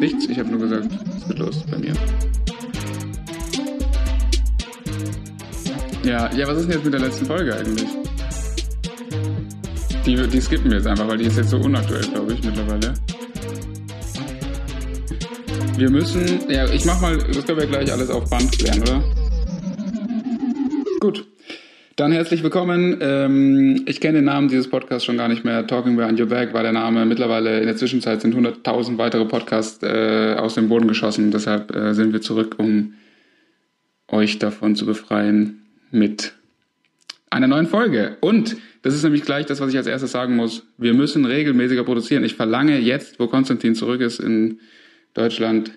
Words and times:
Nichts, 0.00 0.26
ich 0.30 0.38
habe 0.38 0.48
nur 0.48 0.60
gesagt, 0.60 0.88
es 1.18 1.28
geht 1.28 1.38
los 1.38 1.62
bei 1.70 1.76
mir. 1.76 1.92
Ja, 6.02 6.32
ja, 6.34 6.48
was 6.48 6.56
ist 6.56 6.68
denn 6.68 6.76
jetzt 6.76 6.84
mit 6.84 6.94
der 6.94 7.00
letzten 7.00 7.26
Folge 7.26 7.54
eigentlich? 7.54 7.86
Die, 10.06 10.16
die 10.16 10.40
skippen 10.40 10.70
wir 10.70 10.78
jetzt 10.78 10.86
einfach, 10.86 11.06
weil 11.06 11.18
die 11.18 11.26
ist 11.26 11.36
jetzt 11.36 11.50
so 11.50 11.58
unaktuell, 11.58 12.00
glaube 12.00 12.32
ich, 12.32 12.42
mittlerweile. 12.42 12.94
Wir 15.76 15.90
müssen, 15.90 16.50
ja, 16.50 16.64
ich 16.64 16.86
mach 16.86 16.98
mal, 17.02 17.18
das 17.18 17.44
können 17.44 17.60
wir 17.60 17.66
gleich 17.66 17.92
alles 17.92 18.08
auf 18.08 18.28
Band 18.30 18.52
klären, 18.52 18.80
oder? 18.80 19.19
Dann 22.00 22.12
herzlich 22.12 22.42
willkommen. 22.42 22.96
Ähm, 23.02 23.82
ich 23.84 24.00
kenne 24.00 24.20
den 24.20 24.24
Namen 24.24 24.48
dieses 24.48 24.70
Podcasts 24.70 25.04
schon 25.04 25.18
gar 25.18 25.28
nicht 25.28 25.44
mehr. 25.44 25.66
Talking 25.66 25.96
Behind 25.96 26.18
Your 26.18 26.28
Back 26.28 26.54
war 26.54 26.62
der 26.62 26.72
Name. 26.72 27.04
Mittlerweile 27.04 27.60
in 27.60 27.66
der 27.66 27.76
Zwischenzeit 27.76 28.22
sind 28.22 28.34
100.000 28.34 28.96
weitere 28.96 29.26
Podcasts 29.26 29.82
äh, 29.82 30.34
aus 30.38 30.54
dem 30.54 30.70
Boden 30.70 30.88
geschossen. 30.88 31.30
Deshalb 31.30 31.76
äh, 31.76 31.92
sind 31.92 32.14
wir 32.14 32.22
zurück, 32.22 32.54
um 32.56 32.94
euch 34.08 34.38
davon 34.38 34.76
zu 34.76 34.86
befreien 34.86 35.60
mit 35.90 36.32
einer 37.28 37.48
neuen 37.48 37.66
Folge. 37.66 38.16
Und 38.22 38.56
das 38.80 38.94
ist 38.94 39.02
nämlich 39.02 39.26
gleich 39.26 39.44
das, 39.44 39.60
was 39.60 39.68
ich 39.68 39.76
als 39.76 39.86
erstes 39.86 40.12
sagen 40.12 40.36
muss. 40.36 40.62
Wir 40.78 40.94
müssen 40.94 41.26
regelmäßiger 41.26 41.84
produzieren. 41.84 42.24
Ich 42.24 42.34
verlange 42.34 42.78
jetzt, 42.78 43.20
wo 43.20 43.26
Konstantin 43.26 43.74
zurück 43.74 44.00
ist 44.00 44.20
in 44.20 44.58
Deutschland, 45.12 45.72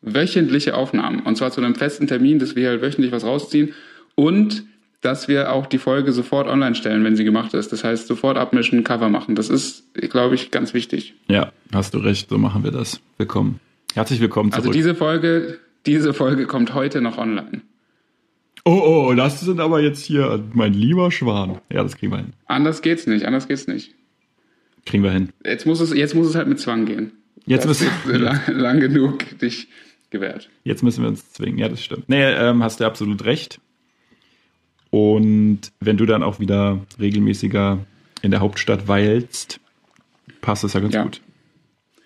wöchentliche 0.00 0.74
Aufnahmen. 0.74 1.20
Und 1.20 1.36
zwar 1.36 1.50
zu 1.50 1.60
einem 1.60 1.74
festen 1.74 2.06
Termin, 2.06 2.38
dass 2.38 2.56
wir 2.56 2.70
halt 2.70 2.80
wöchentlich 2.80 3.12
was 3.12 3.24
rausziehen. 3.24 3.74
Und 4.14 4.64
dass 5.00 5.28
wir 5.28 5.52
auch 5.52 5.66
die 5.66 5.78
Folge 5.78 6.12
sofort 6.12 6.46
online 6.46 6.74
stellen, 6.74 7.04
wenn 7.04 7.16
sie 7.16 7.24
gemacht 7.24 7.54
ist. 7.54 7.72
Das 7.72 7.84
heißt, 7.84 8.06
sofort 8.06 8.36
abmischen, 8.36 8.84
Cover 8.84 9.08
machen. 9.08 9.34
Das 9.34 9.48
ist, 9.48 9.94
glaube 9.94 10.34
ich, 10.34 10.50
ganz 10.50 10.74
wichtig. 10.74 11.14
Ja, 11.28 11.52
hast 11.72 11.94
du 11.94 11.98
recht. 11.98 12.28
So 12.28 12.38
machen 12.38 12.64
wir 12.64 12.70
das. 12.70 13.00
Willkommen. 13.16 13.60
Herzlich 13.94 14.20
willkommen 14.20 14.52
also 14.52 14.64
zurück. 14.64 14.76
Also 14.76 14.78
diese 14.78 14.94
Folge, 14.94 15.58
diese 15.86 16.12
Folge 16.12 16.46
kommt 16.46 16.74
heute 16.74 17.00
noch 17.00 17.18
online. 17.18 17.62
Oh, 18.64 19.08
oh, 19.08 19.14
das 19.14 19.40
sind 19.40 19.58
aber 19.58 19.80
jetzt 19.80 20.04
hier 20.04 20.44
mein 20.52 20.74
lieber 20.74 21.10
Schwan. 21.10 21.60
Ja, 21.72 21.82
das 21.82 21.96
kriegen 21.96 22.12
wir 22.12 22.18
hin. 22.18 22.34
Anders 22.46 22.82
geht's 22.82 23.06
nicht, 23.06 23.24
anders 23.24 23.48
geht's 23.48 23.66
nicht. 23.66 23.94
Kriegen 24.84 25.02
wir 25.02 25.12
hin. 25.12 25.30
Jetzt 25.44 25.66
muss 25.66 25.80
es, 25.80 25.94
jetzt 25.94 26.14
muss 26.14 26.26
es 26.26 26.34
halt 26.34 26.46
mit 26.46 26.60
Zwang 26.60 26.84
gehen. 26.84 27.12
Jetzt 27.46 27.66
müssen 27.66 27.88
wir 28.04 28.18
lang, 28.18 28.40
lang, 28.48 28.80
genug 28.80 29.38
dich 29.38 29.68
gewährt. 30.10 30.50
Jetzt 30.62 30.82
müssen 30.82 31.02
wir 31.02 31.08
uns 31.08 31.32
zwingen, 31.32 31.58
ja, 31.58 31.68
das 31.68 31.82
stimmt. 31.82 32.08
Nee, 32.08 32.22
ähm, 32.22 32.62
hast 32.62 32.80
du 32.80 32.84
absolut 32.84 33.24
recht. 33.24 33.60
Und 34.90 35.60
wenn 35.80 35.96
du 35.96 36.06
dann 36.06 36.22
auch 36.22 36.40
wieder 36.40 36.80
regelmäßiger 36.98 37.78
in 38.22 38.30
der 38.30 38.40
Hauptstadt 38.40 38.88
weilst, 38.88 39.60
passt 40.40 40.64
das 40.64 40.72
ja 40.72 40.80
ganz 40.80 40.94
ja. 40.94 41.04
gut. 41.04 41.20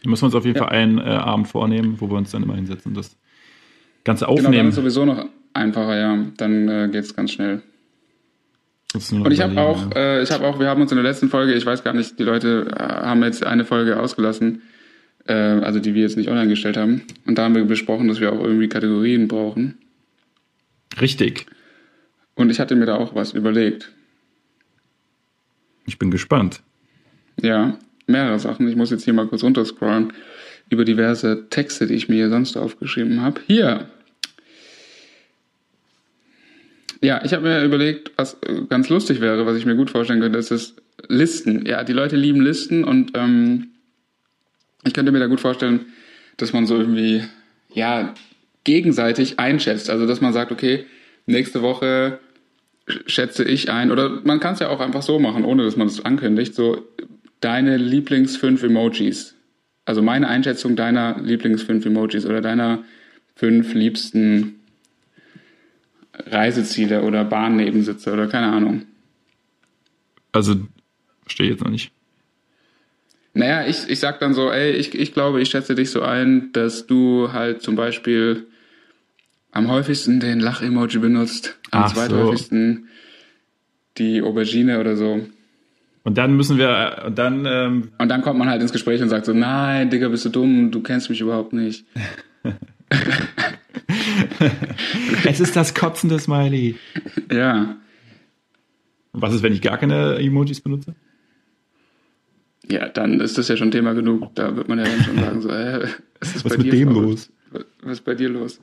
Da 0.02 0.10
müssen 0.10 0.22
wir 0.22 0.26
uns 0.26 0.34
auf 0.34 0.44
jeden 0.44 0.58
ja. 0.58 0.64
Fall 0.64 0.72
einen 0.72 0.98
äh, 0.98 1.02
Abend 1.02 1.48
vornehmen, 1.48 1.96
wo 1.98 2.10
wir 2.10 2.16
uns 2.16 2.30
dann 2.30 2.42
immer 2.42 2.56
hinsetzen 2.56 2.90
und 2.90 2.96
das 2.96 3.16
Ganze 4.04 4.28
aufnehmen. 4.28 4.52
Genau, 4.52 4.58
dann 4.58 4.68
ist 4.68 4.74
sowieso 4.74 5.04
noch 5.06 5.24
einfacher, 5.54 5.96
ja. 5.96 6.26
Dann 6.36 6.68
äh, 6.68 6.88
geht 6.92 7.04
es 7.04 7.16
ganz 7.16 7.32
schnell. 7.32 7.62
Und 9.10 9.32
ich 9.32 9.40
habe 9.40 9.60
auch, 9.60 9.90
äh, 9.96 10.22
ich 10.22 10.30
habe 10.30 10.46
auch, 10.46 10.60
wir 10.60 10.68
haben 10.68 10.80
uns 10.80 10.92
in 10.92 10.96
der 10.96 11.04
letzten 11.04 11.28
Folge, 11.28 11.54
ich 11.54 11.66
weiß 11.66 11.82
gar 11.82 11.94
nicht, 11.94 12.18
die 12.18 12.22
Leute 12.22 12.68
äh, 12.70 12.80
haben 12.80 13.24
jetzt 13.24 13.44
eine 13.44 13.64
Folge 13.64 13.98
ausgelassen, 13.98 14.62
äh, 15.26 15.32
also 15.32 15.80
die 15.80 15.94
wir 15.94 16.02
jetzt 16.02 16.16
nicht 16.16 16.28
online 16.28 16.48
gestellt 16.48 16.76
haben. 16.76 17.02
Und 17.26 17.36
da 17.36 17.44
haben 17.44 17.56
wir 17.56 17.64
besprochen, 17.64 18.06
dass 18.06 18.20
wir 18.20 18.32
auch 18.32 18.40
irgendwie 18.40 18.68
Kategorien 18.68 19.26
brauchen. 19.26 19.78
Richtig. 21.00 21.46
Und 22.34 22.50
ich 22.50 22.60
hatte 22.60 22.76
mir 22.76 22.86
da 22.86 22.96
auch 22.96 23.14
was 23.14 23.32
überlegt. 23.32 23.92
Ich 25.86 25.98
bin 25.98 26.10
gespannt. 26.10 26.62
Ja, 27.40 27.78
mehrere 28.06 28.38
Sachen. 28.38 28.68
Ich 28.68 28.76
muss 28.76 28.90
jetzt 28.90 29.04
hier 29.04 29.12
mal 29.12 29.26
kurz 29.26 29.42
runterscrollen 29.42 30.12
über 30.70 30.84
diverse 30.84 31.48
Texte, 31.50 31.86
die 31.86 31.94
ich 31.94 32.08
mir 32.08 32.16
hier 32.16 32.30
sonst 32.30 32.56
aufgeschrieben 32.56 33.20
habe. 33.20 33.40
Hier. 33.46 33.88
Ja, 37.02 37.22
ich 37.22 37.34
habe 37.34 37.42
mir 37.42 37.62
überlegt, 37.62 38.12
was 38.16 38.38
ganz 38.70 38.88
lustig 38.88 39.20
wäre, 39.20 39.44
was 39.44 39.58
ich 39.58 39.66
mir 39.66 39.76
gut 39.76 39.90
vorstellen 39.90 40.20
könnte, 40.20 40.38
ist 40.38 40.50
das 40.50 40.74
Listen. 41.06 41.66
Ja, 41.66 41.84
die 41.84 41.92
Leute 41.92 42.16
lieben 42.16 42.40
Listen 42.40 42.82
und 42.82 43.12
ähm, 43.14 43.68
ich 44.84 44.94
könnte 44.94 45.12
mir 45.12 45.18
da 45.18 45.26
gut 45.26 45.40
vorstellen, 45.40 45.86
dass 46.38 46.52
man 46.52 46.66
so 46.66 46.78
irgendwie, 46.78 47.22
ja, 47.74 48.14
gegenseitig 48.64 49.38
einschätzt. 49.38 49.90
Also, 49.90 50.06
dass 50.06 50.22
man 50.22 50.32
sagt, 50.32 50.50
okay, 50.50 50.86
nächste 51.26 51.62
Woche 51.62 52.18
schätze 53.06 53.44
ich 53.44 53.70
ein, 53.70 53.90
oder 53.90 54.20
man 54.24 54.40
kann 54.40 54.54
es 54.54 54.60
ja 54.60 54.68
auch 54.68 54.80
einfach 54.80 55.02
so 55.02 55.18
machen, 55.18 55.44
ohne 55.44 55.64
dass 55.64 55.76
man 55.76 55.86
es 55.86 56.04
ankündigt, 56.04 56.54
so 56.54 56.86
deine 57.40 57.76
Lieblings 57.76 58.36
fünf 58.36 58.62
Emojis. 58.62 59.34
Also 59.84 60.02
meine 60.02 60.28
Einschätzung 60.28 60.76
deiner 60.76 61.20
Lieblings 61.20 61.62
fünf 61.62 61.84
Emojis 61.84 62.26
oder 62.26 62.40
deiner 62.40 62.84
fünf 63.36 63.74
liebsten 63.74 64.60
Reiseziele 66.12 67.02
oder 67.02 67.24
Bahnnebensitze 67.24 68.12
oder 68.12 68.28
keine 68.28 68.46
Ahnung. 68.46 68.82
Also, 70.32 70.56
verstehe 71.22 71.50
jetzt 71.50 71.62
noch 71.62 71.70
nicht. 71.70 71.90
Naja, 73.34 73.66
ich, 73.66 73.88
ich 73.88 73.98
sag 73.98 74.20
dann 74.20 74.32
so, 74.32 74.50
ey, 74.50 74.72
ich, 74.72 74.94
ich 74.94 75.12
glaube, 75.12 75.40
ich 75.40 75.50
schätze 75.50 75.74
dich 75.74 75.90
so 75.90 76.02
ein, 76.02 76.52
dass 76.52 76.86
du 76.86 77.32
halt 77.32 77.62
zum 77.62 77.74
Beispiel 77.74 78.46
am 79.54 79.70
häufigsten 79.70 80.20
den 80.20 80.40
Lach-Emoji 80.40 80.98
benutzt, 80.98 81.56
am 81.70 81.88
zweithäufigsten 81.88 82.74
so. 82.76 82.88
die 83.98 84.20
Aubergine 84.20 84.80
oder 84.80 84.96
so. 84.96 85.20
Und 86.02 86.18
dann 86.18 86.36
müssen 86.36 86.58
wir, 86.58 87.04
und 87.06 87.16
dann. 87.16 87.46
Ähm 87.46 87.88
und 87.96 88.08
dann 88.08 88.20
kommt 88.20 88.38
man 88.38 88.50
halt 88.50 88.60
ins 88.60 88.72
Gespräch 88.72 89.00
und 89.00 89.08
sagt 89.08 89.24
so: 89.24 89.32
Nein, 89.32 89.88
Digga, 89.90 90.08
bist 90.08 90.24
du 90.26 90.28
dumm, 90.28 90.70
du 90.70 90.82
kennst 90.82 91.08
mich 91.08 91.20
überhaupt 91.20 91.52
nicht. 91.54 91.86
es 95.24 95.40
ist 95.40 95.56
das 95.56 95.72
kotzende 95.72 96.18
Smiley. 96.18 96.74
Ja. 97.32 97.76
Und 99.12 99.22
was 99.22 99.34
ist, 99.34 99.42
wenn 99.42 99.54
ich 99.54 99.62
gar 99.62 99.78
keine 99.78 100.16
Emojis 100.16 100.60
benutze? 100.60 100.94
Ja, 102.68 102.88
dann 102.88 103.20
ist 103.20 103.38
das 103.38 103.48
ja 103.48 103.56
schon 103.56 103.70
Thema 103.70 103.94
genug. 103.94 104.34
Da 104.34 104.56
wird 104.56 104.68
man 104.68 104.78
ja 104.78 104.84
dann 104.84 105.04
schon 105.04 105.16
sagen: 105.16 105.40
so, 105.40 105.48
äh, 105.52 105.86
was 106.18 106.34
ist 106.34 106.44
was 106.44 106.52
bei 106.52 106.58
mit 106.58 106.66
dir 106.66 106.86
dem 106.86 106.88
los? 106.90 107.30
Was 107.82 107.92
ist 107.92 108.04
bei 108.04 108.14
dir 108.14 108.28
los? 108.28 108.60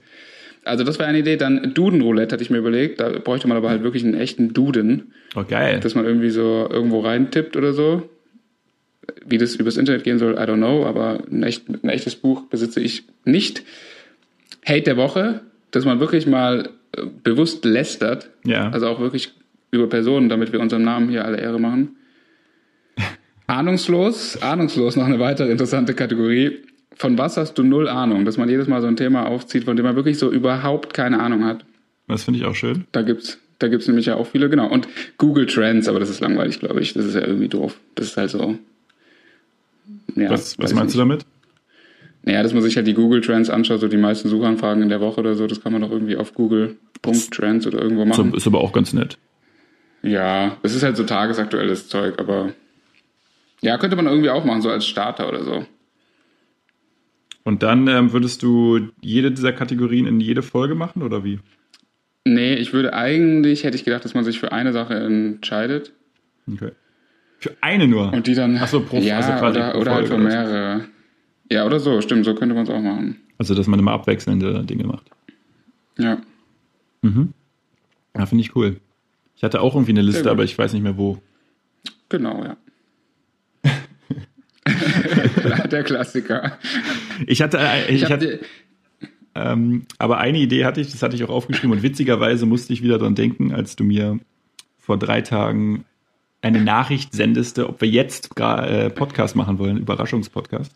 Also 0.63 0.83
das 0.83 0.99
wäre 0.99 1.09
eine 1.09 1.19
Idee. 1.19 1.37
Dann 1.37 1.73
Duden-Roulette 1.73 2.33
hatte 2.33 2.43
ich 2.43 2.49
mir 2.49 2.59
überlegt. 2.59 2.99
Da 2.99 3.09
bräuchte 3.09 3.47
man 3.47 3.57
aber 3.57 3.69
halt 3.69 3.83
wirklich 3.83 4.03
einen 4.03 4.13
echten 4.13 4.53
Duden. 4.53 5.13
Oh, 5.35 5.43
geil. 5.43 5.79
Dass 5.79 5.95
man 5.95 6.05
irgendwie 6.05 6.29
so 6.29 6.67
irgendwo 6.69 6.99
reintippt 6.99 7.55
oder 7.55 7.73
so. 7.73 8.09
Wie 9.25 9.37
das 9.37 9.55
übers 9.55 9.77
Internet 9.77 10.03
gehen 10.03 10.19
soll, 10.19 10.33
I 10.33 10.41
don't 10.41 10.57
know. 10.57 10.85
Aber 10.85 11.23
ein, 11.31 11.43
echt, 11.43 11.67
ein 11.69 11.89
echtes 11.89 12.15
Buch 12.15 12.43
besitze 12.49 12.79
ich 12.79 13.03
nicht. 13.25 13.63
Hate 14.65 14.83
der 14.83 14.97
Woche. 14.97 15.41
Dass 15.71 15.85
man 15.85 15.99
wirklich 15.99 16.27
mal 16.27 16.69
äh, 16.95 17.03
bewusst 17.23 17.65
lästert. 17.65 18.29
Ja. 18.45 18.69
Also 18.69 18.87
auch 18.87 18.99
wirklich 18.99 19.33
über 19.71 19.87
Personen, 19.87 20.29
damit 20.29 20.51
wir 20.51 20.59
unserem 20.59 20.83
Namen 20.83 21.09
hier 21.09 21.25
alle 21.25 21.39
Ehre 21.39 21.59
machen. 21.59 21.95
Ahnungslos, 23.47 24.41
ahnungslos 24.41 24.95
noch 24.95 25.05
eine 25.05 25.19
weitere 25.19 25.49
interessante 25.49 25.93
Kategorie 25.93 26.59
von 27.01 27.17
was 27.17 27.35
hast 27.35 27.55
du 27.55 27.63
null 27.63 27.89
Ahnung? 27.89 28.25
Dass 28.25 28.37
man 28.37 28.47
jedes 28.47 28.67
Mal 28.67 28.79
so 28.79 28.87
ein 28.87 28.95
Thema 28.95 29.25
aufzieht, 29.25 29.63
von 29.63 29.75
dem 29.75 29.85
man 29.85 29.95
wirklich 29.95 30.19
so 30.19 30.31
überhaupt 30.31 30.93
keine 30.93 31.19
Ahnung 31.19 31.43
hat. 31.43 31.65
Das 32.07 32.23
finde 32.25 32.39
ich 32.39 32.45
auch 32.45 32.53
schön. 32.53 32.85
Da 32.91 33.01
gibt's, 33.01 33.39
da 33.57 33.69
gibt's 33.69 33.87
nämlich 33.87 34.05
ja 34.05 34.15
auch 34.15 34.27
viele, 34.27 34.49
genau. 34.49 34.69
Und 34.69 34.87
Google 35.17 35.47
Trends, 35.47 35.89
aber 35.89 35.99
das 35.99 36.11
ist 36.11 36.19
langweilig, 36.19 36.59
glaube 36.59 36.79
ich. 36.79 36.93
Das 36.93 37.05
ist 37.05 37.15
ja 37.15 37.21
irgendwie 37.21 37.47
doof. 37.47 37.79
Das 37.95 38.05
ist 38.05 38.17
halt 38.17 38.29
so. 38.29 38.55
Ja, 40.15 40.29
was 40.29 40.59
was 40.59 40.75
meinst 40.75 40.89
nicht. 40.89 40.95
du 40.95 40.99
damit? 40.99 41.25
Naja, 42.21 42.43
dass 42.43 42.53
man 42.53 42.61
sich 42.61 42.75
halt 42.75 42.85
die 42.85 42.93
Google 42.93 43.21
Trends 43.21 43.49
anschaut, 43.49 43.79
so 43.79 43.87
die 43.87 43.97
meisten 43.97 44.29
Suchanfragen 44.29 44.83
in 44.83 44.89
der 44.89 45.01
Woche 45.01 45.21
oder 45.21 45.33
so, 45.33 45.47
das 45.47 45.59
kann 45.59 45.73
man 45.73 45.81
doch 45.81 45.89
irgendwie 45.89 46.17
auf 46.17 46.35
Google.trends 46.35 47.65
oder 47.65 47.81
irgendwo 47.81 48.05
machen. 48.05 48.31
Ist 48.35 48.45
aber 48.45 48.61
auch 48.61 48.73
ganz 48.73 48.93
nett. 48.93 49.17
Ja, 50.03 50.57
es 50.61 50.75
ist 50.75 50.83
halt 50.83 50.97
so 50.97 51.03
tagesaktuelles 51.03 51.87
Zeug, 51.87 52.19
aber 52.19 52.53
ja, 53.61 53.79
könnte 53.79 53.95
man 53.95 54.05
irgendwie 54.05 54.29
auch 54.29 54.45
machen, 54.45 54.61
so 54.61 54.69
als 54.69 54.85
Starter 54.85 55.27
oder 55.27 55.43
so. 55.43 55.65
Und 57.43 57.63
dann 57.63 57.87
ähm, 57.87 58.13
würdest 58.13 58.43
du 58.43 58.89
jede 59.01 59.31
dieser 59.31 59.53
Kategorien 59.53 60.05
in 60.05 60.19
jede 60.19 60.41
Folge 60.41 60.75
machen 60.75 61.01
oder 61.01 61.23
wie? 61.23 61.39
Nee, 62.23 62.53
ich 62.53 62.71
würde 62.71 62.93
eigentlich, 62.93 63.63
hätte 63.63 63.75
ich 63.75 63.83
gedacht, 63.83 64.05
dass 64.05 64.13
man 64.13 64.23
sich 64.23 64.39
für 64.39 64.51
eine 64.51 64.73
Sache 64.73 64.95
entscheidet. 64.95 65.91
Okay. 66.51 66.71
Für 67.39 67.57
eine 67.61 67.87
nur? 67.87 68.13
Und 68.13 68.27
die 68.27 68.35
dann. 68.35 68.57
Achso, 68.57 68.81
pro 68.81 68.97
ja, 68.97 69.17
also 69.17 69.31
quasi 69.31 69.57
oder, 69.57 69.79
oder 69.79 69.95
halt 69.95 70.07
für 70.07 70.19
mehrere. 70.19 70.85
Ja, 71.51 71.65
oder 71.65 71.79
so, 71.79 71.99
stimmt, 72.01 72.25
so 72.25 72.35
könnte 72.35 72.53
man 72.53 72.65
es 72.65 72.69
auch 72.69 72.79
machen. 72.79 73.17
Also, 73.39 73.55
dass 73.55 73.65
man 73.65 73.79
immer 73.79 73.93
abwechselnde 73.93 74.63
Dinge 74.63 74.83
macht. 74.83 75.09
Ja. 75.97 76.21
Mhm. 77.01 77.33
Ja, 78.15 78.27
finde 78.27 78.43
ich 78.43 78.55
cool. 78.55 78.77
Ich 79.35 79.43
hatte 79.43 79.61
auch 79.61 79.73
irgendwie 79.73 79.93
eine 79.93 80.03
Liste, 80.03 80.29
aber 80.29 80.43
ich 80.43 80.55
weiß 80.55 80.73
nicht 80.73 80.83
mehr 80.83 80.97
wo. 80.97 81.19
Genau, 82.09 82.43
ja. 82.43 82.57
Der 85.71 85.83
Klassiker. 85.83 86.59
Ich 87.27 87.41
hatte, 87.41 87.57
äh, 87.59 87.93
ich, 87.93 88.03
ich 88.03 88.11
hatte, 88.11 88.39
ähm, 89.35 89.85
aber 89.97 90.17
eine 90.17 90.39
Idee 90.39 90.65
hatte 90.65 90.81
ich, 90.81 90.91
das 90.91 91.01
hatte 91.01 91.15
ich 91.15 91.23
auch 91.23 91.29
aufgeschrieben 91.29 91.71
und 91.71 91.83
witzigerweise 91.83 92.45
musste 92.45 92.73
ich 92.73 92.83
wieder 92.83 92.97
dran 92.97 93.15
denken, 93.15 93.53
als 93.53 93.75
du 93.75 93.83
mir 93.83 94.19
vor 94.77 94.97
drei 94.97 95.21
Tagen 95.21 95.85
eine 96.41 96.61
Nachricht 96.61 97.13
sendeste, 97.13 97.69
ob 97.69 97.81
wir 97.81 97.87
jetzt 97.87 98.37
äh, 98.39 98.89
Podcast 98.89 99.35
machen 99.35 99.59
wollen, 99.59 99.77
Überraschungspodcast. 99.77 100.73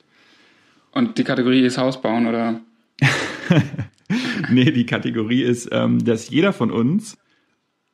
Und 0.91 1.17
die 1.17 1.23
Kategorie 1.23 1.61
ist 1.61 1.77
Haus 1.77 2.01
bauen, 2.01 2.27
oder? 2.27 2.61
nee, 4.49 4.71
die 4.71 4.85
Kategorie 4.85 5.41
ist, 5.41 5.69
ähm, 5.71 6.05
dass 6.05 6.29
jeder 6.29 6.53
von 6.53 6.71
uns 6.71 7.17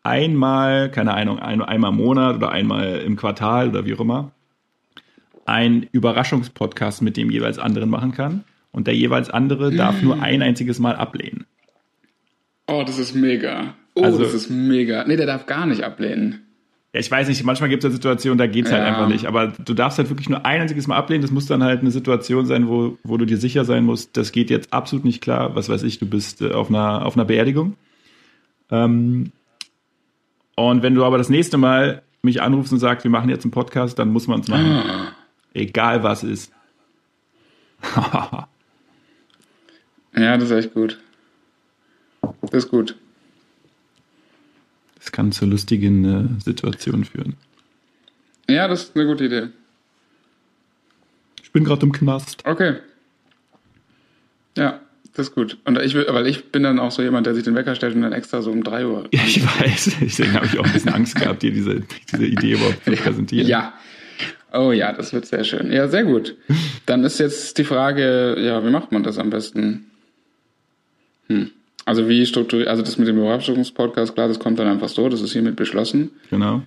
einmal, 0.03 0.91
keine 0.91 1.13
Ahnung, 1.13 1.39
ein, 1.39 1.61
einmal 1.61 1.91
im 1.91 1.97
Monat 1.97 2.35
oder 2.35 2.51
einmal 2.51 2.99
im 2.99 3.15
Quartal 3.15 3.69
oder 3.69 3.85
wie 3.85 3.95
auch 3.95 3.99
immer, 4.01 4.31
einen 5.45 5.87
Überraschungspodcast 5.91 7.01
mit 7.01 7.17
dem 7.17 7.29
jeweils 7.31 7.59
anderen 7.59 7.89
machen 7.89 8.11
kann. 8.11 8.43
Und 8.71 8.87
der 8.87 8.95
jeweils 8.95 9.29
andere 9.29 9.73
darf 9.75 10.01
nur 10.01 10.21
ein 10.21 10.41
einziges 10.41 10.79
Mal 10.79 10.95
ablehnen. 10.95 11.45
Oh, 12.67 12.83
das 12.85 12.99
ist 12.99 13.13
mega. 13.15 13.73
Oh, 13.95 14.03
Also- 14.03 14.19
das 14.19 14.33
ist 14.33 14.49
mega. 14.49 15.03
Nee, 15.05 15.17
der 15.17 15.25
darf 15.25 15.45
gar 15.45 15.65
nicht 15.65 15.83
ablehnen. 15.83 16.41
Ja, 16.93 16.99
ich 16.99 17.09
weiß 17.11 17.27
nicht, 17.29 17.43
manchmal 17.43 17.69
gibt 17.69 17.83
es 17.83 17.89
ja 17.89 17.93
Situationen, 17.93 18.37
da 18.37 18.47
geht's 18.47 18.71
halt 18.71 18.81
Ja. 18.83 18.87
einfach 18.89 19.07
nicht. 19.09 19.25
Aber 19.25 19.47
du 19.47 19.73
darfst 19.73 19.97
halt 19.97 20.09
wirklich 20.09 20.29
nur 20.29 20.45
ein 20.45 20.61
einziges 20.61 20.87
Mal 20.87 20.95
ablehnen. 20.97 21.21
Das 21.21 21.31
muss 21.31 21.45
dann 21.47 21.63
halt 21.63 21.81
eine 21.81 21.91
Situation 21.91 22.45
sein, 22.45 22.67
wo, 22.69 22.97
wo 23.03 23.17
du 23.17 23.25
dir 23.25 23.37
sicher 23.37 23.65
sein 23.65 23.83
musst, 23.85 24.15
das 24.17 24.31
geht 24.31 24.49
jetzt 24.49 24.71
absolut 24.73 25.05
nicht 25.05 25.21
klar. 25.21 25.55
Was 25.55 25.67
weiß 25.69 25.83
ich, 25.83 25.99
du 25.99 26.05
bist 26.05 26.41
äh, 26.41 26.51
auf 26.51 26.69
einer, 26.69 27.05
auf 27.05 27.15
einer 27.15 27.25
Beerdigung. 27.25 27.75
Ähm, 28.69 29.31
und 30.55 30.83
wenn 30.83 30.95
du 30.95 31.03
aber 31.05 31.17
das 31.17 31.29
nächste 31.29 31.57
Mal 31.57 32.01
mich 32.23 32.41
anrufst 32.41 32.71
und 32.73 32.79
sagst, 32.79 33.03
wir 33.03 33.11
machen 33.11 33.29
jetzt 33.29 33.43
einen 33.45 33.51
Podcast, 33.51 33.97
dann 33.99 34.09
muss 34.09 34.27
man 34.27 34.41
es 34.41 34.47
machen. 34.47 34.65
Ah. 34.65 35.11
Egal 35.53 36.03
was 36.03 36.23
ist. 36.23 36.51
Ja, 40.13 40.37
das 40.37 40.49
ist 40.49 40.65
echt 40.65 40.73
gut. 40.73 40.99
Das 42.41 42.65
ist 42.65 42.69
gut. 42.69 42.95
Das 44.95 45.11
kann 45.11 45.31
zu 45.31 45.45
lustigen 45.45 46.05
äh, 46.39 46.43
Situationen 46.43 47.05
führen. 47.05 47.35
Ja, 48.49 48.67
das 48.67 48.83
ist 48.83 48.95
eine 48.95 49.05
gute 49.05 49.25
Idee. 49.25 49.47
Ich 51.41 51.51
bin 51.51 51.63
gerade 51.63 51.85
im 51.85 51.91
Knast. 51.91 52.45
Okay. 52.45 52.75
Ja, 54.57 54.81
das 55.13 55.29
ist 55.29 55.35
gut. 55.35 55.57
Und 55.65 55.79
ich 55.79 55.93
will, 55.93 56.05
weil 56.09 56.27
ich 56.27 56.51
bin 56.51 56.63
dann 56.63 56.79
auch 56.79 56.91
so 56.91 57.01
jemand, 57.01 57.25
der 57.25 57.33
sich 57.33 57.43
den 57.43 57.55
Wecker 57.55 57.75
stellt 57.75 57.95
und 57.95 58.01
dann 58.01 58.13
extra 58.13 58.41
so 58.41 58.51
um 58.51 58.63
3 58.63 58.85
Uhr. 58.85 59.07
Ja, 59.11 59.21
ich 59.25 59.43
weiß. 59.43 59.97
Deswegen 60.01 60.33
habe 60.33 60.45
ich 60.45 60.59
auch 60.59 60.65
ein 60.65 60.73
bisschen 60.73 60.93
Angst 60.93 61.15
gehabt, 61.15 61.41
dir 61.41 61.51
diese, 61.51 61.81
diese 62.11 62.25
Idee 62.25 62.53
überhaupt 62.53 62.83
zu 62.83 62.91
präsentieren. 63.03 63.47
Ja. 63.47 63.73
Oh 64.53 64.71
ja, 64.71 64.91
das 64.93 65.13
wird 65.13 65.25
sehr 65.25 65.43
schön. 65.43 65.71
Ja, 65.71 65.87
sehr 65.87 66.03
gut. 66.03 66.35
Dann 66.85 67.03
ist 67.03 67.19
jetzt 67.19 67.57
die 67.57 67.63
Frage, 67.63 68.35
ja, 68.39 68.65
wie 68.65 68.69
macht 68.69 68.91
man 68.91 69.03
das 69.03 69.17
am 69.17 69.29
besten? 69.29 69.85
Hm. 71.27 71.51
Also 71.85 72.07
wie 72.07 72.25
strukturiert, 72.25 72.67
also 72.67 72.83
das 72.83 72.97
mit 72.97 73.07
dem 73.07 73.17
Überraschungspodcast, 73.17 74.13
klar, 74.13 74.27
das 74.27 74.39
kommt 74.39 74.59
dann 74.59 74.67
einfach 74.67 74.87
so, 74.89 75.09
das 75.09 75.21
ist 75.21 75.33
hiermit 75.33 75.55
beschlossen. 75.55 76.11
Genau. 76.29 76.61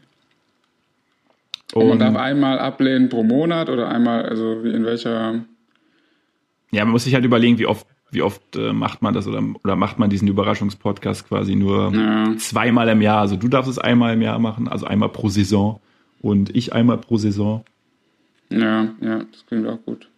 Und 1.73 1.83
man 1.85 1.91
Und 1.93 1.99
darf 2.01 2.17
einmal 2.17 2.59
ablehnen 2.59 3.09
pro 3.09 3.23
Monat 3.23 3.69
oder 3.69 3.89
einmal, 3.89 4.25
also 4.27 4.65
wie 4.65 4.71
in 4.73 4.85
welcher. 4.85 5.45
ja, 6.73 6.85
man 6.85 6.93
muss 6.93 7.05
sich 7.05 7.15
halt 7.15 7.25
überlegen, 7.25 7.59
wie 7.59 7.67
oft, 7.67 7.87
wie 8.11 8.23
oft 8.23 8.43
äh, 8.57 8.73
macht 8.73 9.03
man 9.03 9.15
das 9.15 9.27
oder, 9.29 9.43
oder 9.63 9.77
macht 9.77 9.99
man 9.99 10.11
diesen 10.11 10.27
Überraschungspodcast 10.29 11.29
quasi 11.29 11.55
nur 11.55 11.93
Ja. 11.95 12.37
zweimal 12.39 12.89
im 12.89 13.01
Jahr. 13.03 13.21
Also 13.21 13.37
du 13.37 13.49
darfst 13.49 13.71
es 13.71 13.79
einmal 13.79 14.15
im 14.15 14.23
Jahr 14.23 14.39
machen, 14.39 14.69
also 14.69 14.87
einmal 14.87 15.09
pro 15.11 15.29
Saison 15.29 15.81
und 16.21 16.55
ich 16.57 16.73
einmal 16.73 16.99
pro 16.99 17.19
Saison. 17.19 17.65
Ja, 18.61 18.89
ja, 19.01 19.25
das 19.31 19.47
klingt 19.47 19.67
auch 19.67 19.79
gut. 19.85 20.09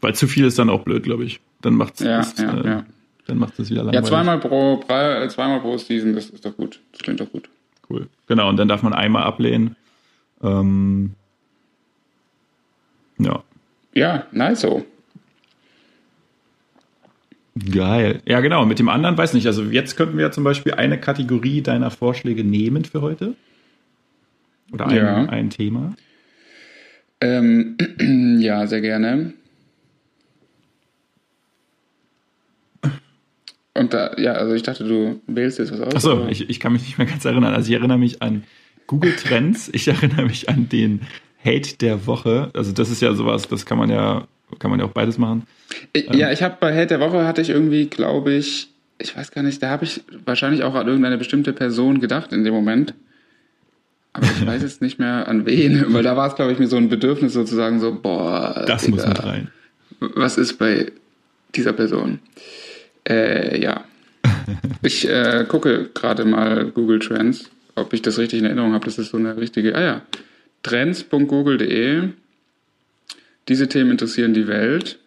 Weil 0.00 0.14
zu 0.14 0.26
viel 0.26 0.44
ist 0.46 0.58
dann 0.58 0.70
auch 0.70 0.82
blöd, 0.84 1.02
glaube 1.02 1.24
ich. 1.24 1.40
Dann 1.62 1.74
macht's 1.74 2.00
Ja, 2.00 2.18
das, 2.18 2.36
ja, 2.38 2.60
äh, 2.60 2.66
ja. 2.66 2.86
dann 3.26 3.38
macht 3.38 3.58
es 3.58 3.70
wieder 3.70 3.80
Ja, 3.80 3.86
langweilig. 3.86 4.08
zweimal 4.08 4.38
pro, 4.40 4.82
zweimal 5.28 5.60
pro 5.60 5.76
Season, 5.78 6.14
das 6.14 6.30
ist 6.30 6.44
doch 6.44 6.56
gut. 6.56 6.80
Das 6.92 7.00
klingt 7.02 7.20
doch 7.20 7.30
gut. 7.30 7.48
Cool. 7.88 8.08
Genau, 8.26 8.48
und 8.48 8.56
dann 8.56 8.68
darf 8.68 8.82
man 8.82 8.92
einmal 8.92 9.22
ablehnen. 9.24 9.76
Ähm, 10.42 11.12
ja, 13.18 13.42
Ja, 13.94 14.26
nice 14.32 14.60
so. 14.62 14.84
geil. 17.70 18.20
Ja, 18.26 18.40
genau. 18.40 18.64
Mit 18.66 18.78
dem 18.78 18.88
anderen 18.88 19.16
weiß 19.16 19.34
nicht. 19.34 19.46
Also 19.46 19.62
jetzt 19.64 19.96
könnten 19.96 20.16
wir 20.16 20.24
ja 20.26 20.30
zum 20.32 20.44
Beispiel 20.44 20.74
eine 20.74 20.98
Kategorie 20.98 21.62
deiner 21.62 21.90
Vorschläge 21.90 22.42
nehmen 22.44 22.84
für 22.84 23.00
heute. 23.00 23.34
Oder 24.72 24.86
ein, 24.88 24.96
Ja. 24.96 25.16
ein 25.26 25.50
Thema. 25.50 25.94
Ähm, 27.24 27.76
ja, 28.40 28.66
sehr 28.66 28.80
gerne. 28.82 29.32
Und 33.76 33.92
da, 33.92 34.12
ja, 34.18 34.32
also 34.34 34.54
ich 34.54 34.62
dachte, 34.62 34.84
du 34.84 35.20
wählst 35.26 35.58
jetzt 35.58 35.72
was 35.72 35.80
aus. 35.80 35.94
Achso, 35.96 36.28
ich, 36.28 36.48
ich 36.48 36.60
kann 36.60 36.72
mich 36.72 36.82
nicht 36.82 36.98
mehr 36.98 37.06
ganz 37.06 37.24
erinnern. 37.24 37.54
Also 37.54 37.68
ich 37.72 37.74
erinnere 37.78 37.98
mich 37.98 38.22
an 38.22 38.44
Google 38.86 39.14
Trends. 39.16 39.68
Ich 39.74 39.88
erinnere 39.88 40.26
mich 40.26 40.48
an 40.48 40.68
den 40.68 41.00
Hate 41.44 41.76
der 41.78 42.06
Woche. 42.06 42.50
Also 42.54 42.72
das 42.72 42.90
ist 42.90 43.02
ja 43.02 43.12
sowas, 43.14 43.48
das 43.48 43.66
kann 43.66 43.78
man 43.78 43.90
ja, 43.90 44.28
kann 44.60 44.70
man 44.70 44.78
ja 44.80 44.86
auch 44.86 44.92
beides 44.92 45.18
machen. 45.18 45.42
Ich- 45.92 46.08
Ja, 46.14 46.30
ich 46.30 46.42
habe 46.42 46.56
bei 46.60 46.72
Held 46.72 46.90
der 46.90 47.00
Woche 47.00 47.26
hatte 47.26 47.40
ich 47.40 47.50
irgendwie, 47.50 47.86
glaube 47.86 48.34
ich, 48.34 48.68
ich 49.00 49.16
weiß 49.16 49.32
gar 49.32 49.42
nicht, 49.42 49.60
da 49.60 49.70
habe 49.70 49.84
ich 49.84 50.02
wahrscheinlich 50.24 50.62
auch 50.62 50.74
an 50.76 50.86
irgendeine 50.86 51.18
bestimmte 51.18 51.52
Person 51.52 52.00
gedacht 52.00 52.32
in 52.32 52.44
dem 52.44 52.54
Moment. 52.54 52.94
Aber 54.14 54.26
ich 54.26 54.46
weiß 54.46 54.62
jetzt 54.62 54.80
nicht 54.80 54.98
mehr 54.98 55.28
an 55.28 55.44
wen, 55.44 55.86
weil 55.92 56.02
da 56.02 56.16
war 56.16 56.28
es, 56.28 56.34
glaube 56.36 56.52
ich, 56.52 56.58
mir 56.58 56.66
so 56.68 56.76
ein 56.76 56.88
Bedürfnis 56.88 57.32
sozusagen 57.34 57.80
so, 57.80 57.94
boah, 58.00 58.64
Das 58.66 58.82
Digga, 58.84 58.96
muss 58.96 59.06
mit 59.06 59.22
rein. 59.24 59.48
was 60.00 60.38
ist 60.38 60.54
bei 60.58 60.90
dieser 61.54 61.72
Person? 61.74 62.20
Äh, 63.08 63.60
ja. 63.60 63.84
Ich 64.82 65.08
äh, 65.08 65.46
gucke 65.48 65.90
gerade 65.94 66.24
mal 66.26 66.66
Google 66.70 66.98
Trends, 66.98 67.50
ob 67.74 67.92
ich 67.94 68.02
das 68.02 68.18
richtig 68.18 68.40
in 68.40 68.44
Erinnerung 68.44 68.72
habe. 68.74 68.84
Das 68.84 68.98
ist 68.98 69.10
so 69.10 69.16
eine 69.16 69.36
richtige, 69.38 69.74
ah 69.74 69.80
ja, 69.82 70.02
trends.google.de. 70.62 72.10
Diese 73.48 73.68
Themen 73.68 73.92
interessieren 73.92 74.34
die 74.34 74.46
Welt. 74.46 74.98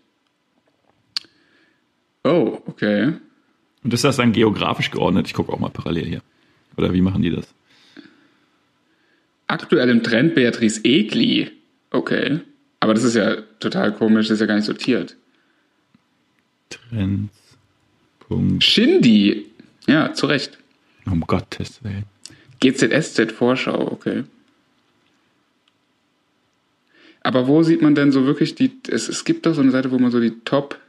Oh, 2.24 2.60
okay. 2.66 3.14
Und 3.84 3.94
ist 3.94 4.04
das 4.04 4.18
dann 4.18 4.34
geografisch 4.34 4.90
geordnet? 4.92 5.28
Ich 5.28 5.34
gucke 5.34 5.54
auch 5.54 5.60
mal 5.60 5.70
parallel 5.70 6.06
hier. 6.06 6.22
Oder 6.76 6.92
wie 6.94 7.02
machen 7.02 7.22
die 7.22 7.30
das? 7.32 7.48
Aktuell 9.48 9.90
im 9.90 10.04
Trend 10.04 10.36
Beatrice 10.36 10.82
Egli. 10.84 11.52
Okay. 11.92 12.42
Aber 12.80 12.94
das 12.94 13.04
ist 13.04 13.16
ja 13.16 13.38
total 13.60 13.94
komisch, 13.94 14.28
das 14.28 14.36
ist 14.36 14.42
ja 14.42 14.46
gar 14.46 14.56
nicht 14.56 14.66
sortiert. 14.66 15.16
Trends. 16.70 17.32
Punkt. 18.20 18.64
Shindy. 18.64 19.46
Ja, 19.88 20.14
zu 20.14 20.26
Recht. 20.26 20.58
Um 21.06 21.22
Gottes 21.22 21.84
Willen. 21.84 22.06
GZSZ 22.60 23.32
Vorschau, 23.32 23.92
okay. 23.92 24.24
Aber 27.22 27.48
wo 27.48 27.64
sieht 27.64 27.82
man 27.82 27.96
denn 27.96 28.12
so 28.12 28.26
wirklich 28.26 28.56
die, 28.56 28.72
es, 28.90 29.10
es 29.10 29.26
gibt 29.26 29.46
doch 29.46 29.54
so 29.54 29.62
eine 29.62 29.72
Seite, 29.72 29.92
wo 29.92 30.00
man 30.00 30.12
so 30.12 30.20
die 30.20 30.34
Top, 30.46 30.80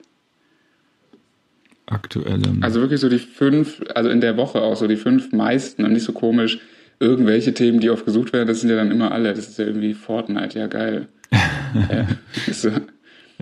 Aktuellem. 1.87 2.63
also 2.63 2.81
wirklich 2.81 3.01
so 3.01 3.09
die 3.09 3.19
fünf, 3.19 3.83
also 3.95 4.11
in 4.11 4.21
der 4.21 4.37
Woche 4.37 4.61
auch 4.61 4.77
so 4.77 4.87
die 4.87 4.97
fünf 4.97 5.33
meisten 5.33 5.85
und 5.85 5.93
nicht 5.93 6.05
so 6.05 6.13
komisch, 6.13 6.61
irgendwelche 7.01 7.55
Themen, 7.55 7.81
die 7.81 7.91
oft 7.91 8.05
gesucht 8.05 8.33
werden, 8.33 8.49
das 8.49 8.61
sind 8.61 8.71
ja 8.71 8.77
dann 8.77 8.91
immer 8.91 9.13
alle. 9.13 9.35
Das 9.35 9.49
ist 9.49 9.59
ja 9.59 9.67
irgendwie 9.67 9.95
Fortnite, 9.95 10.59
ja 10.59 10.67
geil. 10.67 11.09
so. 12.53 12.71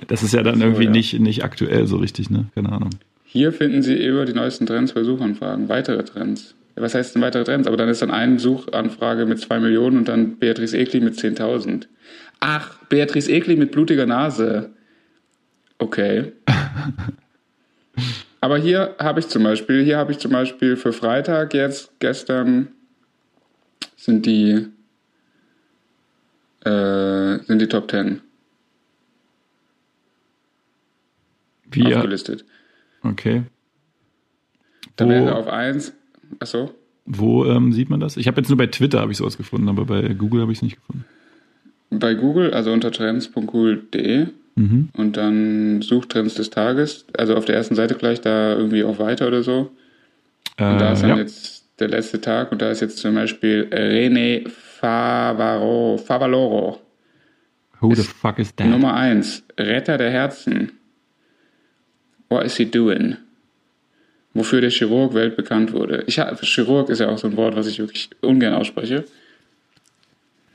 das 0.08 0.22
ist 0.22 0.34
ja 0.34 0.42
dann 0.42 0.60
irgendwie 0.60 0.84
ja. 0.84 0.90
nicht, 0.90 1.18
nicht 1.20 1.44
aktuell 1.44 1.86
so 1.86 1.96
richtig, 1.96 2.30
ne? 2.30 2.46
Keine 2.54 2.72
Ahnung. 2.72 2.90
Hier 3.24 3.52
finden 3.52 3.82
Sie 3.82 3.94
über 3.94 4.24
die 4.24 4.32
neuesten 4.32 4.66
Trends 4.66 4.92
bei 4.92 5.02
Suchanfragen. 5.02 5.68
Weitere 5.68 6.02
Trends. 6.04 6.54
Ja, 6.76 6.82
was 6.82 6.94
heißt 6.94 7.14
denn 7.14 7.22
weitere 7.22 7.44
Trends? 7.44 7.66
Aber 7.66 7.76
dann 7.76 7.88
ist 7.88 8.02
dann 8.02 8.10
eine 8.10 8.38
Suchanfrage 8.38 9.26
mit 9.26 9.40
zwei 9.40 9.58
Millionen 9.58 9.98
und 9.98 10.08
dann 10.08 10.36
Beatrice 10.36 10.76
Egli 10.76 11.00
mit 11.00 11.14
10.000. 11.14 11.86
Ach, 12.40 12.78
Beatrice 12.88 13.30
Egli 13.30 13.56
mit 13.56 13.72
blutiger 13.72 14.06
Nase. 14.06 14.70
Okay. 15.78 16.32
Aber 18.40 18.58
hier 18.58 18.94
habe 18.98 19.20
ich 19.20 19.28
zum 19.28 19.42
Beispiel, 19.42 19.84
hier 19.84 19.96
habe 19.96 20.12
ich 20.12 20.18
zum 20.18 20.30
Beispiel 20.30 20.76
für 20.76 20.92
Freitag 20.92 21.54
jetzt, 21.54 21.90
gestern 21.98 22.68
sind 24.06 24.24
die, 24.24 24.66
äh, 26.64 27.38
sind 27.44 27.58
die 27.60 27.66
Top 27.68 27.90
10 27.90 28.20
Wie, 31.70 31.94
aufgelistet. 31.94 32.44
okay. 33.02 33.42
Da 34.96 35.06
wäre 35.08 35.34
auf 35.34 35.46
1, 35.48 35.92
achso, 36.38 36.70
wo 37.04 37.44
ähm, 37.44 37.72
sieht 37.72 37.90
man 37.90 38.00
das? 38.00 38.16
Ich 38.16 38.26
habe 38.28 38.40
jetzt 38.40 38.48
nur 38.48 38.56
bei 38.56 38.66
Twitter 38.68 39.00
habe 39.00 39.12
ich 39.12 39.18
sowas 39.18 39.36
gefunden, 39.36 39.68
aber 39.68 39.84
bei 39.84 40.14
Google 40.14 40.40
habe 40.40 40.52
ich 40.52 40.58
es 40.58 40.62
nicht 40.62 40.76
gefunden. 40.76 41.04
bei 41.90 42.14
Google, 42.14 42.52
also 42.54 42.72
unter 42.72 42.90
trends.google.de 42.90 44.28
Mhm. 44.58 44.88
und 44.96 45.18
dann 45.18 45.82
Suchtrends 45.82 46.32
des 46.34 46.48
Tages, 46.48 47.04
also 47.18 47.36
auf 47.36 47.44
der 47.44 47.56
ersten 47.56 47.74
Seite 47.74 47.94
gleich 47.94 48.22
da 48.22 48.54
irgendwie 48.56 48.84
auf 48.84 48.98
weiter 48.98 49.26
oder 49.28 49.42
so. 49.42 49.70
Und 50.58 50.78
da 50.80 50.92
ist 50.92 51.00
Äh, 51.00 51.08
dann 51.08 51.10
ja. 51.18 51.22
jetzt 51.22 51.65
der 51.78 51.88
letzte 51.88 52.20
Tag 52.20 52.52
und 52.52 52.62
da 52.62 52.70
ist 52.70 52.80
jetzt 52.80 52.98
zum 52.98 53.14
Beispiel 53.14 53.68
René 53.70 54.48
Favaro, 54.48 55.98
Favaloro, 55.98 56.80
Who 57.80 57.94
the 57.94 58.02
fuck 58.02 58.38
is 58.38 58.54
that? 58.56 58.66
Nummer 58.66 58.94
1, 58.94 59.42
Retter 59.58 59.98
der 59.98 60.10
Herzen. 60.10 60.72
What 62.28 62.44
is 62.44 62.56
he 62.56 62.64
doing? 62.64 63.16
Wofür 64.34 64.60
der 64.60 64.70
Chirurg 64.70 65.14
weltbekannt 65.14 65.72
wurde. 65.72 66.04
Ich, 66.06 66.20
Chirurg 66.42 66.88
ist 66.90 67.00
ja 67.00 67.08
auch 67.08 67.18
so 67.18 67.28
ein 67.28 67.36
Wort, 67.36 67.56
was 67.56 67.66
ich 67.66 67.78
wirklich 67.78 68.10
ungern 68.20 68.54
ausspreche. 68.54 69.04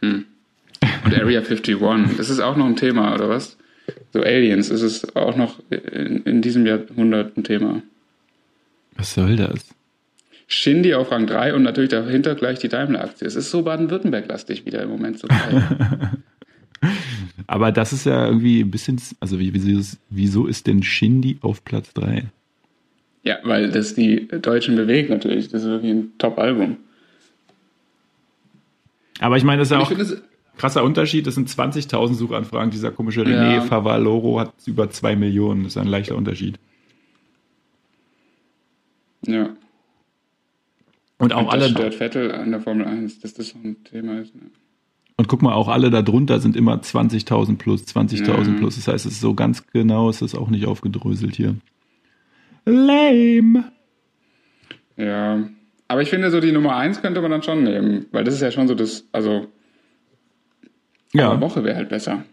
Hm. 0.01 0.25
Und 1.06 1.13
Area 1.13 1.42
51, 1.42 2.18
das 2.18 2.30
ist 2.30 2.40
auch 2.40 2.56
noch 2.56 2.66
ein 2.66 2.75
Thema, 2.75 3.13
oder 3.13 3.30
was? 3.30 3.58
So 4.13 4.22
Aliens, 4.22 4.70
ist 4.70 4.82
es 4.82 5.16
auch 5.16 5.36
noch 5.36 5.60
in, 5.70 6.24
in 6.24 6.42
diesem 6.42 6.66
Jahrhundert 6.66 7.38
ein 7.38 7.44
Thema. 7.44 7.82
Was 8.96 9.13
soll 9.13 9.36
das? 9.36 9.74
Shindy 10.51 10.93
auf 10.96 11.12
Rang 11.12 11.27
3 11.27 11.55
und 11.55 11.63
natürlich 11.63 11.91
dahinter 11.91 12.36
gleich 12.36 12.60
die 12.60 12.67
Daimler-Aktie. 12.67 13.25
Es 13.25 13.36
ist 13.36 13.51
so 13.51 13.62
Baden-Württemberg-lastig 13.62 14.65
wieder 14.65 14.84
im 14.84 14.89
Moment 14.89 15.17
so 15.17 15.29
Aber 17.48 17.72
das 17.72 17.93
ist 17.93 18.05
ja 18.05 18.25
irgendwie 18.25 18.60
ein 18.60 18.70
bisschen, 18.70 19.01
also 19.22 19.39
wieso 19.39 20.48
ist, 20.48 20.67
denn 20.67 20.84
Shindy 20.84 21.38
auf 21.39 21.63
Platz 21.63 21.93
3? 21.93 22.25
Ja, 23.24 23.38
weil 23.43 23.72
das 23.72 23.93
die 23.93 24.27
Deutschen 24.27 24.75
bewegt 24.75 25.10
natürlich. 25.10 25.48
Das 25.48 25.62
ist 25.62 25.70
wirklich 25.70 25.91
ein 25.91 26.12
Top-Album. 26.17 26.75
Aber 29.22 29.38
ich 29.38 29.46
meine, 29.46 29.60
das 29.60 29.70
ist 29.70 29.72
ja 29.72 29.79
auch 29.79 29.89
ein 29.89 30.22
krasser 30.58 30.84
Unterschied. 30.84 31.27
Das 31.27 31.36
sind 31.36 31.48
20.000 31.48 32.13
Suchanfragen. 32.13 32.72
Dieser 32.72 32.91
komische 32.91 33.22
René 33.22 33.55
ja. 33.55 33.62
Favaloro 33.62 34.41
hat 34.41 34.51
über 34.65 34.89
2 34.89 35.15
Millionen. 35.15 35.63
Das 35.63 35.74
ist 35.74 35.77
ein 35.77 35.88
leichter 35.88 36.17
Unterschied. 36.17 36.60
Ja. 39.25 39.51
Und 41.22 41.34
auch 41.34 41.44
Und 41.44 41.50
alle. 41.50 41.70
stört 41.70 41.94
Vettel 41.94 42.32
an 42.32 42.50
der 42.50 42.62
Formel 42.62 42.88
1, 42.88 43.20
dass 43.20 43.36
das 43.36 43.50
so 43.50 43.60
ein 43.63 43.84
Thema 43.84 44.20
ist. 44.20 44.34
Ne? 44.34 44.42
Und 45.18 45.28
guck 45.28 45.44
mal, 45.44 45.54
auch 45.54 45.68
alle 45.68 45.92
darunter 45.92 46.40
sind 46.40 46.56
immer 46.56 46.78
20.000 46.78 47.60
plus, 47.60 47.84
20.000 47.84 48.50
mhm. 48.50 48.56
plus. 48.58 48.75
Das 48.78 48.88
heißt, 48.88 49.06
es 49.06 49.12
ist 49.13 49.22
so 49.22 49.36
ganz 49.36 49.68
genau, 49.68 50.10
es 50.10 50.24
ist 50.24 50.34
auch 50.34 50.50
nicht 50.50 50.66
aufgedröselt 50.66 51.36
hier. 51.36 51.58
Lame. 52.66 53.66
Ja. 54.98 55.48
Aber 55.88 56.01
ich 56.01 56.10
finde, 56.10 56.32
so 56.32 56.40
die 56.40 56.51
Nummer 56.51 56.75
1 56.75 57.04
könnte 57.04 57.22
man 57.22 57.30
dann 57.30 57.44
schon 57.44 57.63
nehmen, 57.63 58.08
weil 58.12 58.24
das 58.24 58.34
ist 58.34 58.42
ja 58.42 58.50
schon 58.50 58.68
so 58.68 58.74
das, 58.74 59.08
also. 59.12 59.46
Ja. 61.13 61.34
Eine 61.34 61.42
Woche 61.42 61.63
wäre 61.63 61.75
halt 61.75 61.90
besser. 61.90 62.24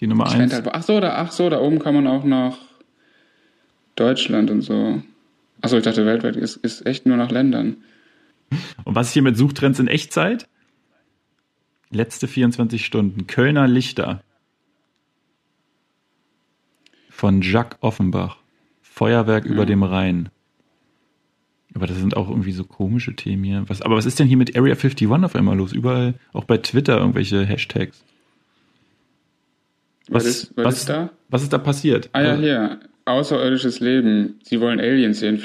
Die 0.00 0.08
Nummer 0.08 0.32
1. 0.32 0.52
Halt, 0.52 0.66
ach 0.66 0.82
so, 0.82 0.98
da, 0.98 1.14
ach 1.14 1.30
so, 1.30 1.48
da 1.48 1.60
oben 1.60 1.78
kann 1.78 1.94
man 1.94 2.08
auch 2.08 2.24
noch 2.24 2.58
Deutschland 3.94 4.50
und 4.50 4.62
so. 4.62 5.00
Achso, 5.60 5.76
ich 5.76 5.84
dachte, 5.84 6.06
weltweit 6.06 6.34
ist, 6.34 6.56
ist 6.56 6.84
echt 6.86 7.06
nur 7.06 7.16
nach 7.16 7.30
Ländern. 7.30 7.76
Und 8.84 8.94
was 8.94 9.08
ist 9.08 9.12
hier 9.12 9.22
mit 9.22 9.36
Suchtrends 9.36 9.78
in 9.78 9.88
Echtzeit? 9.88 10.48
Letzte 11.90 12.28
24 12.28 12.84
Stunden. 12.84 13.26
Kölner 13.26 13.66
Lichter. 13.66 14.22
Von 17.08 17.42
Jacques 17.42 17.78
Offenbach. 17.80 18.38
Feuerwerk 18.80 19.44
ja. 19.44 19.52
über 19.52 19.66
dem 19.66 19.82
Rhein. 19.82 20.30
Aber 21.74 21.86
das 21.86 21.96
sind 21.98 22.16
auch 22.16 22.28
irgendwie 22.28 22.52
so 22.52 22.64
komische 22.64 23.14
Themen 23.14 23.44
hier. 23.44 23.64
Was, 23.68 23.82
aber 23.82 23.96
was 23.96 24.06
ist 24.06 24.18
denn 24.18 24.26
hier 24.26 24.36
mit 24.36 24.56
Area 24.56 24.74
51 24.74 25.08
auf 25.08 25.36
einmal 25.36 25.56
los? 25.56 25.72
Überall, 25.72 26.14
auch 26.32 26.44
bei 26.44 26.58
Twitter, 26.58 26.98
irgendwelche 26.98 27.44
Hashtags. 27.44 28.04
Was, 30.08 30.24
was, 30.24 30.26
ist, 30.26 30.56
was, 30.56 30.64
was 30.64 30.76
ist 30.78 30.88
da? 30.88 31.10
Was 31.28 31.42
ist 31.42 31.52
da 31.52 31.58
passiert? 31.58 32.10
Ah 32.12 32.22
ja, 32.22 32.36
hier. 32.36 32.80
Außerirdisches 33.04 33.80
Leben. 33.80 34.40
Sie 34.42 34.60
wollen 34.60 34.80
Aliens 34.80 35.20
sehen. 35.20 35.38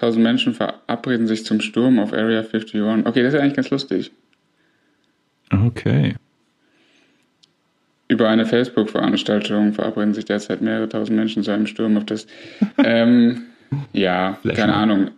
400.000 0.00 0.18
Menschen 0.18 0.54
verabreden 0.54 1.26
sich 1.26 1.44
zum 1.44 1.60
Sturm 1.60 1.98
auf 1.98 2.12
Area 2.12 2.40
51. 2.40 2.74
Okay, 3.04 3.22
das 3.22 3.28
ist 3.28 3.34
ja 3.34 3.40
eigentlich 3.40 3.54
ganz 3.54 3.70
lustig. 3.70 4.10
Okay. 5.50 6.16
Über 8.08 8.28
eine 8.28 8.46
Facebook-Veranstaltung 8.46 9.72
verabreden 9.72 10.14
sich 10.14 10.24
derzeit 10.24 10.60
mehrere 10.60 10.88
tausend 10.88 11.16
Menschen 11.16 11.42
zu 11.42 11.50
einem 11.52 11.66
Sturm 11.66 11.96
auf 11.96 12.04
das. 12.04 12.26
ähm, 12.78 13.42
ja, 13.92 14.38
Vielleicht 14.42 14.58
keine 14.58 14.72
mal. 14.72 14.82
Ahnung. 14.82 15.10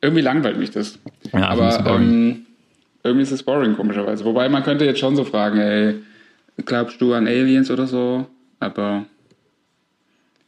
Irgendwie 0.00 0.22
langweilt 0.22 0.58
mich 0.58 0.70
das. 0.70 0.98
Ja, 1.32 1.48
Aber 1.48 1.84
ähm, 1.86 2.46
irgendwie 3.02 3.22
ist 3.22 3.32
es 3.32 3.42
boring, 3.42 3.76
komischerweise. 3.76 4.24
Wobei 4.24 4.48
man 4.48 4.62
könnte 4.62 4.84
jetzt 4.84 5.00
schon 5.00 5.16
so 5.16 5.24
fragen, 5.24 5.58
ey, 5.58 5.96
glaubst 6.64 7.00
du 7.00 7.12
an 7.12 7.26
Aliens 7.26 7.70
oder 7.70 7.86
so? 7.86 8.26
Aber 8.60 9.04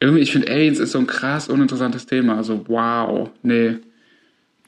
irgendwie, 0.03 0.23
ich 0.23 0.33
finde 0.33 0.51
Aliens 0.51 0.81
ist 0.81 0.93
so 0.93 0.99
ein 0.99 1.07
krass 1.07 1.49
uninteressantes 1.49 2.07
Thema. 2.07 2.37
Also, 2.37 2.65
wow, 2.67 3.31
nee. 3.43 3.77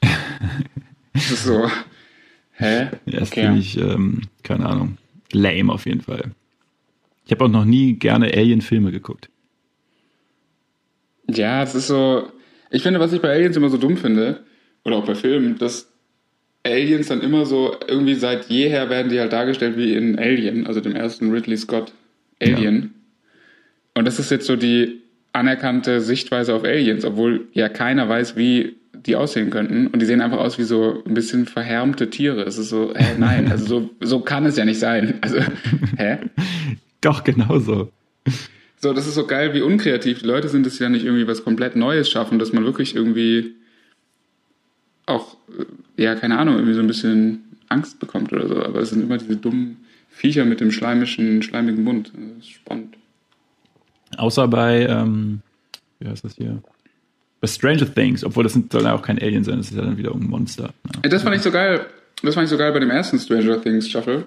das 1.13 1.31
ist 1.31 1.43
so. 1.43 1.69
Hä? 2.53 2.87
Ja, 3.05 3.19
das 3.19 3.31
okay. 3.31 3.41
finde 3.41 3.59
ich, 3.59 3.77
ähm, 3.77 4.21
keine 4.43 4.65
Ahnung, 4.65 4.97
lame 5.33 5.73
auf 5.73 5.85
jeden 5.85 5.99
Fall. 5.99 6.31
Ich 7.25 7.31
habe 7.31 7.43
auch 7.43 7.49
noch 7.49 7.65
nie 7.65 7.93
gerne 7.93 8.27
Alien-Filme 8.27 8.91
geguckt. 8.91 9.29
Ja, 11.29 11.63
es 11.63 11.75
ist 11.75 11.87
so. 11.87 12.31
Ich 12.71 12.81
finde, 12.81 13.01
was 13.01 13.11
ich 13.11 13.21
bei 13.21 13.29
Aliens 13.29 13.57
immer 13.57 13.69
so 13.69 13.77
dumm 13.77 13.97
finde, 13.97 14.45
oder 14.85 14.95
auch 14.95 15.05
bei 15.05 15.15
Filmen, 15.15 15.57
dass 15.57 15.91
Aliens 16.63 17.07
dann 17.07 17.19
immer 17.19 17.45
so, 17.45 17.75
irgendwie 17.87 18.15
seit 18.15 18.49
jeher 18.49 18.89
werden 18.89 19.11
die 19.11 19.19
halt 19.19 19.33
dargestellt 19.33 19.75
wie 19.75 19.95
in 19.95 20.17
Alien, 20.17 20.65
also 20.65 20.79
dem 20.79 20.95
ersten 20.95 21.29
Ridley 21.31 21.57
Scott 21.57 21.91
Alien. 22.41 22.81
Ja. 22.81 22.89
Und 23.95 24.05
das 24.05 24.19
ist 24.19 24.31
jetzt 24.31 24.45
so 24.45 24.55
die 24.55 25.01
anerkannte 25.35 26.01
Sichtweise 26.01 26.55
auf 26.55 26.63
Aliens, 26.63 27.05
obwohl 27.05 27.47
ja 27.53 27.69
keiner 27.69 28.07
weiß, 28.07 28.35
wie 28.37 28.77
die 28.93 29.15
aussehen 29.15 29.49
könnten. 29.49 29.87
Und 29.87 30.01
die 30.01 30.05
sehen 30.05 30.21
einfach 30.21 30.39
aus 30.39 30.57
wie 30.57 30.63
so 30.63 31.03
ein 31.05 31.13
bisschen 31.13 31.45
verhärmte 31.45 32.09
Tiere. 32.09 32.43
Es 32.43 32.57
ist 32.57 32.69
so, 32.69 32.93
hä, 32.95 33.15
nein, 33.17 33.47
also 33.51 33.65
so, 33.65 33.89
so 34.01 34.19
kann 34.21 34.45
es 34.45 34.57
ja 34.57 34.65
nicht 34.65 34.79
sein. 34.79 35.15
Also, 35.21 35.39
hä? 35.97 36.17
Doch, 37.01 37.23
genau 37.23 37.59
so. 37.59 37.91
So, 38.77 38.93
das 38.93 39.07
ist 39.07 39.15
so 39.15 39.27
geil, 39.27 39.53
wie 39.53 39.61
unkreativ 39.61 40.19
die 40.19 40.25
Leute 40.25 40.47
sind, 40.47 40.65
dass 40.65 40.77
sie 40.77 40.83
ja 40.83 40.89
nicht 40.89 41.05
irgendwie 41.05 41.27
was 41.27 41.43
komplett 41.43 41.75
Neues 41.75 42.09
schaffen, 42.09 42.39
dass 42.39 42.53
man 42.53 42.63
wirklich 42.63 42.95
irgendwie 42.95 43.55
auch, 45.05 45.37
äh, 45.97 46.01
ja, 46.01 46.15
keine 46.15 46.37
Ahnung, 46.37 46.55
irgendwie 46.55 46.73
so 46.73 46.81
ein 46.81 46.87
bisschen 46.87 47.57
Angst 47.67 47.99
bekommt 47.99 48.31
oder 48.31 48.47
so. 48.47 48.63
Aber 48.63 48.79
es 48.79 48.89
sind 48.89 49.03
immer 49.03 49.17
diese 49.17 49.35
dummen 49.35 49.77
Viecher 50.09 50.45
mit 50.45 50.61
dem 50.61 50.71
schleimischen, 50.71 51.41
schleimigen 51.43 51.83
Mund. 51.83 52.11
Das 52.13 52.45
ist 52.45 52.51
spannend. 52.51 52.95
Außer 54.17 54.47
bei, 54.47 54.85
ähm, 54.85 55.41
wie 55.99 56.07
heißt 56.07 56.23
das 56.23 56.35
hier? 56.35 56.61
Bei 57.41 57.47
Stranger 57.47 57.93
Things, 57.93 58.23
obwohl 58.23 58.43
das 58.43 58.53
soll 58.53 58.83
ja 58.83 58.93
auch 58.93 59.01
kein 59.01 59.19
Alien 59.19 59.43
sein, 59.43 59.57
das 59.57 59.71
ist 59.71 59.77
ja 59.77 59.83
dann 59.83 59.97
wieder 59.97 60.13
ein 60.13 60.27
Monster. 60.27 60.73
Ja. 61.03 61.09
Das 61.09 61.23
fand 61.23 61.35
ich 61.35 61.41
so 61.41 61.51
geil. 61.51 61.85
Das 62.23 62.35
fand 62.35 62.45
ich 62.45 62.49
so 62.49 62.57
geil 62.57 62.71
bei 62.71 62.79
dem 62.79 62.89
ersten 62.89 63.19
Stranger 63.19 63.61
Things 63.61 63.89
Staffel. 63.89 64.25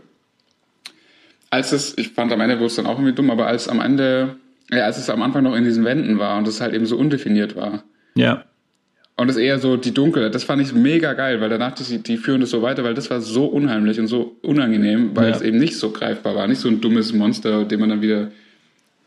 Als 1.51 1.73
es, 1.73 1.97
ich 1.97 2.11
fand 2.11 2.33
am 2.33 2.41
Ende 2.41 2.57
wurde 2.57 2.67
es 2.67 2.77
dann 2.77 2.87
auch 2.87 2.99
irgendwie 2.99 3.15
dumm, 3.15 3.31
aber 3.31 3.47
als 3.47 3.69
am 3.69 3.81
Ende, 3.81 4.37
ja, 4.71 4.85
als 4.85 4.99
es 4.99 5.09
am 5.09 5.23
Anfang 5.23 5.43
noch 5.43 5.57
in 5.57 5.65
diesen 5.65 5.85
Wänden 5.85 6.19
war 6.19 6.39
und 6.39 6.47
es 6.47 6.61
halt 6.61 6.75
eben 6.75 6.85
so 6.85 6.97
undefiniert 6.99 7.57
war. 7.57 7.83
Ja. 8.15 8.45
Und 9.17 9.29
es 9.31 9.37
eher 9.37 9.59
so 9.59 9.77
die 9.77 9.93
Dunkle, 9.93 10.31
das 10.31 10.45
fand 10.45 10.63
ich 10.63 10.73
mega 10.73 11.15
geil, 11.15 11.41
weil 11.41 11.49
danach 11.49 11.75
die, 11.75 11.99
die 11.99 12.19
führen 12.19 12.41
das 12.41 12.51
so 12.51 12.63
weiter, 12.63 12.85
weil 12.85 12.95
das 12.95 13.11
war 13.11 13.21
so 13.21 13.47
unheimlich 13.47 13.99
und 13.99 14.07
so 14.07 14.37
unangenehm, 14.43 15.17
weil 15.17 15.31
ja. 15.31 15.35
es 15.35 15.43
eben 15.43 15.59
nicht 15.59 15.77
so 15.77 15.91
greifbar 15.91 16.37
war, 16.37 16.47
nicht 16.47 16.61
so 16.61 16.69
ein 16.69 16.81
dummes 16.81 17.13
Monster, 17.13 17.65
dem 17.65 17.81
man 17.81 17.89
dann 17.89 18.03
wieder 18.03 18.31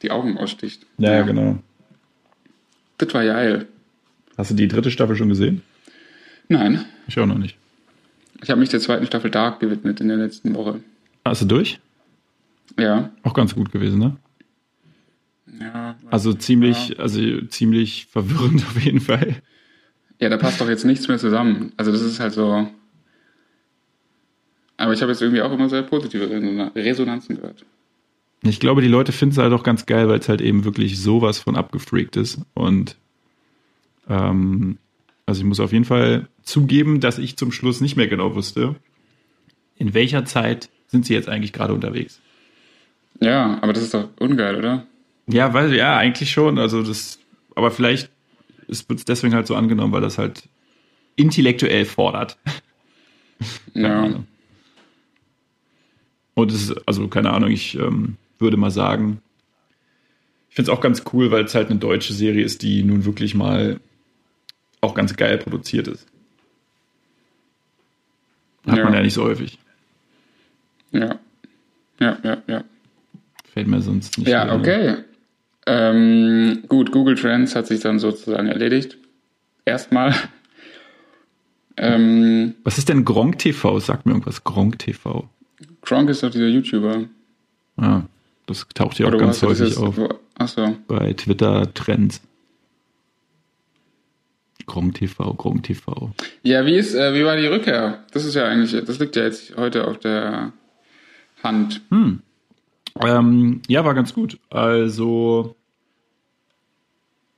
die 0.02 0.12
Augen 0.12 0.38
aussticht. 0.38 0.86
Ja, 0.98 1.14
ja. 1.14 1.22
genau. 1.24 1.60
Das 2.98 3.14
war 3.14 3.24
geil. 3.24 3.68
Hast 4.38 4.52
du 4.52 4.56
die 4.56 4.68
dritte 4.68 4.92
Staffel 4.92 5.16
schon 5.16 5.30
gesehen? 5.30 5.62
Nein. 6.48 6.86
Ich 7.08 7.20
auch 7.20 7.26
noch 7.26 7.38
nicht. 7.38 7.58
Ich 8.42 8.50
habe 8.50 8.60
mich 8.60 8.70
der 8.70 8.80
zweiten 8.80 9.06
Staffel 9.06 9.32
Dark 9.32 9.60
gewidmet 9.60 10.02
in 10.02 10.08
der 10.08 10.18
letzten 10.18 10.56
Woche. 10.56 10.82
Hast 11.26 11.44
du 11.44 11.46
durch? 11.46 11.80
Ja. 12.80 13.12
Auch 13.24 13.34
ganz 13.34 13.54
gut 13.54 13.72
gewesen, 13.72 14.00
ne? 14.00 14.18
Ja. 15.60 15.96
Also 16.10 16.34
ziemlich, 16.34 16.90
ja. 16.90 17.00
also 17.00 17.42
ziemlich 17.48 18.08
verwirrend 18.08 18.64
auf 18.70 18.80
jeden 18.82 19.02
Fall. 19.02 19.36
Ja, 20.20 20.30
da 20.30 20.38
passt 20.38 20.62
doch 20.62 20.70
jetzt 20.70 20.86
nichts 20.86 21.08
mehr 21.08 21.18
zusammen. 21.18 21.74
Also 21.78 21.92
das 21.92 22.02
ist 22.02 22.20
halt 22.20 22.34
so. 22.34 22.68
Aber 24.78 24.94
ich 24.94 25.02
habe 25.02 25.12
jetzt 25.12 25.22
irgendwie 25.22 25.42
auch 25.42 25.52
immer 25.52 25.70
sehr 25.70 25.84
positive 25.84 26.30
Resonanzen 26.76 27.36
gehört. 27.36 27.66
Ich 28.44 28.60
glaube, 28.60 28.82
die 28.82 28.88
Leute 28.88 29.12
finden 29.12 29.34
es 29.34 29.38
halt 29.38 29.54
auch 29.54 29.64
ganz 29.64 29.86
geil, 29.86 30.08
weil 30.10 30.20
es 30.20 30.30
halt 30.30 30.42
eben 30.42 30.64
wirklich 30.64 31.00
sowas 31.00 31.38
von 31.38 31.56
abgefreakt 31.56 32.16
ist. 32.16 32.40
Und 32.54 32.98
ähm, 34.10 34.78
also 35.26 35.42
ich 35.42 35.46
muss 35.46 35.60
auf 35.60 35.72
jeden 35.72 35.86
Fall 35.86 36.28
zugeben, 36.42 37.00
dass 37.00 37.20
ich 37.20 37.38
zum 37.38 37.52
Schluss 37.52 37.82
nicht 37.82 37.98
mehr 37.98 38.08
genau 38.08 38.34
wusste, 38.36 38.76
in 39.78 39.94
welcher 39.94 40.26
Zeit 40.26 40.70
sind 40.88 41.06
sie 41.06 41.14
jetzt 41.14 41.30
eigentlich 41.30 41.54
gerade 41.54 41.74
unterwegs. 41.74 42.20
Ja, 43.20 43.60
aber 43.62 43.74
das 43.74 43.84
ist 43.84 43.94
doch 43.94 44.10
ungeil, 44.20 44.58
oder? 44.58 44.86
Ja, 45.28 45.54
weil 45.54 45.74
ja, 45.76 45.98
eigentlich 45.98 46.32
schon. 46.32 46.58
Also 46.58 46.82
das, 46.82 47.20
aber 47.56 47.72
vielleicht 47.72 48.10
wird 48.68 49.00
es 49.00 49.06
deswegen 49.06 49.36
halt 49.36 49.48
so 49.48 49.56
angenommen, 49.56 49.94
weil 49.94 50.02
das 50.02 50.18
halt 50.18 50.50
intellektuell 51.16 51.86
fordert. 51.86 52.38
Ja. 53.74 54.24
Und 56.36 56.52
es 56.52 56.70
ist, 56.70 56.88
also 56.88 57.08
keine 57.08 57.32
Ahnung, 57.32 57.50
ich 57.50 57.74
ähm, 57.76 58.18
würde 58.42 58.58
mal 58.58 58.72
sagen, 58.72 59.22
ich 60.50 60.56
finde 60.56 60.72
es 60.72 60.78
auch 60.78 60.82
ganz 60.82 61.04
cool, 61.14 61.32
weil 61.32 61.46
es 61.46 61.56
halt 61.56 61.70
eine 61.70 61.80
deutsche 61.80 62.14
Serie 62.14 62.44
ist, 62.44 62.62
die 62.62 62.84
nun 62.84 63.06
wirklich 63.06 63.36
mal 63.36 63.80
auch 64.82 64.94
ganz 64.96 65.16
geil 65.16 65.38
produziert 65.38 65.88
ist. 65.88 66.08
Hat 68.68 68.78
ja. 68.78 68.84
man 68.84 68.94
ja 68.94 69.02
nicht 69.02 69.14
so 69.14 69.24
häufig. 69.24 69.58
Ja. 70.92 71.20
Ja, 72.00 72.18
ja, 72.24 72.42
ja. 72.48 72.64
Fällt 73.54 73.68
mir 73.68 73.82
sonst 73.82 74.18
nicht. 74.18 74.28
Ja, 74.28 74.54
okay. 74.54 74.98
Ähm, 75.68 76.64
gut, 76.68 76.92
Google 76.92 77.16
Trends 77.16 77.56
hat 77.56 77.68
sich 77.68 77.80
dann 77.80 78.00
sozusagen 78.00 78.48
erledigt. 78.48 78.98
Erstmal. 79.66 80.14
Ähm, 81.78 82.54
Was 82.66 82.78
ist 82.78 82.90
denn 82.90 83.06
Gronk 83.06 83.40
TV? 83.40 83.80
Sag 83.80 84.06
mir 84.06 84.12
irgendwas. 84.12 84.44
Gronk 84.44 84.78
TV. 84.78 85.30
Gronk 85.82 86.10
ist 86.10 86.22
doch 86.22 86.30
dieser 86.30 86.50
YouTuber. 86.50 87.06
Ah, 87.78 88.02
Das 88.52 88.68
taucht 88.74 89.00
ja 89.00 89.08
auch 89.08 89.18
ganz 89.18 89.42
häufig 89.42 89.78
auf. 89.78 89.98
Achso. 90.38 90.76
Bei 90.88 91.14
Twitter-Trends. 91.14 92.22
Grom 94.66 94.94
TV, 94.94 95.34
Grom 95.34 95.62
TV. 95.62 96.12
Ja, 96.44 96.66
wie 96.66 96.76
ist, 96.76 96.94
äh, 96.94 97.14
wie 97.14 97.26
war 97.26 97.38
die 97.38 97.48
Rückkehr? 97.48 98.04
Das 98.12 98.26
ist 98.26 98.36
ja 98.36 98.46
eigentlich, 98.46 98.72
das 98.86 99.00
liegt 99.00 99.16
ja 99.16 99.24
jetzt 99.24 99.56
heute 99.58 99.88
auf 99.88 100.00
der 100.00 100.54
Hand. 101.44 101.82
Hm. 101.90 102.22
Ähm, 103.00 103.62
ja, 103.68 103.86
war 103.86 103.94
ganz 103.94 104.14
gut. 104.14 104.38
Also, 104.50 105.56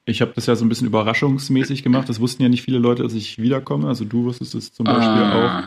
ich 0.05 0.21
habe 0.21 0.31
das 0.35 0.47
ja 0.47 0.55
so 0.55 0.65
ein 0.65 0.69
bisschen 0.69 0.87
überraschungsmäßig 0.87 1.83
gemacht. 1.83 2.09
Das 2.09 2.19
wussten 2.19 2.43
ja 2.43 2.49
nicht 2.49 2.63
viele 2.63 2.79
Leute, 2.79 3.03
dass 3.03 3.13
ich 3.13 3.39
wiederkomme. 3.39 3.87
Also 3.87 4.03
du 4.03 4.25
wusstest 4.25 4.55
es 4.55 4.73
zum 4.73 4.85
Beispiel 4.85 5.23
ah. 5.23 5.59
auch. 5.59 5.63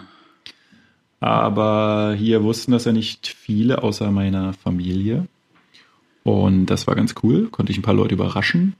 Aber 1.20 2.14
hier 2.14 2.42
wussten 2.42 2.72
das 2.72 2.84
ja 2.84 2.92
nicht 2.92 3.28
viele 3.28 3.82
außer 3.82 4.10
meiner 4.10 4.52
Familie. 4.52 5.26
Und 6.26 6.66
das 6.66 6.88
war 6.88 6.96
ganz 6.96 7.14
cool. 7.22 7.46
Konnte 7.50 7.70
ich 7.70 7.78
ein 7.78 7.82
paar 7.82 7.94
Leute 7.94 8.14
überraschen. 8.14 8.74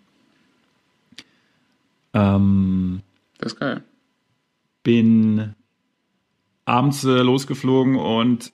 Ähm, 2.12 3.02
das 3.38 3.52
ist 3.52 3.60
geil. 3.60 3.84
Bin 4.82 5.54
abends 6.64 7.04
äh, 7.04 7.22
losgeflogen 7.22 7.94
und 7.94 8.52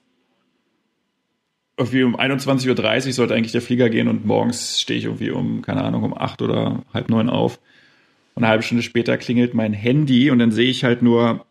irgendwie 1.78 2.02
um 2.02 2.20
21.30 2.20 3.06
Uhr 3.06 3.12
sollte 3.14 3.34
eigentlich 3.34 3.52
der 3.52 3.62
Flieger 3.62 3.88
gehen 3.88 4.08
und 4.08 4.26
morgens 4.26 4.78
stehe 4.78 4.98
ich 4.98 5.06
irgendwie 5.06 5.30
um, 5.30 5.62
keine 5.62 5.84
Ahnung, 5.84 6.02
um 6.02 6.14
8 6.14 6.42
oder 6.42 6.82
halb 6.92 7.08
neun 7.08 7.30
auf. 7.30 7.60
Und 8.34 8.42
eine 8.42 8.50
halbe 8.50 8.62
Stunde 8.62 8.82
später 8.82 9.16
klingelt 9.16 9.54
mein 9.54 9.72
Handy 9.72 10.30
und 10.30 10.38
dann 10.38 10.52
sehe 10.52 10.68
ich 10.68 10.84
halt 10.84 11.00
nur, 11.00 11.46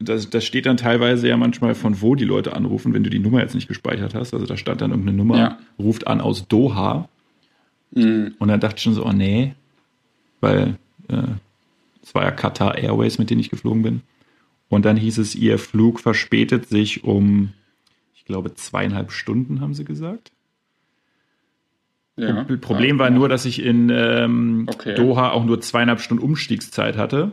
das, 0.00 0.30
das 0.30 0.44
steht 0.44 0.66
dann 0.66 0.76
teilweise 0.76 1.28
ja 1.28 1.36
manchmal 1.36 1.74
von 1.74 2.00
wo 2.00 2.14
die 2.14 2.24
Leute 2.24 2.54
anrufen, 2.54 2.94
wenn 2.94 3.04
du 3.04 3.10
die 3.10 3.18
Nummer 3.18 3.40
jetzt 3.40 3.54
nicht 3.54 3.68
gespeichert 3.68 4.14
hast. 4.14 4.34
Also 4.34 4.46
da 4.46 4.56
stand 4.56 4.80
dann 4.80 4.90
irgendeine 4.90 5.16
Nummer, 5.16 5.38
ja. 5.38 5.58
ruft 5.78 6.06
an 6.06 6.20
aus 6.20 6.48
Doha. 6.48 7.08
Mhm. 7.92 8.34
Und 8.38 8.48
dann 8.48 8.60
dachte 8.60 8.76
ich 8.76 8.82
schon 8.82 8.94
so, 8.94 9.04
oh 9.04 9.12
nee, 9.12 9.54
weil 10.40 10.76
äh, 11.08 11.22
es 12.02 12.14
war 12.14 12.24
ja 12.24 12.30
Qatar 12.30 12.78
Airways, 12.78 13.18
mit 13.18 13.30
denen 13.30 13.40
ich 13.40 13.50
geflogen 13.50 13.82
bin. 13.82 14.00
Und 14.68 14.84
dann 14.84 14.96
hieß 14.96 15.18
es, 15.18 15.34
ihr 15.34 15.58
Flug 15.58 16.00
verspätet 16.00 16.68
sich 16.68 17.04
um 17.04 17.52
glaube, 18.30 18.54
zweieinhalb 18.54 19.10
Stunden, 19.10 19.60
haben 19.60 19.74
sie 19.74 19.84
gesagt. 19.84 20.30
Ja, 22.16 22.44
Problem 22.60 22.96
ja, 22.96 23.04
war 23.04 23.10
nur, 23.10 23.28
dass 23.28 23.44
ich 23.44 23.62
in 23.62 23.90
ähm, 23.90 24.66
okay. 24.68 24.94
Doha 24.94 25.30
auch 25.30 25.44
nur 25.44 25.60
zweieinhalb 25.60 26.00
Stunden 26.00 26.22
Umstiegszeit 26.22 26.96
hatte. 26.96 27.32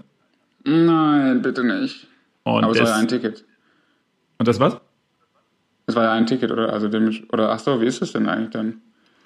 Nein, 0.63 1.41
bitte 1.41 1.63
nicht. 1.63 2.07
Und 2.55 2.63
Aber 2.63 2.73
es 2.73 2.79
war 2.79 2.87
ja 2.87 2.95
ein 2.95 3.07
Ticket. 3.07 3.45
Und 4.37 4.47
das 4.47 4.59
was? 4.59 4.77
Es 5.87 5.95
war 5.95 6.03
ja 6.03 6.13
ein 6.13 6.25
Ticket, 6.25 6.51
oder? 6.51 6.73
Also 6.73 6.89
dem, 6.89 7.11
oder 7.31 7.51
ach 7.51 7.59
so, 7.59 7.81
wie 7.81 7.85
ist 7.85 8.01
es 8.01 8.11
denn 8.11 8.27
eigentlich 8.27 8.51
dann? 8.51 8.81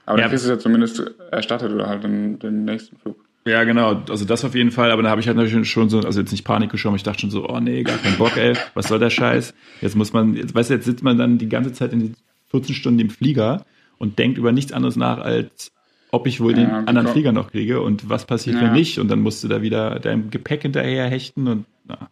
Aber 0.06 0.18
ja. 0.18 0.24
dann 0.24 0.32
kriegst 0.32 0.46
du 0.46 0.52
es 0.52 0.58
ja 0.58 0.60
zumindest 0.60 1.04
erstattet 1.32 1.72
oder 1.72 1.88
halt 1.88 2.04
den, 2.04 2.40
den 2.40 2.66
nächsten 2.66 2.98
Flug. 2.98 3.18
Ja, 3.46 3.64
genau. 3.64 4.04
Also 4.08 4.26
das 4.26 4.46
auf 4.46 4.54
jeden 4.54 4.72
Fall. 4.72 4.92
Aber 4.92 5.02
da 5.02 5.10
habe 5.10 5.22
ich 5.22 5.28
halt 5.28 5.38
natürlich 5.38 5.70
schon 5.70 5.90
so, 5.90 6.00
also 6.00 6.20
jetzt 6.20 6.32
nicht 6.32 6.44
Panik 6.44 6.70
geschoben. 6.70 6.96
Ich 6.96 7.04
dachte 7.04 7.22
schon 7.22 7.32
so, 7.32 7.50
oh 7.50 7.60
nee, 7.60 7.84
gar 7.84 7.98
keinen 7.98 8.18
Bock, 8.18 8.38
ey. 8.38 8.56
Was 8.76 8.88
soll 8.88 9.00
der 9.00 9.10
Scheiß? 9.10 9.54
Jetzt 9.82 9.96
muss 9.96 10.14
man, 10.14 10.36
jetzt 10.36 10.54
weißt 10.54 10.70
du, 10.70 10.74
jetzt 10.76 10.86
sitzt 10.86 11.04
man 11.04 11.18
dann 11.18 11.38
die 11.38 11.50
ganze 11.50 11.74
Zeit 11.74 11.94
in 11.94 12.00
die 12.00 12.14
14 12.50 12.76
Stunden 12.76 13.00
im 13.00 13.10
Flieger 13.10 13.66
und 13.98 14.20
denkt 14.20 14.38
über 14.38 14.52
nichts 14.52 14.72
anderes 14.72 14.96
nach, 14.96 15.18
als 15.18 15.72
ob 16.12 16.28
ich 16.28 16.42
wohl 16.42 16.52
ja, 16.52 16.66
den 16.66 16.88
anderen 16.88 17.08
Flieger 17.08 17.32
noch 17.32 17.52
kriege 17.52 17.82
und 17.82 18.10
was 18.10 18.26
passiert, 18.26 18.58
ja. 18.58 18.64
wenn 18.64 18.74
nicht. 18.74 19.00
Und 19.00 19.08
dann 19.08 19.22
musst 19.22 19.44
du 19.44 19.48
da 19.48 19.62
wieder 19.62 20.00
dein 20.00 20.30
Gepäck 20.30 20.62
hinterher 20.62 21.08
hechten 21.08 21.48
und 21.48 21.66
na. 21.88 22.10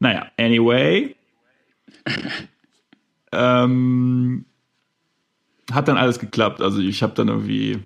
Naja, 0.00 0.30
anyway. 0.36 1.14
ähm, 3.32 4.44
hat 5.70 5.88
dann 5.88 5.96
alles 5.96 6.18
geklappt. 6.18 6.60
Also 6.60 6.80
ich 6.80 7.02
habe 7.02 7.14
dann 7.14 7.28
irgendwie 7.28 7.80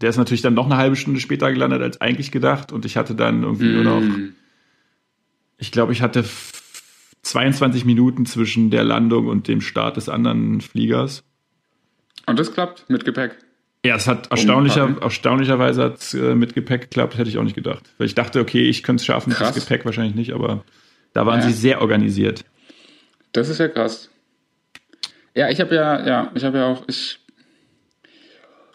der 0.00 0.10
ist 0.10 0.16
natürlich 0.16 0.42
dann 0.42 0.54
noch 0.54 0.66
eine 0.66 0.76
halbe 0.76 0.96
Stunde 0.96 1.20
später 1.20 1.52
gelandet 1.52 1.80
als 1.80 2.00
eigentlich 2.00 2.30
gedacht 2.30 2.72
und 2.72 2.84
ich 2.84 2.96
hatte 2.96 3.14
dann 3.14 3.42
irgendwie 3.42 3.68
mm. 3.68 3.72
nur 3.72 3.84
noch, 3.84 4.00
mm. 4.00 4.34
ich 5.58 5.72
glaube, 5.72 5.92
ich 5.92 6.02
hatte 6.02 6.24
22 7.22 7.84
Minuten 7.84 8.26
zwischen 8.26 8.70
der 8.70 8.84
Landung 8.84 9.28
und 9.28 9.48
dem 9.48 9.60
Start 9.60 9.96
des 9.96 10.08
anderen 10.08 10.60
Fliegers. 10.60 11.24
Und 12.26 12.38
das 12.38 12.52
klappt 12.52 12.84
mit 12.90 13.04
Gepäck? 13.04 13.38
Ja, 13.84 13.96
es 13.96 14.08
hat 14.08 14.30
erstaunlicher, 14.30 14.96
erstaunlicherweise 15.00 15.84
hat 15.84 16.14
äh, 16.14 16.34
mit 16.34 16.54
Gepäck 16.54 16.82
geklappt, 16.82 17.16
hätte 17.16 17.28
ich 17.30 17.38
auch 17.38 17.42
nicht 17.42 17.54
gedacht. 17.54 17.84
Weil 17.98 18.06
ich 18.06 18.14
dachte, 18.14 18.40
okay, 18.40 18.68
ich 18.68 18.82
könnte 18.82 19.00
es 19.00 19.06
schaffen, 19.06 19.32
krass. 19.32 19.54
das 19.54 19.64
Gepäck 19.64 19.84
wahrscheinlich 19.84 20.14
nicht, 20.14 20.32
aber 20.32 20.64
da 21.14 21.24
waren 21.24 21.40
ja. 21.40 21.46
sie 21.46 21.52
sehr 21.52 21.80
organisiert. 21.80 22.44
Das 23.32 23.48
ist 23.48 23.58
ja 23.58 23.68
krass. 23.68 24.10
Ja, 25.34 25.48
ich 25.48 25.60
habe 25.60 25.74
ja, 25.74 26.06
ja, 26.06 26.32
ich 26.34 26.44
habe 26.44 26.58
ja 26.58 26.66
auch, 26.66 26.84
ich 26.86 27.18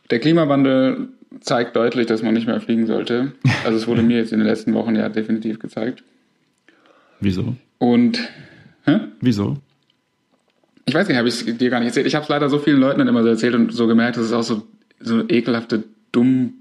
der 0.10 0.20
Klimawandel 0.20 1.10
zeigt 1.42 1.76
deutlich, 1.76 2.08
dass 2.08 2.24
man 2.24 2.34
nicht 2.34 2.48
mehr 2.48 2.60
fliegen 2.60 2.88
sollte. 2.88 3.34
Also 3.64 3.78
es 3.78 3.88
wurde 3.88 4.02
mir 4.02 4.18
jetzt 4.18 4.34
in 4.34 4.40
den 4.40 4.48
letzten 4.48 4.74
Wochen 4.74 4.96
ja 4.96 5.10
definitiv 5.10 5.60
gezeigt. 5.60 6.04
Wieso? 7.20 7.56
Und 7.78 8.20
hä? 8.86 9.00
wieso? 9.22 9.58
Ich 10.86 10.94
weiß 10.94 11.08
nicht, 11.08 11.18
habe 11.18 11.28
ich 11.28 11.36
es 11.36 11.58
dir 11.58 11.70
gar 11.70 11.80
nicht 11.80 11.90
erzählt. 11.90 12.08
Ich 12.08 12.16
habe 12.16 12.24
es 12.24 12.30
leider 12.30 12.50
so 12.50 12.58
vielen 12.58 12.80
Leuten 12.80 13.00
dann 13.00 13.08
immer 13.08 13.22
so 13.22 13.30
erzählt 13.30 13.54
und 13.54 13.72
so 13.72 13.86
gemerkt, 13.86 14.18
dass 14.18 14.26
es 14.26 14.34
auch 14.34 14.44
so, 14.44 14.66
so 15.00 15.24
ekelhafte, 15.28 15.84
dumm 16.12 16.54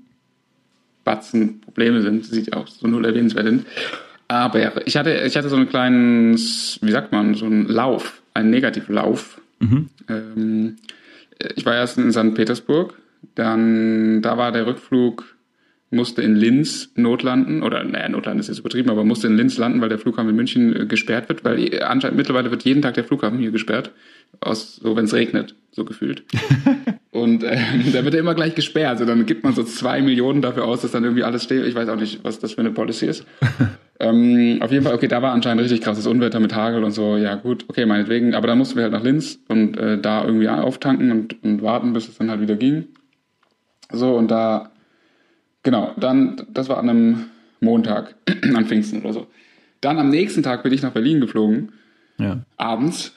Batzen 1.05 1.62
Probleme 1.62 2.03
sind, 2.03 2.31
die 2.31 2.53
auch 2.53 2.67
so 2.67 2.87
null 2.87 3.07
erwähnenswert 3.07 3.47
sind. 3.47 3.64
Aber 4.29 4.87
ich 4.87 4.97
hatte, 4.97 5.23
ich 5.27 5.37
hatte 5.37 5.49
so 5.49 5.57
einen 5.57 5.69
kleinen, 5.69 6.35
wie 6.35 6.91
sagt 6.91 7.12
man, 7.12 7.35
so 7.35 7.47
einen 7.47 7.67
Lauf, 7.67 8.23
einen 8.35 8.51
Negativlauf. 8.51 9.41
Mhm. 9.59 9.88
Ähm, 10.09 10.77
ich 11.57 11.64
war 11.64 11.75
erst 11.75 11.99
in 11.99 12.12
St. 12.12 12.35
Petersburg 12.35 12.95
dann, 13.35 14.23
da 14.23 14.37
war 14.37 14.53
der 14.53 14.67
Rückflug, 14.67 15.37
musste 15.90 16.22
in 16.22 16.37
Linz 16.37 16.90
notlanden, 16.94 17.62
oder 17.62 17.83
naja, 17.85 18.09
notlanden 18.09 18.40
ist 18.40 18.48
jetzt 18.48 18.59
übertrieben, 18.59 18.90
aber 18.90 19.05
musste 19.05 19.27
in 19.27 19.37
Linz 19.37 19.57
landen, 19.59 19.81
weil 19.81 19.88
der 19.88 19.98
Flughafen 19.98 20.31
in 20.31 20.37
München 20.37 20.74
äh, 20.74 20.87
gesperrt 20.87 21.29
wird, 21.29 21.44
weil 21.44 21.83
anscheinend 21.83 22.16
mittlerweile 22.16 22.51
wird 22.51 22.64
jeden 22.64 22.83
Tag 22.83 22.94
der 22.94 23.05
Flughafen 23.05 23.38
hier 23.38 23.51
gesperrt, 23.51 23.92
aus, 24.40 24.77
so 24.77 24.96
wenn 24.96 25.07
es 25.07 25.14
regnet, 25.14 25.55
so 25.70 25.85
gefühlt. 25.85 26.24
Und 27.11 27.42
äh, 27.42 27.59
da 27.92 28.05
wird 28.05 28.14
er 28.14 28.20
immer 28.20 28.35
gleich 28.35 28.55
gesperrt. 28.55 28.90
Also 28.90 29.05
dann 29.05 29.27
gibt 29.27 29.44
man 29.44 29.55
so 29.55 29.62
zwei 29.62 30.01
Millionen 30.03 30.42
dafür 30.42 30.64
aus, 30.64 30.83
dass 30.83 30.92
dann 30.92 31.05
irgendwie 31.05 31.24
alles 31.24 31.44
steht. 31.44 31.64
Ich 31.64 31.74
weiß 31.74 31.88
auch 31.88 31.96
nicht, 31.96 32.24
was 32.24 32.38
das 32.38 32.53
für 32.53 32.61
eine 32.61 32.70
Policy 32.70 33.07
ist. 33.07 33.24
ähm, 34.01 34.59
auf 34.61 34.70
jeden 34.70 34.85
Fall, 34.85 34.94
okay, 34.94 35.09
da 35.09 35.22
war 35.22 35.33
anscheinend 35.33 35.62
richtig 35.62 35.81
krasses 35.81 36.07
Unwetter 36.07 36.40
mit 36.40 36.55
Hagel 36.55 36.85
und 36.85 36.92
so. 36.92 37.16
Ja 37.16 37.37
gut, 37.37 37.64
okay, 37.68 37.87
meinetwegen. 37.87 38.35
Aber 38.35 38.46
dann 38.46 38.59
mussten 38.59 38.77
wir 38.77 38.85
halt 38.85 38.92
nach 38.92 39.03
Linz 39.03 39.38
und 39.48 39.77
äh, 39.79 39.98
da 39.98 40.24
irgendwie 40.24 40.48
auftanken 40.48 41.11
und, 41.11 41.42
und 41.42 41.62
warten, 41.62 41.92
bis 41.92 42.09
es 42.09 42.18
dann 42.18 42.31
halt 42.31 42.40
wieder 42.40 42.57
ging. 42.57 42.88
So, 43.90 44.14
und 44.14 44.31
da, 44.31 44.70
genau, 45.68 45.92
dann, 45.98 46.46
das 46.48 46.70
war 46.70 46.78
an 46.78 46.88
einem 46.88 47.24
Montag, 47.61 48.14
an 48.54 48.64
Pfingsten 48.64 49.02
oder 49.02 49.12
so. 49.12 49.26
Dann 49.83 49.98
am 49.98 50.09
nächsten 50.09 50.42
Tag 50.42 50.62
bin 50.62 50.72
ich 50.72 50.81
nach 50.81 50.92
Berlin 50.92 51.20
geflogen, 51.20 51.72
ja. 52.18 52.40
abends. 52.57 53.14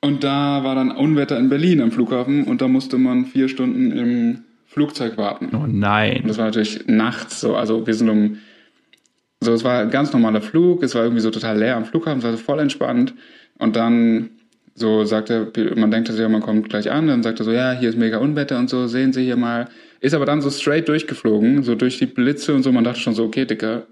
Und 0.00 0.22
da 0.22 0.62
war 0.62 0.76
dann 0.76 0.92
Unwetter 0.92 1.36
in 1.36 1.48
Berlin 1.48 1.80
am 1.80 1.90
Flughafen 1.90 2.44
und 2.44 2.62
da 2.62 2.68
musste 2.68 2.98
man 2.98 3.24
vier 3.24 3.48
Stunden 3.48 3.90
im 3.90 4.44
Flugzeug 4.64 5.18
warten. 5.18 5.50
Oh 5.56 5.66
nein. 5.66 6.22
Und 6.22 6.28
das 6.28 6.38
war 6.38 6.44
natürlich 6.46 6.86
nachts 6.86 7.40
so, 7.40 7.56
also 7.56 7.84
wir 7.84 7.94
sind 7.94 8.08
um, 8.08 8.38
so 9.40 9.52
es 9.52 9.64
war 9.64 9.80
ein 9.80 9.90
ganz 9.90 10.12
normaler 10.12 10.40
Flug, 10.40 10.84
es 10.84 10.94
war 10.94 11.02
irgendwie 11.02 11.20
so 11.20 11.32
total 11.32 11.58
leer 11.58 11.76
am 11.76 11.84
Flughafen, 11.84 12.18
es 12.18 12.24
war 12.24 12.30
so 12.30 12.38
voll 12.38 12.60
entspannt. 12.60 13.12
Und 13.58 13.74
dann 13.74 14.30
so 14.76 15.02
sagt 15.02 15.30
er, 15.30 15.48
man 15.74 15.90
denkt 15.90 16.06
sich 16.06 16.20
ja, 16.20 16.28
man 16.28 16.42
kommt 16.42 16.68
gleich 16.68 16.92
an, 16.92 17.08
dann 17.08 17.24
sagt 17.24 17.40
er 17.40 17.44
so, 17.44 17.50
ja, 17.50 17.72
hier 17.72 17.88
ist 17.88 17.98
mega 17.98 18.18
Unwetter 18.18 18.56
und 18.56 18.70
so, 18.70 18.86
sehen 18.86 19.12
Sie 19.12 19.24
hier 19.24 19.36
mal. 19.36 19.66
Ist 20.00 20.14
aber 20.14 20.26
dann 20.26 20.40
so 20.40 20.50
straight 20.50 20.88
durchgeflogen, 20.88 21.62
so 21.62 21.74
durch 21.74 21.98
die 21.98 22.06
Blitze 22.06 22.54
und 22.54 22.62
so. 22.62 22.70
Man 22.72 22.84
dachte 22.84 23.00
schon 23.00 23.14
so, 23.14 23.24
okay, 23.24 23.44
Dicker, 23.44 23.86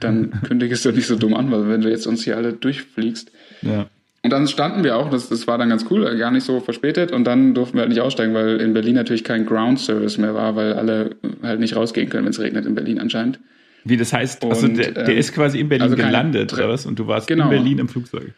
dann 0.00 0.30
kündigst 0.46 0.84
du 0.84 0.92
nicht 0.92 1.06
so 1.06 1.16
dumm 1.16 1.34
an, 1.34 1.50
weil 1.50 1.68
wenn 1.68 1.80
du 1.80 1.90
jetzt 1.90 2.06
uns 2.06 2.24
hier 2.24 2.36
alle 2.36 2.52
durchfliegst. 2.52 3.30
Ja. 3.62 3.86
Und 4.22 4.30
dann 4.30 4.48
standen 4.48 4.84
wir 4.84 4.96
auch, 4.96 5.10
das, 5.10 5.28
das 5.28 5.46
war 5.46 5.58
dann 5.58 5.68
ganz 5.68 5.84
cool, 5.90 6.16
gar 6.16 6.30
nicht 6.30 6.44
so 6.44 6.58
verspätet. 6.60 7.12
Und 7.12 7.24
dann 7.24 7.54
durften 7.54 7.76
wir 7.76 7.82
halt 7.82 7.90
nicht 7.90 8.00
aussteigen, 8.00 8.32
weil 8.32 8.60
in 8.60 8.72
Berlin 8.72 8.94
natürlich 8.94 9.22
kein 9.22 9.44
Ground 9.44 9.78
Service 9.78 10.16
mehr 10.16 10.34
war, 10.34 10.56
weil 10.56 10.72
alle 10.72 11.10
halt 11.42 11.60
nicht 11.60 11.76
rausgehen 11.76 12.08
können, 12.08 12.24
wenn 12.24 12.30
es 12.30 12.40
regnet 12.40 12.64
in 12.64 12.74
Berlin 12.74 12.98
anscheinend. 12.98 13.38
Wie 13.84 13.98
das 13.98 14.14
heißt, 14.14 14.42
also 14.46 14.66
der, 14.66 14.92
der 14.92 15.08
ähm, 15.10 15.18
ist 15.18 15.34
quasi 15.34 15.60
in 15.60 15.68
Berlin 15.68 15.82
also 15.82 15.96
gelandet, 15.96 16.54
oder 16.54 16.70
was? 16.70 16.86
Und 16.86 16.98
du 16.98 17.06
warst 17.06 17.28
genau. 17.28 17.44
in 17.44 17.50
Berlin 17.50 17.78
im 17.78 17.88
Flugzeug. 17.88 18.32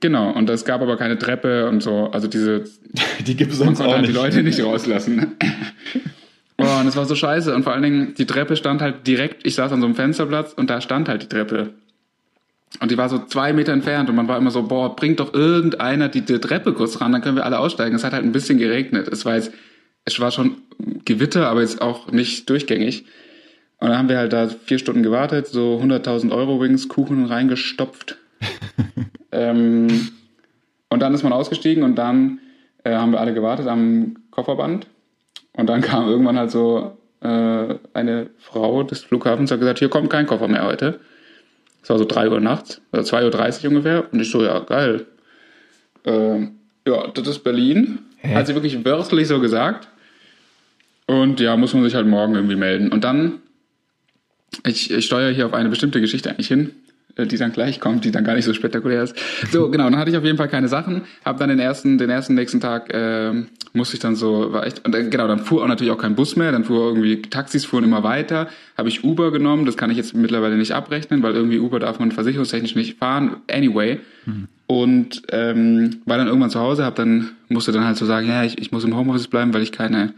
Genau, 0.00 0.30
und 0.32 0.50
es 0.50 0.64
gab 0.64 0.82
aber 0.82 0.96
keine 0.96 1.18
Treppe 1.18 1.68
und 1.68 1.82
so. 1.82 2.10
Also 2.12 2.28
diese. 2.28 2.64
Die 3.26 3.36
gibt 3.36 3.52
es 3.52 3.58
sonst 3.58 3.80
auch 3.82 3.92
halt 3.92 4.02
nicht. 4.02 4.12
die 4.12 4.16
Leute 4.16 4.42
nicht 4.42 4.62
rauslassen. 4.62 5.36
oh, 6.58 6.80
und 6.80 6.86
es 6.86 6.96
war 6.96 7.06
so 7.06 7.14
scheiße. 7.14 7.54
Und 7.54 7.62
vor 7.62 7.72
allen 7.72 7.82
Dingen, 7.82 8.14
die 8.16 8.26
Treppe 8.26 8.56
stand 8.56 8.82
halt 8.82 9.06
direkt, 9.06 9.46
ich 9.46 9.54
saß 9.54 9.72
an 9.72 9.80
so 9.80 9.86
einem 9.86 9.94
Fensterplatz 9.94 10.52
und 10.52 10.70
da 10.70 10.80
stand 10.80 11.08
halt 11.08 11.22
die 11.22 11.28
Treppe. 11.28 11.74
Und 12.80 12.90
die 12.90 12.98
war 12.98 13.08
so 13.08 13.18
zwei 13.26 13.52
Meter 13.52 13.72
entfernt 13.72 14.10
und 14.10 14.16
man 14.16 14.28
war 14.28 14.36
immer 14.36 14.50
so, 14.50 14.62
boah, 14.62 14.94
bringt 14.96 15.20
doch 15.20 15.32
irgendeiner 15.32 16.08
die, 16.08 16.22
die 16.22 16.38
Treppe 16.38 16.72
kurz 16.72 17.00
ran, 17.00 17.12
dann 17.12 17.22
können 17.22 17.36
wir 17.36 17.44
alle 17.44 17.58
aussteigen. 17.58 17.94
Es 17.94 18.04
hat 18.04 18.12
halt 18.12 18.24
ein 18.24 18.32
bisschen 18.32 18.58
geregnet. 18.58 19.08
Es 19.08 19.24
war 19.24 19.36
jetzt, 19.36 19.52
es 20.04 20.18
war 20.20 20.30
schon 20.30 20.56
Gewitter, 21.04 21.48
aber 21.48 21.62
jetzt 21.62 21.80
auch 21.80 22.10
nicht 22.12 22.50
durchgängig. 22.50 23.04
Und 23.78 23.88
dann 23.88 23.98
haben 23.98 24.08
wir 24.08 24.18
halt 24.18 24.32
da 24.32 24.48
vier 24.48 24.78
Stunden 24.78 25.02
gewartet, 25.02 25.46
so 25.46 25.80
100.000 25.82 26.32
Euro 26.32 26.60
Wings 26.60 26.88
Kuchen 26.88 27.26
reingestopft. 27.26 28.18
ähm, 29.32 30.08
und 30.88 31.00
dann 31.00 31.14
ist 31.14 31.22
man 31.22 31.32
ausgestiegen 31.32 31.82
und 31.82 31.96
dann 31.96 32.40
äh, 32.84 32.94
haben 32.94 33.12
wir 33.12 33.20
alle 33.20 33.34
gewartet 33.34 33.66
am 33.66 34.16
Kofferband. 34.30 34.86
Und 35.52 35.66
dann 35.68 35.80
kam 35.82 36.08
irgendwann 36.08 36.38
halt 36.38 36.50
so 36.50 36.96
äh, 37.20 37.74
eine 37.94 38.30
Frau 38.38 38.82
des 38.82 39.02
Flughafens 39.02 39.50
hat 39.50 39.60
gesagt, 39.60 39.78
hier 39.78 39.88
kommt 39.88 40.10
kein 40.10 40.26
Koffer 40.26 40.48
mehr 40.48 40.64
heute. 40.64 41.00
Es 41.82 41.90
war 41.90 41.98
so 41.98 42.04
3 42.04 42.30
Uhr 42.30 42.40
nachts, 42.40 42.80
also 42.90 43.16
2.30 43.16 43.64
Uhr 43.64 43.70
ungefähr. 43.70 44.12
Und 44.12 44.20
ich 44.20 44.30
so, 44.30 44.42
ja, 44.42 44.58
geil. 44.60 45.06
Äh, 46.04 46.48
ja, 46.86 47.06
das 47.14 47.28
ist 47.28 47.44
Berlin. 47.44 48.00
Hä? 48.18 48.34
Hat 48.34 48.46
sie 48.46 48.54
wirklich 48.54 48.84
wörtlich 48.84 49.28
so 49.28 49.40
gesagt. 49.40 49.88
Und 51.06 51.40
ja, 51.40 51.56
muss 51.56 51.74
man 51.74 51.84
sich 51.84 51.94
halt 51.94 52.06
morgen 52.06 52.34
irgendwie 52.34 52.56
melden. 52.56 52.90
Und 52.90 53.04
dann, 53.04 53.40
ich, 54.64 54.90
ich 54.90 55.06
steuere 55.06 55.32
hier 55.32 55.46
auf 55.46 55.54
eine 55.54 55.68
bestimmte 55.68 56.00
Geschichte 56.00 56.30
eigentlich 56.30 56.48
hin. 56.48 56.72
Äh, 57.16 57.26
die 57.26 57.38
dann 57.38 57.52
gleich 57.52 57.80
kommt, 57.80 58.04
die 58.04 58.10
dann 58.10 58.24
gar 58.24 58.34
nicht 58.34 58.44
so 58.44 58.52
spektakulär 58.52 59.02
ist. 59.02 59.16
So, 59.50 59.70
genau, 59.70 59.84
dann 59.84 59.96
hatte 59.96 60.10
ich 60.10 60.16
auf 60.16 60.24
jeden 60.24 60.36
Fall 60.36 60.48
keine 60.48 60.68
Sachen, 60.68 61.02
habe 61.24 61.38
dann 61.38 61.48
den 61.48 61.58
ersten, 61.58 61.96
den 61.96 62.10
ersten 62.10 62.34
nächsten 62.34 62.60
Tag 62.60 62.92
äh, 62.92 63.32
musste 63.72 63.94
ich 63.94 64.00
dann 64.00 64.16
so, 64.16 64.52
war 64.52 64.66
echt, 64.66 64.84
und 64.84 64.94
äh, 64.94 65.08
genau, 65.08 65.26
dann 65.26 65.38
fuhr 65.38 65.62
auch 65.62 65.68
natürlich 65.68 65.92
auch 65.92 65.98
kein 65.98 66.14
Bus 66.14 66.36
mehr, 66.36 66.52
dann 66.52 66.64
fuhr 66.64 66.88
irgendwie, 66.88 67.22
Taxis 67.22 67.64
fuhren 67.64 67.84
immer 67.84 68.02
weiter, 68.02 68.48
habe 68.76 68.88
ich 68.88 69.02
Uber 69.02 69.32
genommen, 69.32 69.64
das 69.64 69.76
kann 69.78 69.90
ich 69.90 69.96
jetzt 69.96 70.14
mittlerweile 70.14 70.56
nicht 70.56 70.72
abrechnen, 70.72 71.22
weil 71.22 71.34
irgendwie 71.34 71.58
Uber 71.58 71.80
darf 71.80 71.98
man 71.98 72.12
versicherungstechnisch 72.12 72.74
nicht 72.74 72.98
fahren, 72.98 73.36
anyway. 73.50 73.98
Mhm. 74.26 74.48
Und 74.66 75.22
ähm, 75.30 76.02
war 76.04 76.18
dann 76.18 76.26
irgendwann 76.26 76.50
zu 76.50 76.60
Hause, 76.60 76.84
hab 76.84 76.96
dann, 76.96 77.30
musste 77.48 77.72
dann 77.72 77.84
halt 77.84 77.96
so 77.96 78.04
sagen, 78.04 78.28
ja, 78.28 78.44
ich, 78.44 78.58
ich 78.58 78.72
muss 78.72 78.84
im 78.84 78.96
Homeoffice 78.96 79.28
bleiben, 79.28 79.54
weil 79.54 79.62
ich 79.62 79.72
keine, 79.72 80.12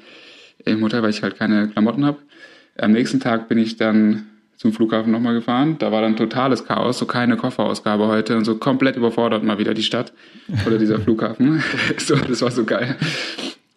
im 0.65 0.83
Hotel, 0.83 1.03
weil 1.03 1.11
ich 1.11 1.23
halt 1.23 1.39
keine 1.39 1.69
Klamotten 1.69 2.05
habe. 2.05 2.19
Am 2.77 2.93
nächsten 2.93 3.21
Tag 3.21 3.49
bin 3.49 3.59
ich 3.59 3.77
dann 3.77 4.27
zum 4.59 4.73
Flughafen 4.73 5.13
nochmal 5.13 5.35
gefahren. 5.35 5.77
Da 5.79 5.93
war 5.93 6.03
dann 6.03 6.17
totales 6.17 6.65
Chaos, 6.65 6.99
so 6.99 7.07
keine 7.07 7.37
Kofferausgabe 7.37 8.09
heute 8.09 8.37
und 8.37 8.45
so 8.45 8.57
komplett 8.57 8.97
überfordert 8.97 9.45
mal 9.45 9.59
wieder 9.59 9.73
die 9.73 9.85
Stadt 9.85 10.13
oder 10.67 10.79
dieser 10.79 10.99
Flughafen. 10.99 11.63
so, 11.97 12.17
das 12.17 12.43
war 12.43 12.51
so 12.51 12.65
geil. 12.65 12.97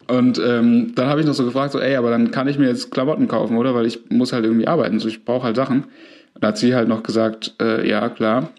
Und 0.08 0.38
ähm, 0.44 0.92
dann 0.96 1.06
habe 1.08 1.20
ich 1.20 1.26
noch 1.26 1.34
so 1.34 1.44
gefragt, 1.44 1.72
so, 1.72 1.78
ey, 1.78 1.94
aber 1.94 2.10
dann 2.10 2.32
kann 2.32 2.48
ich 2.48 2.58
mir 2.58 2.66
jetzt 2.66 2.90
Klamotten 2.90 3.28
kaufen, 3.28 3.56
oder? 3.56 3.74
Weil 3.74 3.86
ich 3.86 4.10
muss 4.10 4.32
halt 4.32 4.44
irgendwie 4.44 4.66
arbeiten, 4.66 4.98
so 4.98 5.08
ich 5.08 5.24
brauche 5.24 5.44
halt 5.44 5.56
Sachen. 5.56 5.84
Und 6.34 6.42
da 6.42 6.48
hat 6.48 6.58
sie 6.58 6.74
halt 6.74 6.88
noch 6.88 7.04
gesagt, 7.04 7.54
äh, 7.62 7.88
ja, 7.88 8.08
klar. 8.08 8.50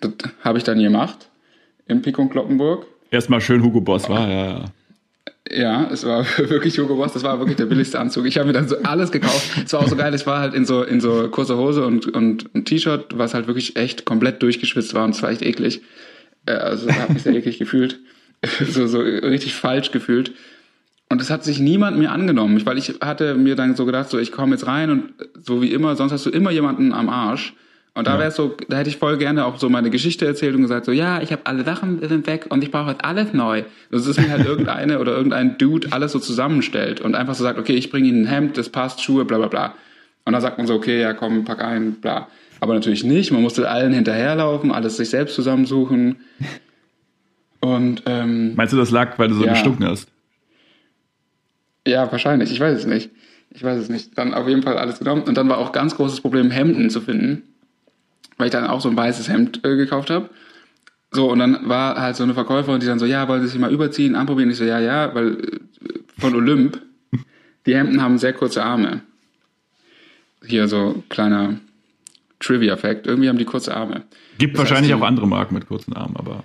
Das 0.00 0.12
habe 0.44 0.58
ich 0.58 0.64
dann 0.64 0.78
gemacht 0.78 1.28
in 1.88 2.00
Pikon 2.00 2.30
Kloppenburg. 2.30 2.86
Erstmal 3.10 3.40
schön 3.40 3.62
Hugo 3.64 3.80
Boss 3.80 4.08
war, 4.08 4.28
ja, 4.28 4.46
ja. 4.46 4.64
Ja, 5.50 5.88
es 5.90 6.04
war 6.04 6.24
wirklich 6.38 6.78
Hugo 6.78 6.96
Boss, 6.96 7.12
das 7.12 7.22
war 7.22 7.38
wirklich 7.38 7.56
der 7.56 7.66
billigste 7.66 7.98
Anzug. 7.98 8.26
Ich 8.26 8.36
habe 8.38 8.46
mir 8.46 8.52
dann 8.52 8.68
so 8.68 8.76
alles 8.82 9.10
gekauft. 9.10 9.62
Es 9.64 9.72
war 9.72 9.80
auch 9.80 9.88
so 9.88 9.96
geil, 9.96 10.12
es 10.12 10.26
war 10.26 10.40
halt 10.40 10.54
in 10.54 10.64
so, 10.64 10.82
in 10.82 11.00
so 11.00 11.28
kurzer 11.28 11.56
Hose 11.56 11.86
und, 11.86 12.06
und 12.14 12.54
ein 12.54 12.64
T-Shirt, 12.64 13.16
was 13.16 13.34
halt 13.34 13.46
wirklich 13.46 13.76
echt 13.76 14.04
komplett 14.04 14.42
durchgeschwitzt 14.42 14.94
war 14.94 15.04
und 15.04 15.14
es 15.14 15.22
war 15.22 15.30
echt 15.30 15.42
eklig. 15.42 15.82
Äh, 16.46 16.52
also 16.52 16.90
habe 16.90 17.12
mich 17.12 17.22
sehr 17.22 17.34
eklig 17.34 17.58
gefühlt. 17.58 18.00
so, 18.68 18.86
so 18.86 19.00
richtig 19.00 19.54
falsch 19.54 19.90
gefühlt. 19.90 20.32
Und 21.10 21.22
es 21.22 21.30
hat 21.30 21.42
sich 21.42 21.58
niemand 21.58 21.98
mir 21.98 22.12
angenommen, 22.12 22.64
weil 22.66 22.76
ich 22.76 22.94
hatte 23.00 23.34
mir 23.34 23.56
dann 23.56 23.74
so 23.74 23.86
gedacht, 23.86 24.10
so 24.10 24.18
ich 24.18 24.30
komme 24.30 24.52
jetzt 24.52 24.66
rein 24.66 24.90
und 24.90 25.12
so 25.40 25.62
wie 25.62 25.72
immer, 25.72 25.96
sonst 25.96 26.12
hast 26.12 26.26
du 26.26 26.30
immer 26.30 26.50
jemanden 26.50 26.92
am 26.92 27.08
Arsch. 27.08 27.54
Und 27.94 28.06
da 28.06 28.16
wäre 28.16 28.30
so, 28.30 28.54
da 28.68 28.76
hätte 28.76 28.90
ich 28.90 28.96
voll 28.96 29.18
gerne 29.18 29.44
auch 29.44 29.58
so 29.58 29.68
meine 29.68 29.90
Geschichte 29.90 30.24
erzählt 30.24 30.54
und 30.54 30.62
gesagt 30.62 30.84
so, 30.84 30.92
ja, 30.92 31.20
ich 31.20 31.32
habe 31.32 31.46
alle 31.46 31.64
Sachen 31.64 32.00
sind 32.06 32.28
weg 32.28 32.46
und 32.48 32.62
ich 32.62 32.70
brauche 32.70 32.92
jetzt 32.92 33.04
alles 33.04 33.32
neu. 33.32 33.64
Das 33.90 34.06
ist 34.06 34.20
mir 34.20 34.30
halt 34.30 34.46
irgendeine 34.46 35.00
oder 35.00 35.16
irgendein 35.16 35.58
Dude 35.58 35.88
alles 35.90 36.12
so 36.12 36.20
zusammenstellt 36.20 37.00
und 37.00 37.16
einfach 37.16 37.34
so 37.34 37.42
sagt, 37.42 37.58
okay, 37.58 37.74
ich 37.74 37.90
bringe 37.90 38.08
Ihnen 38.08 38.22
ein 38.22 38.28
Hemd, 38.28 38.56
das 38.56 38.68
passt, 38.68 39.02
Schuhe, 39.02 39.24
bla 39.24 39.38
bla 39.38 39.48
bla. 39.48 39.74
Und 40.24 40.32
dann 40.32 40.42
sagt 40.42 40.58
man 40.58 40.68
so, 40.68 40.74
okay, 40.74 41.00
ja, 41.00 41.12
komm, 41.12 41.44
pack 41.44 41.60
ein, 41.60 41.94
bla. 41.94 42.28
Aber 42.60 42.74
natürlich 42.74 43.02
nicht. 43.02 43.32
Man 43.32 43.42
musste 43.42 43.68
allen 43.68 43.92
hinterherlaufen, 43.92 44.70
alles 44.70 44.96
sich 44.96 45.10
selbst 45.10 45.34
zusammensuchen. 45.34 46.16
Und 47.60 48.04
ähm, 48.06 48.54
meinst 48.54 48.72
du, 48.72 48.76
das 48.76 48.92
lag, 48.92 49.18
weil 49.18 49.28
du 49.28 49.34
so 49.34 49.44
ja. 49.44 49.54
gestunken 49.54 49.84
hast? 49.86 50.08
Ja, 51.84 52.12
wahrscheinlich. 52.12 52.52
Ich 52.52 52.60
weiß 52.60 52.78
es 52.78 52.86
nicht. 52.86 53.10
Ich 53.50 53.64
weiß 53.64 53.80
es 53.80 53.88
nicht. 53.88 54.16
Dann 54.16 54.34
auf 54.34 54.46
jeden 54.46 54.62
Fall 54.62 54.78
alles 54.78 55.00
genommen. 55.00 55.22
Und 55.22 55.36
dann 55.36 55.48
war 55.48 55.58
auch 55.58 55.72
ganz 55.72 55.96
großes 55.96 56.20
Problem, 56.20 56.52
Hemden 56.52 56.90
zu 56.90 57.00
finden 57.00 57.42
weil 58.38 58.46
ich 58.46 58.52
dann 58.52 58.66
auch 58.66 58.80
so 58.80 58.88
ein 58.88 58.96
weißes 58.96 59.28
Hemd 59.28 59.64
äh, 59.64 59.76
gekauft 59.76 60.10
habe. 60.10 60.30
So, 61.10 61.30
und 61.30 61.38
dann 61.38 61.68
war 61.68 62.00
halt 62.00 62.16
so 62.16 62.22
eine 62.22 62.34
Verkäuferin, 62.34 62.80
die 62.80 62.86
dann 62.86 62.98
so, 62.98 63.06
ja, 63.06 63.28
wollen 63.28 63.42
Sie 63.42 63.48
sich 63.48 63.58
mal 63.58 63.72
überziehen, 63.72 64.14
anprobieren? 64.14 64.50
Ich 64.50 64.58
so, 64.58 64.64
ja, 64.64 64.78
ja, 64.78 65.14
weil 65.14 65.40
äh, 65.40 65.58
von 66.18 66.34
Olymp, 66.34 66.80
die 67.66 67.74
Hemden 67.74 68.00
haben 68.02 68.18
sehr 68.18 68.32
kurze 68.32 68.62
Arme. 68.62 69.02
Hier 70.44 70.68
so 70.68 71.02
kleiner 71.08 71.58
Trivia-Fact, 72.40 73.06
irgendwie 73.06 73.28
haben 73.28 73.38
die 73.38 73.44
kurze 73.44 73.76
Arme. 73.76 74.04
Gibt 74.38 74.54
das 74.54 74.60
wahrscheinlich 74.60 74.92
heißt, 74.92 75.02
auch 75.02 75.06
andere 75.06 75.26
Marken 75.26 75.54
mit 75.54 75.66
kurzen 75.66 75.94
Armen, 75.94 76.16
aber 76.16 76.44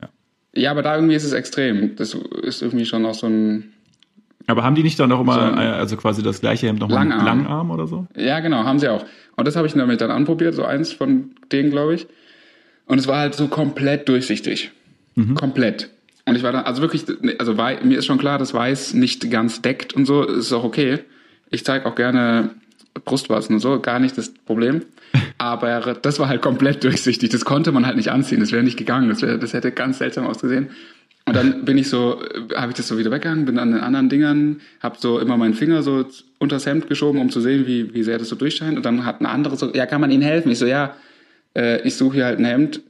ja. 0.00 0.08
Ja, 0.54 0.70
aber 0.70 0.82
da 0.82 0.94
irgendwie 0.94 1.16
ist 1.16 1.24
es 1.24 1.32
extrem. 1.32 1.96
Das 1.96 2.14
ist 2.14 2.62
irgendwie 2.62 2.84
schon 2.84 3.04
auch 3.04 3.14
so 3.14 3.26
ein 3.26 3.71
aber 4.46 4.64
haben 4.64 4.74
die 4.74 4.82
nicht 4.82 4.98
dann 4.98 5.08
noch 5.08 5.20
immer, 5.20 5.34
so 5.34 5.40
also 5.40 5.96
quasi 5.96 6.22
das 6.22 6.40
gleiche 6.40 6.66
Hemd 6.66 6.80
nochmal 6.80 7.06
Langarm. 7.08 7.24
Langarm 7.24 7.70
oder 7.70 7.86
so? 7.86 8.06
Ja, 8.16 8.40
genau, 8.40 8.64
haben 8.64 8.78
sie 8.78 8.88
auch. 8.88 9.04
Und 9.36 9.46
das 9.46 9.56
habe 9.56 9.66
ich 9.66 9.72
damit 9.72 10.00
dann 10.00 10.10
anprobiert, 10.10 10.54
so 10.54 10.64
eins 10.64 10.92
von 10.92 11.30
denen, 11.50 11.70
glaube 11.70 11.94
ich. 11.94 12.06
Und 12.86 12.98
es 12.98 13.06
war 13.06 13.18
halt 13.18 13.34
so 13.34 13.48
komplett 13.48 14.08
durchsichtig. 14.08 14.72
Mhm. 15.14 15.34
Komplett. 15.34 15.90
Und 16.24 16.36
ich 16.36 16.42
war 16.42 16.52
dann, 16.52 16.64
also 16.64 16.82
wirklich, 16.82 17.04
also 17.38 17.54
mir 17.54 17.98
ist 17.98 18.06
schon 18.06 18.18
klar, 18.18 18.38
dass 18.38 18.54
Weiß 18.54 18.94
nicht 18.94 19.30
ganz 19.30 19.62
deckt 19.62 19.92
und 19.94 20.06
so, 20.06 20.22
ist 20.22 20.52
auch 20.52 20.64
okay. 20.64 21.00
Ich 21.50 21.64
zeige 21.64 21.86
auch 21.86 21.94
gerne 21.94 22.50
Brustwarzen 23.04 23.54
und 23.54 23.60
so, 23.60 23.80
gar 23.80 23.98
nicht 23.98 24.16
das 24.18 24.32
Problem. 24.32 24.82
Aber 25.38 25.94
das 26.00 26.18
war 26.18 26.28
halt 26.28 26.42
komplett 26.42 26.84
durchsichtig. 26.84 27.30
Das 27.30 27.44
konnte 27.44 27.72
man 27.72 27.86
halt 27.86 27.96
nicht 27.96 28.10
anziehen. 28.10 28.40
Das 28.40 28.52
wäre 28.52 28.62
nicht 28.62 28.78
gegangen. 28.78 29.08
Das, 29.08 29.22
wär, 29.22 29.38
das 29.38 29.52
hätte 29.52 29.72
ganz 29.72 29.98
seltsam 29.98 30.26
ausgesehen. 30.26 30.70
Und 31.24 31.36
dann 31.36 31.64
bin 31.64 31.78
ich 31.78 31.88
so, 31.88 32.20
habe 32.54 32.72
ich 32.72 32.76
das 32.76 32.88
so 32.88 32.98
wieder 32.98 33.10
weggegangen, 33.10 33.44
bin 33.44 33.58
an 33.58 33.70
den 33.70 33.80
anderen 33.80 34.08
Dingern, 34.08 34.60
habe 34.80 34.96
so 34.98 35.20
immer 35.20 35.36
meinen 35.36 35.54
Finger 35.54 35.82
so 35.82 36.04
unters 36.38 36.66
Hemd 36.66 36.88
geschoben, 36.88 37.20
um 37.20 37.30
zu 37.30 37.40
sehen, 37.40 37.66
wie, 37.66 37.94
wie 37.94 38.02
sehr 38.02 38.18
das 38.18 38.28
so 38.28 38.36
durchscheint. 38.36 38.76
Und 38.76 38.84
dann 38.84 39.06
hat 39.06 39.20
ein 39.20 39.26
anderer 39.26 39.56
so, 39.56 39.72
ja, 39.72 39.86
kann 39.86 40.00
man 40.00 40.10
Ihnen 40.10 40.22
helfen? 40.22 40.50
Ich 40.50 40.58
so, 40.58 40.66
ja, 40.66 40.96
äh, 41.54 41.80
ich 41.86 41.94
suche 41.94 42.14
hier 42.14 42.24
halt 42.24 42.40
ein 42.40 42.44
Hemd, 42.44 42.80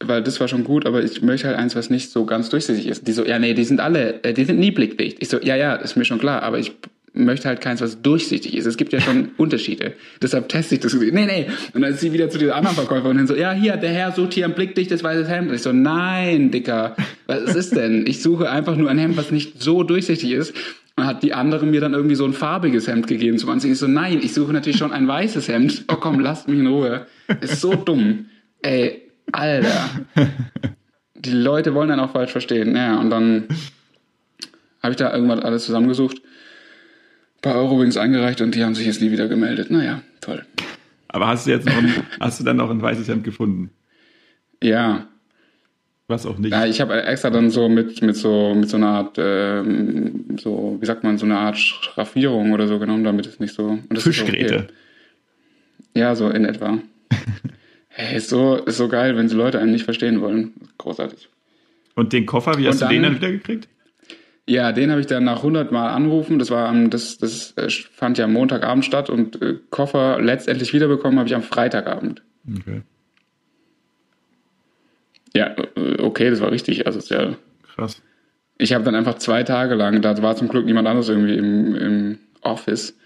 weil 0.00 0.22
das 0.22 0.40
war 0.40 0.48
schon 0.48 0.64
gut, 0.64 0.86
aber 0.86 1.02
ich 1.02 1.20
möchte 1.20 1.46
halt 1.46 1.58
eins, 1.58 1.76
was 1.76 1.90
nicht 1.90 2.10
so 2.10 2.24
ganz 2.24 2.48
durchsichtig 2.48 2.86
ist. 2.86 3.06
Die 3.06 3.12
so, 3.12 3.24
ja, 3.24 3.38
nee, 3.38 3.52
die 3.52 3.64
sind 3.64 3.80
alle, 3.80 4.24
äh, 4.24 4.32
die 4.32 4.44
sind 4.44 4.58
nie 4.58 4.70
blickdicht. 4.70 5.18
Ich 5.20 5.28
so, 5.28 5.38
ja, 5.40 5.54
ja, 5.54 5.74
ist 5.74 5.96
mir 5.96 6.06
schon 6.06 6.18
klar, 6.18 6.42
aber 6.42 6.58
ich 6.58 6.72
möchte 7.14 7.48
halt 7.48 7.60
keins, 7.60 7.80
was 7.80 8.02
durchsichtig 8.02 8.56
ist. 8.56 8.66
Es 8.66 8.76
gibt 8.76 8.92
ja 8.92 9.00
schon 9.00 9.30
Unterschiede. 9.36 9.94
Deshalb 10.20 10.48
teste 10.48 10.74
ich 10.74 10.80
das. 10.80 10.92
Nee, 10.94 11.10
nee. 11.10 11.46
Und 11.72 11.82
dann 11.82 11.92
ist 11.92 12.00
sie 12.00 12.12
wieder 12.12 12.28
zu 12.28 12.38
dieser 12.38 12.56
anderen 12.56 12.76
Verkäuferin 12.76 13.16
hin 13.16 13.26
so, 13.26 13.36
ja, 13.36 13.52
hier, 13.52 13.76
der 13.76 13.90
Herr 13.90 14.12
sucht 14.12 14.34
hier 14.34 14.44
ein 14.44 14.54
blickdichtes 14.54 15.02
weißes 15.02 15.28
Hemd. 15.28 15.48
Und 15.48 15.54
ich 15.54 15.62
so, 15.62 15.72
nein, 15.72 16.50
Dicker, 16.50 16.96
was 17.26 17.54
ist 17.54 17.76
denn? 17.76 18.06
Ich 18.06 18.20
suche 18.20 18.50
einfach 18.50 18.76
nur 18.76 18.90
ein 18.90 18.98
Hemd, 18.98 19.16
was 19.16 19.30
nicht 19.30 19.62
so 19.62 19.84
durchsichtig 19.84 20.32
ist. 20.32 20.54
Und 20.96 21.06
hat 21.06 21.22
die 21.22 21.34
andere 21.34 21.66
mir 21.66 21.80
dann 21.80 21.94
irgendwie 21.94 22.14
so 22.14 22.24
ein 22.24 22.32
farbiges 22.32 22.86
Hemd 22.86 23.06
gegeben 23.06 23.38
zum 23.38 23.50
Anziehen. 23.50 23.72
Ich 23.72 23.78
so, 23.78 23.88
nein, 23.88 24.20
ich 24.22 24.34
suche 24.34 24.52
natürlich 24.52 24.78
schon 24.78 24.92
ein 24.92 25.06
weißes 25.06 25.48
Hemd. 25.48 25.84
Oh 25.88 25.96
komm, 25.96 26.20
lasst 26.20 26.48
mich 26.48 26.58
in 26.58 26.66
Ruhe. 26.66 27.06
Ist 27.40 27.60
so 27.60 27.74
dumm. 27.74 28.26
Ey, 28.62 29.02
Alter. 29.32 29.90
Die 31.14 31.32
Leute 31.32 31.74
wollen 31.74 31.88
dann 31.88 32.00
auch 32.00 32.12
falsch 32.12 32.32
verstehen. 32.32 32.76
Ja, 32.76 32.98
und 33.00 33.10
dann 33.10 33.48
habe 34.82 34.92
ich 34.92 34.96
da 34.96 35.12
irgendwas 35.12 35.40
alles 35.40 35.64
zusammengesucht 35.64 36.20
bei 37.44 37.54
Eurowings 37.54 37.96
eingereicht 37.96 38.40
und 38.40 38.54
die 38.54 38.64
haben 38.64 38.74
sich 38.74 38.86
jetzt 38.86 39.00
nie 39.00 39.12
wieder 39.12 39.28
gemeldet. 39.28 39.70
Naja, 39.70 40.00
toll. 40.20 40.44
Aber 41.08 41.28
hast 41.28 41.46
du 41.46 41.50
jetzt 41.50 41.66
noch 41.66 41.76
ein, 41.76 41.92
hast 42.18 42.40
du 42.40 42.44
dann 42.44 42.56
noch 42.56 42.70
ein 42.70 42.82
weißes 42.82 43.06
Hemd 43.06 43.22
gefunden? 43.22 43.70
Ja. 44.62 45.06
Was 46.08 46.26
auch 46.26 46.38
nicht. 46.38 46.52
Ja, 46.52 46.66
ich 46.66 46.80
habe 46.80 47.02
extra 47.02 47.30
dann 47.30 47.50
so 47.50 47.68
mit, 47.68 48.02
mit 48.02 48.16
so 48.16 48.54
mit 48.54 48.68
so 48.68 48.76
einer 48.78 48.88
Art, 48.88 49.16
ähm, 49.18 50.36
so, 50.38 50.78
wie 50.80 50.86
sagt 50.86 51.04
man, 51.04 51.18
so 51.18 51.26
eine 51.26 51.38
Art 51.38 51.58
Schraffierung 51.58 52.52
oder 52.52 52.66
so 52.66 52.78
genommen, 52.78 53.04
damit 53.04 53.26
es 53.26 53.38
nicht 53.40 53.54
so. 53.54 53.78
Fischgräte. 53.94 54.54
Okay. 54.54 54.66
Ja, 55.94 56.14
so 56.14 56.28
in 56.30 56.46
etwa. 56.46 56.78
hey, 57.88 58.16
ist 58.16 58.30
so, 58.30 58.56
ist 58.56 58.78
so 58.78 58.88
geil, 58.88 59.16
wenn 59.16 59.28
sie 59.28 59.36
Leute 59.36 59.60
einen 59.60 59.72
nicht 59.72 59.84
verstehen 59.84 60.20
wollen. 60.20 60.54
Großartig. 60.78 61.28
Und 61.94 62.12
den 62.12 62.26
Koffer, 62.26 62.58
wie 62.58 62.68
hast 62.68 62.80
dann, 62.80 62.88
du 62.88 62.94
den 62.94 63.02
dann 63.02 63.14
wieder 63.16 63.30
gekriegt? 63.30 63.68
Ja, 64.46 64.72
den 64.72 64.90
habe 64.90 65.00
ich 65.00 65.06
dann 65.06 65.24
nach 65.24 65.38
100 65.38 65.72
Mal 65.72 65.90
anrufen. 65.90 66.38
Das 66.38 66.50
war 66.50 66.68
am, 66.68 66.90
das, 66.90 67.16
das 67.16 67.52
äh, 67.56 67.70
fand 67.70 68.18
ja 68.18 68.26
am 68.26 68.32
Montagabend 68.32 68.84
statt 68.84 69.08
und 69.08 69.40
äh, 69.40 69.58
Koffer 69.70 70.20
letztendlich 70.20 70.74
wiederbekommen 70.74 71.18
habe 71.18 71.28
ich 71.28 71.34
am 71.34 71.42
Freitagabend. 71.42 72.22
Okay. 72.46 72.82
Ja, 75.34 75.54
äh, 75.76 76.00
okay, 76.00 76.28
das 76.28 76.40
war 76.40 76.52
richtig. 76.52 76.86
Also 76.86 76.98
ist 76.98 77.10
ja 77.10 77.34
krass. 77.74 78.02
Ich 78.58 78.72
habe 78.74 78.84
dann 78.84 78.94
einfach 78.94 79.14
zwei 79.14 79.42
Tage 79.42 79.74
lang, 79.74 80.00
da 80.02 80.20
war 80.22 80.36
zum 80.36 80.48
Glück 80.48 80.66
niemand 80.66 80.86
anderes 80.86 81.08
irgendwie 81.08 81.36
im, 81.36 81.74
im 81.74 82.18
Office, 82.42 82.96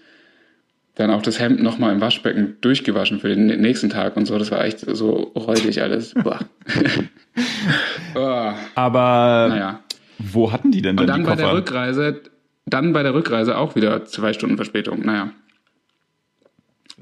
dann 0.95 1.09
auch 1.09 1.21
das 1.21 1.39
Hemd 1.39 1.63
nochmal 1.63 1.93
im 1.93 2.01
Waschbecken 2.01 2.57
durchgewaschen 2.61 3.19
für 3.19 3.29
den 3.29 3.47
nächsten 3.61 3.89
Tag 3.89 4.17
und 4.17 4.25
so. 4.25 4.37
Das 4.37 4.51
war 4.51 4.63
echt 4.63 4.81
so 4.81 5.31
räudig 5.35 5.81
alles. 5.81 6.13
Boah. 6.13 6.39
oh. 8.15 8.51
Aber 8.75 9.47
naja. 9.49 9.83
Wo 10.19 10.51
hatten 10.51 10.71
die 10.71 10.81
denn 10.81 10.97
dann, 10.97 11.03
Und 11.03 11.07
dann 11.07 11.21
die 11.21 11.27
bei 11.27 11.35
der 11.35 11.53
Rückreise, 11.53 12.21
dann 12.65 12.93
bei 12.93 13.03
der 13.03 13.13
Rückreise 13.13 13.57
auch 13.57 13.75
wieder 13.75 14.05
zwei 14.05 14.33
Stunden 14.33 14.57
Verspätung. 14.57 15.01
Naja. 15.01 15.31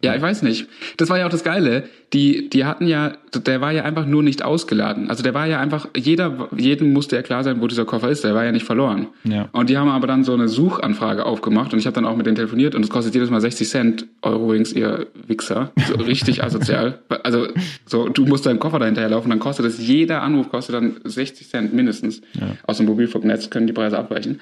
Ja, 0.03 0.15
ich 0.15 0.21
weiß 0.21 0.43
nicht. 0.43 0.67
Das 0.97 1.09
war 1.09 1.17
ja 1.17 1.25
auch 1.25 1.31
das 1.31 1.43
Geile. 1.43 1.83
Die, 2.13 2.49
die 2.49 2.65
hatten 2.65 2.87
ja, 2.87 3.13
der 3.33 3.59
war 3.59 3.71
ja 3.71 3.83
einfach 3.83 4.05
nur 4.05 4.23
nicht 4.23 4.43
ausgeladen. 4.43 5.09
Also 5.09 5.23
der 5.23 5.33
war 5.33 5.45
ja 5.47 5.59
einfach, 5.59 5.89
jeder, 5.95 6.47
jedem 6.55 6.93
musste 6.93 7.15
ja 7.15 7.21
klar 7.21 7.43
sein, 7.43 7.61
wo 7.61 7.67
dieser 7.67 7.83
Koffer 7.83 8.09
ist. 8.09 8.23
Der 8.23 8.33
war 8.33 8.45
ja 8.45 8.51
nicht 8.51 8.65
verloren. 8.65 9.07
Ja. 9.23 9.49
Und 9.51 9.69
die 9.69 9.77
haben 9.77 9.89
aber 9.89 10.07
dann 10.07 10.23
so 10.23 10.33
eine 10.33 10.47
Suchanfrage 10.47 11.25
aufgemacht 11.25 11.73
und 11.73 11.79
ich 11.79 11.85
habe 11.85 11.95
dann 11.95 12.05
auch 12.05 12.15
mit 12.15 12.25
denen 12.25 12.35
telefoniert 12.35 12.75
und 12.75 12.83
es 12.83 12.89
kostet 12.89 13.13
jedes 13.13 13.29
Mal 13.29 13.41
60 13.41 13.67
Cent 13.67 14.05
Euro 14.21 14.51
Wings, 14.51 14.71
ihr 14.71 15.07
Wichser. 15.27 15.71
So 15.87 15.95
richtig 16.03 16.43
asozial. 16.43 16.99
Also 17.23 17.47
so, 17.85 18.07
du 18.07 18.25
musst 18.25 18.45
deinen 18.45 18.59
Koffer 18.59 18.79
dahinterher 18.79 19.09
laufen, 19.09 19.29
dann 19.29 19.39
kostet 19.39 19.65
das, 19.65 19.77
jeder 19.79 20.21
Anruf 20.21 20.49
kostet 20.49 20.75
dann 20.75 20.97
60 21.03 21.49
Cent 21.49 21.73
mindestens. 21.73 22.21
Ja. 22.33 22.55
Aus 22.65 22.77
dem 22.77 22.85
Mobilfunknetz 22.85 23.49
können 23.49 23.67
die 23.67 23.73
Preise 23.73 23.97
abweichen. 23.97 24.39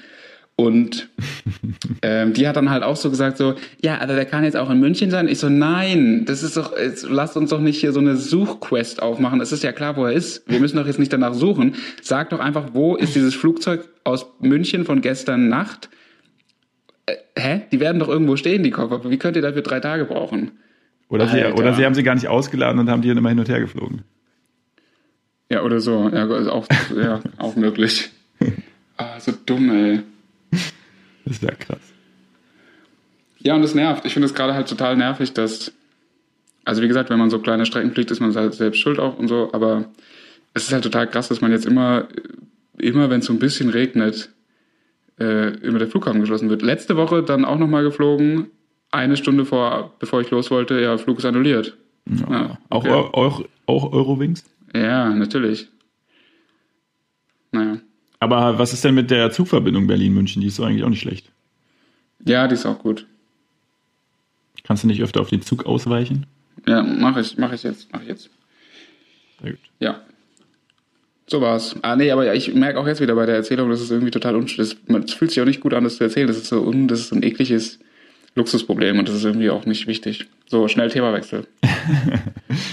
Und 0.57 1.09
ähm, 2.01 2.33
die 2.33 2.47
hat 2.47 2.55
dann 2.55 2.69
halt 2.69 2.81
auch 2.81 2.95
so 2.95 3.09
gesagt, 3.09 3.37
so, 3.37 3.55
ja, 3.81 3.97
also 3.97 4.15
der 4.15 4.25
kann 4.25 4.45
jetzt 4.45 4.55
auch 4.55 4.69
in 4.69 4.79
München 4.79 5.11
sein. 5.11 5.27
Ich 5.27 5.39
so, 5.39 5.49
nein, 5.49 6.23
das 6.25 6.43
ist 6.43 6.55
doch, 6.55 6.77
jetzt, 6.77 7.03
lasst 7.09 7.35
uns 7.35 7.49
doch 7.49 7.59
nicht 7.59 7.79
hier 7.79 7.91
so 7.91 7.99
eine 7.99 8.15
Suchquest 8.15 9.01
aufmachen. 9.01 9.41
Es 9.41 9.51
ist 9.51 9.63
ja 9.63 9.73
klar, 9.73 9.97
wo 9.97 10.05
er 10.05 10.13
ist. 10.13 10.49
Wir 10.49 10.61
müssen 10.61 10.77
doch 10.77 10.87
jetzt 10.87 10.99
nicht 10.99 11.11
danach 11.11 11.33
suchen. 11.33 11.75
Sag 12.01 12.29
doch 12.29 12.39
einfach, 12.39 12.69
wo 12.71 12.95
ist 12.95 13.15
dieses 13.15 13.35
Flugzeug 13.35 13.89
aus 14.05 14.27
München 14.39 14.85
von 14.85 15.01
gestern 15.01 15.49
Nacht? 15.49 15.89
Äh, 17.05 17.15
hä? 17.37 17.61
Die 17.73 17.81
werden 17.81 17.99
doch 17.99 18.07
irgendwo 18.07 18.37
stehen, 18.37 18.63
die 18.63 18.71
Koffer. 18.71 19.09
Wie 19.09 19.17
könnt 19.17 19.35
ihr 19.35 19.41
dafür 19.41 19.61
drei 19.61 19.81
Tage 19.81 20.05
brauchen? 20.05 20.51
Oder 21.09 21.27
sie, 21.27 21.43
oder 21.43 21.73
sie 21.73 21.85
haben 21.85 21.95
sie 21.95 22.03
gar 22.03 22.15
nicht 22.15 22.29
ausgeladen 22.29 22.79
und 22.79 22.89
haben 22.89 23.01
die 23.01 23.09
dann 23.09 23.17
immer 23.17 23.29
hin 23.29 23.39
und 23.39 23.49
her 23.49 23.59
geflogen. 23.59 24.03
Ja, 25.51 25.63
oder 25.63 25.81
so. 25.81 26.09
Ja, 26.09 26.33
ist 26.37 26.47
auch, 26.47 26.65
ja, 26.95 27.19
auch 27.37 27.55
möglich. 27.57 28.09
Ah, 28.97 29.19
so 29.19 29.33
dumm, 29.45 29.69
ey. 29.71 30.03
Das 31.25 31.33
ist 31.33 31.43
ja 31.43 31.51
krass. 31.51 31.79
Ja, 33.39 33.55
und 33.55 33.61
das 33.61 33.75
nervt. 33.75 34.05
Ich 34.05 34.13
finde 34.13 34.27
es 34.27 34.33
gerade 34.33 34.53
halt 34.53 34.67
total 34.67 34.95
nervig, 34.95 35.33
dass, 35.33 35.71
also 36.63 36.81
wie 36.81 36.87
gesagt, 36.87 37.09
wenn 37.09 37.19
man 37.19 37.29
so 37.29 37.39
kleine 37.39 37.65
Strecken 37.65 37.91
fliegt, 37.91 38.11
ist 38.11 38.19
man 38.19 38.33
halt 38.33 38.53
selbst 38.53 38.79
schuld 38.79 38.99
auch 38.99 39.17
und 39.17 39.27
so, 39.27 39.49
aber 39.53 39.85
es 40.53 40.63
ist 40.63 40.73
halt 40.73 40.83
total 40.83 41.07
krass, 41.07 41.27
dass 41.27 41.41
man 41.41 41.51
jetzt 41.51 41.65
immer, 41.65 42.07
immer 42.77 43.09
wenn 43.09 43.19
es 43.19 43.25
so 43.25 43.33
ein 43.33 43.39
bisschen 43.39 43.69
regnet, 43.69 44.29
äh, 45.19 45.53
immer 45.59 45.79
der 45.79 45.87
Flughafen 45.87 46.21
geschlossen 46.21 46.49
wird. 46.49 46.61
Letzte 46.61 46.95
Woche 46.97 47.23
dann 47.23 47.45
auch 47.45 47.57
nochmal 47.57 47.83
geflogen, 47.83 48.47
eine 48.91 49.17
Stunde 49.17 49.45
vor, 49.45 49.93
bevor 49.99 50.21
ich 50.21 50.31
los 50.31 50.49
wollte, 50.51 50.79
ja, 50.79 50.97
Flug 50.97 51.19
ist 51.19 51.25
annulliert. 51.25 51.77
Ja. 52.07 52.31
Ja, 52.31 52.57
auch, 52.69 52.85
okay. 52.85 52.89
auch, 52.91 53.43
auch 53.65 53.93
Eurowings? 53.93 54.45
Ja, 54.73 55.09
natürlich. 55.09 55.69
Naja. 57.51 57.79
Aber 58.19 58.57
was 58.57 58.73
ist 58.73 58.83
denn 58.83 58.95
mit 58.95 59.11
der 59.11 59.31
Zugverbindung 59.31 59.87
Berlin-München? 59.87 60.41
Die 60.41 60.47
ist 60.47 60.59
doch 60.59 60.65
eigentlich 60.65 60.83
auch 60.83 60.89
nicht 60.89 61.01
schlecht. 61.01 61.31
Ja, 62.25 62.47
die 62.47 62.55
ist 62.55 62.65
auch 62.65 62.79
gut. 62.79 63.05
Kannst 64.63 64.83
du 64.83 64.87
nicht 64.87 65.01
öfter 65.01 65.21
auf 65.21 65.29
den 65.29 65.41
Zug 65.41 65.65
ausweichen? 65.65 66.25
Ja, 66.67 66.81
mache 66.81 67.21
ich, 67.21 67.37
mache 67.37 67.55
ich 67.55 67.63
jetzt, 67.63 67.91
mache 67.91 68.03
ich 68.03 68.09
jetzt. 68.09 68.29
Sehr 69.41 69.51
gut. 69.51 69.59
Ja. 69.79 70.01
So 71.27 71.41
war's. 71.41 71.75
Ah, 71.81 71.95
nee, 71.95 72.11
aber 72.11 72.33
ich 72.33 72.53
merke 72.53 72.79
auch 72.79 72.87
jetzt 72.87 73.01
wieder 73.01 73.15
bei 73.15 73.25
der 73.25 73.35
Erzählung, 73.35 73.69
das 73.69 73.81
ist 73.81 73.91
irgendwie 73.91 74.11
total 74.11 74.35
unschön. 74.35 74.63
Es 74.63 75.13
fühlt 75.13 75.31
sich 75.31 75.41
auch 75.41 75.45
nicht 75.45 75.61
gut 75.61 75.73
an, 75.73 75.83
das 75.83 75.97
zu 75.97 76.03
erzählen. 76.03 76.27
Das 76.27 76.37
ist 76.37 76.47
so, 76.47 76.61
un, 76.61 76.87
das 76.87 76.99
ist 76.99 77.11
ein 77.11 77.23
ekliges 77.23 77.79
Luxusproblem 78.35 78.99
und 78.99 79.07
das 79.07 79.15
ist 79.15 79.23
irgendwie 79.23 79.49
auch 79.49 79.65
nicht 79.65 79.87
wichtig. 79.87 80.27
So, 80.47 80.67
schnell 80.67 80.89
Themawechsel. 80.89 81.47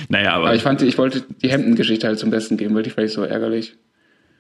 Naja, 0.09 0.35
aber, 0.35 0.47
Aber 0.47 0.55
ich 0.55 0.63
fand, 0.63 0.83
ich 0.83 0.99
wollte 0.99 1.25
die 1.43 1.49
Hemdengeschichte 1.51 2.07
halt 2.07 2.19
zum 2.19 2.31
Besten 2.31 2.57
geben, 2.57 2.75
weil 2.75 2.83
die 2.83 2.91
fand 2.91 3.07
ich 3.07 3.15
so 3.15 3.23
ärgerlich. 3.23 3.75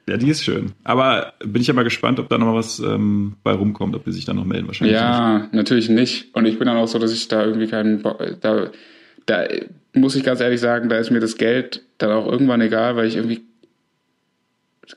Ja, 0.08 0.16
die 0.16 0.30
ist 0.30 0.44
schön. 0.44 0.72
Aber 0.82 1.34
bin 1.44 1.62
ich 1.62 1.68
ja 1.68 1.74
mal 1.74 1.84
gespannt, 1.84 2.18
ob 2.18 2.28
da 2.28 2.38
noch 2.38 2.46
mal 2.46 2.54
was 2.54 2.80
ähm, 2.80 3.36
bei 3.44 3.52
rumkommt, 3.52 3.94
ob 3.94 4.04
die 4.04 4.12
sich 4.12 4.24
dann 4.24 4.36
noch 4.36 4.44
melden. 4.44 4.66
Wahrscheinlich 4.66 4.96
nicht. 4.96 5.02
Ja, 5.02 5.48
natürlich 5.52 5.88
nicht. 5.88 6.34
Und 6.34 6.46
ich 6.46 6.58
bin 6.58 6.66
dann 6.66 6.76
auch 6.76 6.88
so, 6.88 6.98
dass 6.98 7.12
ich 7.12 7.28
da 7.28 7.44
irgendwie 7.44 7.68
keinen 7.68 8.02
Bock, 8.02 8.20
da, 8.40 8.70
da 9.26 9.44
muss 9.94 10.16
ich 10.16 10.24
ganz 10.24 10.40
ehrlich 10.40 10.60
sagen, 10.60 10.88
da 10.88 10.96
ist 10.96 11.10
mir 11.10 11.20
das 11.20 11.36
Geld 11.36 11.82
dann 11.98 12.10
auch 12.10 12.26
irgendwann 12.26 12.60
egal, 12.60 12.96
weil 12.96 13.06
ich 13.06 13.16
irgendwie 13.16 13.42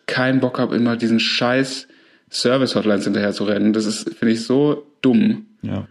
keinen 0.08 0.40
Bock 0.40 0.58
habe, 0.58 0.76
immer 0.76 0.96
diesen 0.96 1.20
scheiß 1.20 1.88
Service-Hotlines 2.32 3.04
hinterher 3.04 3.32
zu 3.34 3.44
rennen. 3.44 3.74
Das 3.74 3.86
ist, 3.86 4.16
finde 4.16 4.34
ich, 4.34 4.44
so 4.44 4.88
dumm. 5.02 5.46
Ja. 5.62 5.88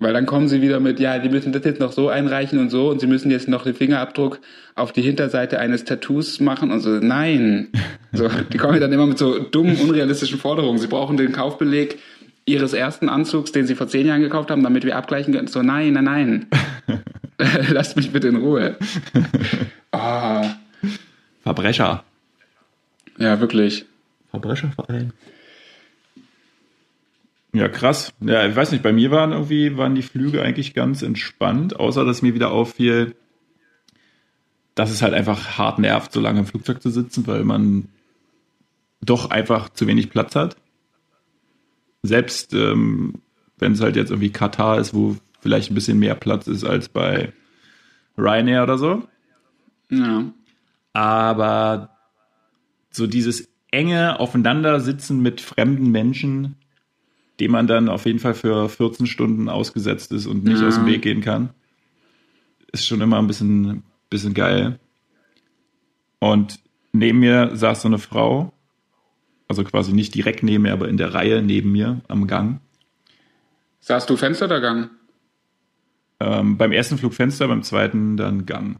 Weil 0.00 0.14
dann 0.14 0.24
kommen 0.24 0.48
sie 0.48 0.62
wieder 0.62 0.80
mit, 0.80 0.98
ja, 0.98 1.18
die 1.18 1.28
müssen 1.28 1.52
das 1.52 1.62
jetzt 1.64 1.78
noch 1.78 1.92
so 1.92 2.08
einreichen 2.08 2.58
und 2.58 2.70
so 2.70 2.88
und 2.88 3.00
sie 3.00 3.06
müssen 3.06 3.30
jetzt 3.30 3.48
noch 3.48 3.64
den 3.64 3.74
Fingerabdruck 3.74 4.40
auf 4.74 4.92
die 4.92 5.02
Hinterseite 5.02 5.58
eines 5.58 5.84
Tattoos 5.84 6.40
machen 6.40 6.72
und 6.72 6.80
so. 6.80 6.90
Nein. 6.90 7.68
So, 8.12 8.28
die 8.28 8.58
kommen 8.58 8.80
dann 8.80 8.92
immer 8.92 9.06
mit 9.06 9.18
so 9.18 9.38
dummen, 9.38 9.76
unrealistischen 9.76 10.40
Forderungen. 10.40 10.80
Sie 10.80 10.88
brauchen 10.88 11.16
den 11.16 11.30
Kaufbeleg 11.30 12.00
ihres 12.44 12.72
ersten 12.72 13.08
Anzugs, 13.08 13.52
den 13.52 13.68
sie 13.68 13.76
vor 13.76 13.86
zehn 13.86 14.04
Jahren 14.04 14.20
gekauft 14.20 14.50
haben, 14.50 14.64
damit 14.64 14.84
wir 14.84 14.96
abgleichen 14.96 15.32
können. 15.32 15.46
So, 15.46 15.62
nein, 15.62 15.92
nein, 15.92 16.04
nein. 16.04 16.46
Lasst 17.70 17.96
mich 17.96 18.10
bitte 18.10 18.26
in 18.26 18.36
Ruhe. 18.36 18.76
Ah, 19.92 20.54
Verbrecher. 21.42 22.04
ja, 23.18 23.40
wirklich. 23.40 23.86
Verbrecherverein. 24.30 25.12
Ja, 27.52 27.68
krass. 27.68 28.12
Ja, 28.20 28.46
ich 28.46 28.54
weiß 28.54 28.70
nicht, 28.70 28.82
bei 28.82 28.92
mir 28.92 29.10
waren 29.10 29.32
irgendwie, 29.32 29.76
waren 29.76 29.94
die 29.94 30.02
Flüge 30.02 30.42
eigentlich 30.42 30.74
ganz 30.74 31.02
entspannt, 31.02 31.78
außer 31.78 32.04
dass 32.04 32.22
mir 32.22 32.34
wieder 32.34 32.52
auffiel, 32.52 33.16
dass 34.74 34.90
es 34.90 35.02
halt 35.02 35.14
einfach 35.14 35.58
hart 35.58 35.78
nervt, 35.78 36.12
so 36.12 36.20
lange 36.20 36.40
im 36.40 36.46
Flugzeug 36.46 36.80
zu 36.80 36.90
sitzen, 36.90 37.26
weil 37.26 37.44
man 37.44 37.88
doch 39.00 39.30
einfach 39.30 39.70
zu 39.70 39.86
wenig 39.86 40.10
Platz 40.10 40.36
hat. 40.36 40.56
Selbst 42.02 42.54
ähm, 42.54 43.14
wenn 43.60 43.72
es 43.72 43.80
halt 43.80 43.96
jetzt 43.96 44.10
irgendwie 44.10 44.30
Katar 44.30 44.78
ist, 44.78 44.94
wo 44.94 45.16
vielleicht 45.40 45.70
ein 45.70 45.74
bisschen 45.74 45.98
mehr 45.98 46.14
Platz 46.14 46.46
ist 46.46 46.64
als 46.64 46.88
bei 46.88 47.32
Ryanair 48.16 48.62
oder 48.62 48.78
so. 48.78 49.02
Ja. 49.90 50.24
Aber 50.92 51.90
so 52.90 53.06
dieses 53.06 53.48
enge 53.70 54.18
Aufeinandersitzen 54.18 55.20
mit 55.20 55.40
fremden 55.40 55.90
Menschen, 55.90 56.56
dem 57.40 57.50
man 57.52 57.66
dann 57.66 57.88
auf 57.88 58.06
jeden 58.06 58.18
Fall 58.18 58.34
für 58.34 58.68
14 58.68 59.06
Stunden 59.06 59.48
ausgesetzt 59.48 60.12
ist 60.12 60.26
und 60.26 60.44
nicht 60.44 60.60
Ja. 60.60 60.68
aus 60.68 60.76
dem 60.76 60.86
Weg 60.86 61.02
gehen 61.02 61.20
kann, 61.20 61.50
ist 62.72 62.86
schon 62.86 63.00
immer 63.00 63.18
ein 63.18 63.26
bisschen, 63.26 63.82
bisschen 64.10 64.34
geil. 64.34 64.78
Und 66.18 66.60
neben 66.92 67.18
mir 67.20 67.50
saß 67.56 67.82
so 67.82 67.88
eine 67.88 67.98
Frau, 67.98 68.52
also 69.48 69.64
quasi 69.64 69.92
nicht 69.92 70.14
direkt 70.14 70.42
neben 70.42 70.62
mir, 70.64 70.72
aber 70.72 70.88
in 70.88 70.96
der 70.96 71.14
Reihe 71.14 71.42
neben 71.42 71.72
mir 71.72 72.00
am 72.08 72.26
Gang. 72.26 72.60
Saßt 73.80 74.08
du 74.10 74.16
Fenster 74.16 74.44
oder 74.46 74.60
Gang? 74.60 74.90
Ähm, 76.20 76.58
beim 76.58 76.70
ersten 76.72 76.98
Flug 76.98 77.14
Fenster, 77.14 77.48
beim 77.48 77.62
zweiten 77.62 78.16
dann 78.16 78.44
Gang. 78.44 78.76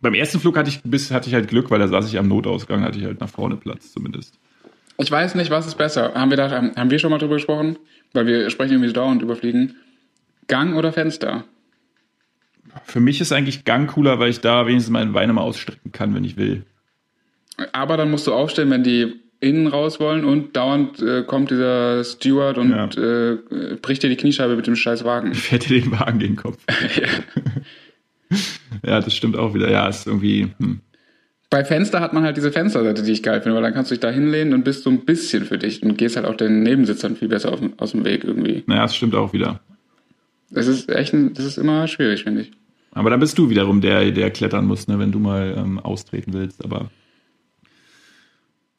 Beim 0.00 0.14
ersten 0.14 0.38
Flug 0.38 0.56
hatte 0.56 0.68
ich, 0.70 0.82
bis, 0.84 1.10
hatte 1.10 1.28
ich 1.28 1.34
halt 1.34 1.48
Glück, 1.48 1.70
weil 1.70 1.80
da 1.80 1.88
saß 1.88 2.06
ich 2.08 2.18
am 2.18 2.28
Notausgang, 2.28 2.82
hatte 2.82 2.98
ich 2.98 3.04
halt 3.04 3.20
nach 3.20 3.28
vorne 3.28 3.56
Platz 3.56 3.92
zumindest. 3.92 4.38
Ich 4.98 5.10
weiß 5.10 5.34
nicht, 5.34 5.50
was 5.50 5.66
ist 5.66 5.74
besser. 5.76 6.14
Haben 6.14 6.30
wir 6.30 6.36
da, 6.36 6.50
haben 6.50 6.90
wir 6.90 6.98
schon 6.98 7.10
mal 7.10 7.18
drüber 7.18 7.34
gesprochen? 7.34 7.76
Weil 8.16 8.26
wir 8.26 8.50
sprechen 8.50 8.72
irgendwie 8.72 8.88
so 8.88 8.94
dauernd 8.94 9.22
über 9.22 9.36
Fliegen. 9.36 9.76
Gang 10.48 10.74
oder 10.76 10.92
Fenster? 10.92 11.44
Für 12.84 13.00
mich 13.00 13.20
ist 13.20 13.32
eigentlich 13.32 13.64
Gang 13.64 13.88
cooler, 13.90 14.18
weil 14.18 14.30
ich 14.30 14.40
da 14.40 14.66
wenigstens 14.66 14.92
meine 14.92 15.10
Beine 15.10 15.32
mal 15.32 15.42
ausstrecken 15.42 15.92
kann, 15.92 16.14
wenn 16.14 16.24
ich 16.24 16.36
will. 16.36 16.64
Aber 17.72 17.96
dann 17.96 18.10
musst 18.10 18.26
du 18.26 18.32
aufstehen, 18.34 18.70
wenn 18.70 18.82
die 18.84 19.14
innen 19.40 19.66
raus 19.66 20.00
wollen 20.00 20.24
und 20.24 20.56
dauernd 20.56 21.00
äh, 21.00 21.22
kommt 21.22 21.50
dieser 21.50 22.02
Steward 22.04 22.58
und 22.58 22.70
Ja. 22.70 22.86
äh, 22.96 23.38
bricht 23.80 24.02
dir 24.02 24.08
die 24.08 24.16
Kniescheibe 24.16 24.56
mit 24.56 24.66
dem 24.66 24.76
scheiß 24.76 25.04
Wagen. 25.04 25.34
Fährt 25.34 25.68
dir 25.68 25.80
den 25.80 25.92
Wagen 25.92 26.18
gegen 26.18 26.34
den 26.34 26.42
Kopf. 26.42 26.58
ja, 28.84 29.00
das 29.00 29.14
stimmt 29.14 29.36
auch 29.36 29.54
wieder. 29.54 29.70
Ja, 29.70 29.88
ist 29.88 30.06
irgendwie. 30.06 30.48
Hm. 30.58 30.80
Bei 31.48 31.64
Fenster 31.64 32.00
hat 32.00 32.12
man 32.12 32.24
halt 32.24 32.36
diese 32.36 32.50
Fensterseite, 32.50 33.02
die 33.02 33.12
ich 33.12 33.22
geil 33.22 33.40
finde, 33.40 33.54
weil 33.56 33.62
dann 33.62 33.72
kannst 33.72 33.90
du 33.90 33.94
dich 33.94 34.00
da 34.00 34.10
hinlehnen 34.10 34.52
und 34.52 34.64
bist 34.64 34.82
so 34.82 34.90
ein 34.90 35.04
bisschen 35.04 35.44
für 35.44 35.58
dich 35.58 35.82
und 35.82 35.96
gehst 35.96 36.16
halt 36.16 36.26
auch 36.26 36.34
den 36.36 36.62
Nebensitzern 36.62 37.14
viel 37.16 37.28
besser 37.28 37.52
auf, 37.52 37.60
aus 37.76 37.92
dem 37.92 38.04
Weg 38.04 38.24
irgendwie. 38.24 38.64
Naja, 38.66 38.82
das 38.82 38.96
stimmt 38.96 39.14
auch 39.14 39.32
wieder. 39.32 39.60
Das 40.50 40.66
ist 40.66 40.88
echt, 40.90 41.12
ein, 41.14 41.34
das 41.34 41.44
ist 41.44 41.56
immer 41.58 41.86
schwierig, 41.86 42.24
finde 42.24 42.42
ich. 42.42 42.52
Aber 42.92 43.10
dann 43.10 43.20
bist 43.20 43.38
du 43.38 43.48
wiederum 43.50 43.80
der, 43.80 44.10
der 44.10 44.30
klettern 44.30 44.66
muss, 44.66 44.88
ne, 44.88 44.98
wenn 44.98 45.12
du 45.12 45.18
mal 45.18 45.54
ähm, 45.56 45.78
austreten 45.78 46.32
willst. 46.32 46.64
Aber 46.64 46.90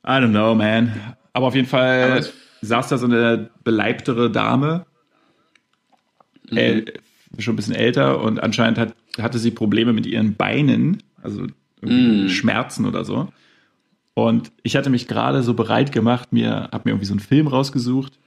I 0.06 0.10
don't 0.22 0.30
know, 0.32 0.54
man. 0.56 0.92
Aber 1.34 1.48
auf 1.48 1.56
jeden 1.56 1.68
Fall 1.68 2.26
saß 2.62 2.90
da 2.90 2.98
so 2.98 3.06
eine 3.06 3.50
beleibtere 3.64 4.32
Dame, 4.32 4.86
äl- 6.52 6.94
schon 7.40 7.54
ein 7.54 7.58
bisschen 7.58 7.76
älter 7.76 8.22
und 8.22 8.42
anscheinend 8.42 8.78
hat, 8.78 8.96
hatte 9.20 9.38
sie 9.38 9.52
Probleme 9.52 9.94
mit 9.94 10.06
ihren 10.06 10.36
Beinen, 10.36 11.04
also 11.22 11.46
irgendwie 11.82 12.30
Schmerzen 12.30 12.86
oder 12.86 13.06
so. 13.06 13.28
Und 14.14 14.52
ich 14.64 14.76
hatte 14.76 14.90
mich 14.90 15.08
gerade 15.08 15.44
so 15.44 15.54
bereit 15.54 15.92
gemacht, 15.92 16.34
mir, 16.34 16.70
hab 16.72 16.86
mir 16.86 16.92
irgendwie 16.92 17.06
so 17.06 17.14
einen 17.14 17.20
Film 17.20 17.48
rausgesucht. 17.48 18.18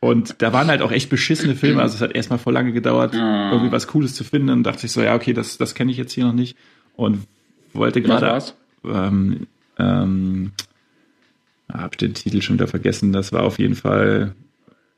Und 0.00 0.40
da 0.42 0.52
waren 0.52 0.68
halt 0.68 0.82
auch 0.82 0.92
echt 0.92 1.08
beschissene 1.10 1.54
Filme, 1.54 1.80
also 1.82 1.94
es 1.96 2.00
hat 2.02 2.14
erstmal 2.14 2.38
voll 2.38 2.52
lange 2.54 2.72
gedauert, 2.72 3.14
Ah. 3.14 3.50
irgendwie 3.52 3.72
was 3.72 3.86
Cooles 3.86 4.14
zu 4.14 4.24
finden. 4.24 4.50
Und 4.50 4.62
dachte 4.64 4.86
ich 4.86 4.92
so, 4.92 5.02
ja, 5.02 5.14
okay, 5.14 5.32
das, 5.32 5.58
das 5.58 5.74
kenne 5.74 5.90
ich 5.90 5.96
jetzt 5.98 6.12
hier 6.12 6.24
noch 6.24 6.32
nicht. 6.32 6.56
Und 6.94 7.26
wollte 7.72 8.00
gerade. 8.02 8.42
Ähm, 8.84 9.46
ähm, 9.78 10.52
hab 11.70 11.98
den 11.98 12.14
Titel 12.14 12.40
schon 12.42 12.56
wieder 12.56 12.68
vergessen. 12.68 13.12
Das 13.12 13.32
war 13.32 13.42
auf 13.42 13.58
jeden 13.58 13.74
Fall 13.74 14.34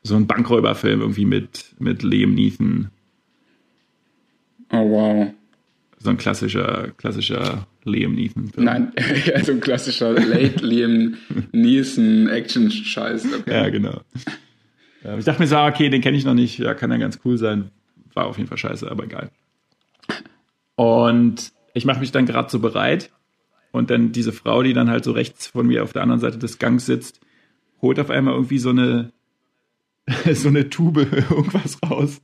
so 0.03 0.15
ein 0.15 0.27
Bankräuberfilm 0.27 1.01
irgendwie 1.01 1.25
mit, 1.25 1.75
mit 1.79 2.03
Liam 2.03 2.33
Neeson. 2.33 2.89
Oh, 4.71 4.89
wow. 4.89 5.33
So 5.99 6.09
ein 6.09 6.17
klassischer, 6.17 6.91
klassischer 6.97 7.67
Liam 7.83 8.15
Neeson. 8.15 8.51
-Film. 8.51 8.63
Nein, 8.63 8.93
ja, 9.25 9.43
so 9.43 9.51
ein 9.51 9.59
klassischer 9.59 10.13
Late 10.13 10.65
Liam 10.65 11.17
Neeson 11.51 12.27
Action-Scheiß. 12.27 13.27
Okay. 13.39 13.51
Ja, 13.51 13.69
genau. 13.69 14.01
Ich 15.17 15.25
dachte 15.25 15.41
mir 15.41 15.47
so, 15.47 15.57
ah, 15.57 15.67
okay, 15.67 15.89
den 15.89 16.01
kenne 16.01 16.17
ich 16.17 16.25
noch 16.25 16.33
nicht. 16.33 16.57
Ja, 16.59 16.73
kann 16.73 16.91
ja 16.91 16.97
ganz 16.97 17.19
cool 17.25 17.37
sein. 17.37 17.71
War 18.13 18.27
auf 18.27 18.37
jeden 18.37 18.49
Fall 18.49 18.57
scheiße, 18.57 18.89
aber 18.89 19.07
geil. 19.07 19.29
Und 20.75 21.51
ich 21.73 21.85
mache 21.85 21.99
mich 21.99 22.11
dann 22.11 22.25
gerade 22.25 22.49
so 22.49 22.59
bereit. 22.59 23.11
Und 23.71 23.89
dann 23.91 24.11
diese 24.11 24.31
Frau, 24.31 24.63
die 24.63 24.73
dann 24.73 24.89
halt 24.89 25.03
so 25.03 25.11
rechts 25.11 25.47
von 25.47 25.67
mir 25.67 25.83
auf 25.83 25.93
der 25.93 26.01
anderen 26.01 26.21
Seite 26.21 26.37
des 26.37 26.59
Gangs 26.59 26.85
sitzt, 26.85 27.21
holt 27.81 27.99
auf 27.99 28.09
einmal 28.09 28.33
irgendwie 28.33 28.57
so 28.57 28.69
eine 28.69 29.11
so 30.33 30.47
eine 30.47 30.69
Tube 30.69 30.97
irgendwas 31.29 31.77
raus, 31.83 32.21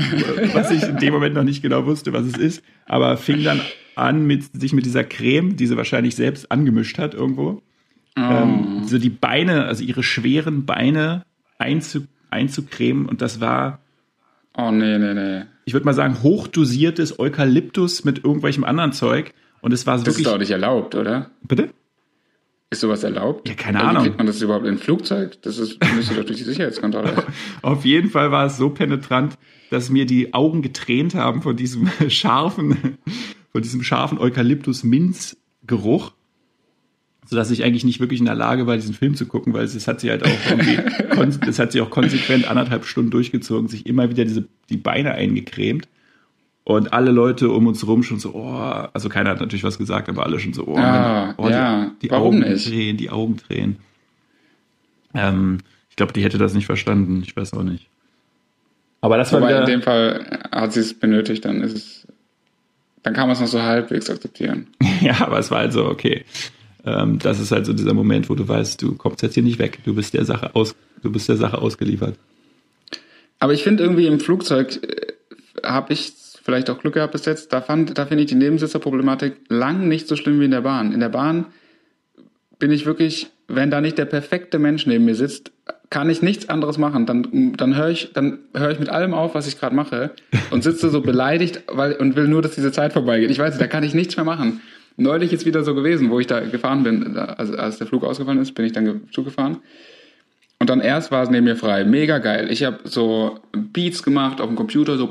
was 0.54 0.70
ich 0.70 0.82
in 0.82 0.98
dem 0.98 1.12
Moment 1.12 1.34
noch 1.34 1.44
nicht 1.44 1.62
genau 1.62 1.86
wusste, 1.86 2.12
was 2.12 2.26
es 2.26 2.36
ist, 2.36 2.64
aber 2.86 3.16
fing 3.16 3.44
dann 3.44 3.60
an, 3.94 4.26
mit, 4.26 4.44
sich 4.58 4.72
mit 4.72 4.86
dieser 4.86 5.04
Creme, 5.04 5.56
die 5.56 5.66
sie 5.66 5.76
wahrscheinlich 5.76 6.16
selbst 6.16 6.50
angemischt 6.50 6.98
hat 6.98 7.14
irgendwo, 7.14 7.62
oh. 8.16 8.20
ähm, 8.20 8.82
so 8.84 8.98
die 8.98 9.10
Beine, 9.10 9.66
also 9.66 9.84
ihre 9.84 10.02
schweren 10.02 10.66
Beine 10.66 11.24
einzu, 11.58 12.06
einzucremen 12.30 13.06
und 13.06 13.20
das 13.22 13.40
war 13.40 13.80
Oh 14.56 14.70
nee, 14.70 14.98
nee, 14.98 15.14
nee. 15.14 15.42
Ich 15.64 15.72
würde 15.72 15.86
mal 15.86 15.94
sagen, 15.94 16.22
hochdosiertes 16.22 17.18
Eukalyptus 17.18 18.04
mit 18.04 18.24
irgendwelchem 18.24 18.64
anderen 18.64 18.92
Zeug. 18.92 19.32
Und 19.60 19.72
es 19.72 19.86
war 19.86 19.94
das 19.94 20.06
wirklich. 20.06 20.24
Das 20.24 20.32
ist 20.32 20.34
doch 20.34 20.40
nicht 20.40 20.50
erlaubt, 20.50 20.94
oder? 20.94 21.30
Bitte? 21.42 21.70
Ist 22.70 22.80
sowas 22.80 23.02
erlaubt? 23.02 23.48
Ja, 23.48 23.54
keine 23.54 23.80
Ahnung. 23.80 24.02
Wie 24.02 24.06
kriegt 24.08 24.18
man 24.18 24.26
das 24.26 24.40
überhaupt 24.40 24.66
in 24.66 24.74
ein 24.74 24.78
Flugzeug? 24.78 25.40
Das 25.42 25.58
ist, 25.58 25.78
müsste 25.94 26.14
doch 26.14 26.24
durch 26.24 26.38
die 26.38 26.44
Sicherheitskontrolle. 26.50 27.24
Auf 27.62 27.84
jeden 27.84 28.10
Fall 28.10 28.30
war 28.30 28.46
es 28.46 28.56
so 28.56 28.70
penetrant, 28.70 29.38
dass 29.70 29.88
mir 29.88 30.04
die 30.04 30.34
Augen 30.34 30.62
getränt 30.62 31.14
haben 31.14 31.42
von 31.42 31.56
diesem 31.56 31.88
scharfen, 32.08 32.98
von 33.52 33.62
diesem 33.62 33.82
scharfen 33.82 34.18
Eukalyptus-Minz-Geruch. 34.18 36.12
Sodass 37.26 37.52
ich 37.52 37.62
eigentlich 37.62 37.84
nicht 37.84 38.00
wirklich 38.00 38.18
in 38.18 38.26
der 38.26 38.34
Lage 38.34 38.66
war, 38.66 38.74
diesen 38.74 38.94
Film 38.94 39.14
zu 39.14 39.24
gucken, 39.24 39.52
weil 39.52 39.64
es 39.64 39.86
hat 39.86 40.00
sie 40.00 40.10
halt 40.10 40.24
auch 40.24 40.50
irgendwie, 40.50 40.78
es 41.48 41.60
hat 41.60 41.70
sie 41.70 41.80
auch 41.80 41.90
konsequent 41.90 42.48
anderthalb 42.48 42.84
Stunden 42.84 43.12
durchgezogen, 43.12 43.68
sich 43.68 43.86
immer 43.86 44.10
wieder 44.10 44.24
diese, 44.24 44.48
die 44.68 44.76
Beine 44.76 45.12
eingecremt. 45.12 45.88
Und 46.64 46.92
alle 46.92 47.12
Leute 47.12 47.50
um 47.50 47.68
uns 47.68 47.82
herum 47.82 48.02
schon 48.02 48.18
so, 48.18 48.34
oh, 48.34 48.88
also 48.92 49.08
keiner 49.08 49.30
hat 49.30 49.40
natürlich 49.40 49.64
was 49.64 49.78
gesagt, 49.78 50.08
aber 50.08 50.24
alle 50.24 50.40
schon 50.40 50.52
so, 50.52 50.66
oh, 50.66 50.76
ah, 50.76 51.34
oh 51.36 51.48
ja. 51.48 51.92
die, 52.02 52.08
die 52.08 52.12
Augen 52.12 52.40
nicht? 52.40 52.68
drehen, 52.68 52.96
die 52.96 53.10
Augen 53.10 53.36
drehen. 53.36 53.76
Ähm, 55.14 55.58
ich 55.88 55.96
glaube, 55.96 56.12
die 56.12 56.22
hätte 56.22 56.38
das 56.38 56.54
nicht 56.54 56.66
verstanden. 56.66 57.22
Ich 57.24 57.36
weiß 57.36 57.52
auch 57.54 57.62
nicht. 57.62 57.89
Aber 59.00 59.16
das 59.16 59.32
war 59.32 59.40
Wobei 59.40 59.50
wieder, 59.50 59.60
in 59.60 59.66
dem 59.66 59.82
Fall 59.82 60.40
hat 60.52 60.72
sie 60.72 60.80
es 60.80 60.94
benötigt, 60.94 61.44
dann 61.44 61.62
ist 61.62 61.74
es, 61.74 62.06
dann 63.02 63.14
kann 63.14 63.28
man 63.28 63.32
es 63.32 63.40
noch 63.40 63.48
so 63.48 63.62
halbwegs 63.62 64.10
akzeptieren. 64.10 64.66
ja, 65.00 65.20
aber 65.20 65.38
es 65.38 65.50
war 65.50 65.60
halt 65.60 65.72
so, 65.72 65.86
okay. 65.86 66.24
Ähm, 66.84 67.18
das 67.18 67.40
ist 67.40 67.52
halt 67.52 67.66
so 67.66 67.72
dieser 67.72 67.94
Moment, 67.94 68.28
wo 68.30 68.34
du 68.34 68.46
weißt, 68.46 68.80
du 68.80 68.94
kommst 68.94 69.22
jetzt 69.22 69.34
hier 69.34 69.42
nicht 69.42 69.58
weg. 69.58 69.80
Du 69.84 69.94
bist 69.94 70.14
der 70.14 70.24
Sache 70.24 70.54
aus, 70.54 70.74
du 71.02 71.10
bist 71.10 71.28
der 71.28 71.36
Sache 71.36 71.58
ausgeliefert. 71.58 72.16
Aber 73.38 73.52
ich 73.52 73.62
finde 73.62 73.82
irgendwie 73.82 74.06
im 74.06 74.20
Flugzeug 74.20 74.80
äh, 74.82 75.12
habe 75.66 75.92
ich 75.92 76.12
vielleicht 76.42 76.70
auch 76.70 76.78
Glück 76.78 76.94
gehabt 76.94 77.12
bis 77.12 77.24
jetzt. 77.26 77.52
Da, 77.52 77.60
fand, 77.60 77.96
da 77.96 78.06
finde 78.06 78.24
ich 78.24 78.30
die 78.30 78.36
Nebensitzerproblematik 78.36 79.36
lang 79.48 79.88
nicht 79.88 80.08
so 80.08 80.16
schlimm 80.16 80.40
wie 80.40 80.46
in 80.46 80.50
der 80.50 80.62
Bahn. 80.62 80.92
In 80.92 81.00
der 81.00 81.08
Bahn 81.08 81.46
bin 82.58 82.70
ich 82.70 82.86
wirklich, 82.86 83.28
wenn 83.48 83.70
da 83.70 83.80
nicht 83.80 83.98
der 83.98 84.04
perfekte 84.04 84.58
Mensch 84.58 84.86
neben 84.86 85.04
mir 85.04 85.14
sitzt, 85.14 85.52
kann 85.90 86.08
ich 86.08 86.22
nichts 86.22 86.48
anderes 86.48 86.78
machen. 86.78 87.04
Dann, 87.04 87.52
dann 87.56 87.76
höre 87.76 87.90
ich, 87.90 88.12
dann 88.14 88.38
höre 88.54 88.70
ich 88.70 88.78
mit 88.78 88.88
allem 88.88 89.12
auf, 89.12 89.34
was 89.34 89.48
ich 89.48 89.58
gerade 89.58 89.74
mache 89.74 90.12
und 90.50 90.62
sitze 90.62 90.88
so 90.88 91.00
beleidigt 91.00 91.62
weil, 91.66 91.94
und 91.94 92.16
will 92.16 92.28
nur, 92.28 92.42
dass 92.42 92.54
diese 92.54 92.72
Zeit 92.72 92.92
vorbeigeht. 92.92 93.30
Ich 93.30 93.38
weiß, 93.38 93.58
da 93.58 93.66
kann 93.66 93.82
ich 93.82 93.92
nichts 93.92 94.16
mehr 94.16 94.24
machen. 94.24 94.60
Neulich 94.96 95.32
ist 95.32 95.46
wieder 95.46 95.64
so 95.64 95.74
gewesen, 95.74 96.10
wo 96.10 96.20
ich 96.20 96.26
da 96.26 96.40
gefahren 96.40 96.82
bin, 96.82 97.16
also 97.16 97.56
als 97.56 97.78
der 97.78 97.86
Flug 97.86 98.04
ausgefallen 98.04 98.40
ist, 98.40 98.52
bin 98.52 98.66
ich 98.66 98.72
dann 98.72 99.02
zugefahren. 99.12 99.58
Und 100.58 100.68
dann 100.68 100.80
erst 100.80 101.10
war 101.10 101.22
es 101.22 101.30
neben 101.30 101.44
mir 101.44 101.56
frei. 101.56 101.84
Mega 101.84 102.18
geil. 102.18 102.48
Ich 102.50 102.64
habe 102.64 102.80
so 102.84 103.38
Beats 103.52 104.02
gemacht 104.02 104.42
auf 104.42 104.48
dem 104.48 104.56
Computer, 104.56 104.98
so, 104.98 105.10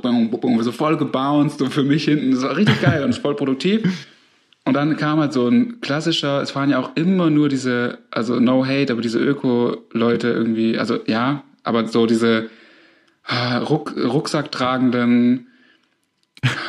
so 0.62 0.72
voll 0.72 0.96
gebounced, 0.98 1.58
so 1.58 1.66
für 1.66 1.84
mich 1.84 2.04
hinten. 2.04 2.32
Das 2.32 2.44
war 2.44 2.56
richtig 2.56 2.80
geil 2.82 3.04
und 3.04 3.16
voll 3.16 3.36
produktiv. 3.36 3.82
Und 4.66 4.74
dann 4.74 4.98
kam 4.98 5.20
halt 5.20 5.34
so 5.34 5.48
ein 5.48 5.82
klassischer, 5.82 6.42
es 6.42 6.52
fahren 6.52 6.70
ja 6.70 6.80
auch 6.80 6.96
immer 6.96 7.30
nur 7.30 7.50
diese, 7.50 8.00
also 8.12 8.40
no 8.40 8.66
hate, 8.66 8.94
aber 8.94 9.02
diese 9.02 9.20
Öko-Leute 9.20 10.28
irgendwie, 10.30 10.78
also 10.78 11.00
ja, 11.08 11.44
aber 11.64 11.88
so 11.88 12.06
diese 12.06 12.50
Ruck, 13.70 13.96
Rucksack 13.96 14.52
tragenden, 14.52 15.48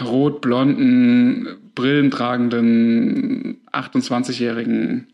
rot-blonden, 0.04 1.48
brillentragenden 1.74 3.60
28-jährigen 3.72 5.06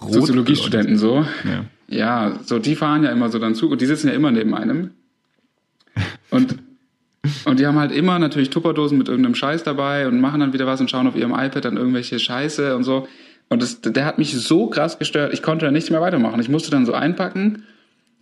Soziologiestudenten 0.00 0.98
so. 0.98 1.26
Ja. 1.44 1.64
ja, 1.88 2.38
so 2.44 2.58
die 2.58 2.76
fahren 2.76 3.02
ja 3.02 3.10
immer 3.10 3.30
so 3.30 3.38
dann 3.38 3.54
Zug 3.54 3.72
und 3.72 3.80
die 3.80 3.86
sitzen 3.86 4.08
ja 4.08 4.14
immer 4.14 4.30
neben 4.30 4.54
einem. 4.54 4.90
Und, 6.30 6.56
und 7.44 7.60
die 7.60 7.66
haben 7.66 7.78
halt 7.78 7.92
immer 7.92 8.18
natürlich 8.18 8.50
Tupperdosen 8.50 8.98
mit 8.98 9.08
irgendeinem 9.08 9.34
Scheiß 9.34 9.62
dabei 9.62 10.06
und 10.08 10.20
machen 10.20 10.40
dann 10.40 10.52
wieder 10.52 10.66
was 10.66 10.80
und 10.80 10.90
schauen 10.90 11.06
auf 11.06 11.16
ihrem 11.16 11.32
iPad 11.32 11.64
dann 11.64 11.76
irgendwelche 11.76 12.18
Scheiße 12.18 12.76
und 12.76 12.84
so. 12.84 13.08
Und 13.48 13.62
das, 13.62 13.80
der 13.80 14.04
hat 14.04 14.18
mich 14.18 14.32
so 14.34 14.66
krass 14.68 14.98
gestört, 14.98 15.32
ich 15.32 15.42
konnte 15.42 15.66
da 15.66 15.70
nichts 15.70 15.90
mehr 15.90 16.00
weitermachen. 16.00 16.40
Ich 16.40 16.48
musste 16.48 16.70
dann 16.70 16.84
so 16.84 16.92
einpacken 16.92 17.62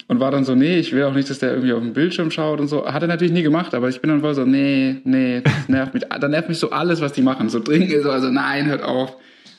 und 0.06 0.20
war 0.20 0.30
dann 0.30 0.44
so, 0.44 0.54
nee, 0.54 0.78
ich 0.78 0.92
will 0.92 1.04
auch 1.04 1.14
nicht, 1.14 1.30
dass 1.30 1.38
der 1.38 1.50
irgendwie 1.50 1.72
auf 1.72 1.80
den 1.80 1.94
Bildschirm 1.94 2.30
schaut 2.30 2.60
und 2.60 2.68
so. 2.68 2.86
Hat 2.86 3.02
er 3.02 3.08
natürlich 3.08 3.32
nie 3.32 3.42
gemacht, 3.42 3.74
aber 3.74 3.88
ich 3.88 4.00
bin 4.00 4.10
dann 4.10 4.20
voll 4.20 4.34
so, 4.34 4.44
nee, 4.44 4.96
nee, 5.04 5.40
das 5.40 5.68
nervt 5.68 5.94
mich. 5.94 6.04
Dann 6.04 6.30
nervt 6.30 6.48
mich 6.48 6.58
so 6.58 6.70
alles, 6.70 7.00
was 7.00 7.12
die 7.12 7.22
machen. 7.22 7.48
So 7.48 7.60
trinken, 7.60 8.02
so, 8.02 8.10
also 8.10 8.28
nein, 8.30 8.66
hört 8.66 8.82
auf. 8.82 9.16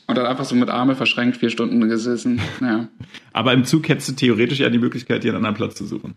Und 0.08 0.18
dann 0.18 0.28
einfach 0.28 0.46
so 0.46 0.56
mit 0.56 0.70
Arme 0.70 0.96
verschränkt 0.96 1.38
vier 1.38 1.50
Stunden 1.50 1.90
gesessen. 1.90 2.40
Ja. 2.62 2.88
Aber 3.34 3.54
im 3.54 3.66
Zug 3.66 3.90
hättest 3.90 4.10
du 4.10 4.14
theoretisch 4.14 4.60
ja 4.60 4.70
die 4.70 4.78
Möglichkeit, 4.78 5.24
dir 5.24 5.30
einen 5.30 5.38
anderen 5.38 5.56
Platz 5.56 5.76
zu 5.76 5.86
suchen. 5.86 6.14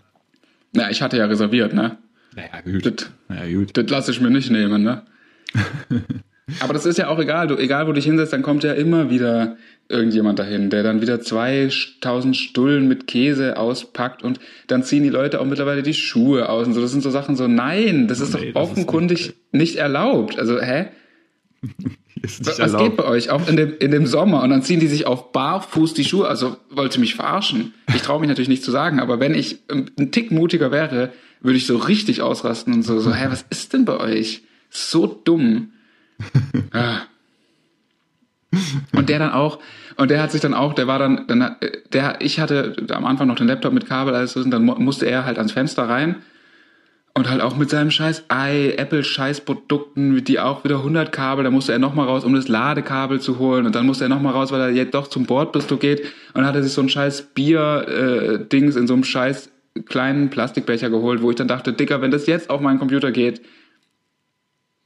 Na, 0.74 0.90
ich 0.90 1.00
hatte 1.00 1.16
ja 1.16 1.24
reserviert, 1.24 1.72
ne? 1.72 1.96
Naja, 2.34 2.60
gut. 2.64 2.86
Das, 2.86 3.10
naja, 3.28 3.58
gut. 3.58 3.76
das 3.76 3.90
lasse 3.90 4.10
ich 4.10 4.20
mir 4.20 4.30
nicht 4.30 4.50
nehmen, 4.50 4.82
ne? 4.82 5.02
Aber 6.60 6.72
das 6.72 6.86
ist 6.86 6.98
ja 6.98 7.08
auch 7.08 7.18
egal. 7.18 7.46
Du, 7.46 7.56
egal, 7.56 7.84
wo 7.84 7.88
du 7.88 7.94
dich 7.94 8.06
hinsetzt, 8.06 8.32
dann 8.32 8.42
kommt 8.42 8.64
ja 8.64 8.72
immer 8.72 9.10
wieder 9.10 9.56
irgendjemand 9.88 10.38
dahin, 10.38 10.70
der 10.70 10.82
dann 10.82 11.00
wieder 11.00 11.20
2000 11.20 12.36
Stullen 12.36 12.88
mit 12.88 13.06
Käse 13.06 13.56
auspackt 13.56 14.22
und 14.22 14.38
dann 14.66 14.82
ziehen 14.82 15.02
die 15.02 15.08
Leute 15.08 15.40
auch 15.40 15.46
mittlerweile 15.46 15.82
die 15.82 15.94
Schuhe 15.94 16.48
aus 16.48 16.66
und 16.66 16.74
so. 16.74 16.80
Das 16.80 16.90
sind 16.90 17.02
so 17.02 17.10
Sachen 17.10 17.36
so, 17.36 17.48
nein, 17.48 18.08
das 18.08 18.20
ist 18.20 18.34
nee, 18.34 18.52
doch 18.52 18.62
offenkundig 18.62 19.26
nicht, 19.26 19.36
nicht 19.52 19.76
erlaubt. 19.76 20.38
Also, 20.38 20.60
hä? 20.60 20.86
Was 22.22 22.58
erlaubt. 22.58 22.84
geht 22.84 22.96
bei 22.96 23.04
euch? 23.04 23.30
Auch 23.30 23.48
in 23.48 23.56
dem, 23.56 23.74
in 23.78 23.90
dem 23.90 24.06
Sommer. 24.06 24.42
Und 24.42 24.50
dann 24.50 24.62
ziehen 24.62 24.80
die 24.80 24.88
sich 24.88 25.06
auf 25.06 25.32
Barfuß 25.32 25.94
die 25.94 26.04
Schuhe. 26.04 26.26
Also 26.26 26.56
wollte 26.70 26.98
mich 26.98 27.14
verarschen. 27.14 27.74
Ich 27.94 28.02
traue 28.02 28.18
mich 28.20 28.28
natürlich 28.28 28.48
nicht 28.48 28.64
zu 28.64 28.72
sagen, 28.72 28.98
aber 28.98 29.20
wenn 29.20 29.34
ich 29.34 29.60
ein 29.68 30.10
Tick 30.10 30.32
mutiger 30.32 30.72
wäre, 30.72 31.12
würde 31.40 31.56
ich 31.56 31.66
so 31.66 31.76
richtig 31.76 32.22
ausrasten 32.22 32.74
und 32.74 32.82
so, 32.82 32.98
so, 33.00 33.14
hä, 33.14 33.26
was 33.30 33.44
ist 33.50 33.72
denn 33.72 33.84
bei 33.84 33.98
euch? 33.98 34.42
So 34.70 35.06
dumm. 35.06 35.72
ah. 36.72 37.00
Und 38.92 39.08
der 39.08 39.18
dann 39.18 39.30
auch, 39.30 39.58
und 39.96 40.10
der 40.10 40.22
hat 40.22 40.32
sich 40.32 40.40
dann 40.40 40.54
auch, 40.54 40.72
der 40.72 40.86
war 40.86 40.98
dann, 40.98 41.26
dann 41.26 41.56
der, 41.92 42.20
ich 42.20 42.40
hatte 42.40 42.74
am 42.90 43.04
Anfang 43.04 43.28
noch 43.28 43.36
den 43.36 43.46
Laptop 43.46 43.72
mit 43.72 43.86
Kabel, 43.86 44.14
alles 44.14 44.32
so, 44.32 44.40
und 44.40 44.50
dann 44.50 44.64
musste 44.64 45.06
er 45.06 45.24
halt 45.26 45.38
ans 45.38 45.52
Fenster 45.52 45.88
rein 45.88 46.16
und 47.18 47.28
halt 47.28 47.40
auch 47.42 47.56
mit 47.56 47.68
seinem 47.68 47.90
scheiß 47.90 48.24
Ei, 48.28 48.74
Apple-Scheiß-Produkten, 48.76 50.24
die 50.24 50.38
auch 50.38 50.64
wieder 50.64 50.76
100 50.76 51.12
Kabel, 51.12 51.44
da 51.44 51.50
musste 51.50 51.72
er 51.72 51.78
nochmal 51.78 52.06
raus, 52.06 52.24
um 52.24 52.34
das 52.34 52.48
Ladekabel 52.48 53.20
zu 53.20 53.38
holen. 53.38 53.66
Und 53.66 53.74
dann 53.74 53.86
musste 53.86 54.04
er 54.04 54.08
nochmal 54.08 54.32
raus, 54.32 54.52
weil 54.52 54.60
er 54.60 54.70
jetzt 54.70 54.94
doch 54.94 55.08
zum 55.08 55.26
Bordbistro 55.26 55.76
geht. 55.76 56.00
Und 56.00 56.36
dann 56.36 56.46
hat 56.46 56.54
er 56.54 56.62
sich 56.62 56.72
so 56.72 56.80
ein 56.80 56.88
scheiß 56.88 57.22
Bier-Dings 57.34 58.76
äh, 58.76 58.78
in 58.78 58.86
so 58.86 58.94
einem 58.94 59.04
scheiß 59.04 59.50
kleinen 59.86 60.30
Plastikbecher 60.30 60.90
geholt, 60.90 61.22
wo 61.22 61.30
ich 61.30 61.36
dann 61.36 61.48
dachte, 61.48 61.72
Dicker, 61.72 62.00
wenn 62.00 62.10
das 62.10 62.26
jetzt 62.26 62.50
auf 62.50 62.60
meinen 62.60 62.78
Computer 62.78 63.12
geht, 63.12 63.40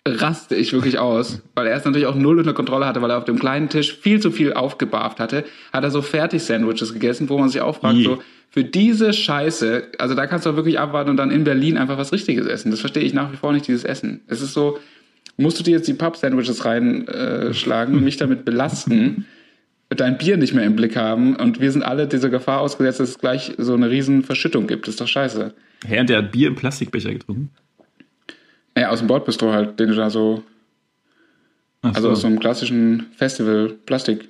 raste 0.06 0.56
ich 0.56 0.72
wirklich 0.72 0.98
aus, 0.98 1.42
weil 1.54 1.68
er 1.68 1.76
es 1.76 1.84
natürlich 1.84 2.06
auch 2.06 2.16
null 2.16 2.38
unter 2.38 2.54
Kontrolle 2.54 2.86
hatte, 2.86 3.02
weil 3.02 3.10
er 3.10 3.18
auf 3.18 3.24
dem 3.24 3.38
kleinen 3.38 3.68
Tisch 3.68 3.96
viel 3.96 4.20
zu 4.20 4.32
viel 4.32 4.52
aufgebarft 4.52 5.20
hatte, 5.20 5.44
hat 5.72 5.84
er 5.84 5.90
so 5.90 6.02
Fertig-Sandwiches 6.02 6.92
gegessen, 6.92 7.28
wo 7.28 7.38
man 7.38 7.48
sich 7.48 7.60
auch 7.60 7.76
fragt, 7.76 8.02
so, 8.02 8.20
für 8.50 8.64
diese 8.64 9.12
Scheiße, 9.12 9.84
also 9.98 10.14
da 10.14 10.26
kannst 10.26 10.44
du 10.44 10.56
wirklich 10.56 10.78
abwarten 10.78 11.10
und 11.10 11.16
dann 11.16 11.30
in 11.30 11.44
Berlin 11.44 11.78
einfach 11.78 11.98
was 11.98 12.12
Richtiges 12.12 12.46
essen. 12.46 12.70
Das 12.70 12.80
verstehe 12.80 13.02
ich 13.02 13.14
nach 13.14 13.32
wie 13.32 13.36
vor 13.36 13.52
nicht, 13.52 13.66
dieses 13.66 13.84
Essen. 13.84 14.20
Es 14.26 14.42
ist 14.42 14.52
so, 14.52 14.78
musst 15.36 15.58
du 15.58 15.62
dir 15.62 15.76
jetzt 15.76 15.88
die 15.88 15.94
Pub-Sandwiches 15.94 16.64
reinschlagen, 16.64 17.96
äh, 17.96 18.00
mich 18.02 18.16
damit 18.16 18.44
belasten, 18.44 19.26
dein 20.00 20.18
Bier 20.18 20.36
nicht 20.36 20.54
mehr 20.54 20.64
im 20.64 20.76
Blick 20.76 20.96
haben 20.96 21.36
und 21.36 21.60
wir 21.60 21.70
sind 21.70 21.82
alle 21.82 22.06
dieser 22.06 22.30
Gefahr 22.30 22.60
ausgesetzt, 22.60 23.00
dass 23.00 23.10
es 23.10 23.18
gleich 23.18 23.54
so 23.58 23.74
eine 23.74 23.90
riesen 23.90 24.22
Verschüttung 24.22 24.66
gibt. 24.66 24.86
Das 24.86 24.94
ist 24.94 25.00
doch 25.00 25.08
scheiße. 25.08 25.54
Hä, 25.86 26.00
und 26.00 26.08
der 26.08 26.18
hat 26.18 26.32
Bier 26.32 26.48
im 26.48 26.54
Plastikbecher 26.54 27.12
getrunken? 27.12 27.50
Ja, 28.76 28.90
aus 28.90 29.00
dem 29.00 29.08
Bordbistro 29.08 29.52
halt, 29.52 29.78
den 29.80 29.88
du 29.88 29.94
da 29.94 30.10
so, 30.10 30.42
so. 31.82 31.88
also 31.88 32.10
aus 32.10 32.20
so 32.22 32.26
einem 32.26 32.38
klassischen 32.38 33.06
Festival-Plastik. 33.16 34.28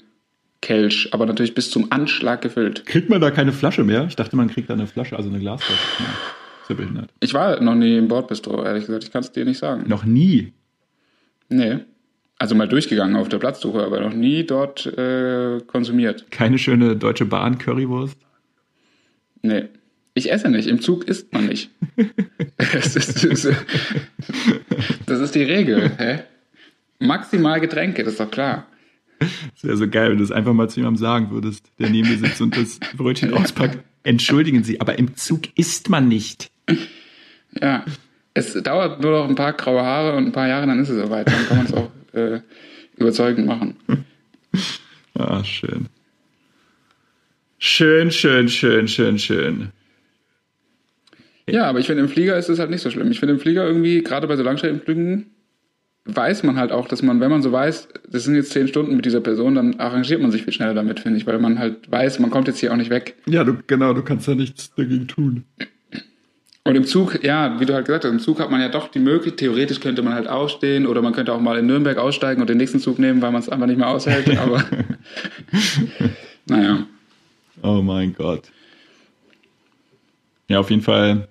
Kelch, 0.60 1.08
aber 1.10 1.26
natürlich 1.26 1.54
bis 1.54 1.72
zum 1.72 1.90
Anschlag 1.90 2.40
gefüllt. 2.40 2.86
Kriegt 2.86 3.10
man 3.10 3.20
da 3.20 3.32
keine 3.32 3.50
Flasche 3.50 3.82
mehr? 3.82 4.06
Ich 4.06 4.14
dachte, 4.14 4.36
man 4.36 4.48
kriegt 4.48 4.70
da 4.70 4.74
eine 4.74 4.86
Flasche, 4.86 5.16
also 5.16 5.28
eine 5.28 5.40
Glasflasche. 5.40 5.82
Ja 5.98 6.04
behindert. 6.74 7.10
Ich 7.20 7.34
war 7.34 7.60
noch 7.60 7.74
nie 7.74 7.96
im 7.96 8.08
Bordbistro, 8.08 8.64
ehrlich 8.64 8.86
gesagt. 8.86 9.04
Ich 9.04 9.12
kann 9.12 9.22
es 9.22 9.32
dir 9.32 9.44
nicht 9.44 9.58
sagen. 9.58 9.84
Noch 9.88 10.04
nie. 10.04 10.52
Nee. 11.48 11.80
Also 12.42 12.56
mal 12.56 12.66
durchgegangen 12.66 13.14
auf 13.14 13.28
der 13.28 13.38
Platzsuche, 13.38 13.84
aber 13.84 14.00
noch 14.00 14.14
nie 14.14 14.42
dort 14.42 14.84
äh, 14.98 15.60
konsumiert. 15.64 16.28
Keine 16.32 16.58
schöne 16.58 16.96
deutsche 16.96 17.24
Bahn-Currywurst? 17.24 18.18
Nee. 19.42 19.66
Ich 20.14 20.32
esse 20.32 20.48
nicht. 20.48 20.66
Im 20.66 20.80
Zug 20.80 21.04
isst 21.04 21.32
man 21.32 21.46
nicht. 21.46 21.70
das, 22.56 22.96
ist, 22.96 23.46
das, 25.06 25.20
ist, 25.20 25.34
die 25.36 25.44
Regel. 25.44 25.92
Hä? 25.96 26.24
Maximal 26.98 27.60
Getränke, 27.60 28.02
das 28.02 28.14
ist 28.14 28.20
doch 28.20 28.30
klar. 28.32 28.66
Das 29.20 29.62
wäre 29.62 29.76
so 29.76 29.86
geil, 29.86 30.10
wenn 30.10 30.18
du 30.18 30.24
das 30.24 30.32
einfach 30.32 30.52
mal 30.52 30.68
zu 30.68 30.80
jemandem 30.80 31.00
sagen 31.00 31.30
würdest, 31.30 31.70
der 31.78 31.90
neben 31.90 32.08
dir 32.08 32.18
sitzt 32.18 32.40
und 32.40 32.56
das 32.56 32.80
Brötchen 32.96 33.32
auspackt. 33.34 33.78
Entschuldigen 34.02 34.64
Sie, 34.64 34.80
aber 34.80 34.98
im 34.98 35.14
Zug 35.14 35.42
isst 35.56 35.90
man 35.90 36.08
nicht. 36.08 36.50
Ja, 37.60 37.84
es 38.34 38.60
dauert 38.64 39.00
nur 39.00 39.12
noch 39.12 39.28
ein 39.28 39.36
paar 39.36 39.52
graue 39.52 39.82
Haare 39.82 40.16
und 40.16 40.26
ein 40.26 40.32
paar 40.32 40.48
Jahre, 40.48 40.66
dann 40.66 40.80
ist 40.80 40.88
es 40.88 41.00
soweit. 41.00 41.28
Dann 41.28 41.46
kann 41.46 41.56
man 41.58 41.66
es 41.66 41.72
auch 41.72 41.88
äh, 42.12 42.40
überzeugend 42.96 43.46
machen. 43.46 43.76
Ah, 45.14 45.44
schön. 45.44 45.88
Schön, 47.58 48.10
schön, 48.10 48.48
schön, 48.48 48.88
schön, 48.88 49.18
schön. 49.18 49.68
Ja, 51.48 51.66
aber 51.66 51.80
ich 51.80 51.86
finde, 51.86 52.02
im 52.02 52.08
Flieger 52.08 52.36
ist 52.36 52.48
es 52.48 52.58
halt 52.58 52.70
nicht 52.70 52.80
so 52.80 52.90
schlimm. 52.90 53.10
Ich 53.10 53.20
finde, 53.20 53.34
im 53.34 53.40
Flieger 53.40 53.66
irgendwie, 53.66 54.02
gerade 54.02 54.26
bei 54.26 54.36
so 54.36 54.42
Langstreckenflügen, 54.42 55.26
weiß 56.04 56.42
man 56.42 56.56
halt 56.56 56.72
auch, 56.72 56.88
dass 56.88 57.02
man, 57.02 57.20
wenn 57.20 57.30
man 57.30 57.42
so 57.42 57.52
weiß, 57.52 57.88
das 58.08 58.24
sind 58.24 58.34
jetzt 58.34 58.52
zehn 58.52 58.68
Stunden 58.68 58.96
mit 58.96 59.04
dieser 59.04 59.20
Person, 59.20 59.54
dann 59.54 59.78
arrangiert 59.78 60.20
man 60.20 60.30
sich 60.30 60.44
viel 60.44 60.52
schneller 60.52 60.74
damit, 60.74 61.00
finde 61.00 61.18
ich, 61.18 61.26
weil 61.26 61.38
man 61.38 61.58
halt 61.58 61.90
weiß, 61.90 62.18
man 62.18 62.30
kommt 62.30 62.48
jetzt 62.48 62.58
hier 62.58 62.72
auch 62.72 62.76
nicht 62.76 62.90
weg. 62.90 63.16
Ja, 63.26 63.44
du, 63.44 63.58
genau, 63.66 63.92
du 63.92 64.02
kannst 64.02 64.26
ja 64.26 64.34
nichts 64.34 64.74
dagegen 64.74 65.06
tun. 65.06 65.44
Und 66.64 66.76
im 66.76 66.84
Zug, 66.84 67.24
ja, 67.24 67.58
wie 67.58 67.66
du 67.66 67.74
halt 67.74 67.86
gesagt 67.86 68.04
hast, 68.04 68.12
im 68.12 68.20
Zug 68.20 68.38
hat 68.38 68.50
man 68.50 68.60
ja 68.60 68.68
doch 68.68 68.88
die 68.88 69.00
Möglichkeit, 69.00 69.40
theoretisch 69.40 69.80
könnte 69.80 70.02
man 70.02 70.14
halt 70.14 70.28
ausstehen 70.28 70.86
oder 70.86 71.02
man 71.02 71.12
könnte 71.12 71.32
auch 71.32 71.40
mal 71.40 71.58
in 71.58 71.66
Nürnberg 71.66 71.98
aussteigen 71.98 72.40
und 72.40 72.48
den 72.48 72.56
nächsten 72.56 72.78
Zug 72.78 73.00
nehmen, 73.00 73.20
weil 73.20 73.32
man 73.32 73.40
es 73.40 73.48
einfach 73.48 73.66
nicht 73.66 73.78
mehr 73.78 73.88
aushält, 73.88 74.38
aber 74.38 74.64
naja. 76.46 76.86
Oh 77.62 77.82
mein 77.82 78.14
Gott. 78.14 78.52
Ja, 80.48 80.60
auf 80.60 80.70
jeden 80.70 80.82
Fall 80.82 81.28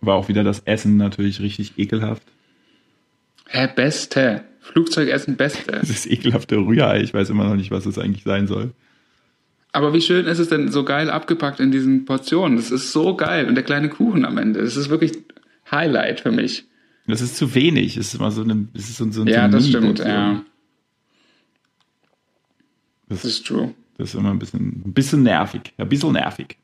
war 0.00 0.16
auch 0.16 0.28
wieder 0.28 0.44
das 0.44 0.60
Essen 0.60 0.96
natürlich 0.96 1.40
richtig 1.40 1.78
ekelhaft. 1.78 2.26
Hä, 3.48 3.68
beste. 3.74 4.44
Flugzeugessen 4.60 5.36
beste. 5.36 5.72
Das 5.80 5.90
ist 5.90 6.06
ekelhafte 6.06 6.56
Rührei. 6.56 7.02
Ich 7.02 7.12
weiß 7.12 7.28
immer 7.28 7.44
noch 7.44 7.56
nicht, 7.56 7.70
was 7.70 7.84
das 7.84 7.98
eigentlich 7.98 8.24
sein 8.24 8.46
soll. 8.46 8.72
Aber 9.74 9.92
wie 9.92 10.00
schön 10.00 10.26
ist 10.26 10.38
es 10.38 10.48
denn 10.48 10.70
so 10.70 10.84
geil 10.84 11.10
abgepackt 11.10 11.58
in 11.58 11.72
diesen 11.72 12.04
Portionen? 12.04 12.56
Das 12.56 12.70
ist 12.70 12.92
so 12.92 13.16
geil. 13.16 13.48
Und 13.48 13.56
der 13.56 13.64
kleine 13.64 13.88
Kuchen 13.88 14.24
am 14.24 14.38
Ende. 14.38 14.62
Das 14.62 14.76
ist 14.76 14.88
wirklich 14.88 15.18
Highlight 15.68 16.20
für 16.20 16.30
mich. 16.30 16.64
Das 17.08 17.20
ist 17.20 17.36
zu 17.36 17.56
wenig. 17.56 17.96
Es 17.96 18.06
ist 18.06 18.14
immer 18.14 18.30
so 18.30 18.42
eine, 18.42 18.68
es 18.72 18.88
ist 18.88 18.98
so, 18.98 19.10
so 19.10 19.22
ein 19.22 19.26
Ja, 19.26 19.48
das 19.48 19.66
stimmt, 19.68 19.98
ja. 19.98 20.44
Das, 23.08 23.22
Das 23.22 23.32
ist 23.32 23.46
true. 23.46 23.74
das 23.98 24.10
ist 24.10 24.14
immer 24.14 24.30
ein 24.30 24.38
bisschen, 24.38 24.82
ein 24.86 24.92
bisschen 24.92 25.24
nervig. 25.24 25.74
Ja, 25.76 25.84
ein 25.84 25.88
bisschen 25.88 26.12
nervig. 26.12 26.56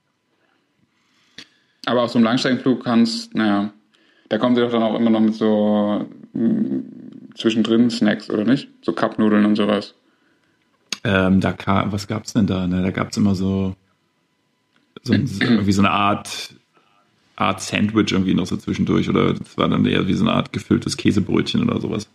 Aber 1.87 2.03
auf 2.03 2.13
so 2.13 2.19
einem 2.19 2.27
Langstreckenflug 2.27 2.85
kannst, 2.85 3.35
naja, 3.35 3.73
da 4.29 4.39
kommen 4.39 4.55
sie 4.55 4.61
doch 4.63 4.71
dann 4.71 4.85
auch 4.85 4.95
immer 4.97 5.11
noch 5.11 5.21
mit 5.21 5.35
so 5.35 6.07
mh, 6.33 6.83
zwischendrin 7.35 7.91
Snacks, 7.91 8.31
oder 8.31 8.45
nicht? 8.45 8.69
So 8.83 8.93
Cupnudeln 8.93 9.45
und 9.47 9.57
sowas. 9.57 9.95
Ähm, 11.05 11.41
da 11.41 11.53
kam, 11.53 11.93
was 11.93 12.07
gab's 12.07 12.33
denn 12.35 12.47
da? 12.47 12.67
Ne? 12.67 12.83
Da 12.83 12.91
gab's 12.91 13.17
immer 13.17 13.35
so, 13.35 13.75
so 15.03 15.13
ein- 15.15 15.29
irgendwie 15.41 15.73
so 15.73 15.81
eine 15.83 15.91
Art, 15.91 16.55
Art 17.37 17.61
Sandwich 17.63 18.13
irgendwie 18.13 18.35
noch 18.35 18.47
so 18.47 18.57
zwischendurch 18.57 19.09
oder 19.09 19.33
das 19.33 19.57
war 19.57 19.69
dann 19.69 19.87
eher 19.87 20.07
wie 20.07 20.15
so 20.15 20.25
eine 20.25 20.33
Art 20.35 20.53
gefülltes 20.53 20.97
Käsebrötchen 20.99 21.63
oder 21.63 21.81
sowas. 21.81 22.09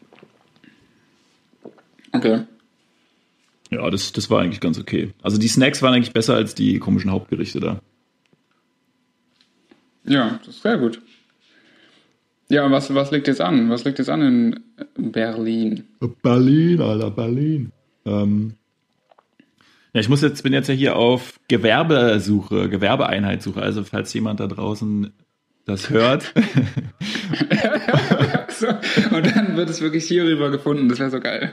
Okay. 2.11 2.43
Ja, 3.71 3.89
das, 3.89 4.11
das 4.13 4.29
war 4.29 4.41
eigentlich 4.41 4.59
ganz 4.61 4.79
okay. 4.79 5.11
Also 5.23 5.37
die 5.39 5.47
Snacks 5.47 5.81
waren 5.81 5.93
eigentlich 5.95 6.13
besser 6.13 6.35
als 6.35 6.53
die 6.55 6.77
komischen 6.79 7.11
Hauptgerichte 7.11 7.59
da. 7.59 7.79
Ja, 10.05 10.39
das 10.45 10.55
ist 10.57 10.61
sehr 10.61 10.77
gut. 10.77 11.01
Ja, 12.47 12.69
was, 12.69 12.93
was 12.93 13.09
liegt 13.09 13.27
jetzt 13.27 13.41
an? 13.41 13.71
Was 13.71 13.83
liegt 13.85 13.97
jetzt 13.97 14.09
an 14.09 14.21
in 14.21 15.11
Berlin? 15.11 15.83
Berlin, 16.21 16.79
Alter, 16.79 17.09
Berlin. 17.09 17.71
Ähm, 18.05 18.53
ja, 19.95 20.01
ich 20.01 20.09
muss 20.09 20.21
jetzt, 20.21 20.43
bin 20.43 20.51
jetzt 20.51 20.67
ja 20.67 20.73
hier 20.75 20.97
auf 20.97 21.39
Gewerbesuche, 21.47 22.67
Gewerbeeinheitssuche. 22.69 23.61
Also 23.61 23.83
falls 23.85 24.13
jemand 24.13 24.41
da 24.41 24.47
draußen 24.47 25.13
das 25.65 25.89
hört, 25.89 26.33
so, 28.49 28.67
und 28.67 29.35
dann 29.35 29.57
wird 29.57 29.69
es 29.69 29.81
wirklich 29.81 30.05
hierüber 30.05 30.51
gefunden. 30.51 30.89
Das 30.89 30.99
wäre 30.99 31.09
so 31.09 31.19
geil. 31.19 31.51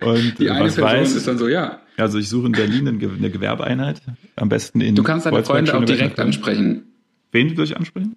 und 0.00 0.38
Die 0.38 0.50
eine 0.50 0.66
was 0.66 0.74
Person 0.76 0.90
weiß, 1.00 1.14
ist 1.14 1.26
dann 1.26 1.38
so, 1.38 1.48
ja. 1.48 1.80
also 1.96 2.18
ich 2.18 2.28
suche 2.28 2.46
in 2.46 2.52
Berlin 2.52 2.88
eine 2.88 2.98
Ge- 2.98 3.10
eine 3.16 3.30
Gewerbeeinheit, 3.30 4.00
am 4.36 4.48
besten 4.48 4.80
in 4.80 4.94
Du 4.94 5.02
kannst 5.02 5.26
deine 5.26 5.42
Freunde 5.42 5.76
auch 5.76 5.84
direkt 5.84 6.20
ansprechen. 6.20 6.84
Wen 7.32 7.48
du 7.48 7.54
dich 7.62 7.76
ansprechen? 7.76 8.16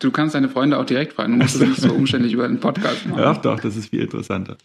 Du 0.00 0.10
kannst 0.10 0.34
deine 0.34 0.48
Freunde 0.48 0.78
auch 0.78 0.84
direkt 0.84 1.14
fragen. 1.14 1.32
Du 1.32 1.38
musst 1.44 1.54
es 1.54 1.66
nicht 1.66 1.80
so 1.80 1.92
umständlich 1.92 2.32
über 2.34 2.44
einen 2.44 2.60
Podcast 2.60 3.06
machen. 3.06 3.22
Ach 3.24 3.38
doch, 3.38 3.58
das 3.60 3.76
ist 3.76 3.88
viel 3.90 4.00
interessanter. 4.02 4.58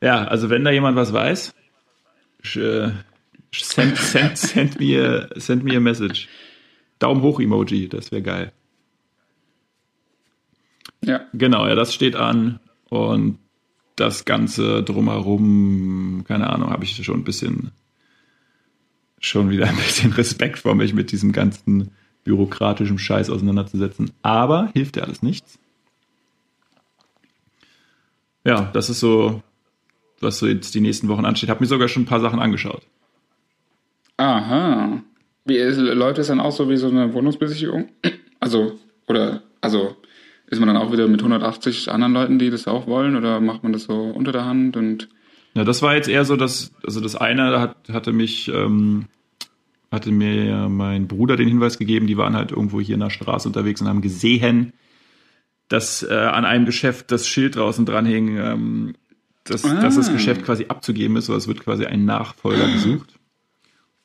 Ja, 0.00 0.24
also 0.24 0.48
wenn 0.48 0.64
da 0.64 0.70
jemand 0.70 0.96
was 0.96 1.12
weiß, 1.12 1.54
send, 2.42 3.96
send, 3.96 4.38
send, 4.38 4.80
me, 4.80 4.96
a, 4.96 5.28
send 5.38 5.64
me 5.64 5.76
a 5.76 5.80
message. 5.80 6.28
Daumen 6.98 7.22
hoch 7.22 7.40
Emoji, 7.40 7.88
das 7.88 8.12
wäre 8.12 8.22
geil. 8.22 8.52
Ja. 11.04 11.26
Genau, 11.32 11.66
ja, 11.66 11.74
das 11.74 11.94
steht 11.94 12.14
an 12.16 12.60
und 12.88 13.38
das 13.96 14.24
Ganze 14.24 14.82
drumherum, 14.82 16.24
keine 16.26 16.50
Ahnung, 16.50 16.70
habe 16.70 16.84
ich 16.84 17.04
schon 17.04 17.20
ein 17.20 17.24
bisschen, 17.24 17.72
schon 19.18 19.50
wieder 19.50 19.68
ein 19.68 19.76
bisschen 19.76 20.12
Respekt 20.12 20.60
vor 20.60 20.74
mich 20.74 20.94
mit 20.94 21.12
diesem 21.12 21.32
ganzen 21.32 21.90
bürokratischen 22.24 22.98
Scheiß 22.98 23.30
auseinanderzusetzen. 23.30 24.12
Aber 24.22 24.70
hilft 24.74 24.96
ja 24.96 25.02
alles 25.02 25.22
nichts. 25.22 25.58
Ja, 28.44 28.70
das 28.72 28.90
ist 28.90 29.00
so, 29.00 29.42
was 30.22 30.38
so 30.38 30.46
jetzt 30.46 30.74
die 30.74 30.80
nächsten 30.80 31.08
Wochen 31.08 31.24
ansteht. 31.24 31.50
Habe 31.50 31.60
mir 31.60 31.66
sogar 31.66 31.88
schon 31.88 32.02
ein 32.02 32.06
paar 32.06 32.20
Sachen 32.20 32.40
angeschaut. 32.40 32.82
Aha. 34.16 35.02
Wie 35.44 35.56
ist, 35.56 35.78
läuft 35.78 36.18
es 36.18 36.28
dann 36.28 36.40
auch 36.40 36.52
so 36.52 36.68
wie 36.68 36.76
so 36.76 36.88
eine 36.88 37.12
Wohnungsbesichtigung? 37.12 37.88
Also, 38.40 38.80
oder, 39.06 39.40
also, 39.60 39.94
ist 40.48 40.58
man 40.58 40.66
dann 40.66 40.76
auch 40.76 40.90
wieder 40.90 41.06
mit 41.06 41.20
180 41.20 41.92
anderen 41.92 42.12
Leuten, 42.12 42.40
die 42.40 42.50
das 42.50 42.66
auch 42.66 42.88
wollen, 42.88 43.14
oder 43.14 43.38
macht 43.38 43.62
man 43.62 43.72
das 43.72 43.84
so 43.84 43.94
unter 43.94 44.32
der 44.32 44.44
Hand 44.44 44.76
und, 44.76 45.08
Ja, 45.54 45.62
das 45.62 45.80
war 45.80 45.94
jetzt 45.94 46.08
eher 46.08 46.24
so, 46.24 46.34
dass, 46.34 46.72
also 46.84 47.00
das 47.00 47.14
eine 47.14 47.60
hat, 47.60 47.76
hatte 47.92 48.12
mich, 48.12 48.48
ähm, 48.48 49.04
hatte 49.92 50.10
mir 50.10 50.68
mein 50.68 51.06
Bruder 51.06 51.36
den 51.36 51.46
Hinweis 51.46 51.78
gegeben, 51.78 52.08
die 52.08 52.16
waren 52.16 52.34
halt 52.34 52.50
irgendwo 52.50 52.80
hier 52.80 52.94
in 52.94 53.00
der 53.00 53.10
Straße 53.10 53.46
unterwegs 53.46 53.80
und 53.80 53.86
haben 53.86 54.02
gesehen, 54.02 54.72
dass 55.68 56.02
äh, 56.02 56.12
an 56.12 56.44
einem 56.44 56.66
Geschäft 56.66 57.12
das 57.12 57.28
Schild 57.28 57.54
draußen 57.54 57.86
dran 57.86 58.06
hing, 58.06 58.36
ähm, 58.38 58.94
dass, 59.44 59.64
Ah. 59.64 59.80
dass 59.80 59.96
das 59.96 60.12
Geschäft 60.12 60.44
quasi 60.44 60.66
abzugeben 60.68 61.16
ist, 61.16 61.28
oder 61.28 61.38
es 61.38 61.48
wird 61.48 61.60
quasi 61.60 61.84
ein 61.84 62.04
Nachfolger 62.04 62.66
gesucht. 62.72 63.14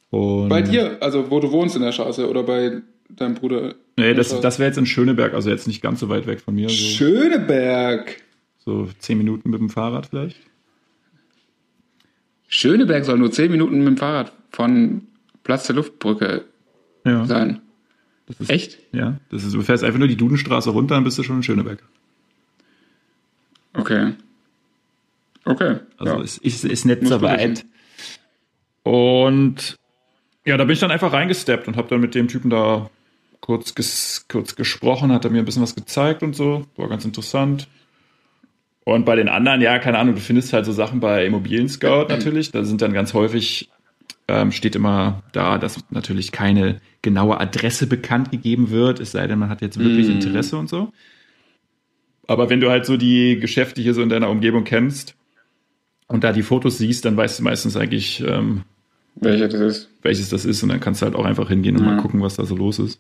Und 0.10 0.50
Bei 0.50 0.62
dir, 0.62 0.98
also 1.02 1.30
wo 1.30 1.40
du 1.40 1.52
wohnst 1.52 1.76
in 1.76 1.82
der 1.82 1.92
Straße 1.92 2.30
oder 2.30 2.44
bei 2.44 2.82
deinem 3.10 3.36
Bruder? 3.36 3.76
Nee, 3.98 4.14
das, 4.14 4.40
das 4.42 4.58
wäre 4.60 4.70
jetzt 4.70 4.78
in 4.78 4.86
Schöneberg, 4.86 5.34
also 5.34 5.50
jetzt 5.50 5.68
nicht 5.68 5.82
ganz 5.82 6.00
so 6.00 6.10
weit 6.10 6.28
weg 6.28 6.40
von 6.42 6.56
mir, 6.56 6.70
so, 6.70 6.76
Schöneberg. 6.76 8.22
so 8.58 8.88
zehn 9.00 9.18
Minuten 9.18 9.50
mit 9.50 9.60
dem 9.60 9.70
Fahrrad 9.70 10.08
vielleicht. 10.08 10.38
Schöneberg 12.50 13.04
soll 13.04 13.18
nur 13.18 13.30
10 13.32 13.52
Minuten 13.52 13.80
mit 13.80 13.88
dem 13.88 13.98
Fahrrad 13.98 14.32
von 14.52 15.02
Platz 15.44 15.68
der 15.68 15.76
Luftbrücke 15.76 16.46
Ja, 17.06 17.26
sein. 17.26 17.60
ist, 18.40 18.50
Echt? 18.50 18.80
ja, 18.94 19.18
das 19.30 19.44
ist, 19.44 19.54
du 19.54 19.62
fährst 19.62 19.84
einfach 19.84 20.00
nur 20.00 20.08
die 20.08 20.16
Dudenstraße 20.16 20.70
runter, 20.70 20.96
dann 20.96 21.04
bist 21.04 21.18
du 21.18 21.24
schon 21.24 21.38
in 21.38 21.44
Schöneberg. 21.44 21.84
Okay. 23.74 24.14
Okay. 25.48 25.78
Also 25.98 26.18
ja. 26.18 26.22
es 26.22 26.38
ist, 26.38 26.66
ist 26.66 26.86
nicht 26.86 27.02
Muss 27.02 27.10
so 27.10 27.22
weit. 27.22 27.66
Und 28.84 29.78
ja, 30.46 30.58
da 30.58 30.64
bin 30.64 30.74
ich 30.74 30.80
dann 30.80 30.92
einfach 30.92 31.12
reingesteppt 31.12 31.68
und 31.68 31.76
habe 31.76 31.90
dann 31.90 32.00
mit 32.00 32.16
dem 32.16 32.28
Typen 32.28 32.50
da 32.50 32.90
kurz, 33.42 33.76
ges, 33.76 34.26
kurz 34.30 34.56
gesprochen, 34.56 35.12
hat 35.12 35.26
er 35.26 35.32
mir 35.32 35.40
ein 35.40 35.46
bisschen 35.46 35.62
was 35.62 35.76
gezeigt 35.76 36.24
und 36.24 36.36
so. 36.36 36.66
War 36.78 36.88
ganz 36.88 37.04
interessant. 37.04 37.68
Und 38.86 39.04
bei 39.04 39.18
den 39.18 39.28
anderen, 39.28 39.60
ja, 39.60 39.80
keine 39.80 40.00
Ahnung, 40.00 40.16
du 40.16 40.22
findest 40.22 40.54
halt 40.54 40.66
so 40.66 40.72
Sachen 40.72 41.02
bei 41.02 41.26
Immobilien 41.26 41.68
Scout 41.68 42.06
natürlich. 42.10 42.52
Da 42.52 42.64
sind 42.64 42.82
dann 42.82 42.94
ganz 42.94 43.14
häufig, 43.14 43.70
ähm, 44.30 44.54
steht 44.54 44.78
immer 44.78 45.22
da, 45.34 45.58
dass 45.58 45.84
natürlich 45.90 46.32
keine 46.32 46.80
genaue 47.02 47.42
Adresse 47.42 47.88
bekannt 47.88 48.32
gegeben 48.32 48.70
wird, 48.70 49.02
es 49.02 49.12
sei 49.12 49.28
denn, 49.28 49.40
man 49.40 49.50
hat 49.50 49.62
jetzt 49.62 49.78
wirklich 49.78 50.08
Mm. 50.08 50.12
Interesse 50.12 50.58
und 50.58 50.70
so. 50.70 50.94
Aber 52.28 52.50
wenn 52.50 52.62
du 52.62 52.70
halt 52.70 52.86
so 52.86 52.96
die 52.96 53.38
Geschäfte 53.38 53.82
hier 53.82 53.94
so 53.94 54.02
in 54.02 54.10
deiner 54.10 54.30
Umgebung 54.30 54.64
kennst 54.64 55.17
und 56.08 56.24
da 56.24 56.32
die 56.32 56.44
Fotos 56.44 56.78
siehst, 56.78 57.06
dann 57.06 57.18
weißt 57.18 57.40
du 57.40 57.44
meistens 57.44 57.76
eigentlich, 57.78 58.24
ähm, 58.26 58.64
Welcher 59.16 59.48
das 59.48 59.60
ist. 59.62 59.90
welches 60.04 60.30
das 60.30 60.46
ist 60.46 60.62
und 60.64 60.70
dann 60.70 60.80
kannst 60.80 61.02
du 61.02 61.06
halt 61.06 61.16
auch 61.16 61.26
einfach 61.26 61.50
hingehen 61.50 61.76
und 61.78 61.86
Ja. 61.86 61.92
mal 61.92 62.02
gucken, 62.02 62.22
was 62.22 62.36
da 62.36 62.46
so 62.46 62.56
los 62.56 62.80
ist. 62.80 63.00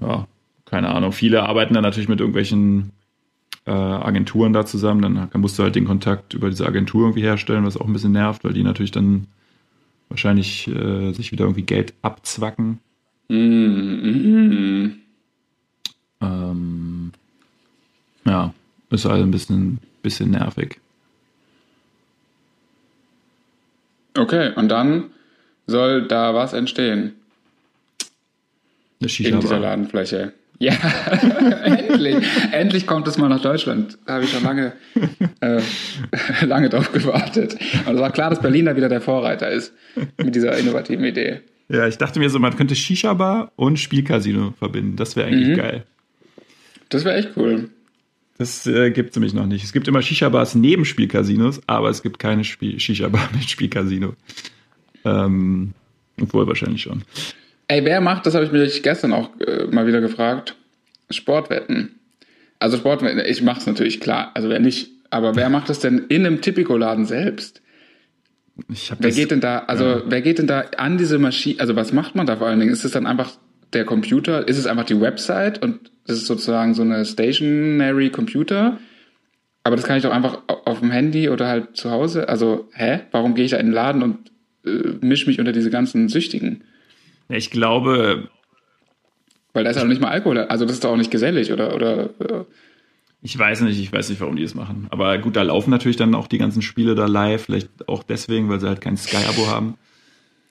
ja, 0.00 0.26
keine 0.66 0.90
Ahnung. 0.90 1.12
Viele 1.12 1.42
arbeiten 1.44 1.74
dann 1.74 1.82
natürlich 1.82 2.08
mit 2.08 2.20
irgendwelchen 2.20 2.90
äh, 3.66 3.70
Agenturen 3.70 4.52
da 4.52 4.66
zusammen. 4.66 5.00
Dann, 5.00 5.40
musst 5.40 5.58
du 5.58 5.62
halt 5.62 5.74
den 5.74 5.86
Kontakt 5.86 6.34
über 6.34 6.50
diese 6.50 6.66
Agentur 6.66 7.02
irgendwie 7.04 7.22
herstellen, 7.22 7.64
was 7.64 7.76
auch 7.78 7.86
ein 7.86 7.92
bisschen 7.92 8.12
nervt, 8.12 8.44
weil 8.44 8.52
die 8.52 8.62
natürlich 8.62 8.90
dann 8.90 9.26
wahrscheinlich 10.10 10.68
äh, 10.68 11.12
sich 11.12 11.32
wieder 11.32 11.44
irgendwie 11.44 11.62
Geld 11.62 11.94
abzwacken. 12.02 12.78
Mm, 13.28 14.90
Ähm, 16.20 17.12
ja, 18.26 18.52
ist 18.90 19.06
also 19.06 19.22
ein 19.22 19.30
bisschen, 19.30 19.78
bisschen 20.02 20.30
nervig. 20.30 20.78
Okay, 24.16 24.52
und 24.54 24.68
dann 24.68 25.10
soll 25.66 26.06
da 26.06 26.34
was 26.34 26.52
entstehen. 26.52 27.14
Eine 29.00 29.08
Shisha 29.08 29.30
In 29.30 29.40
dieser 29.40 29.58
Ladenfläche. 29.58 30.32
Ja, 30.58 30.72
endlich. 31.64 32.16
endlich 32.52 32.86
kommt 32.86 33.08
es 33.08 33.18
mal 33.18 33.28
nach 33.28 33.42
Deutschland. 33.42 33.98
Da 34.06 34.14
habe 34.14 34.24
ich 34.24 34.30
schon 34.30 34.44
lange, 34.44 34.72
äh, 35.40 35.60
lange 36.46 36.68
drauf 36.68 36.92
gewartet. 36.92 37.56
Und 37.86 37.94
es 37.96 38.00
war 38.00 38.12
klar, 38.12 38.30
dass 38.30 38.40
Berlin 38.40 38.66
da 38.66 38.76
wieder 38.76 38.88
der 38.88 39.00
Vorreiter 39.00 39.50
ist 39.50 39.74
mit 40.16 40.34
dieser 40.34 40.56
innovativen 40.56 41.04
Idee. 41.04 41.40
Ja, 41.68 41.88
ich 41.88 41.98
dachte 41.98 42.18
mir 42.18 42.30
so, 42.30 42.38
man 42.38 42.56
könnte 42.56 42.76
Shisha-Bar 42.76 43.52
und 43.56 43.78
Spielcasino 43.78 44.54
verbinden. 44.58 44.96
Das 44.96 45.16
wäre 45.16 45.28
eigentlich 45.28 45.48
mhm. 45.48 45.56
geil. 45.56 45.82
Das 46.88 47.04
wäre 47.04 47.16
echt 47.16 47.30
cool. 47.36 47.70
Das 48.38 48.66
äh, 48.66 48.90
gibt 48.90 49.10
es 49.10 49.16
nämlich 49.16 49.32
noch 49.32 49.46
nicht. 49.46 49.64
Es 49.64 49.72
gibt 49.72 49.86
immer 49.86 50.02
Shisha-Bars 50.02 50.56
neben 50.56 50.84
Spielcasinos, 50.84 51.60
aber 51.66 51.88
es 51.90 52.02
gibt 52.02 52.18
keine 52.18 52.42
Shisha-Bar 52.44 53.30
mit 53.34 53.48
Spielcasino. 53.48 54.14
Ähm, 55.04 55.72
obwohl 56.20 56.46
wahrscheinlich 56.46 56.82
schon. 56.82 57.02
Ey, 57.68 57.84
wer 57.84 58.00
macht, 58.00 58.26
das 58.26 58.34
habe 58.34 58.44
ich 58.44 58.52
mich 58.52 58.82
gestern 58.82 59.12
auch 59.12 59.30
äh, 59.40 59.66
mal 59.66 59.86
wieder 59.86 60.00
gefragt, 60.00 60.56
Sportwetten. 61.10 62.00
Also 62.58 62.76
Sportwetten, 62.76 63.22
ich 63.24 63.42
mache 63.42 63.60
es 63.60 63.66
natürlich 63.66 64.00
klar, 64.00 64.32
also 64.34 64.48
wer 64.48 64.60
nicht, 64.60 64.90
aber 65.10 65.36
wer 65.36 65.48
macht 65.48 65.68
das 65.68 65.80
denn 65.80 66.06
in 66.08 66.26
einem 66.26 66.40
Tipico-Laden 66.40 67.04
selbst? 67.04 67.62
wer 68.56 68.96
das, 69.00 69.16
geht 69.16 69.30
denn 69.30 69.40
da, 69.40 69.60
also 69.60 69.84
ja. 69.84 70.02
wer 70.06 70.22
geht 70.22 70.38
denn 70.38 70.46
da 70.46 70.60
an 70.76 70.96
diese 70.96 71.18
Maschine, 71.18 71.60
also 71.60 71.74
was 71.76 71.92
macht 71.92 72.14
man 72.14 72.26
da 72.26 72.36
vor 72.36 72.46
allen 72.46 72.60
Dingen? 72.60 72.72
Ist 72.72 72.84
es 72.84 72.92
dann 72.92 73.06
einfach 73.06 73.32
der 73.72 73.84
Computer, 73.84 74.46
ist 74.46 74.58
es 74.58 74.66
einfach 74.66 74.84
die 74.84 75.00
Website 75.00 75.62
und 75.62 75.90
das 76.06 76.18
ist 76.18 76.26
sozusagen 76.26 76.74
so 76.74 76.82
eine 76.82 77.04
Stationary 77.04 78.10
Computer? 78.10 78.78
Aber 79.62 79.76
das 79.76 79.86
kann 79.86 79.96
ich 79.96 80.02
doch 80.02 80.12
einfach 80.12 80.42
auf 80.46 80.80
dem 80.80 80.90
Handy 80.90 81.30
oder 81.30 81.48
halt 81.48 81.76
zu 81.76 81.90
Hause. 81.90 82.28
Also, 82.28 82.68
hä? 82.74 83.00
Warum 83.12 83.34
gehe 83.34 83.46
ich 83.46 83.52
da 83.52 83.56
in 83.56 83.66
den 83.66 83.74
Laden 83.74 84.02
und 84.02 84.30
äh, 84.66 84.94
mische 85.00 85.26
mich 85.26 85.38
unter 85.38 85.52
diese 85.52 85.70
ganzen 85.70 86.08
Süchtigen? 86.08 86.64
Ja, 87.28 87.36
ich 87.36 87.50
glaube. 87.50 88.28
Weil 89.54 89.64
da 89.64 89.70
ist 89.70 89.76
ja 89.76 89.82
noch 89.82 89.88
nicht 89.88 90.02
mal 90.02 90.10
Alkohol, 90.10 90.38
also 90.38 90.64
das 90.64 90.74
ist 90.74 90.84
doch 90.84 90.90
auch 90.90 90.96
nicht 90.96 91.10
gesellig, 91.10 91.52
oder? 91.52 91.74
oder 91.74 92.10
äh. 92.18 92.44
Ich 93.22 93.38
weiß 93.38 93.62
nicht, 93.62 93.80
ich 93.80 93.90
weiß 93.90 94.10
nicht, 94.10 94.20
warum 94.20 94.36
die 94.36 94.42
das 94.42 94.54
machen. 94.54 94.86
Aber 94.90 95.16
gut, 95.16 95.36
da 95.36 95.42
laufen 95.42 95.70
natürlich 95.70 95.96
dann 95.96 96.14
auch 96.14 96.26
die 96.26 96.36
ganzen 96.36 96.60
Spiele 96.60 96.94
da 96.94 97.06
live, 97.06 97.44
vielleicht 97.44 97.88
auch 97.88 98.02
deswegen, 98.02 98.50
weil 98.50 98.60
sie 98.60 98.68
halt 98.68 98.82
kein 98.82 98.98
Sky-Abo 98.98 99.46
haben. 99.46 99.78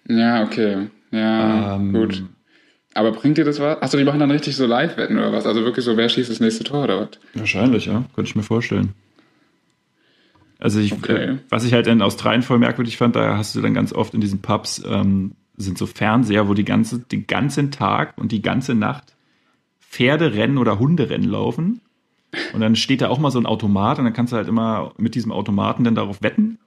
Ja, 0.07 0.43
okay. 0.43 0.87
Ja, 1.11 1.75
ähm, 1.75 1.93
gut. 1.93 2.23
Aber 2.93 3.11
bringt 3.11 3.37
dir 3.37 3.45
das 3.45 3.59
was? 3.59 3.81
Achso, 3.81 3.97
die 3.97 4.03
machen 4.03 4.19
dann 4.19 4.31
richtig 4.31 4.55
so 4.55 4.65
Live-Wetten 4.65 5.17
oder 5.17 5.31
was? 5.31 5.45
Also 5.45 5.63
wirklich 5.63 5.83
so, 5.83 5.97
wer 5.97 6.09
schießt 6.09 6.29
das 6.29 6.39
nächste 6.39 6.63
Tor 6.63 6.83
oder 6.83 7.01
was? 7.01 7.09
Wahrscheinlich, 7.33 7.85
ja. 7.85 8.05
Könnte 8.15 8.29
ich 8.29 8.35
mir 8.35 8.43
vorstellen. 8.43 8.93
Also 10.59 10.79
ich, 10.79 10.93
okay. 10.93 11.39
was 11.49 11.65
ich 11.65 11.73
halt 11.73 11.87
in 11.87 12.01
Australien 12.01 12.43
voll 12.43 12.59
merkwürdig 12.59 12.97
fand, 12.97 13.15
da 13.15 13.37
hast 13.37 13.55
du 13.55 13.61
dann 13.61 13.73
ganz 13.73 13.91
oft 13.91 14.13
in 14.13 14.21
diesen 14.21 14.41
Pubs 14.41 14.81
ähm, 14.87 15.33
sind 15.57 15.77
so 15.77 15.85
Fernseher, 15.85 16.47
wo 16.47 16.53
die 16.53 16.65
ganze, 16.65 16.99
den 16.99 17.27
ganzen 17.27 17.71
Tag 17.71 18.17
und 18.17 18.31
die 18.31 18.41
ganze 18.41 18.73
Nacht 18.73 19.15
Pferderennen 19.79 20.57
oder 20.57 20.79
Hunderennen 20.79 21.29
laufen. 21.29 21.81
Und 22.53 22.61
dann 22.61 22.75
steht 22.75 23.01
da 23.01 23.09
auch 23.09 23.19
mal 23.19 23.29
so 23.29 23.39
ein 23.39 23.45
Automat 23.45 23.99
und 23.99 24.05
dann 24.05 24.13
kannst 24.13 24.33
du 24.33 24.37
halt 24.37 24.47
immer 24.47 24.93
mit 24.97 25.15
diesem 25.15 25.31
Automaten 25.31 25.83
dann 25.83 25.95
darauf 25.95 26.23
wetten. 26.23 26.57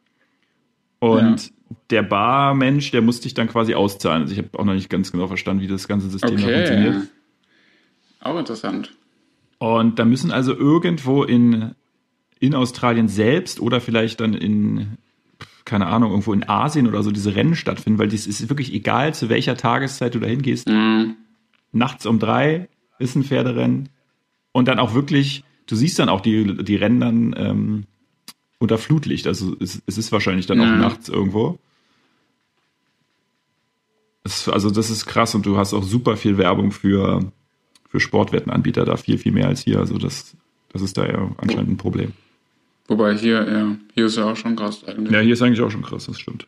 Und 0.99 1.47
ja. 1.47 1.77
der 1.91 2.03
Barmensch, 2.03 2.91
der 2.91 3.03
musste 3.03 3.25
dich 3.25 3.35
dann 3.35 3.49
quasi 3.49 3.75
auszahlen. 3.75 4.23
Also 4.23 4.33
ich 4.33 4.39
habe 4.39 4.59
auch 4.59 4.65
noch 4.65 4.75
nicht 4.75 4.91
ganz 4.91 5.13
genau 5.13 5.27
verstanden, 5.27 5.63
wie 5.63 5.69
das 5.69 5.89
ganze 5.89 6.09
System 6.09 6.35
okay. 6.35 6.55
funktioniert. 6.55 7.09
Auch 8.21 8.39
interessant. 8.39 8.93
Und 9.59 9.99
da 9.99 10.05
müssen 10.05 10.31
also 10.31 10.55
irgendwo 10.55 11.23
in, 11.23 11.75
in 12.41 12.55
Australien 12.55 13.09
selbst 13.09 13.61
oder 13.61 13.81
vielleicht 13.81 14.21
dann 14.21 14.35
in, 14.35 14.99
keine 15.65 15.87
Ahnung, 15.87 16.11
irgendwo 16.11 16.33
in 16.33 16.49
Asien 16.49 16.87
oder 16.87 17.03
so 17.03 17.11
diese 17.11 17.35
Rennen 17.35 17.55
stattfinden, 17.55 17.99
weil 17.99 18.13
es 18.13 18.27
ist 18.27 18.49
wirklich 18.49 18.73
egal, 18.75 19.15
zu 19.15 19.29
welcher 19.29 19.57
Tageszeit 19.57 20.15
du 20.15 20.19
da 20.19 20.27
hingehst. 20.27 20.69
Mhm. 20.69 21.17
Nachts 21.73 22.07
um 22.07 22.19
drei 22.19 22.69
ist 22.99 23.17
ein 23.17 23.25
Pferderennen. 23.25 23.89
Und 24.53 24.69
dann 24.69 24.79
auch 24.79 24.95
wirklich, 24.95 25.45
du 25.67 25.77
siehst 25.77 25.99
dann 25.99 26.09
auch 26.09 26.21
die, 26.21 26.65
die 26.65 26.77
Rennen 26.77 27.01
dann 27.01 27.35
ähm, 27.37 27.85
unter 28.59 28.79
Flutlicht. 28.79 29.27
Also 29.27 29.57
es, 29.61 29.83
es 29.87 29.99
ist 29.99 30.13
wahrscheinlich 30.13 30.47
dann 30.47 30.61
ja. 30.61 30.65
auch 30.65 30.79
nachts 30.79 31.09
irgendwo. 31.09 31.59
Es, 34.25 34.49
also 34.49 34.71
das 34.71 34.91
ist 34.91 35.07
krass 35.07 35.35
und 35.35 35.47
du 35.47 35.57
hast 35.57 35.75
auch 35.75 35.85
super 35.85 36.17
viel 36.17 36.39
Werbung 36.39 36.73
für, 36.73 37.33
für 37.89 38.01
Sportwettenanbieter 38.01 38.85
da, 38.85 38.97
viel, 38.97 39.19
viel 39.19 39.33
mehr 39.33 39.49
als 39.49 39.63
hier. 39.63 39.79
Also 39.79 39.99
das, 39.99 40.37
das 40.73 40.83
ist 40.83 40.97
da 40.97 41.07
ja 41.07 41.31
anscheinend 41.39 41.71
ein 41.71 41.77
Problem. 41.77 42.13
Wobei 42.89 43.17
hier, 43.17 43.51
ja, 43.51 43.77
hier 43.95 44.07
ist 44.07 44.17
ja 44.17 44.25
auch 44.25 44.37
schon 44.37 44.57
krass 44.57 44.85
eigentlich. 44.85 45.13
Ja, 45.13 45.21
hier 45.21 45.33
ist 45.33 45.43
eigentlich 45.43 45.61
auch 45.61 45.71
schon 45.71 45.83
krass, 45.83 46.07
das 46.07 46.21
stimmt. 46.21 46.47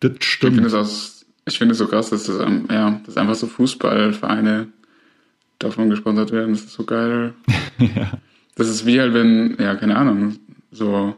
Das 0.00 0.12
stimmt. 0.20 0.56
Ich 0.56 0.62
finde 0.62 0.78
es 0.80 1.20
ich 1.46 1.58
finde 1.58 1.72
es 1.72 1.78
so 1.78 1.86
krass, 1.86 2.10
dass 2.10 2.24
das, 2.24 2.38
ja, 2.70 3.00
dass 3.04 3.16
einfach 3.16 3.34
so 3.34 3.46
Fußballvereine 3.46 4.68
davon 5.58 5.90
gesponsert 5.90 6.32
werden. 6.32 6.52
Das 6.52 6.64
ist 6.64 6.72
so 6.72 6.84
geil. 6.84 7.34
ja. 7.78 8.12
Das 8.60 8.68
ist 8.68 8.84
wie 8.84 9.00
halt, 9.00 9.14
wenn, 9.14 9.56
ja, 9.58 9.74
keine 9.74 9.96
Ahnung, 9.96 10.36
so, 10.70 11.16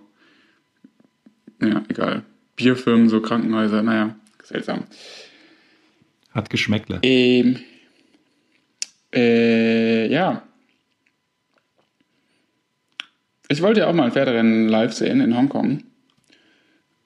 ja, 1.61 1.83
egal. 1.89 2.23
Bierfirmen, 2.55 3.09
so 3.09 3.21
Krankenhäuser, 3.21 3.83
naja, 3.83 4.15
seltsam. 4.45 4.85
Hat 6.31 6.51
Geschmäckle. 6.51 7.01
Ähm, 7.03 7.59
äh, 9.13 10.07
ja. 10.07 10.45
Ich 13.49 13.61
wollte 13.61 13.81
ja 13.81 13.89
auch 13.89 13.93
mal 13.93 14.05
ein 14.05 14.13
Pferderennen 14.13 14.69
live 14.69 14.93
sehen 14.93 15.21
in 15.21 15.37
Hongkong. 15.37 15.83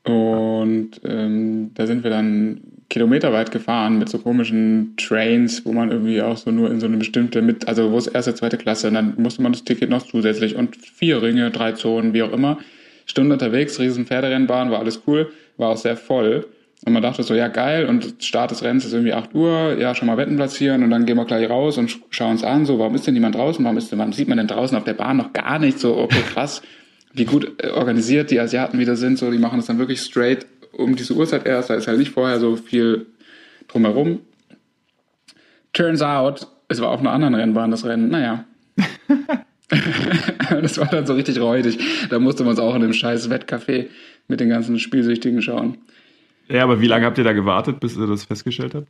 Und 0.05 1.01
ähm, 1.03 1.71
da 1.73 1.87
sind 1.87 2.05
wir 2.05 2.11
dann 2.11 2.61
kilometerweit 2.89 3.51
gefahren 3.51 3.99
mit 3.99 4.09
so 4.09 4.19
komischen 4.19 4.95
Trains, 4.97 5.65
wo 5.65 5.73
man 5.73 5.91
irgendwie 5.91 6.23
auch 6.23 6.37
so 6.37 6.51
nur 6.51 6.71
in 6.71 6.81
so 6.81 6.87
eine 6.87 6.97
bestimmte 6.97 7.43
mit, 7.43 7.67
also 7.67 7.91
wo 7.91 7.99
es 7.99 8.07
erste, 8.07 8.35
zweite 8.35 8.59
Klasse, 8.59 8.89
und 8.89 8.95
dann 8.95 9.15
musste 9.17 9.43
man 9.43 9.53
das 9.53 9.65
Ticket 9.65 9.91
noch 9.91 10.03
zusätzlich 10.03 10.57
und 10.57 10.77
vier 10.77 11.23
Ringe, 11.23 11.51
drei 11.51 11.73
Zonen, 11.73 12.15
wie 12.15 12.23
auch 12.23 12.33
immer. 12.33 12.59
Stunde 13.07 13.35
unterwegs, 13.35 13.79
riesen 13.79 14.07
Pferderennbahn, 14.07 14.71
war 14.71 14.81
alles 14.81 15.03
cool, 15.07 15.31
war 15.57 15.71
auch 15.71 15.77
sehr 15.77 15.97
voll. 15.97 16.47
Und 16.85 16.93
man 16.93 17.03
dachte 17.03 17.23
so, 17.23 17.35
ja 17.35 17.49
geil, 17.49 17.87
und 17.87 18.23
Start 18.23 18.51
des 18.51 18.63
Rennens 18.63 18.85
ist 18.85 18.93
irgendwie 18.93 19.15
8 19.15 19.35
Uhr, 19.35 19.77
ja, 19.79 19.95
schon 19.95 20.07
mal 20.07 20.17
Wetten 20.17 20.37
platzieren 20.37 20.85
und 20.85 20.91
dann 20.91 21.07
gehen 21.07 21.17
wir 21.17 21.25
gleich 21.25 21.49
raus 21.49 21.79
und 21.79 21.99
schauen 22.11 22.33
uns 22.33 22.45
an, 22.45 22.67
so, 22.67 22.79
warum 22.79 22.95
ist 22.95 23.07
denn 23.07 23.15
niemand 23.15 23.35
draußen, 23.35 23.65
warum, 23.65 23.79
ist 23.79 23.91
denn, 23.91 23.99
warum 23.99 24.13
sieht 24.13 24.29
man 24.29 24.39
denn 24.39 24.47
draußen 24.47 24.77
auf 24.77 24.85
der 24.85 24.95
Bahn 24.95 25.17
noch 25.17 25.33
gar 25.33 25.59
nicht, 25.59 25.81
so, 25.81 25.97
okay, 25.97 26.21
krass, 26.33 26.63
wie 27.13 27.25
gut 27.25 27.63
äh, 27.63 27.71
organisiert 27.71 28.31
die 28.31 28.39
Asiaten 28.39 28.79
wieder 28.79 28.95
sind, 28.95 29.19
so, 29.19 29.31
die 29.31 29.39
machen 29.39 29.57
das 29.57 29.67
dann 29.67 29.79
wirklich 29.79 30.01
straight 30.01 30.47
um 30.77 30.97
diese 30.97 31.15
Uhrzeit 31.15 31.47
erst, 31.47 31.71
da 31.71 31.75
ist 31.75 31.89
halt 31.89 31.99
nicht 31.99 32.11
vorher 32.11 32.39
so 32.41 32.57
viel 32.57 33.07
drumherum. 33.69 34.21
Turns 35.73 36.03
out, 36.03 36.47
es 36.69 36.81
war 36.81 36.91
auf 36.91 37.01
einer 37.01 37.13
anderen 37.13 37.35
Rennbahn 37.35 37.71
das 37.71 37.85
Rennen, 37.85 38.09
naja. 38.09 38.45
das 40.51 40.79
war 40.79 40.87
dann 40.87 41.07
so 41.07 41.15
richtig 41.15 41.41
räudig. 41.41 41.79
Da 42.09 42.19
musste 42.19 42.45
man 42.45 42.55
es 42.55 42.59
auch 42.59 42.75
in 42.75 42.83
dem 42.83 42.93
scheiß 42.93 43.31
Wettcafé 43.31 43.89
mit 44.29 44.41
den 44.41 44.49
ganzen 44.49 44.79
Spielsüchtigen 44.79 45.43
schauen. 45.43 45.79
Ja, 46.49 46.63
aber 46.63 46.81
wie 46.81 46.87
lange 46.87 47.07
habt 47.07 47.19
ihr 47.19 47.25
da 47.25 47.33
gewartet, 47.33 47.81
bis 47.81 47.97
ihr 47.97 48.07
das 48.07 48.25
festgestellt 48.25 48.75
habt? 48.75 48.89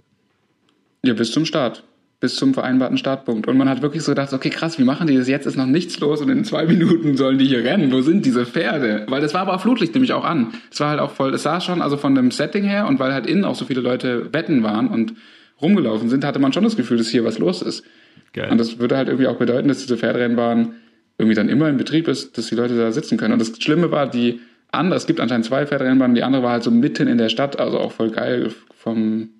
Ja, 1.02 1.14
bis 1.14 1.32
zum 1.32 1.46
Start. 1.46 1.84
Bis 2.18 2.36
zum 2.36 2.54
vereinbarten 2.54 2.96
Startpunkt. 2.96 3.46
Und 3.46 3.58
man 3.58 3.68
hat 3.68 3.82
wirklich 3.82 4.02
so 4.02 4.12
gedacht, 4.12 4.32
okay, 4.32 4.48
krass, 4.48 4.78
wie 4.78 4.84
machen 4.84 5.06
die 5.06 5.16
das? 5.16 5.28
Jetzt 5.28 5.46
ist 5.46 5.56
noch 5.56 5.66
nichts 5.66 6.00
los 6.00 6.22
und 6.22 6.30
in 6.30 6.44
zwei 6.44 6.64
Minuten 6.66 7.16
sollen 7.16 7.36
die 7.36 7.46
hier 7.46 7.62
rennen. 7.62 7.92
Wo 7.92 8.00
sind 8.00 8.24
diese 8.24 8.46
Pferde? 8.46 9.04
Weil 9.08 9.20
das 9.20 9.34
war 9.34 9.42
aber 9.42 9.54
auf 9.54 9.62
Flutlicht 9.62 9.94
nämlich 9.94 10.14
auch 10.14 10.24
an. 10.24 10.54
Es 10.70 10.80
war 10.80 10.90
halt 10.90 11.00
auch 11.00 11.10
voll, 11.10 11.34
es 11.34 11.42
sah 11.42 11.60
schon, 11.60 11.82
also 11.82 11.96
von 11.98 12.14
dem 12.14 12.30
Setting 12.30 12.64
her 12.64 12.86
und 12.86 12.98
weil 12.98 13.12
halt 13.12 13.26
innen 13.26 13.44
auch 13.44 13.54
so 13.54 13.66
viele 13.66 13.82
Leute 13.82 14.32
wetten 14.32 14.62
waren 14.62 14.88
und 14.88 15.14
rumgelaufen 15.60 16.08
sind, 16.08 16.24
hatte 16.24 16.38
man 16.38 16.52
schon 16.52 16.64
das 16.64 16.76
Gefühl, 16.76 16.96
dass 16.96 17.08
hier 17.08 17.24
was 17.24 17.38
los 17.38 17.60
ist. 17.60 17.84
Geil. 18.32 18.50
Und 18.50 18.58
das 18.58 18.78
würde 18.78 18.96
halt 18.96 19.08
irgendwie 19.08 19.26
auch 19.26 19.36
bedeuten, 19.36 19.68
dass 19.68 19.78
diese 19.78 19.96
Pferderennbahn 19.96 20.74
irgendwie 21.18 21.34
dann 21.34 21.48
immer 21.48 21.68
in 21.68 21.76
Betrieb 21.76 22.08
ist, 22.08 22.36
dass 22.36 22.46
die 22.46 22.54
Leute 22.54 22.76
da 22.76 22.92
sitzen 22.92 23.16
können. 23.18 23.32
Und 23.32 23.40
das 23.40 23.52
Schlimme 23.58 23.90
war, 23.90 24.08
die 24.08 24.40
andere, 24.70 24.96
es 24.96 25.06
gibt 25.06 25.20
anscheinend 25.20 25.46
zwei 25.46 25.66
Pferderennbahnen, 25.66 26.14
die 26.14 26.22
andere 26.22 26.42
war 26.42 26.52
halt 26.52 26.62
so 26.62 26.70
mitten 26.70 27.08
in 27.08 27.18
der 27.18 27.28
Stadt, 27.28 27.58
also 27.58 27.78
auch 27.78 27.92
voll 27.92 28.10
geil 28.10 28.50
vom 28.74 29.30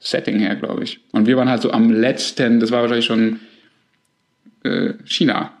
Setting 0.00 0.38
her, 0.38 0.54
glaube 0.56 0.84
ich. 0.84 1.00
Und 1.12 1.26
wir 1.26 1.36
waren 1.36 1.48
halt 1.48 1.62
so 1.62 1.72
am 1.72 1.90
letzten, 1.90 2.60
das 2.60 2.70
war 2.70 2.82
wahrscheinlich 2.82 3.06
schon 3.06 3.40
äh, 4.62 4.94
China. 5.04 5.52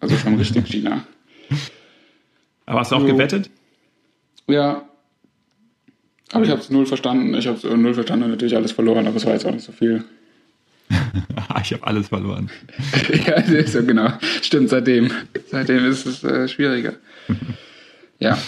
Also 0.00 0.16
schon 0.16 0.36
richtig 0.36 0.66
China. 0.66 1.06
Aber 2.66 2.80
hast 2.80 2.92
du 2.92 2.96
auch 2.96 3.06
gewettet? 3.06 3.50
Ja. 4.46 4.84
Aber 6.32 6.44
ich 6.44 6.50
habe 6.50 6.60
es 6.60 6.70
null 6.70 6.86
verstanden. 6.86 7.34
Ich 7.34 7.46
habe 7.46 7.56
es 7.56 7.64
null 7.64 7.94
verstanden 7.94 8.24
und 8.24 8.30
natürlich 8.30 8.56
alles 8.56 8.72
verloren, 8.72 9.06
aber 9.06 9.16
es 9.16 9.26
war 9.26 9.34
jetzt 9.34 9.44
auch 9.44 9.52
nicht 9.52 9.64
so 9.64 9.72
viel. 9.72 10.04
ich 11.62 11.72
habe 11.72 11.86
alles 11.86 12.08
verloren. 12.08 12.50
ja, 13.26 13.66
so 13.66 13.84
genau. 13.84 14.12
Stimmt, 14.40 14.70
seitdem. 14.70 15.10
Seitdem 15.50 15.84
ist 15.84 16.06
es 16.06 16.24
äh, 16.24 16.48
schwieriger. 16.48 16.94
ja. 18.18 18.38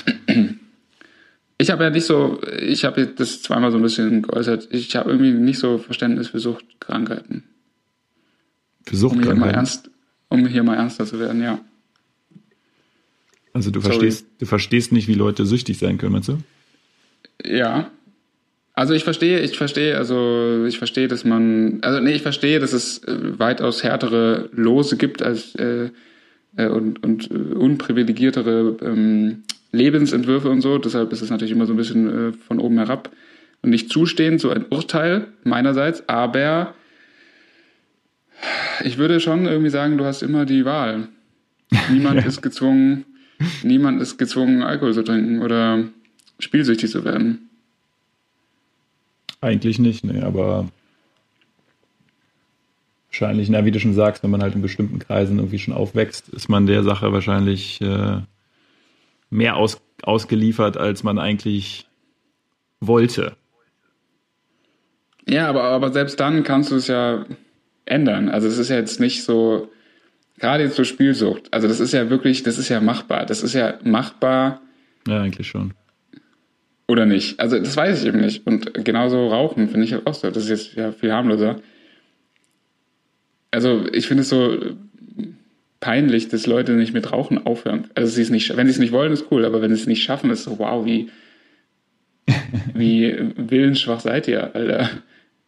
Ich 1.64 1.70
habe 1.70 1.82
ja 1.82 1.88
nicht 1.88 2.04
so, 2.04 2.42
ich 2.60 2.84
habe 2.84 3.06
das 3.06 3.40
zweimal 3.40 3.70
so 3.70 3.78
ein 3.78 3.82
bisschen 3.82 4.20
geäußert, 4.20 4.68
ich 4.70 4.94
habe 4.96 5.10
irgendwie 5.10 5.32
nicht 5.32 5.58
so 5.58 5.78
Verständnis 5.78 6.28
für 6.28 6.38
Suchtkrankheiten. 6.38 7.44
Für 8.84 8.96
Suchtkrankheiten? 8.96 9.32
Um 9.32 9.38
hier 9.38 9.46
mal, 9.46 9.54
ernst, 9.54 9.90
um 10.28 10.46
hier 10.46 10.62
mal 10.62 10.74
ernster 10.74 11.06
zu 11.06 11.18
werden, 11.18 11.42
ja. 11.42 11.58
Also 13.54 13.70
du 13.70 13.80
verstehst, 13.80 14.26
du 14.40 14.44
verstehst 14.44 14.92
nicht, 14.92 15.08
wie 15.08 15.14
Leute 15.14 15.46
süchtig 15.46 15.78
sein 15.78 15.96
können, 15.96 16.12
meinst 16.12 16.28
du? 16.28 16.36
Ja. 17.42 17.90
Also 18.74 18.92
ich 18.92 19.04
verstehe, 19.04 19.40
ich 19.40 19.56
verstehe, 19.56 19.96
also 19.96 20.66
ich 20.66 20.76
verstehe, 20.76 21.08
dass 21.08 21.24
man, 21.24 21.78
also 21.80 21.98
nee, 21.98 22.12
ich 22.12 22.22
verstehe, 22.22 22.60
dass 22.60 22.74
es 22.74 23.02
äh, 23.04 23.38
weitaus 23.38 23.82
härtere 23.82 24.50
Lose 24.52 24.98
gibt 24.98 25.22
als 25.22 25.54
äh, 25.54 25.88
äh, 26.56 26.66
und, 26.66 27.02
und 27.02 27.30
äh, 27.30 27.34
unprivilegiertere 27.34 28.76
ähm, 28.82 29.44
Lebensentwürfe 29.74 30.48
und 30.50 30.60
so. 30.60 30.78
Deshalb 30.78 31.12
ist 31.12 31.22
es 31.22 31.30
natürlich 31.30 31.52
immer 31.52 31.66
so 31.66 31.72
ein 31.72 31.76
bisschen 31.76 32.30
äh, 32.30 32.32
von 32.32 32.58
oben 32.58 32.78
herab 32.78 33.10
und 33.62 33.70
nicht 33.70 33.90
zustehend, 33.90 34.40
so 34.40 34.50
ein 34.50 34.66
Urteil 34.70 35.28
meinerseits. 35.42 36.08
Aber 36.08 36.74
ich 38.84 38.98
würde 38.98 39.20
schon 39.20 39.46
irgendwie 39.46 39.70
sagen, 39.70 39.98
du 39.98 40.04
hast 40.04 40.22
immer 40.22 40.44
die 40.44 40.64
Wahl. 40.64 41.08
Niemand 41.90 42.20
ja. 42.20 42.26
ist 42.26 42.42
gezwungen, 42.42 43.04
niemand 43.62 44.00
ist 44.00 44.18
gezwungen, 44.18 44.62
Alkohol 44.62 44.94
zu 44.94 45.02
trinken 45.02 45.42
oder 45.42 45.84
spielsüchtig 46.38 46.90
zu 46.90 47.04
werden. 47.04 47.50
Eigentlich 49.40 49.78
nicht, 49.78 50.04
ne, 50.04 50.24
aber 50.24 50.68
wahrscheinlich, 53.08 53.48
na, 53.48 53.64
wie 53.64 53.70
du 53.70 53.80
schon 53.80 53.94
sagst, 53.94 54.22
wenn 54.22 54.30
man 54.30 54.42
halt 54.42 54.54
in 54.54 54.62
bestimmten 54.62 54.98
Kreisen 54.98 55.38
irgendwie 55.38 55.58
schon 55.58 55.74
aufwächst, 55.74 56.28
ist 56.30 56.48
man 56.48 56.66
der 56.66 56.82
Sache 56.82 57.12
wahrscheinlich 57.12 57.80
äh, 57.80 58.20
mehr 59.34 59.56
aus, 59.56 59.80
ausgeliefert, 60.02 60.76
als 60.76 61.02
man 61.02 61.18
eigentlich 61.18 61.88
wollte. 62.80 63.36
Ja, 65.28 65.48
aber, 65.48 65.64
aber 65.64 65.92
selbst 65.92 66.20
dann 66.20 66.44
kannst 66.44 66.70
du 66.70 66.76
es 66.76 66.86
ja 66.86 67.26
ändern. 67.84 68.28
Also 68.28 68.46
es 68.46 68.58
ist 68.58 68.68
ja 68.68 68.76
jetzt 68.76 69.00
nicht 69.00 69.24
so, 69.24 69.70
gerade 70.38 70.62
jetzt 70.62 70.76
zur 70.76 70.84
Spielsucht, 70.84 71.52
also 71.52 71.66
das 71.66 71.80
ist 71.80 71.92
ja 71.92 72.10
wirklich, 72.10 72.44
das 72.44 72.58
ist 72.58 72.68
ja 72.68 72.80
machbar. 72.80 73.26
Das 73.26 73.42
ist 73.42 73.54
ja 73.54 73.78
machbar. 73.82 74.60
Ja, 75.08 75.20
eigentlich 75.20 75.48
schon. 75.48 75.74
Oder 76.86 77.04
nicht? 77.04 77.40
Also 77.40 77.58
das 77.58 77.76
weiß 77.76 78.02
ich 78.02 78.06
eben 78.06 78.20
nicht. 78.20 78.46
Und 78.46 78.84
genauso 78.84 79.28
Rauchen 79.28 79.68
finde 79.68 79.86
ich 79.86 79.92
halt 79.94 80.06
auch 80.06 80.14
so. 80.14 80.30
Das 80.30 80.44
ist 80.44 80.50
jetzt 80.50 80.74
ja 80.74 80.92
viel 80.92 81.12
harmloser. 81.12 81.56
Also 83.50 83.86
ich 83.92 84.06
finde 84.06 84.22
es 84.22 84.28
so 84.28 84.58
peinlich, 85.84 86.28
dass 86.28 86.46
Leute 86.46 86.72
nicht 86.72 86.94
mit 86.94 87.12
Rauchen 87.12 87.44
aufhören. 87.44 87.88
Also 87.94 88.10
sie 88.10 88.22
es 88.22 88.30
nicht, 88.30 88.56
wenn 88.56 88.66
sie 88.66 88.72
es 88.72 88.78
nicht 88.78 88.92
wollen, 88.92 89.12
ist 89.12 89.26
cool, 89.30 89.44
aber 89.44 89.60
wenn 89.60 89.68
sie 89.68 89.82
es 89.82 89.86
nicht 89.86 90.02
schaffen, 90.02 90.30
ist 90.30 90.44
so, 90.44 90.58
wow, 90.58 90.86
wie, 90.86 91.10
wie 92.74 93.14
willensschwach 93.36 94.00
seid 94.00 94.26
ihr, 94.26 94.54
Alter. 94.54 94.88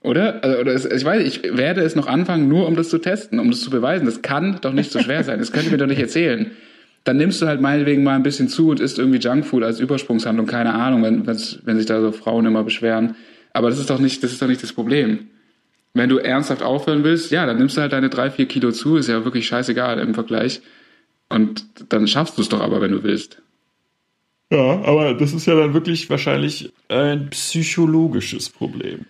Oder? 0.02 0.44
Also, 0.44 0.58
oder 0.60 0.74
es, 0.74 0.84
ich 0.84 1.04
weiß, 1.06 1.26
ich 1.26 1.56
werde 1.56 1.80
es 1.80 1.96
noch 1.96 2.06
anfangen, 2.06 2.48
nur 2.48 2.68
um 2.68 2.76
das 2.76 2.90
zu 2.90 2.98
testen, 2.98 3.38
um 3.38 3.50
das 3.50 3.62
zu 3.62 3.70
beweisen. 3.70 4.04
Das 4.04 4.20
kann 4.20 4.58
doch 4.60 4.74
nicht 4.74 4.92
so 4.92 4.98
schwer 4.98 5.24
sein. 5.24 5.38
Das 5.38 5.52
könnt 5.52 5.64
ihr 5.64 5.72
mir 5.72 5.78
doch 5.78 5.86
nicht 5.86 6.00
erzählen. 6.00 6.50
Dann 7.04 7.16
nimmst 7.16 7.40
du 7.40 7.46
halt 7.46 7.62
meinetwegen 7.62 8.04
mal 8.04 8.14
ein 8.14 8.22
bisschen 8.22 8.48
zu 8.48 8.68
und 8.68 8.78
isst 8.78 8.98
irgendwie 8.98 9.18
Junkfood 9.18 9.62
als 9.62 9.80
Übersprungshandlung, 9.80 10.46
keine 10.46 10.74
Ahnung, 10.74 11.02
wenn, 11.02 11.26
wenn 11.26 11.76
sich 11.78 11.86
da 11.86 12.02
so 12.02 12.12
Frauen 12.12 12.44
immer 12.44 12.62
beschweren. 12.62 13.16
Aber 13.54 13.70
das 13.70 13.78
ist 13.78 13.88
doch 13.88 14.00
nicht, 14.00 14.22
das 14.22 14.32
ist 14.32 14.42
doch 14.42 14.48
nicht 14.48 14.62
das 14.62 14.74
Problem. 14.74 15.28
Wenn 15.96 16.10
du 16.10 16.18
ernsthaft 16.18 16.62
aufhören 16.62 17.04
willst, 17.04 17.30
ja, 17.30 17.46
dann 17.46 17.56
nimmst 17.56 17.76
du 17.76 17.80
halt 17.80 17.92
deine 17.92 18.10
drei, 18.10 18.30
vier 18.30 18.46
Kilo 18.46 18.70
zu, 18.70 18.96
ist 18.96 19.08
ja 19.08 19.24
wirklich 19.24 19.46
scheißegal 19.46 19.98
im 19.98 20.12
Vergleich. 20.12 20.60
Und 21.30 21.64
dann 21.88 22.06
schaffst 22.06 22.36
du 22.36 22.42
es 22.42 22.50
doch 22.50 22.60
aber, 22.60 22.82
wenn 22.82 22.92
du 22.92 23.02
willst. 23.02 23.40
Ja, 24.52 24.82
aber 24.82 25.14
das 25.14 25.32
ist 25.32 25.46
ja 25.46 25.54
dann 25.54 25.72
wirklich 25.72 26.10
wahrscheinlich 26.10 26.70
ein 26.88 27.30
psychologisches 27.30 28.50
Problem. 28.50 29.06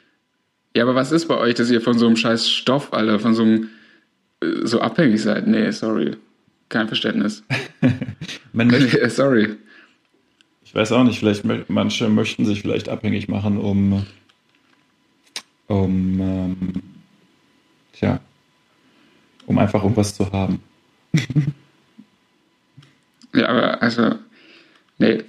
Ja, 0.76 0.84
aber 0.84 0.94
was 0.94 1.10
ist 1.10 1.26
bei 1.26 1.36
euch, 1.36 1.54
dass 1.54 1.70
ihr 1.70 1.80
von 1.80 1.98
so 1.98 2.06
einem 2.06 2.16
scheiß 2.16 2.48
Stoff, 2.48 2.92
Alter, 2.92 3.18
von 3.18 3.34
so 3.34 3.42
einem 3.42 3.68
äh, 4.40 4.64
so 4.64 4.80
abhängig 4.80 5.22
seid? 5.22 5.48
Nee, 5.48 5.72
sorry. 5.72 6.12
Kein 6.68 6.86
Verständnis. 6.86 7.42
Man 8.52 8.68
möchte, 8.68 9.10
sorry. 9.10 9.56
Ich 10.64 10.72
weiß 10.72 10.92
auch 10.92 11.02
nicht, 11.02 11.18
vielleicht 11.18 11.44
manche 11.68 12.08
möchten 12.08 12.44
sich 12.44 12.62
vielleicht 12.62 12.88
abhängig 12.88 13.26
machen, 13.28 13.58
um, 13.58 14.06
um 15.68 16.20
ähm, 16.20 16.72
tja, 17.92 18.20
um 19.46 19.58
einfach 19.58 19.82
irgendwas 19.82 20.14
zu 20.14 20.30
haben. 20.32 20.60
ja, 23.34 23.48
aber 23.48 23.82
also, 23.82 24.16
nee, 24.98 25.24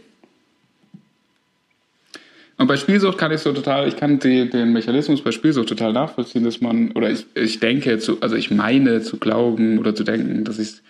und 2.58 2.66
bei 2.66 2.76
Spielsucht 2.76 3.20
kann 3.20 3.32
ich 3.32 3.42
so 3.42 3.54
total, 3.54 3.88
ich 3.88 3.98
kann 3.98 4.18
die, 4.18 4.50
den 4.50 4.74
Mechanismus 4.74 5.22
bei 5.22 5.32
Spielsucht 5.32 5.70
total 5.70 5.94
nachvollziehen, 5.94 6.44
dass 6.44 6.60
man, 6.60 6.92
oder 6.94 7.12
ich, 7.12 7.28
ich 7.36 7.60
denke, 7.60 8.00
zu, 8.00 8.20
also 8.22 8.36
ich 8.36 8.50
meine 8.50 9.02
zu 9.02 9.18
glauben 9.18 9.78
oder 9.78 9.94
zu 9.94 10.04
denken, 10.04 10.44
dass, 10.44 10.58
ich, 10.58 10.82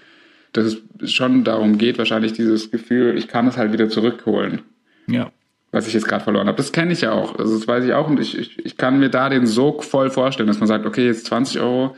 dass 0.54 0.78
es 1.02 1.12
schon 1.12 1.44
darum 1.44 1.78
geht, 1.78 1.98
wahrscheinlich 1.98 2.32
dieses 2.32 2.72
Gefühl, 2.72 3.18
ich 3.18 3.28
kann 3.28 3.48
es 3.48 3.58
halt 3.58 3.74
wieder 3.74 3.90
zurückholen. 3.90 4.62
Ja. 5.08 5.32
Was 5.78 5.86
ich 5.86 5.94
jetzt 5.94 6.08
gerade 6.08 6.24
verloren 6.24 6.48
habe. 6.48 6.58
Das 6.58 6.72
kenne 6.72 6.92
ich 6.92 7.02
ja 7.02 7.12
auch. 7.12 7.38
Also 7.38 7.56
das 7.56 7.68
weiß 7.68 7.86
ich 7.86 7.94
auch. 7.94 8.08
Und 8.08 8.20
ich, 8.20 8.36
ich, 8.36 8.66
ich 8.66 8.78
kann 8.78 8.98
mir 8.98 9.10
da 9.10 9.30
den 9.30 9.46
Sog 9.46 9.84
voll 9.84 10.10
vorstellen, 10.10 10.48
dass 10.48 10.58
man 10.58 10.66
sagt, 10.66 10.88
okay, 10.88 11.06
jetzt 11.06 11.28
20 11.28 11.60
Euro, 11.60 11.96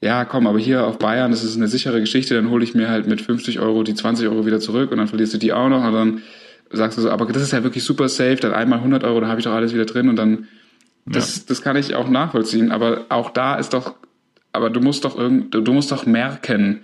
ja, 0.00 0.24
komm, 0.24 0.46
aber 0.46 0.60
hier 0.60 0.86
auf 0.86 0.98
Bayern, 0.98 1.32
das 1.32 1.42
ist 1.42 1.56
eine 1.56 1.66
sichere 1.66 1.98
Geschichte, 1.98 2.36
dann 2.36 2.48
hole 2.48 2.62
ich 2.62 2.76
mir 2.76 2.88
halt 2.88 3.08
mit 3.08 3.20
50 3.20 3.58
Euro 3.58 3.82
die 3.82 3.94
20 3.94 4.28
Euro 4.28 4.46
wieder 4.46 4.60
zurück 4.60 4.92
und 4.92 4.98
dann 4.98 5.08
verlierst 5.08 5.34
du 5.34 5.38
die 5.38 5.52
auch 5.52 5.68
noch 5.68 5.84
und 5.84 5.92
dann 5.92 6.22
sagst 6.70 6.96
du 6.96 7.02
so, 7.02 7.10
aber 7.10 7.26
das 7.26 7.42
ist 7.42 7.52
ja 7.52 7.64
wirklich 7.64 7.82
super 7.82 8.08
safe, 8.08 8.36
dann 8.36 8.52
einmal 8.52 8.78
100 8.78 9.02
Euro, 9.02 9.18
dann 9.18 9.28
habe 9.28 9.40
ich 9.40 9.44
doch 9.44 9.52
alles 9.52 9.74
wieder 9.74 9.86
drin 9.86 10.08
und 10.08 10.14
dann, 10.14 10.46
das, 11.04 11.38
ja. 11.38 11.42
das 11.48 11.60
kann 11.60 11.74
ich 11.74 11.96
auch 11.96 12.08
nachvollziehen, 12.08 12.70
aber 12.70 13.06
auch 13.08 13.30
da 13.30 13.56
ist 13.56 13.72
doch, 13.72 13.96
aber 14.52 14.70
du 14.70 14.78
musst 14.78 15.04
doch 15.04 15.18
irgend, 15.18 15.52
du 15.52 15.72
musst 15.72 15.90
doch 15.90 16.06
merken, 16.06 16.82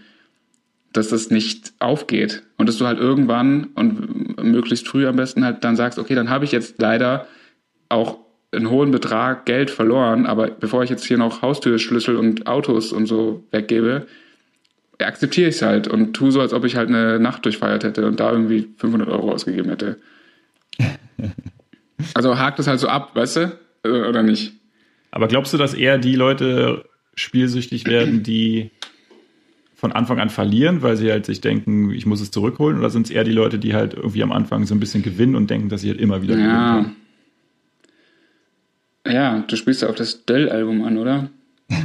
dass 0.94 1.08
das 1.08 1.30
nicht 1.30 1.72
aufgeht 1.80 2.44
und 2.56 2.68
dass 2.68 2.78
du 2.78 2.86
halt 2.86 2.98
irgendwann 2.98 3.64
und 3.74 4.42
möglichst 4.42 4.88
früh 4.88 5.06
am 5.06 5.16
besten 5.16 5.44
halt 5.44 5.64
dann 5.64 5.76
sagst, 5.76 5.98
okay, 5.98 6.14
dann 6.14 6.30
habe 6.30 6.44
ich 6.44 6.52
jetzt 6.52 6.80
leider 6.80 7.26
auch 7.88 8.18
einen 8.52 8.70
hohen 8.70 8.92
Betrag 8.92 9.44
Geld 9.44 9.70
verloren, 9.70 10.24
aber 10.24 10.48
bevor 10.48 10.84
ich 10.84 10.90
jetzt 10.90 11.04
hier 11.04 11.18
noch 11.18 11.42
Haustürschlüssel 11.42 12.16
und 12.16 12.46
Autos 12.46 12.92
und 12.92 13.06
so 13.06 13.44
weggebe, 13.50 14.06
akzeptiere 15.00 15.48
ich 15.48 15.56
es 15.56 15.62
halt 15.62 15.88
und 15.88 16.14
tue 16.14 16.30
so, 16.30 16.40
als 16.40 16.52
ob 16.52 16.64
ich 16.64 16.76
halt 16.76 16.88
eine 16.88 17.18
Nacht 17.18 17.44
durchfeiert 17.44 17.82
hätte 17.82 18.06
und 18.06 18.20
da 18.20 18.30
irgendwie 18.30 18.68
500 18.76 19.08
Euro 19.08 19.32
ausgegeben 19.32 19.70
hätte. 19.70 19.98
also 22.14 22.38
hakt 22.38 22.60
es 22.60 22.68
halt 22.68 22.78
so 22.78 22.86
ab, 22.86 23.10
weißt 23.14 23.36
du? 23.36 23.58
Äh, 23.82 23.88
oder 23.88 24.22
nicht? 24.22 24.52
Aber 25.10 25.26
glaubst 25.26 25.52
du, 25.52 25.58
dass 25.58 25.74
eher 25.74 25.98
die 25.98 26.14
Leute 26.14 26.84
spielsüchtig 27.16 27.86
werden, 27.86 28.22
die 28.22 28.70
von 29.84 29.92
Anfang 29.92 30.18
an 30.18 30.30
verlieren, 30.30 30.80
weil 30.80 30.96
sie 30.96 31.10
halt 31.10 31.26
sich 31.26 31.42
denken, 31.42 31.90
ich 31.90 32.06
muss 32.06 32.22
es 32.22 32.30
zurückholen? 32.30 32.78
Oder 32.78 32.88
sind 32.88 33.04
es 33.04 33.10
eher 33.10 33.22
die 33.22 33.32
Leute, 33.32 33.58
die 33.58 33.74
halt 33.74 33.92
irgendwie 33.92 34.22
am 34.22 34.32
Anfang 34.32 34.64
so 34.64 34.74
ein 34.74 34.80
bisschen 34.80 35.02
gewinnen 35.02 35.36
und 35.36 35.50
denken, 35.50 35.68
dass 35.68 35.82
sie 35.82 35.90
halt 35.90 36.00
immer 36.00 36.22
wieder 36.22 36.36
gewinnen 36.36 36.94
ja. 39.04 39.12
Ja, 39.12 39.44
du 39.46 39.56
spielst 39.56 39.82
ja 39.82 39.90
auf 39.90 39.94
das 39.94 40.24
Dell-Album 40.24 40.82
an, 40.84 40.96
oder? 40.96 41.28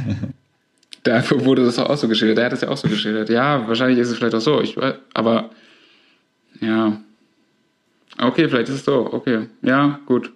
Da 1.02 1.22
wurde 1.30 1.64
das 1.64 1.78
auch 1.78 1.96
so 1.96 2.08
geschildert. 2.08 2.36
Der 2.36 2.44
hat 2.46 2.52
das 2.52 2.60
ja 2.60 2.68
auch 2.68 2.76
so 2.76 2.86
geschildert. 2.86 3.30
Ja, 3.30 3.66
wahrscheinlich 3.66 3.98
ist 3.98 4.10
es 4.10 4.18
vielleicht 4.18 4.34
auch 4.34 4.40
so. 4.40 4.60
Ich, 4.60 4.76
aber 5.14 5.48
ja. 6.60 7.00
Okay, 8.18 8.48
vielleicht 8.48 8.68
ist 8.68 8.74
es 8.74 8.84
so. 8.84 9.10
Okay. 9.10 9.46
Ja, 9.62 9.98
gut. 10.04 10.30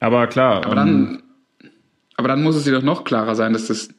Aber 0.00 0.26
klar. 0.28 0.64
Aber 0.64 0.74
dann, 0.74 0.88
ähm, 0.88 1.70
aber 2.16 2.28
dann 2.28 2.42
muss 2.42 2.56
es 2.56 2.64
dir 2.64 2.72
doch 2.72 2.82
noch 2.82 3.04
klarer 3.04 3.34
sein, 3.34 3.52
dass 3.52 3.66
das 3.66 3.90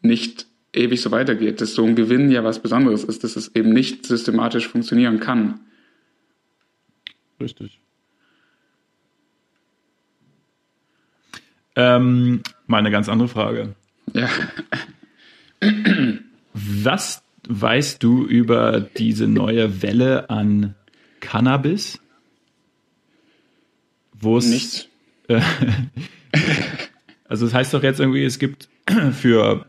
nicht 0.00 0.46
ewig 0.76 1.00
so 1.00 1.10
weitergeht, 1.10 1.60
dass 1.60 1.74
so 1.74 1.84
ein 1.84 1.96
Gewinn 1.96 2.30
ja 2.30 2.44
was 2.44 2.60
Besonderes 2.60 3.04
ist, 3.04 3.24
dass 3.24 3.36
es 3.36 3.54
eben 3.54 3.72
nicht 3.72 4.06
systematisch 4.06 4.68
funktionieren 4.68 5.20
kann. 5.20 5.60
Richtig. 7.40 7.80
Ähm, 11.74 12.42
mal 12.66 12.78
eine 12.78 12.90
ganz 12.90 13.08
andere 13.08 13.28
Frage. 13.28 13.74
Ja. 14.14 14.28
Was 16.54 17.22
weißt 17.48 18.02
du 18.02 18.24
über 18.26 18.80
diese 18.80 19.26
neue 19.26 19.82
Welle 19.82 20.30
an 20.30 20.74
Cannabis? 21.20 22.00
Wo 24.14 24.38
es. 24.38 24.46
Nichts. 24.46 24.88
also, 27.28 27.44
das 27.44 27.54
heißt 27.54 27.74
doch 27.74 27.82
jetzt 27.82 28.00
irgendwie, 28.00 28.24
es 28.24 28.38
gibt 28.38 28.68
für, 29.12 29.66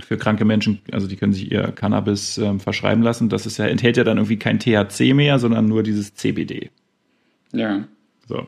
für 0.00 0.16
kranke 0.16 0.44
Menschen, 0.44 0.80
also 0.92 1.06
die 1.06 1.16
können 1.16 1.32
sich 1.32 1.50
ihr 1.50 1.72
Cannabis 1.72 2.38
ähm, 2.38 2.60
verschreiben 2.60 3.02
lassen. 3.02 3.28
Das 3.28 3.46
ist 3.46 3.58
ja, 3.58 3.66
enthält 3.66 3.96
ja 3.96 4.04
dann 4.04 4.18
irgendwie 4.18 4.38
kein 4.38 4.58
THC 4.58 5.14
mehr, 5.14 5.38
sondern 5.38 5.66
nur 5.66 5.82
dieses 5.82 6.14
CBD. 6.14 6.70
Ja. 7.52 7.86
So. 8.28 8.46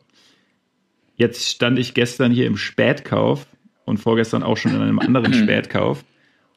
Jetzt 1.15 1.49
stand 1.49 1.79
ich 1.79 1.93
gestern 1.93 2.31
hier 2.31 2.47
im 2.47 2.57
Spätkauf 2.57 3.47
und 3.85 3.97
vorgestern 3.97 4.43
auch 4.43 4.57
schon 4.57 4.75
in 4.75 4.81
einem 4.81 4.99
anderen 4.99 5.33
Spätkauf 5.33 6.05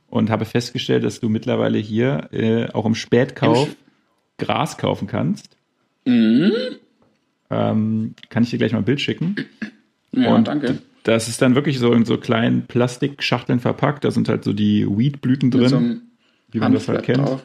und 0.09 0.31
habe 0.31 0.45
festgestellt, 0.45 1.05
dass 1.05 1.21
du 1.21 1.29
mittlerweile 1.29 1.79
hier 1.79 2.29
äh, 2.33 2.71
auch 2.73 2.85
im 2.85 2.95
Spätkauf 2.95 3.69
Im 3.69 4.47
Gras 4.47 4.77
kaufen 4.77 5.09
kannst. 5.09 5.57
Mhm. 6.05 6.53
Ähm, 7.51 8.15
kann 8.29 8.43
ich 8.43 8.51
dir 8.51 8.59
gleich 8.59 8.73
mal 8.73 8.79
ein 8.79 8.85
Bild 8.85 9.01
schicken? 9.01 9.37
Ja, 10.13 10.35
und 10.35 10.49
danke. 10.49 10.79
Das 11.05 11.29
ist 11.29 11.43
dann 11.43 11.55
wirklich 11.55 11.79
so 11.79 11.93
in 11.93 12.05
so 12.05 12.17
kleinen 12.17 12.67
Plastikschachteln 12.67 13.61
verpackt. 13.61 14.05
Da 14.05 14.11
sind 14.11 14.29
halt 14.29 14.45
so 14.45 14.53
die 14.53 14.87
Weedblüten 14.87 15.51
drin, 15.51 15.69
so 15.69 15.83
wie 16.53 16.59
man 16.59 16.73
das 16.73 16.89
halt 16.89 17.03
kennt. 17.03 17.27
Drauf. 17.27 17.43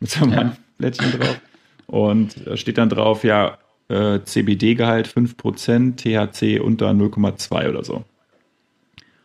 Mit 0.00 0.10
so 0.10 0.24
einem 0.24 0.32
ja. 0.32 0.38
Handblättchen 0.38 1.12
drauf. 1.12 1.40
Und 1.86 2.46
da 2.46 2.56
steht 2.56 2.78
dann 2.78 2.88
drauf, 2.88 3.24
ja, 3.24 3.58
äh, 3.88 4.20
CBD-Gehalt 4.24 5.06
5%, 5.08 5.96
THC 5.96 6.60
unter 6.60 6.90
0,2 6.90 7.68
oder 7.68 7.84
so. 7.84 8.04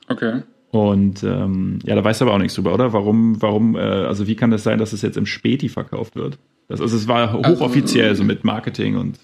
Okay. 0.10 0.42
Und 0.72 1.24
ähm, 1.24 1.80
ja, 1.84 1.96
da 1.96 2.04
weißt 2.04 2.22
du 2.22 2.26
aber 2.26 2.36
auch 2.36 2.40
nichts 2.40 2.56
drüber, 2.56 2.74
oder? 2.74 2.94
Warum, 2.94 3.42
warum, 3.42 3.76
äh, 3.76 3.80
also 3.80 4.28
wie 4.28 4.36
kann 4.36 4.52
das 4.52 4.64
sein, 4.64 4.78
dass 4.78 4.94
es 4.94 5.02
jetzt 5.02 5.18
im 5.18 5.26
Späti 5.26 5.70
verkauft 5.70 6.16
wird? 6.16 6.38
Das, 6.68 6.82
also 6.82 6.96
es 6.96 7.08
war 7.08 7.34
hochoffiziell, 7.34 8.10
also, 8.10 8.24
so 8.24 8.28
mit 8.28 8.44
Marketing 8.44 8.96
und. 8.96 9.20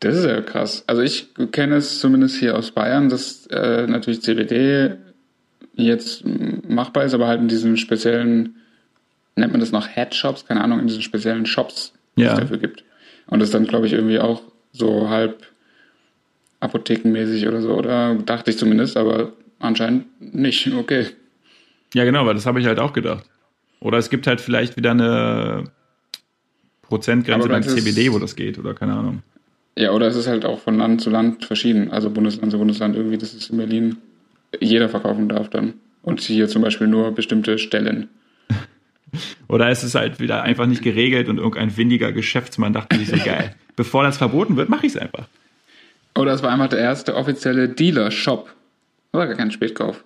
Das 0.00 0.16
ist 0.16 0.24
ja 0.24 0.40
krass. 0.40 0.82
Also 0.86 1.02
ich 1.02 1.28
kenne 1.52 1.76
es 1.76 2.00
zumindest 2.00 2.36
hier 2.36 2.56
aus 2.56 2.70
Bayern, 2.70 3.10
dass 3.10 3.46
äh, 3.48 3.86
natürlich 3.86 4.22
CBD 4.22 4.96
jetzt 5.74 6.24
machbar 6.68 7.04
ist, 7.04 7.14
aber 7.14 7.26
halt 7.26 7.40
in 7.40 7.48
diesen 7.48 7.76
speziellen, 7.76 8.56
nennt 9.36 9.52
man 9.52 9.60
das 9.60 9.72
noch 9.72 9.88
Headshops, 9.88 10.46
keine 10.46 10.62
Ahnung, 10.64 10.80
in 10.80 10.86
diesen 10.86 11.02
speziellen 11.02 11.44
Shops, 11.44 11.92
die 12.16 12.22
ja. 12.22 12.32
es 12.32 12.40
dafür 12.40 12.58
gibt. 12.58 12.84
Und 13.26 13.40
das 13.40 13.50
dann, 13.50 13.66
glaube 13.66 13.86
ich, 13.86 13.92
irgendwie 13.92 14.18
auch 14.18 14.42
so 14.72 15.10
halb 15.10 15.46
apothekenmäßig 16.60 17.46
oder 17.46 17.60
so, 17.60 17.74
oder 17.74 18.14
dachte 18.14 18.50
ich 18.50 18.58
zumindest, 18.58 18.96
aber 18.96 19.32
anscheinend 19.58 20.06
nicht. 20.34 20.66
Okay. 20.76 21.06
Ja, 21.92 22.04
genau, 22.04 22.24
weil 22.24 22.34
das 22.34 22.46
habe 22.46 22.60
ich 22.60 22.66
halt 22.66 22.78
auch 22.78 22.92
gedacht. 22.92 23.24
Oder 23.80 23.98
es 23.98 24.10
gibt 24.10 24.26
halt 24.28 24.40
vielleicht 24.40 24.76
wieder 24.76 24.92
eine 24.92 25.64
Prozentgrenze 26.82 27.48
beim 27.48 27.62
CBD, 27.62 28.12
wo 28.12 28.18
das 28.18 28.36
geht, 28.36 28.58
oder 28.58 28.74
keine 28.74 28.92
Ahnung. 28.92 29.22
Ja, 29.80 29.92
oder 29.92 30.08
es 30.08 30.14
ist 30.14 30.26
halt 30.26 30.44
auch 30.44 30.60
von 30.60 30.76
Land 30.76 31.00
zu 31.00 31.08
Land 31.08 31.46
verschieden. 31.46 31.90
Also 31.90 32.10
Bundesland 32.10 32.52
zu 32.52 32.58
Bundesland 32.58 32.94
irgendwie, 32.94 33.16
dass 33.16 33.32
es 33.32 33.48
in 33.48 33.56
Berlin 33.56 33.96
jeder 34.60 34.90
verkaufen 34.90 35.26
darf 35.30 35.48
dann. 35.48 35.72
Und 36.02 36.20
hier 36.20 36.48
zum 36.48 36.60
Beispiel 36.60 36.86
nur 36.86 37.12
bestimmte 37.12 37.56
Stellen. 37.56 38.10
Oder 39.48 39.70
ist 39.70 39.82
es 39.82 39.94
halt 39.94 40.20
wieder 40.20 40.42
einfach 40.42 40.66
nicht 40.66 40.82
geregelt 40.82 41.30
und 41.30 41.38
irgendein 41.38 41.74
windiger 41.78 42.12
Geschäftsmann 42.12 42.74
dachte 42.74 42.98
sich 42.98 43.08
so, 43.08 43.16
geil, 43.24 43.54
bevor 43.74 44.02
das 44.02 44.18
verboten 44.18 44.58
wird, 44.58 44.68
mache 44.68 44.84
ich 44.84 44.94
es 44.94 44.98
einfach. 44.98 45.28
Oder 46.14 46.34
es 46.34 46.42
war 46.42 46.50
einfach 46.50 46.68
der 46.68 46.80
erste 46.80 47.16
offizielle 47.16 47.70
Dealer-Shop. 47.70 48.52
Das 49.12 49.18
war 49.18 49.26
gar 49.28 49.36
kein 49.36 49.50
Spätkauf. 49.50 50.04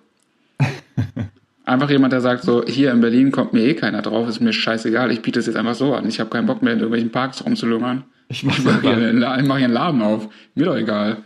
Einfach 1.65 1.89
jemand, 1.89 2.13
der 2.13 2.21
sagt 2.21 2.43
so, 2.43 2.63
hier 2.63 2.91
in 2.91 3.01
Berlin 3.01 3.31
kommt 3.31 3.53
mir 3.53 3.63
eh 3.63 3.73
keiner 3.73 4.03
drauf, 4.03 4.29
ist 4.29 4.39
mir 4.39 4.53
scheißegal, 4.53 5.11
ich 5.11 5.23
biete 5.23 5.39
es 5.39 5.47
jetzt 5.47 5.55
einfach 5.55 5.73
so 5.73 5.95
an. 5.95 6.07
Ich 6.07 6.19
habe 6.19 6.29
keinen 6.29 6.45
Bock 6.45 6.61
mehr 6.61 6.73
in 6.73 6.79
irgendwelchen 6.79 7.11
Parks 7.11 7.43
rumzulungern. 7.43 8.03
Ich 8.29 8.43
mache 8.43 8.61
mach 8.61 8.81
hier, 8.81 9.13
mach 9.13 9.57
hier 9.57 9.65
einen 9.65 9.73
Laden 9.73 10.01
auf. 10.01 10.29
Mir 10.53 10.65
doch 10.65 10.75
egal. 10.75 11.17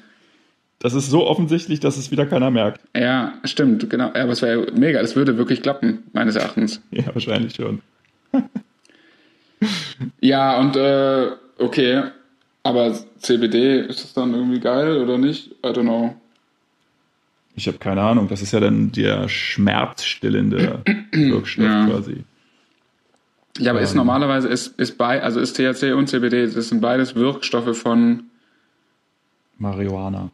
Das 0.79 0.93
ist 0.93 1.09
so 1.09 1.27
offensichtlich, 1.27 1.81
dass 1.81 1.97
es 1.97 2.09
wieder 2.09 2.25
keiner 2.25 2.51
merkt. 2.51 2.81
Ja, 2.95 3.33
stimmt, 3.43 3.89
genau. 3.89 4.11
Ja, 4.15 4.23
aber 4.23 4.31
es 4.31 4.41
wäre 4.41 4.71
mega. 4.71 5.01
Das 5.01 5.17
würde 5.17 5.37
wirklich 5.37 5.61
klappen, 5.61 6.03
meines 6.13 6.35
Erachtens. 6.35 6.81
Ja, 6.91 7.03
wahrscheinlich 7.13 7.55
schon. 7.55 7.81
ja, 10.21 10.57
und 10.57 10.77
äh, 10.77 11.31
okay. 11.57 12.03
Aber 12.63 12.97
CBD, 13.19 13.81
ist 13.81 14.03
das 14.03 14.13
dann 14.13 14.33
irgendwie 14.33 14.59
geil 14.59 14.97
oder 14.97 15.17
nicht? 15.17 15.51
I 15.65 15.67
don't 15.67 15.81
know. 15.81 16.15
Ich 17.55 17.67
habe 17.67 17.77
keine 17.77 18.01
Ahnung. 18.01 18.27
Das 18.29 18.41
ist 18.41 18.51
ja 18.51 18.59
dann 18.59 18.91
der 18.91 19.27
schmerzstillende 19.27 20.81
Wirkstoff 21.11 21.65
ja. 21.65 21.87
quasi. 21.87 22.23
Ja, 23.57 23.71
aber 23.71 23.79
ähm. 23.79 23.85
ist 23.85 23.95
normalerweise 23.95 24.47
ist, 24.47 24.79
ist 24.79 24.97
bei, 24.97 25.21
also 25.21 25.39
ist 25.39 25.55
THC 25.55 25.93
und 25.93 26.07
CBD, 26.07 26.47
das 26.47 26.69
sind 26.69 26.81
beides 26.81 27.15
Wirkstoffe 27.15 27.77
von 27.77 28.23
Marihuana. 29.57 30.31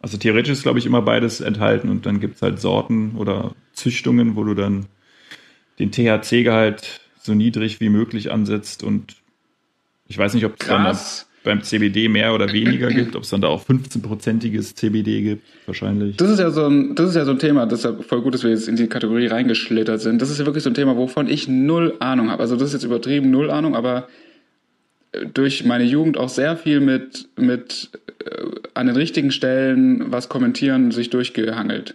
Also 0.00 0.18
theoretisch 0.18 0.52
ist, 0.52 0.62
glaube 0.62 0.78
ich, 0.78 0.86
immer 0.86 1.02
beides 1.02 1.40
enthalten 1.40 1.88
und 1.88 2.06
dann 2.06 2.20
gibt 2.20 2.36
es 2.36 2.42
halt 2.42 2.60
Sorten 2.60 3.16
oder 3.16 3.54
Züchtungen, 3.72 4.36
wo 4.36 4.44
du 4.44 4.54
dann 4.54 4.86
den 5.78 5.92
THC-Gehalt 5.92 7.00
so 7.20 7.34
niedrig 7.34 7.80
wie 7.80 7.88
möglich 7.88 8.30
ansetzt 8.30 8.82
und 8.82 9.16
ich 10.06 10.18
weiß 10.18 10.34
nicht, 10.34 10.44
ob 10.44 10.60
es 10.60 10.66
dann 10.66 10.96
beim 11.44 11.62
CBD 11.62 12.08
mehr 12.08 12.34
oder 12.34 12.52
weniger 12.52 12.88
gibt, 12.88 13.14
ob 13.14 13.22
es 13.22 13.30
dann 13.30 13.42
da 13.42 13.48
auch 13.48 13.64
15-prozentiges 13.64 14.74
CBD 14.74 15.22
gibt, 15.22 15.46
wahrscheinlich. 15.66 16.16
Das 16.16 16.30
ist 16.30 16.40
ja 16.40 16.50
so 16.50 16.66
ein, 16.66 16.94
das 16.94 17.10
ist 17.10 17.16
ja 17.16 17.24
so 17.24 17.32
ein 17.32 17.38
Thema, 17.38 17.66
das 17.66 17.80
ist 17.80 17.84
ja 17.84 17.94
voll 18.02 18.22
gut, 18.22 18.34
dass 18.34 18.42
wir 18.42 18.50
jetzt 18.50 18.66
in 18.66 18.76
die 18.76 18.88
Kategorie 18.88 19.26
reingeschlittert 19.26 20.00
sind. 20.00 20.20
Das 20.20 20.30
ist 20.30 20.38
ja 20.38 20.46
wirklich 20.46 20.64
so 20.64 20.70
ein 20.70 20.74
Thema, 20.74 20.96
wovon 20.96 21.28
ich 21.28 21.46
null 21.46 21.94
Ahnung 22.00 22.30
habe. 22.30 22.42
Also 22.42 22.56
das 22.56 22.68
ist 22.68 22.72
jetzt 22.72 22.84
übertrieben, 22.84 23.30
null 23.30 23.50
Ahnung, 23.50 23.76
aber 23.76 24.08
durch 25.32 25.64
meine 25.64 25.84
Jugend 25.84 26.16
auch 26.16 26.30
sehr 26.30 26.56
viel 26.56 26.80
mit, 26.80 27.28
mit 27.36 27.90
äh, 28.24 28.46
an 28.72 28.86
den 28.86 28.96
richtigen 28.96 29.30
Stellen 29.30 30.10
was 30.10 30.28
kommentieren 30.28 30.90
sich 30.90 31.10
durchgehangelt. 31.10 31.94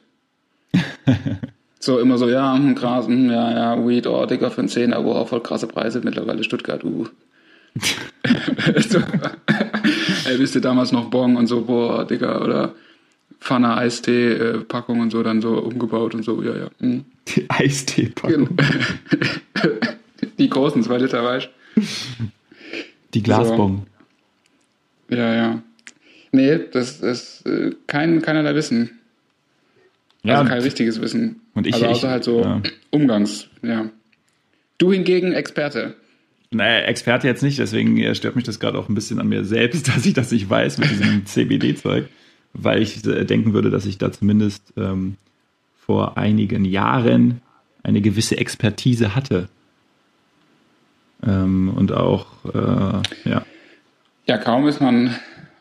so 1.80 2.00
immer 2.00 2.18
so, 2.20 2.30
ja, 2.30 2.56
hm, 2.56 2.76
krass, 2.76 3.08
hm, 3.08 3.30
ja, 3.32 3.52
ja, 3.52 3.88
Weed, 3.88 4.06
oh, 4.06 4.26
Digga, 4.26 4.52
für 4.52 4.60
einen 4.60 4.70
Zehner, 4.70 5.04
wow, 5.04 5.28
voll 5.28 5.41
krasse 5.41 5.68
Preise, 5.68 6.02
mittlerweile 6.04 6.43
Stuttgart, 6.43 6.84
uh. 6.84 7.08
so, 8.89 8.99
ey, 10.26 10.39
wisst 10.39 10.55
ihr 10.55 10.61
damals 10.61 10.91
noch 10.91 11.09
Bong 11.09 11.36
und 11.36 11.47
so, 11.47 11.61
boah, 11.61 12.05
Digga, 12.05 12.41
oder 12.41 12.76
Pfanne 13.39 13.78
Eistee-Packung 13.78 14.99
und 14.99 15.11
so 15.11 15.24
dann 15.24 15.41
so 15.41 15.59
umgebaut 15.59 16.13
und 16.13 16.24
so, 16.24 16.41
ja, 16.41 16.55
ja. 16.55 16.70
Hm. 16.80 17.05
Die 17.28 17.49
Eistee-Packung. 17.49 18.49
Die 20.38 20.49
großen, 20.49 20.84
zwei 20.84 20.97
Liter, 20.97 21.24
weißt 21.24 21.49
die 23.13 23.24
Glasbomben. 23.24 23.86
So. 25.09 25.15
Ja, 25.15 25.34
ja. 25.34 25.63
Nee, 26.32 26.59
das 26.72 26.99
ist 27.01 27.45
äh, 27.45 27.72
kein, 27.88 28.22
keinerlei 28.22 28.53
Wissen. 28.55 28.99
Ja, 30.24 30.39
also 30.39 30.49
kein 30.49 30.61
richtiges 30.61 31.01
Wissen. 31.01 31.41
Und 31.55 31.65
ich, 31.65 31.76
also 31.76 31.88
außer 31.88 32.07
ich, 32.07 32.11
halt 32.11 32.24
so 32.24 32.41
ja. 32.41 32.61
Umgangs, 32.91 33.47
ja. 33.61 33.89
Du 34.78 34.91
hingegen 34.91 35.34
Experte. 35.34 35.95
Naja, 36.52 36.86
Experte 36.86 37.28
jetzt 37.28 37.43
nicht, 37.43 37.60
deswegen 37.60 38.16
stört 38.16 38.36
mich 38.36 38.45
das 38.45 38.60
gerade 38.60 38.78
auch 38.80 38.89
ein 38.89 38.95
bisschen 38.95 39.20
an 39.20 39.28
mir 39.28 39.45
selbst, 39.45 39.88
dass 39.95 40.06
ich 40.06 40.14
das 40.14 40.32
nicht 40.32 40.50
weiß 40.50 40.78
mit 40.80 40.89
diesem 40.89 41.26
CBD-Zeug, 41.26 42.10
weil 42.54 42.82
ich 42.82 43.06
äh, 43.06 43.26
denken 43.26 43.54
würde, 43.54 43.70
dass 43.70 43.86
ich 43.86 43.97
da 43.97 44.12
zumindest 44.12 44.74
ähm, 44.76 45.18
vor 45.86 46.18
einigen 46.18 46.66
Jahren 46.66 47.41
eine 47.84 48.02
gewisse 48.02 48.38
Expertise 48.38 49.16
hatte. 49.16 49.50
Ähm, 51.26 51.74
und 51.76 51.91
auch, 51.91 52.28
äh, 52.45 53.30
ja. 53.30 53.45
Ja, 54.26 54.38
kaum 54.38 54.68
ist 54.68 54.82
man 54.82 55.16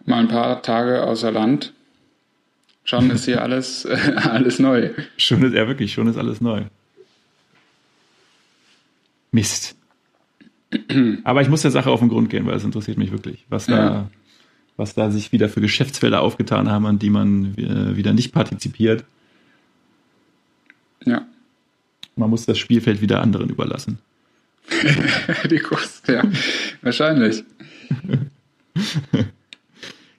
mal 0.07 0.21
ein 0.21 0.29
paar 0.29 0.63
Tage 0.63 1.03
außer 1.03 1.33
Land, 1.33 1.73
schon 2.85 3.11
ist 3.11 3.25
hier 3.25 3.43
alles, 3.43 3.85
äh, 3.85 3.97
alles 4.17 4.59
neu. 4.59 4.91
Schon 5.17 5.43
ist, 5.43 5.55
ja 5.55 5.67
wirklich, 5.67 5.93
schon 5.93 6.07
ist 6.07 6.17
alles 6.17 6.41
neu. 6.41 6.63
Mist. 9.33 9.78
Aber 11.25 11.43
ich 11.43 11.49
muss 11.49 11.63
der 11.63 11.71
Sache 11.71 11.91
auf 11.91 12.01
den 12.01 12.09
Grund 12.09 12.31
gehen, 12.31 12.47
weil 12.47 12.57
es 12.57 12.65
interessiert 12.65 12.99
mich 12.99 13.13
wirklich, 13.13 13.45
was 13.49 13.67
da, 13.67 13.77
ja. 13.77 14.11
was 14.77 14.95
da 14.95 15.11
sich 15.11 15.33
wieder 15.33 15.49
für 15.49 15.61
Geschäftsfelder 15.61 16.21
aufgetan 16.21 16.71
haben, 16.71 16.87
an 16.87 16.99
die 16.99 17.11
man 17.11 17.55
äh, 17.57 17.97
wieder 17.97 18.13
nicht 18.13 18.33
partizipiert. 18.33 19.05
Ja. 21.05 21.27
Man 22.17 22.31
muss 22.31 22.47
das 22.47 22.59
Spielfeld 22.59 23.01
wieder 23.01 23.23
anderen 23.23 23.49
überlassen. 23.49 23.99
die 25.51 25.59
Kurs, 25.59 26.03
ja, 26.07 26.23
wahrscheinlich. 26.83 27.45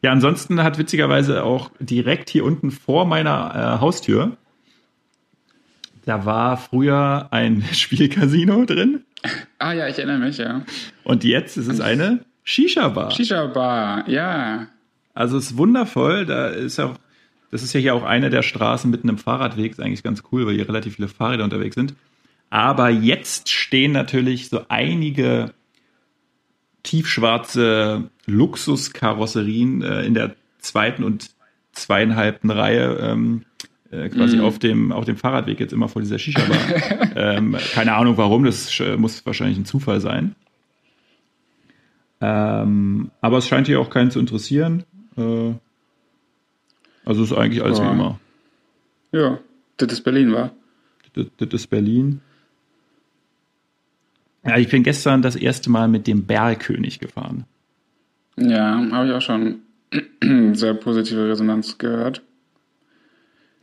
Ja, 0.01 0.11
ansonsten 0.13 0.63
hat 0.63 0.77
witzigerweise 0.77 1.43
auch 1.43 1.71
direkt 1.79 2.29
hier 2.29 2.45
unten 2.45 2.71
vor 2.71 3.05
meiner 3.05 3.51
äh, 3.53 3.81
Haustür, 3.81 4.37
da 6.09 6.25
war 6.25 6.57
früher 6.57 7.27
ein 7.29 7.63
Spielcasino 7.71 8.65
drin. 8.65 9.03
Ah 9.59 9.73
ja, 9.73 9.87
ich 9.87 9.99
erinnere 9.99 10.17
mich, 10.17 10.39
ja. 10.39 10.65
Und 11.03 11.23
jetzt 11.23 11.55
ist 11.55 11.67
es 11.67 11.81
eine 11.81 12.25
Shisha-Bar. 12.43 13.11
Shisha-Bar, 13.11 14.09
ja. 14.09 14.67
Also 15.13 15.37
es 15.37 15.51
ist 15.51 15.57
wundervoll, 15.57 16.25
da 16.25 16.47
ist 16.47 16.79
auch, 16.79 16.95
das 17.51 17.61
ist 17.61 17.73
ja 17.73 17.79
hier 17.79 17.93
auch 17.93 18.03
eine 18.03 18.31
der 18.31 18.41
Straßen 18.41 18.89
mitten 18.89 19.07
im 19.07 19.19
Fahrradweg, 19.19 19.73
ist 19.73 19.79
eigentlich 19.79 20.01
ganz 20.01 20.23
cool, 20.31 20.47
weil 20.47 20.55
hier 20.55 20.67
relativ 20.67 20.95
viele 20.95 21.09
Fahrräder 21.09 21.43
unterwegs 21.43 21.75
sind. 21.75 21.93
Aber 22.49 22.89
jetzt 22.89 23.51
stehen 23.51 23.91
natürlich 23.91 24.49
so 24.49 24.61
einige 24.67 25.53
tiefschwarze 26.81 28.09
Luxuskarosserien 28.25 29.83
äh, 29.83 30.05
in 30.05 30.15
der 30.15 30.35
zweiten 30.57 31.03
und 31.03 31.29
zweieinhalbten 31.73 32.49
Reihe 32.49 32.97
ähm, 32.99 33.45
äh, 33.91 34.09
quasi 34.09 34.37
mm. 34.37 34.41
auf 34.41 34.59
dem 34.59 34.91
auf 34.91 35.05
dem 35.05 35.17
Fahrradweg 35.17 35.59
jetzt 35.59 35.73
immer 35.73 35.87
vor 35.87 36.01
dieser 36.01 36.19
Shisha-Bar. 36.19 37.15
ähm, 37.15 37.57
keine 37.73 37.93
Ahnung 37.93 38.17
warum, 38.17 38.43
das 38.43 38.71
muss 38.97 39.25
wahrscheinlich 39.25 39.57
ein 39.57 39.65
Zufall 39.65 40.01
sein. 40.01 40.35
Ähm, 42.21 43.11
aber 43.21 43.37
es 43.37 43.47
scheint 43.47 43.67
hier 43.67 43.79
auch 43.79 43.89
keinen 43.89 44.11
zu 44.11 44.19
interessieren. 44.19 44.83
Äh, 45.17 45.53
also 47.05 47.23
ist 47.23 47.33
eigentlich 47.33 47.63
alles 47.63 47.79
ja. 47.79 47.85
wie 47.85 47.93
immer. 47.93 48.19
Ja, 49.11 49.39
das 49.77 49.93
ist 49.93 50.01
Berlin, 50.01 50.33
war. 50.33 50.51
Das, 51.13 51.25
das 51.37 51.49
ist 51.53 51.67
Berlin. 51.67 52.21
Ja, 54.45 54.57
ich 54.57 54.69
bin 54.69 54.83
gestern 54.83 55.21
das 55.21 55.35
erste 55.35 55.69
Mal 55.69 55.87
mit 55.87 56.07
dem 56.07 56.25
Bergkönig 56.25 56.99
gefahren. 56.99 57.45
Ja, 58.37 58.85
habe 58.91 59.07
ich 59.07 59.13
auch 59.13 59.21
schon 59.21 59.61
sehr 60.53 60.73
positive 60.75 61.27
Resonanz 61.27 61.77
gehört. 61.77 62.21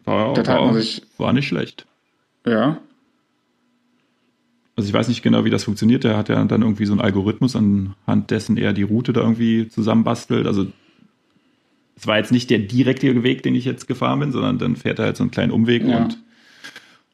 War, 0.07 0.33
Das 0.35 0.49
hat 0.49 0.61
man 0.61 0.75
sich- 0.75 1.03
war 1.19 1.33
nicht 1.33 1.47
schlecht. 1.49 1.85
Ja, 2.47 2.79
Also 4.77 4.89
ich 4.89 4.93
weiß 4.95 5.09
nicht 5.09 5.23
genau, 5.23 5.45
wie 5.47 5.51
das 5.51 5.65
funktioniert. 5.65 6.05
Der 6.05 6.17
hat 6.19 6.29
ja 6.29 6.45
dann 6.45 6.61
irgendwie 6.63 6.85
so 6.85 6.93
einen 6.93 7.01
Algorithmus, 7.01 7.57
anhand 7.57 8.31
dessen 8.31 8.57
er 8.59 8.73
die 8.75 8.83
Route 8.83 9.13
da 9.15 9.23
irgendwie 9.23 9.69
zusammenbastelt. 9.69 10.47
Also 10.47 10.67
es 11.97 12.07
war 12.07 12.19
jetzt 12.19 12.31
nicht 12.31 12.51
der 12.51 12.59
direkte 12.59 13.23
Weg, 13.23 13.43
den 13.43 13.55
ich 13.55 13.65
jetzt 13.65 13.89
gefahren 13.89 14.21
bin, 14.21 14.33
sondern 14.33 14.59
dann 14.59 14.77
fährt 14.77 14.99
er 14.99 15.07
halt 15.07 15.17
so 15.17 15.23
einen 15.25 15.31
kleinen 15.31 15.51
Umweg 15.51 15.83
Ja. 15.87 15.97
und 16.05 16.19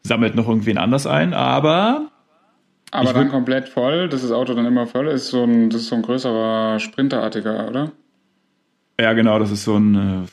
sammelt 0.02 0.34
noch 0.34 0.48
irgendwen 0.48 0.76
anders 0.76 1.06
ein. 1.06 1.34
Aber 1.34 2.10
aber 2.90 3.12
dann 3.14 3.28
komplett 3.30 3.68
voll, 3.70 4.08
dass 4.08 4.22
das 4.22 4.32
Auto 4.32 4.52
dann 4.54 4.66
immer 4.66 4.86
voll 4.88 5.06
ist, 5.06 5.28
so 5.28 5.44
ein, 5.44 5.70
das 5.70 5.82
ist 5.82 5.88
so 5.88 5.94
ein 5.94 6.02
größerer 6.02 6.78
Sprinterartiger, 6.80 7.68
oder? 7.68 7.92
ja, 9.00 9.12
genau, 9.14 9.38
das 9.38 9.50
ist 9.52 9.64
so 9.64 9.76
ein, 9.76 9.94
äh, 9.94 10.26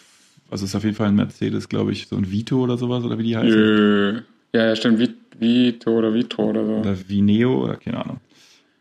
also 0.51 0.65
es 0.65 0.71
ist 0.71 0.75
auf 0.75 0.83
jeden 0.83 0.95
Fall 0.95 1.07
ein 1.07 1.15
Mercedes, 1.15 1.69
glaube 1.69 1.91
ich, 1.91 2.07
so 2.07 2.15
ein 2.15 2.31
Vito 2.31 2.59
oder 2.61 2.77
sowas, 2.77 3.03
oder 3.03 3.17
wie 3.17 3.23
die 3.23 3.37
heißen. 3.37 3.49
Jö. 3.49 4.21
Ja, 4.53 4.65
ja, 4.67 4.75
stimmt, 4.75 4.99
Vi- 4.99 5.13
Vito 5.39 5.91
oder 5.91 6.13
Vitro 6.13 6.49
oder 6.49 6.65
so. 6.65 6.71
Oder 6.77 6.95
Vineo 7.07 7.63
oder 7.63 7.75
keine 7.77 8.03
Ahnung. 8.03 8.19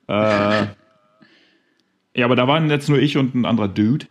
Äh, 0.08 0.66
ja, 2.18 2.24
aber 2.24 2.34
da 2.36 2.48
waren 2.48 2.68
jetzt 2.70 2.88
nur 2.88 2.98
ich 2.98 3.16
und 3.16 3.34
ein 3.34 3.44
anderer 3.44 3.68
Dude. 3.68 4.06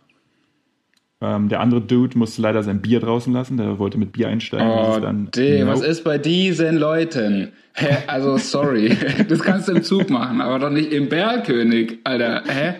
Ähm, 1.20 1.48
der 1.48 1.60
andere 1.60 1.80
Dude 1.80 2.16
musste 2.16 2.40
leider 2.42 2.62
sein 2.62 2.80
Bier 2.80 3.00
draußen 3.00 3.32
lassen. 3.32 3.56
Der 3.56 3.78
wollte 3.80 3.98
mit 3.98 4.12
Bier 4.12 4.28
einsteigen. 4.28 4.68
Oh, 4.68 4.94
ist 4.94 5.02
dann, 5.02 5.30
D, 5.32 5.66
was 5.66 5.80
Nope. 5.80 5.90
ist 5.90 6.04
bei 6.04 6.16
diesen 6.16 6.76
Leuten? 6.78 7.50
Hä, 7.74 7.96
also, 8.06 8.36
sorry. 8.38 8.96
Das 9.28 9.40
kannst 9.40 9.66
du 9.68 9.72
im 9.72 9.82
Zug 9.82 10.10
machen, 10.10 10.40
aber 10.40 10.58
doch 10.60 10.70
nicht 10.70 10.92
im 10.92 11.08
Bergkönig, 11.08 11.98
Alter. 12.04 12.44
Hä? 12.46 12.74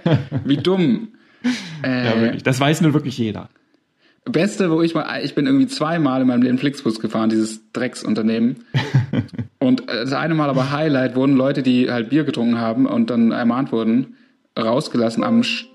Wie 0.45 0.57
dumm. 0.57 1.09
Äh, 1.83 2.05
Ja, 2.07 2.21
wirklich. 2.21 2.43
Das 2.45 2.61
weiß 2.61 2.81
nun 2.81 2.95
wirklich 2.95 3.19
jeder. 3.19 3.49
Beste, 4.31 4.71
wo 4.71 4.83
ich 4.83 4.95
mal, 4.95 5.21
ich 5.23 5.35
bin 5.35 5.47
irgendwie 5.47 5.67
zweimal 5.67 6.23
in 6.23 6.29
meinem 6.29 6.43
Leben 6.43 6.59
Flixbus 6.59 7.01
gefahren, 7.01 7.31
dieses 7.31 7.73
Drecksunternehmen. 7.73 8.65
und 9.59 9.89
äh, 9.89 10.01
das 10.05 10.13
eine 10.13 10.35
Mal 10.35 10.51
aber 10.51 10.71
Highlight 10.71 11.17
wurden 11.17 11.37
Leute, 11.37 11.63
die 11.63 11.91
halt 11.91 12.11
Bier 12.11 12.25
getrunken 12.25 12.59
haben 12.59 12.87
und 12.87 13.11
dann 13.11 13.33
ermahnt 13.33 13.73
wurden, 13.73 14.17
rausgelassen 14.59 15.25
am, 15.25 15.43
Sch 15.43 15.67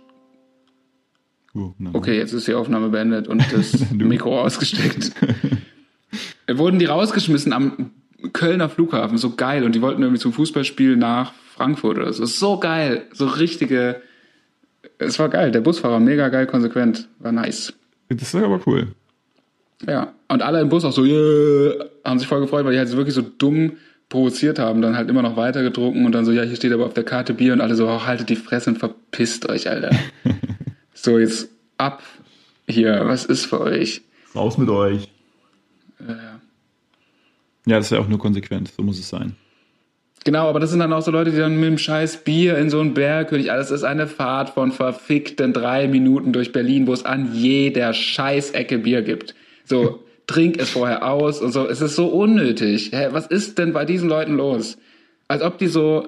na, 1.53 1.91
okay, 1.93 2.17
jetzt 2.17 2.33
ist 2.33 2.47
die 2.47 2.55
Aufnahme 2.55 2.89
beendet 2.89 3.27
und 3.27 3.43
das 3.53 3.91
Mikro 3.93 4.41
ausgesteckt. 4.41 5.11
wurden 6.51 6.79
die 6.79 6.85
rausgeschmissen 6.85 7.53
am 7.53 7.91
Kölner 8.31 8.69
Flughafen, 8.69 9.17
so 9.17 9.35
geil. 9.35 9.63
Und 9.63 9.75
die 9.75 9.81
wollten 9.81 10.01
irgendwie 10.01 10.19
zum 10.19 10.33
Fußballspiel 10.33 10.95
nach 10.95 11.33
Frankfurt 11.55 11.97
oder 11.97 12.13
so. 12.13 12.25
So 12.25 12.57
geil, 12.59 13.03
so 13.13 13.27
richtige, 13.27 14.01
es 14.97 15.19
war 15.19 15.29
geil. 15.29 15.51
Der 15.51 15.61
Busfahrer, 15.61 15.99
mega 15.99 16.29
geil, 16.29 16.47
konsequent, 16.47 17.07
war 17.19 17.31
nice. 17.31 17.73
Das 18.09 18.33
ist 18.33 18.35
aber 18.35 18.61
cool. 18.65 18.87
Ja, 19.87 20.13
und 20.27 20.41
alle 20.41 20.61
im 20.61 20.69
Bus 20.69 20.85
auch 20.85 20.91
so, 20.91 21.03
yeah, 21.03 21.85
haben 22.05 22.19
sich 22.19 22.27
voll 22.27 22.41
gefreut, 22.41 22.65
weil 22.65 22.73
die 22.73 22.77
halt 22.79 22.89
so 22.89 22.97
wirklich 22.97 23.15
so 23.15 23.21
dumm 23.21 23.73
provoziert 24.09 24.59
haben, 24.59 24.81
dann 24.81 24.95
halt 24.95 25.09
immer 25.09 25.21
noch 25.21 25.35
weiter 25.35 25.63
getrunken 25.63 26.05
und 26.05 26.11
dann 26.11 26.25
so, 26.25 26.31
ja, 26.31 26.43
hier 26.43 26.55
steht 26.55 26.71
aber 26.71 26.85
auf 26.85 26.93
der 26.93 27.03
Karte 27.03 27.33
Bier 27.33 27.53
und 27.53 27.61
alle 27.61 27.75
so, 27.75 27.87
oh, 27.87 28.05
haltet 28.05 28.29
die 28.29 28.35
Fresse 28.35 28.69
und 28.69 28.77
verpisst 28.77 29.49
euch, 29.49 29.69
Alter. 29.69 29.91
so, 30.93 31.17
jetzt 31.17 31.49
ab 31.77 32.03
hier, 32.67 33.01
was 33.05 33.25
ist 33.25 33.45
für 33.45 33.59
euch? 33.61 34.01
Raus 34.35 34.57
mit 34.57 34.69
euch. 34.69 35.09
Äh, 35.99 36.13
Ja, 37.65 37.77
das 37.77 37.85
ist 37.85 37.91
ja 37.91 37.99
auch 37.99 38.07
nur 38.07 38.19
konsequent. 38.19 38.71
So 38.75 38.83
muss 38.83 38.99
es 38.99 39.09
sein. 39.09 39.35
Genau, 40.25 40.47
aber 40.47 40.59
das 40.59 40.69
sind 40.69 40.79
dann 40.79 40.93
auch 40.93 41.01
so 41.01 41.11
Leute, 41.11 41.31
die 41.31 41.37
dann 41.37 41.55
mit 41.55 41.65
dem 41.65 41.77
scheiß 41.77 42.23
Bier 42.23 42.57
in 42.57 42.69
so 42.69 42.79
einen 42.79 42.93
Bergkönig, 42.93 43.51
alles 43.51 43.71
ist 43.71 43.83
eine 43.83 44.07
Fahrt 44.07 44.51
von 44.51 44.71
verfickten 44.71 45.51
drei 45.51 45.87
Minuten 45.87 46.31
durch 46.31 46.51
Berlin, 46.53 46.87
wo 46.87 46.93
es 46.93 47.03
an 47.03 47.33
jeder 47.33 47.93
Scheißecke 47.93 48.77
Bier 48.79 49.01
gibt. 49.01 49.35
So, 49.65 50.03
trink 50.27 50.59
es 50.59 50.69
vorher 50.69 51.05
aus 51.05 51.41
und 51.41 51.51
so. 51.51 51.67
Es 51.67 51.81
ist 51.81 51.95
so 51.95 52.07
unnötig. 52.07 52.91
Hä, 52.93 53.09
was 53.11 53.27
ist 53.27 53.57
denn 53.57 53.73
bei 53.73 53.83
diesen 53.83 54.07
Leuten 54.07 54.37
los? 54.37 54.77
Als 55.27 55.41
ob 55.41 55.57
die 55.57 55.67
so, 55.67 56.07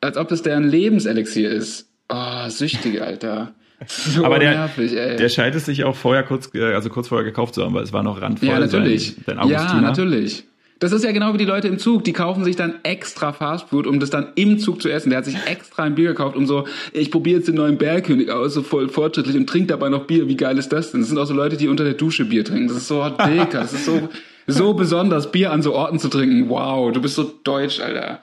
als 0.00 0.16
ob 0.16 0.28
das 0.28 0.42
deren 0.42 0.64
Lebenselixier 0.64 1.50
ist. 1.50 1.90
Oh, 2.08 2.48
süchtige, 2.48 3.04
Alter. 3.04 3.52
So 3.86 4.24
Aber 4.24 4.38
der- 4.38 4.52
nervig, 4.52 4.96
ey. 4.96 5.16
Der 5.16 5.28
scheint 5.28 5.54
es 5.54 5.66
sich 5.66 5.84
auch 5.84 5.94
vorher 5.94 6.22
kurz, 6.22 6.50
äh, 6.54 6.74
also 6.74 6.88
kurz 6.88 7.08
vorher 7.08 7.24
gekauft 7.24 7.54
zu 7.54 7.62
haben, 7.62 7.74
weil 7.74 7.84
es 7.84 7.92
war 7.92 8.02
noch 8.02 8.20
randvoll. 8.20 8.48
Ja, 8.48 8.58
natürlich. 8.58 9.14
Sein, 9.26 9.36
sein 9.36 9.48
ja, 9.48 9.80
natürlich. 9.80 10.44
Das 10.80 10.92
ist 10.92 11.04
ja 11.04 11.10
genau 11.10 11.34
wie 11.34 11.38
die 11.38 11.44
Leute 11.44 11.66
im 11.66 11.78
Zug. 11.78 12.04
Die 12.04 12.12
kaufen 12.12 12.44
sich 12.44 12.54
dann 12.54 12.76
extra 12.84 13.32
Fastfood, 13.32 13.86
um 13.86 13.98
das 13.98 14.10
dann 14.10 14.28
im 14.36 14.58
Zug 14.58 14.80
zu 14.80 14.88
essen. 14.88 15.10
Der 15.10 15.18
hat 15.18 15.24
sich 15.24 15.36
extra 15.46 15.82
ein 15.82 15.96
Bier 15.96 16.08
gekauft, 16.08 16.36
um 16.36 16.46
so, 16.46 16.66
ich 16.92 17.10
probiere 17.10 17.38
jetzt 17.38 17.48
den 17.48 17.56
neuen 17.56 17.78
Bergkönig 17.78 18.30
aus, 18.30 18.54
so 18.54 18.62
voll 18.62 18.88
fortschrittlich 18.88 19.36
und 19.36 19.48
trinkt 19.48 19.70
dabei 19.70 19.88
noch 19.88 20.06
Bier. 20.06 20.28
Wie 20.28 20.36
geil 20.36 20.56
ist 20.56 20.72
das 20.72 20.92
denn? 20.92 21.00
Das 21.00 21.08
sind 21.08 21.18
auch 21.18 21.26
so 21.26 21.34
Leute, 21.34 21.56
die 21.56 21.68
unter 21.68 21.84
der 21.84 21.94
Dusche 21.94 22.24
Bier 22.24 22.44
trinken. 22.44 22.68
Das 22.68 22.76
ist 22.76 22.88
so 22.88 23.02
dicker. 23.08 23.60
Das 23.60 23.72
ist 23.72 23.86
so, 23.86 24.08
so 24.46 24.74
besonders, 24.74 25.32
Bier 25.32 25.50
an 25.50 25.62
so 25.62 25.74
Orten 25.74 25.98
zu 25.98 26.08
trinken. 26.08 26.48
Wow, 26.48 26.92
du 26.92 27.00
bist 27.00 27.16
so 27.16 27.24
deutsch, 27.42 27.80
Alter. 27.80 28.20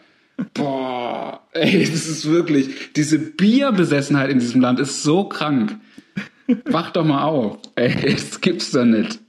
Boah, 0.54 1.42
ey, 1.54 1.80
das 1.80 2.08
ist 2.08 2.30
wirklich, 2.30 2.94
diese 2.96 3.20
Bierbesessenheit 3.20 4.30
in 4.30 4.40
diesem 4.40 4.62
Land 4.62 4.80
ist 4.80 5.04
so 5.04 5.26
krank. 5.26 5.78
Wach 6.66 6.92
doch 6.92 7.06
mal 7.06 7.24
auf. 7.24 7.58
Ey, 7.76 8.14
das 8.14 8.40
gibt's 8.40 8.72
doch 8.72 8.86
nicht. 8.86 9.20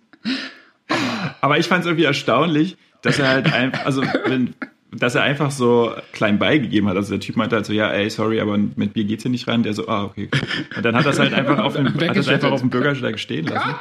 Aber 1.41 1.59
ich 1.59 1.67
fand 1.67 1.83
es 1.83 1.87
irgendwie 1.87 2.05
erstaunlich, 2.05 2.77
dass 3.03 3.19
er 3.19 3.29
halt 3.29 3.53
einfach, 3.53 3.85
also 3.87 4.03
wenn, 4.27 4.55
dass 4.93 5.15
er 5.15 5.23
einfach 5.23 5.51
so 5.51 5.93
klein 6.13 6.39
beigegeben 6.39 6.89
hat. 6.89 6.97
Also 6.97 7.11
der 7.13 7.21
Typ 7.21 7.37
meinte 7.37 7.57
halt 7.57 7.67
so, 7.67 7.73
ja, 7.73 7.91
ey, 7.91 8.09
sorry, 8.11 8.41
aber 8.41 8.57
mit 8.59 8.95
Bier 8.95 9.05
geht's 9.05 9.23
hier 9.23 9.31
nicht 9.31 9.47
rein. 9.49 9.63
Der 9.63 9.75
so, 9.75 9.89
ah, 9.89 10.05
okay. 10.05 10.29
Und 10.77 10.85
dann 10.85 10.95
hat 10.97 11.05
das 11.07 11.19
halt 11.19 11.35
einfach 11.35 11.59
auf 11.59 11.75
dem, 11.77 11.87
hat 11.95 12.17
das 12.17 12.29
einfach 12.29 12.51
auf 12.53 12.61
dem 12.61 12.71
Bürgersteig 12.71 13.19
stehen 13.19 13.47
lassen. 13.47 13.75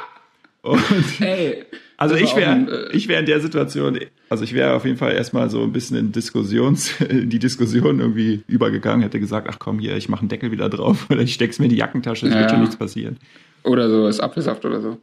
Und 0.62 0.82
Ey, 1.20 1.64
also 1.96 2.16
ich 2.16 2.34
wäre, 2.34 2.88
äh, 2.90 2.96
ich 2.96 3.06
wäre 3.08 3.20
in 3.20 3.26
der 3.26 3.40
Situation, 3.40 3.98
also 4.28 4.42
ich 4.42 4.52
wäre 4.52 4.74
auf 4.74 4.84
jeden 4.84 4.96
Fall 4.98 5.12
erstmal 5.12 5.48
so 5.48 5.62
ein 5.62 5.72
bisschen 5.72 5.96
in 5.96 6.12
Diskussions, 6.12 7.00
in 7.00 7.30
die 7.30 7.38
Diskussion 7.38 8.00
irgendwie 8.00 8.42
übergegangen, 8.48 9.02
hätte 9.02 9.20
gesagt, 9.20 9.46
ach 9.48 9.58
komm 9.60 9.78
hier, 9.78 9.96
ich 9.96 10.08
mache 10.08 10.20
einen 10.22 10.28
Deckel 10.28 10.50
wieder 10.50 10.68
drauf 10.68 11.06
oder 11.10 11.20
ich 11.20 11.32
steck's 11.34 11.58
mir 11.60 11.66
in 11.66 11.70
die 11.70 11.76
Jackentasche, 11.76 12.26
es 12.26 12.32
wird 12.32 12.42
Ja. 12.42 12.48
schon 12.50 12.60
nichts 12.60 12.76
passieren. 12.76 13.16
Oder 13.62 13.88
so, 13.88 14.06
ist 14.08 14.20
Apfelsaft 14.20 14.64
oder 14.64 14.80
so. 14.80 14.98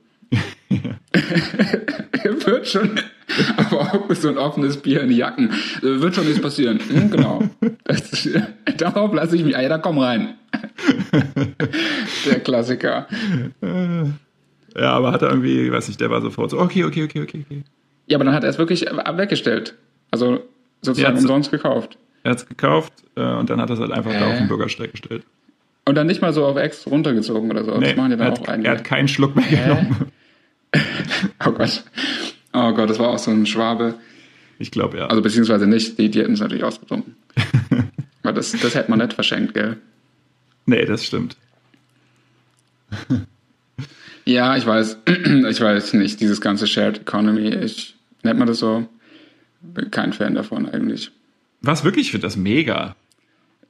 wird 2.45 2.67
schon, 2.67 2.99
aber 3.57 3.81
auch 3.93 4.13
so 4.15 4.29
ein 4.29 4.37
offenes 4.37 4.77
Bier 4.77 5.01
in 5.01 5.09
die 5.09 5.17
Jacken. 5.17 5.49
Äh, 5.81 6.01
Wird 6.01 6.15
schon 6.15 6.25
nichts 6.25 6.41
passieren. 6.41 6.79
Hm, 6.79 7.11
genau. 7.11 7.43
Das, 7.85 8.27
darauf 8.77 9.13
lasse 9.13 9.35
ich 9.35 9.43
mich. 9.43 9.55
Ah, 9.57 9.61
ja, 9.61 9.69
dann 9.69 9.81
komm 9.81 9.99
rein. 9.99 10.35
Der 12.25 12.39
Klassiker. 12.39 13.07
Ja, 14.75 14.89
aber 14.91 15.11
hat 15.11 15.21
er 15.21 15.29
irgendwie, 15.29 15.71
weiß 15.71 15.87
nicht, 15.87 16.01
der 16.01 16.09
war 16.09 16.21
sofort 16.21 16.49
so, 16.51 16.59
okay, 16.59 16.83
okay, 16.83 17.03
okay, 17.03 17.21
okay, 17.21 17.43
okay. 17.45 17.63
Ja, 18.07 18.17
aber 18.17 18.25
dann 18.25 18.33
hat 18.33 18.43
er 18.43 18.49
es 18.49 18.57
wirklich 18.57 18.87
äh, 18.87 19.17
weggestellt. 19.17 19.75
Also 20.11 20.41
sozusagen 20.81 21.15
Ja, 21.15 21.21
so- 21.21 21.25
umsonst 21.27 21.51
gekauft. 21.51 21.97
Er 22.25 22.31
hat's 22.31 22.47
gekauft 22.47 22.93
äh, 23.15 23.21
und 23.21 23.49
dann 23.49 23.59
hat 23.59 23.69
er 23.69 23.73
es 23.73 23.79
halt 23.81 23.91
einfach 23.91 24.11
da 24.13 24.19
Hä? 24.27 24.31
auf 24.31 24.37
den 24.37 24.47
Bürgersteig 24.47 24.91
gestellt. 24.91 25.23
Und 25.85 25.95
dann 25.95 26.07
nicht 26.07 26.21
mal 26.21 26.31
so 26.31 26.45
auf 26.45 26.55
Ex 26.55 26.87
runtergezogen 26.87 27.51
oder 27.51 27.65
so. 27.65 27.71
Das 27.71 27.79
Nee, 27.81 27.95
machen 27.95 28.11
die 28.11 28.13
er, 28.13 28.17
dann 28.17 28.27
hat, 28.31 28.39
auch 28.39 28.47
er 28.47 28.53
einige. 28.53 28.69
hat 28.69 28.83
keinen 28.85 29.09
Schluck 29.09 29.35
mehr 29.35 29.45
genommen. 29.45 29.97
Oh 31.45 31.51
Gott. 31.51 31.83
Oh 32.53 32.73
Gott, 32.73 32.89
das 32.89 32.99
war 32.99 33.09
auch 33.09 33.19
so 33.19 33.31
ein 33.31 33.45
Schwabe. 33.45 33.95
Ich 34.59 34.71
glaube, 34.71 34.97
ja. 34.97 35.07
Also 35.07 35.21
beziehungsweise 35.21 35.67
nicht, 35.67 35.97
die, 35.97 36.09
die 36.09 36.19
hätten 36.19 36.33
es 36.33 36.39
natürlich 36.39 36.63
ausgetrunken. 36.63 37.15
Weil 38.23 38.33
das, 38.33 38.51
das 38.51 38.75
hätte 38.75 38.89
man 38.89 38.99
nicht 38.99 39.13
verschenkt, 39.13 39.53
gell? 39.53 39.77
nee, 40.65 40.85
das 40.85 41.05
stimmt. 41.05 41.37
Ja, 44.25 44.55
ich 44.55 44.65
weiß. 44.65 44.99
Ich 45.49 45.59
weiß 45.59 45.93
nicht, 45.95 46.21
dieses 46.21 46.39
ganze 46.39 46.65
Shared 46.67 47.01
Economy, 47.01 47.49
ich 47.55 47.95
nennt 48.23 48.39
man 48.39 48.47
das 48.47 48.59
so? 48.59 48.87
Bin 49.61 49.91
kein 49.91 50.13
Fan 50.13 50.35
davon 50.35 50.69
eigentlich. 50.69 51.11
Was 51.61 51.83
wirklich, 51.83 52.05
ich 52.07 52.11
finde 52.11 52.27
das 52.27 52.37
mega. 52.37 52.95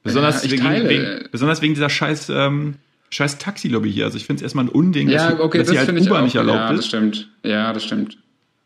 Besonders, 0.04 0.44
Ja, 0.44 0.52
wegen, 0.52 0.90
wegen, 0.90 1.28
besonders 1.32 1.62
wegen 1.62 1.74
dieser 1.74 1.90
scheiß, 1.90 2.30
ähm, 2.30 2.76
scheiß 3.14 3.38
Taxilobby 3.38 3.92
hier. 3.92 4.06
Also 4.06 4.18
ich 4.18 4.26
finde 4.26 4.38
es 4.40 4.44
erstmal 4.44 4.66
ein 4.66 4.70
Unding, 4.70 5.10
Ja, 5.10 5.32
dass, 5.32 5.40
okay, 5.40 5.60
dass 5.60 5.68
das 5.68 5.78
hier 5.86 5.88
halt 5.88 6.02
Uber 6.02 6.20
auch. 6.20 6.24
nicht 6.24 6.36
erlaubt 6.36 6.58
ja, 6.60 6.70
das 6.70 6.80
ist. 6.80 6.88
stimmt. 6.88 7.30
Ja, 7.44 7.72
das 7.74 7.84
stimmt. 7.84 8.18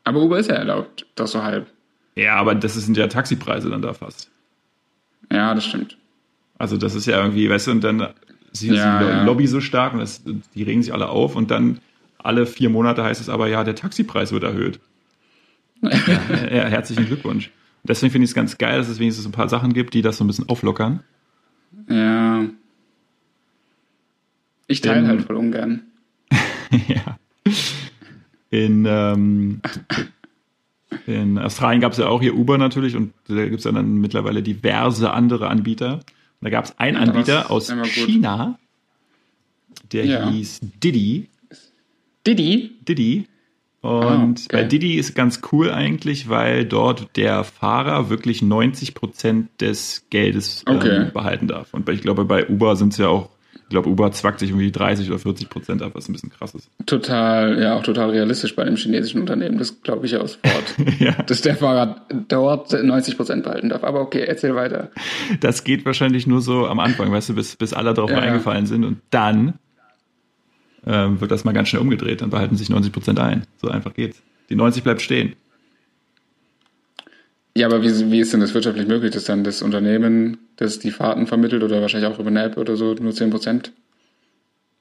Aber 0.04 0.22
Uber 0.22 0.40
ist 0.40 0.50
ja 0.50 0.56
erlaubt, 0.56 1.06
doch 1.16 1.28
so 1.28 1.44
halb. 1.44 1.68
Ja, 2.16 2.36
aber 2.36 2.56
das 2.56 2.74
sind 2.76 2.98
ja 2.98 3.08
Taxipreise 3.08 3.70
dann 3.70 3.82
da 3.82 3.94
fast. 3.94 4.32
Ja, 5.32 5.54
das 5.54 5.66
stimmt. 5.66 5.98
Also 6.58 6.78
das 6.78 6.96
ist 6.96 7.06
ja 7.06 7.22
irgendwie, 7.22 7.50
weißt 7.50 7.68
du, 7.68 7.72
und 7.72 7.84
dann 7.84 8.08
sie 8.52 8.70
Ja, 8.74 9.00
die 9.00 9.06
ja. 9.06 9.24
Lobby 9.24 9.46
so 9.48 9.60
stark 9.62 9.94
und 9.94 10.00
das, 10.00 10.24
die 10.24 10.64
regen 10.64 10.82
sich 10.82 10.94
alle 10.94 11.10
auf 11.10 11.36
und 11.36 11.52
dann 11.52 11.80
alle 12.18 12.46
vier 12.48 12.70
Monate 12.70 13.04
heißt 13.04 13.22
es 13.22 13.30
aber, 13.30 13.48
ja, 13.48 13.64
der 13.64 13.76
Taxipreis 13.76 14.32
wird 14.32 14.44
erhöht. 14.44 14.80
ja, 15.82 15.92
ja, 16.52 16.64
herzlichen 16.66 17.06
Glückwunsch. 17.06 17.48
Und 17.84 17.90
deswegen 17.90 18.12
finde 18.12 18.24
ich 18.26 18.32
es 18.32 18.36
ganz 18.36 18.58
geil, 18.58 18.78
dass 18.80 18.90
es 18.90 19.00
wenigstens 19.00 19.26
ein 19.26 19.32
paar 19.32 19.50
Sachen 19.50 19.74
gibt, 19.74 19.94
die 19.94 20.02
das 20.02 20.18
so 20.18 20.24
ein 20.24 20.28
bisschen 20.28 20.50
auflockern. 20.50 21.02
Ja. 21.90 22.46
Ich 24.68 24.82
teile 24.82 25.00
Ähm, 25.00 25.08
halt 25.08 25.22
voll 25.24 25.38
ungern. 25.38 25.84
ja. 26.88 27.18
In, 28.50 28.86
ähm, 28.88 29.62
In 31.06 31.38
Australien 31.38 31.82
gab 31.82 31.92
es 31.92 31.98
ja 31.98 32.08
auch 32.08 32.22
hier 32.22 32.36
Uber 32.36 32.58
natürlich 32.58 32.96
und 32.96 33.14
da 33.28 33.46
gibt 33.46 33.60
es 33.60 33.64
ja 33.66 33.72
dann 33.72 33.96
mittlerweile 33.98 34.42
diverse 34.42 35.12
andere 35.12 35.48
Anbieter. 35.50 35.96
Und 35.96 36.04
da 36.42 36.50
gab 36.50 36.66
es 36.66 36.78
einen 36.80 36.98
Anbieter 36.98 37.52
aus 37.52 37.74
China, 37.84 38.58
der 39.92 40.06
ja. 40.06 40.30
hieß 40.30 40.60
Didi. 40.84 41.30
Didi? 42.26 42.76
Didi. 42.88 43.28
Und 43.82 43.94
ah, 43.94 44.24
okay. 44.32 44.48
bei 44.52 44.64
Didi 44.64 44.96
ist 44.96 45.16
ganz 45.16 45.42
cool 45.52 45.72
eigentlich, 45.72 46.30
weil 46.30 46.66
dort 46.66 47.16
der 47.16 47.44
Fahrer 47.44 48.10
wirklich 48.10 48.42
90 48.42 48.94
Prozent 48.94 49.62
des 49.62 50.08
Geldes 50.10 50.64
ähm, 50.68 50.76
okay. 50.76 51.12
behalten 51.14 51.48
darf. 51.48 51.74
Und 51.74 51.88
ich 51.90 52.02
glaube, 52.02 52.26
bei 52.26 52.48
Uber 52.48 52.76
sind 52.76 52.94
es 52.94 52.98
ja 52.98 53.08
auch 53.08 53.30
ich 53.68 53.72
glaube, 53.72 53.90
Uber 53.90 54.14
zwackt 54.14 54.40
sich 54.40 54.52
irgendwie 54.52 54.72
30 54.72 55.10
oder 55.10 55.20
40 55.20 55.50
Prozent 55.50 55.82
ab, 55.82 55.92
was 55.94 56.08
ein 56.08 56.14
bisschen 56.14 56.30
krass 56.30 56.56
ist. 56.56 56.70
Total, 56.86 57.62
ja, 57.62 57.76
auch 57.76 57.84
total 57.84 58.12
realistisch 58.12 58.56
bei 58.56 58.64
einem 58.64 58.78
chinesischen 58.78 59.20
Unternehmen. 59.20 59.58
Das 59.58 59.82
glaube 59.82 60.06
ich 60.06 60.16
aus 60.16 60.40
Wort. 60.42 61.00
ja. 61.00 61.12
Dass 61.24 61.42
der 61.42 61.58
Fahrer 61.58 62.06
dort 62.30 62.72
90 62.72 63.18
Prozent 63.18 63.44
behalten 63.44 63.68
darf. 63.68 63.84
Aber 63.84 64.00
okay, 64.00 64.24
erzähl 64.26 64.56
weiter. 64.56 64.90
Das 65.42 65.66
geht 65.66 65.86
wahrscheinlich 65.86 66.28
nur 66.28 66.40
so 66.40 66.66
am 66.66 66.80
Anfang, 66.80 67.12
weißt 67.12 67.28
du, 67.28 67.36
bis, 67.36 67.58
bis 67.58 67.74
alle 67.74 67.94
darauf 67.94 68.10
ja, 68.10 68.20
reingefallen 68.20 68.68
sind. 68.68 68.86
Und 68.86 69.02
dann 69.10 69.56
ähm, 70.86 71.20
wird 71.20 71.32
das 71.32 71.44
mal 71.44 71.52
ganz 71.52 71.68
schnell 71.68 71.82
umgedreht. 71.82 72.22
Dann 72.22 72.30
behalten 72.30 72.56
sich 72.56 72.70
90 72.70 72.94
Prozent 72.94 73.20
ein. 73.20 73.44
So 73.62 73.68
einfach 73.68 73.94
geht's. 73.94 74.24
Die 74.50 74.56
90 74.56 74.82
bleibt 74.82 75.02
stehen. 75.02 75.36
Ja, 77.58 77.66
aber 77.66 77.82
wie, 77.82 78.12
wie 78.12 78.20
ist 78.20 78.34
denn 78.34 78.40
das 78.40 78.54
wirtschaftlich 78.54 78.88
möglich, 78.88 79.12
dass 79.12 79.24
dann 79.24 79.44
das 79.44 79.64
Unternehmen, 79.64 80.38
das 80.58 80.78
die 80.78 80.92
Fahrten 80.92 81.26
vermittelt 81.26 81.64
oder 81.64 81.82
wahrscheinlich 81.82 82.08
auch 82.08 82.20
über 82.20 82.30
eine 82.30 82.44
App 82.44 82.56
oder 82.56 82.76
so, 82.76 82.94
nur 82.94 83.14
10 83.14 83.32
Prozent? 83.32 83.72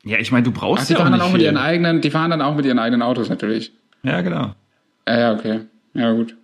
Ja, 0.05 0.19
ich 0.19 0.31
meine, 0.31 0.45
du 0.45 0.53
brauchst 0.53 0.83
Ach, 0.83 0.87
die 0.89 0.93
ja 0.93 0.99
fahren 0.99 1.15
auch, 1.15 1.19
dann 1.19 1.27
auch 1.27 1.33
mit 1.33 1.41
ihren 1.41 1.57
eigenen, 1.57 2.03
Die 2.03 2.11
fahren 2.11 2.31
dann 2.31 2.43
auch 2.43 2.55
mit 2.55 2.67
ihren 2.67 2.79
eigenen 2.79 3.01
Autos 3.01 3.31
natürlich. 3.31 3.73
Ja, 4.03 4.21
genau. 4.21 4.55
Ja, 5.09 5.19
ja 5.19 5.33
okay. 5.33 5.61
Ja, 5.95 6.13
gut. 6.13 6.37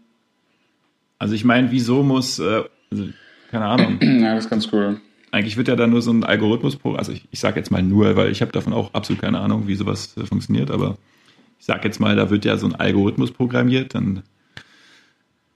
Also 1.18 1.35
ich 1.35 1.45
meine, 1.45 1.70
wieso 1.70 2.03
muss, 2.03 2.39
äh, 2.39 2.62
also, 2.91 3.09
keine 3.51 3.66
Ahnung. 3.66 3.99
ja, 4.01 4.35
das 4.35 4.45
ist 4.45 4.51
ganz 4.51 4.72
cool. 4.72 5.03
Eigentlich 5.33 5.59
wird 5.59 5.68
ja 5.68 5.76
da 5.76 5.87
nur 5.87 6.01
so 6.01 6.12
ein 6.12 6.24
Algorithmus, 6.24 6.78
also 6.97 7.12
ich, 7.12 7.28
ich 7.30 7.41
sage 7.41 7.59
jetzt 7.61 7.70
mal 7.70 7.83
nur, 7.83 8.16
weil 8.16 8.30
ich 8.30 8.41
habe 8.41 8.53
davon 8.53 8.72
auch 8.72 8.95
absolut 8.95 9.20
keine 9.20 9.39
Ahnung, 9.39 9.68
wie 9.68 9.74
sowas 9.74 10.16
äh, 10.16 10.24
funktioniert, 10.24 10.70
aber 10.70 10.97
ich 11.59 11.66
sage 11.66 11.85
jetzt 11.85 12.01
mal, 12.01 12.16
da 12.16 12.30
wird 12.30 12.47
ja 12.47 12.57
so 12.57 12.66
ein 12.66 12.74
Algorithmus 12.74 13.33
programmiert, 13.33 13.95
dann 13.95 14.22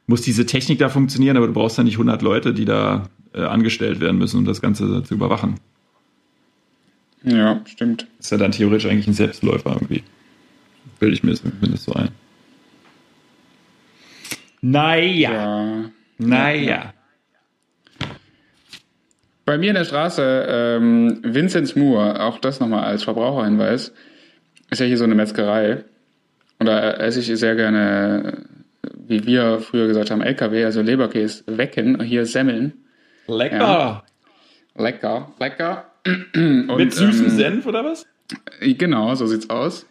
muss 0.06 0.22
diese 0.22 0.46
Technik 0.46 0.78
da 0.78 0.88
funktionieren, 0.88 1.36
aber 1.36 1.46
du 1.46 1.52
brauchst 1.52 1.78
ja 1.78 1.84
nicht 1.84 1.94
100 1.94 2.22
Leute, 2.22 2.54
die 2.54 2.64
da 2.64 3.08
äh, 3.34 3.42
angestellt 3.42 4.00
werden 4.00 4.18
müssen, 4.18 4.38
um 4.38 4.44
das 4.44 4.60
Ganze 4.60 5.02
zu 5.02 5.14
überwachen. 5.14 5.60
Ja, 7.22 7.60
stimmt. 7.66 8.06
Ist 8.18 8.30
ja 8.30 8.38
dann 8.38 8.52
theoretisch 8.52 8.86
eigentlich 8.86 9.08
ein 9.08 9.14
Selbstläufer 9.14 9.72
irgendwie. 9.72 10.04
Bilde 11.00 11.14
ich 11.14 11.24
mir 11.24 11.34
zumindest 11.34 11.84
so 11.84 11.92
ein. 11.92 12.10
Naja. 14.60 15.32
Ja. 15.32 15.90
Naja. 16.18 16.94
Bei 19.44 19.58
mir 19.58 19.70
in 19.70 19.76
der 19.76 19.84
Straße, 19.84 20.46
ähm, 20.48 21.20
Vincenz 21.22 21.76
Moore, 21.76 22.20
auch 22.20 22.38
das 22.38 22.58
nochmal 22.58 22.84
als 22.84 23.04
Verbraucherhinweis, 23.04 23.92
ist 24.70 24.80
ja 24.80 24.86
hier 24.86 24.98
so 24.98 25.04
eine 25.04 25.14
Metzgerei. 25.14 25.84
Und 26.58 26.66
da 26.66 26.92
esse 26.92 27.20
ich 27.20 27.26
sehr 27.26 27.54
gerne 27.54 28.44
wie 29.08 29.26
wir 29.26 29.60
früher 29.60 29.86
gesagt 29.86 30.10
haben, 30.10 30.20
LKW, 30.20 30.64
also 30.64 30.82
Leberkäse 30.82 31.44
wecken, 31.46 32.02
hier 32.02 32.26
Semmeln. 32.26 32.72
Lecker. 33.26 33.56
Ja. 33.56 34.02
Lecker, 34.76 35.32
lecker. 35.38 35.84
Und, 36.34 36.76
Mit 36.76 36.92
süßem 36.92 37.26
ähm, 37.26 37.30
Senf 37.30 37.66
oder 37.66 37.84
was? 37.84 38.06
Genau, 38.60 39.14
so 39.14 39.26
sieht's 39.26 39.50
aus. 39.50 39.86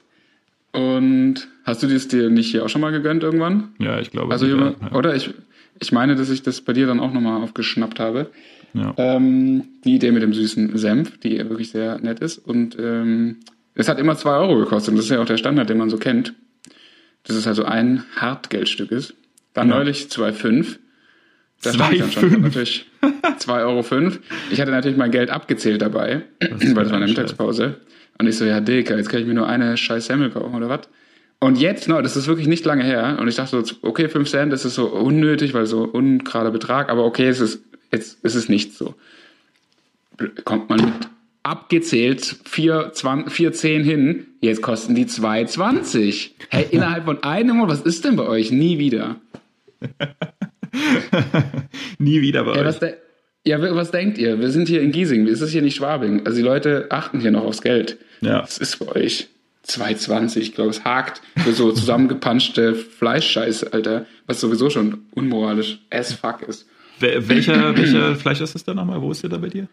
Und 0.72 1.48
hast 1.64 1.84
du 1.84 1.88
das 1.88 2.08
dir 2.08 2.30
nicht 2.30 2.52
hier 2.52 2.66
auch 2.66 2.70
schon 2.70 2.82
mal 2.82 2.92
gegönnt 2.92 3.24
irgendwann? 3.24 3.74
Ja, 3.80 4.00
ich 4.00 4.12
glaube. 4.12 4.32
Also, 4.34 4.46
ja, 4.46 4.74
ja. 4.80 4.92
oder 4.94 5.16
ich, 5.16 5.34
ich 5.80 5.92
meine, 5.92 6.16
dass 6.16 6.30
ich 6.30 6.44
das 6.44 6.62
bei 6.62 6.74
dir 6.74 6.88
dann 6.88 7.00
auch 7.00 7.14
nochmal 7.14 7.42
aufgeschnappt 7.42 8.00
habe. 8.00 8.30
Ja. 8.74 8.94
Ähm, 8.98 9.64
die 9.86 9.96
Idee 9.96 10.12
mit 10.12 10.22
dem 10.22 10.34
süßen 10.34 10.78
Senf, 10.78 11.18
die 11.20 11.38
wirklich 11.38 11.72
sehr 11.72 11.98
nett 12.00 12.20
ist. 12.20 12.38
Und 12.38 12.78
ähm, 12.78 13.38
es 13.74 13.88
hat 13.88 14.00
immer 14.00 14.18
zwei 14.18 14.36
Euro 14.36 14.58
gekostet. 14.58 14.92
Und 14.92 14.98
das 14.98 15.06
ist 15.06 15.12
ja 15.12 15.22
auch 15.22 15.26
der 15.26 15.38
Standard, 15.38 15.70
den 15.70 15.78
man 15.78 15.90
so 15.90 15.98
kennt 15.98 16.34
dass 17.28 17.36
es 17.36 17.48
also 17.48 17.66
ein 17.66 18.04
Hartgeldstück 18.16 18.92
ist. 18.92 19.14
Dann 19.54 19.70
ja. 19.70 19.76
neulich 19.76 20.08
2,5. 20.10 20.78
Da 21.62 21.74
stand 21.74 22.00
dann 22.00 22.12
schon 22.12 22.42
natürlich 22.42 22.86
2,05 23.02 23.92
Euro. 23.92 24.12
Ich 24.52 24.62
hatte 24.62 24.72
natürlich 24.72 24.98
mein 24.98 25.12
Geld 25.12 25.30
abgezählt 25.30 25.82
dabei, 25.82 26.24
weil 26.40 26.58
das 26.60 26.92
war 26.92 26.98
eine 26.98 27.08
Mittagspause. 27.08 27.80
Und 28.18 28.28
ich 28.28 28.38
so, 28.38 28.46
ja, 28.46 28.60
Dicker, 28.60 28.98
jetzt 28.98 29.10
kann 29.10 29.22
ich 29.22 29.28
mir 29.28 29.34
nur 29.34 29.48
eine 29.48 29.76
scheiß 29.76 30.06
Semmel 30.06 30.30
kaufen 30.30 30.54
oder 30.56 30.70
was? 30.70 30.82
Und 31.40 31.60
jetzt, 31.60 31.88
no, 31.88 32.02
das 32.02 32.16
ist 32.16 32.28
wirklich 32.28 32.48
nicht 32.48 32.66
lange 32.66 32.84
her. 32.84 33.18
Und 33.20 33.28
ich 33.28 33.36
dachte 33.36 33.64
so, 33.64 33.76
okay, 33.82 34.08
5 34.08 34.30
Cent, 34.30 34.54
das 34.54 34.66
ist 34.66 34.76
so 34.76 34.88
unnötig, 34.88 35.54
weil 35.54 35.66
so 35.66 35.84
ungerader 35.84 36.52
Betrag. 36.52 36.90
Aber 36.90 37.06
okay, 37.06 37.28
es 37.28 37.40
ist, 37.40 37.62
jetzt 37.92 38.24
ist 38.24 38.36
es 38.36 38.48
nicht 38.48 38.74
so. 38.74 38.96
Kommt 40.44 40.70
man 40.70 40.80
mit 40.80 40.94
abgezählt 41.46 42.38
4,10 42.46 43.84
hin, 43.84 44.26
jetzt 44.42 44.62
kosten 44.62 44.96
die 44.96 45.06
2,20. 45.06 46.32
Hey, 46.50 46.66
innerhalb 46.72 47.06
von 47.06 47.24
einem 47.24 47.58
Monat, 47.58 47.78
was 47.78 47.82
ist 47.82 48.04
denn 48.04 48.16
bei 48.16 48.28
euch? 48.28 48.52
Nie 48.52 48.80
wieder. 48.80 49.18
Nie 52.00 52.22
wieder 52.22 52.44
bei 52.44 52.56
ja, 52.56 52.62
euch. 52.62 52.66
Was 52.66 52.80
ja, 53.48 53.62
was 53.76 53.92
denkt 53.92 54.18
ihr? 54.18 54.40
Wir 54.40 54.50
sind 54.50 54.68
hier 54.68 54.82
in 54.82 54.92
Giesing, 54.92 55.28
ist 55.28 55.42
es 55.42 55.52
hier 55.52 55.62
nicht 55.62 55.76
Schwabing? 55.76 56.26
Also 56.26 56.38
die 56.38 56.44
Leute 56.44 56.88
achten 56.90 57.20
hier 57.20 57.30
noch 57.30 57.44
aufs 57.44 57.62
Geld. 57.62 58.00
Ja. 58.22 58.42
Was 58.42 58.58
ist 58.58 58.80
bei 58.80 58.88
euch? 58.96 59.28
2,20, 59.68 60.38
ich 60.38 60.56
glaube, 60.56 60.72
es 60.72 60.84
hakt 60.84 61.22
für 61.38 61.54
so 61.54 61.72
zusammengepanschte 61.72 62.74
Fleischscheiße, 62.98 63.72
Alter, 63.72 64.08
was 64.26 64.40
sowieso 64.40 64.72
schon 64.72 65.06
unmoralisch 65.14 65.80
as 65.92 66.14
fuck 66.14 66.42
ist. 66.42 66.68
Welcher, 67.00 67.78
welcher 67.78 68.16
Fleisch 68.16 68.42
ist 68.42 68.56
das 68.56 68.64
da 68.64 68.74
nochmal? 68.74 69.02
Wo 69.02 69.12
ist 69.12 69.22
der 69.22 69.30
da 69.30 69.38
bei 69.38 69.50
dir? 69.50 69.68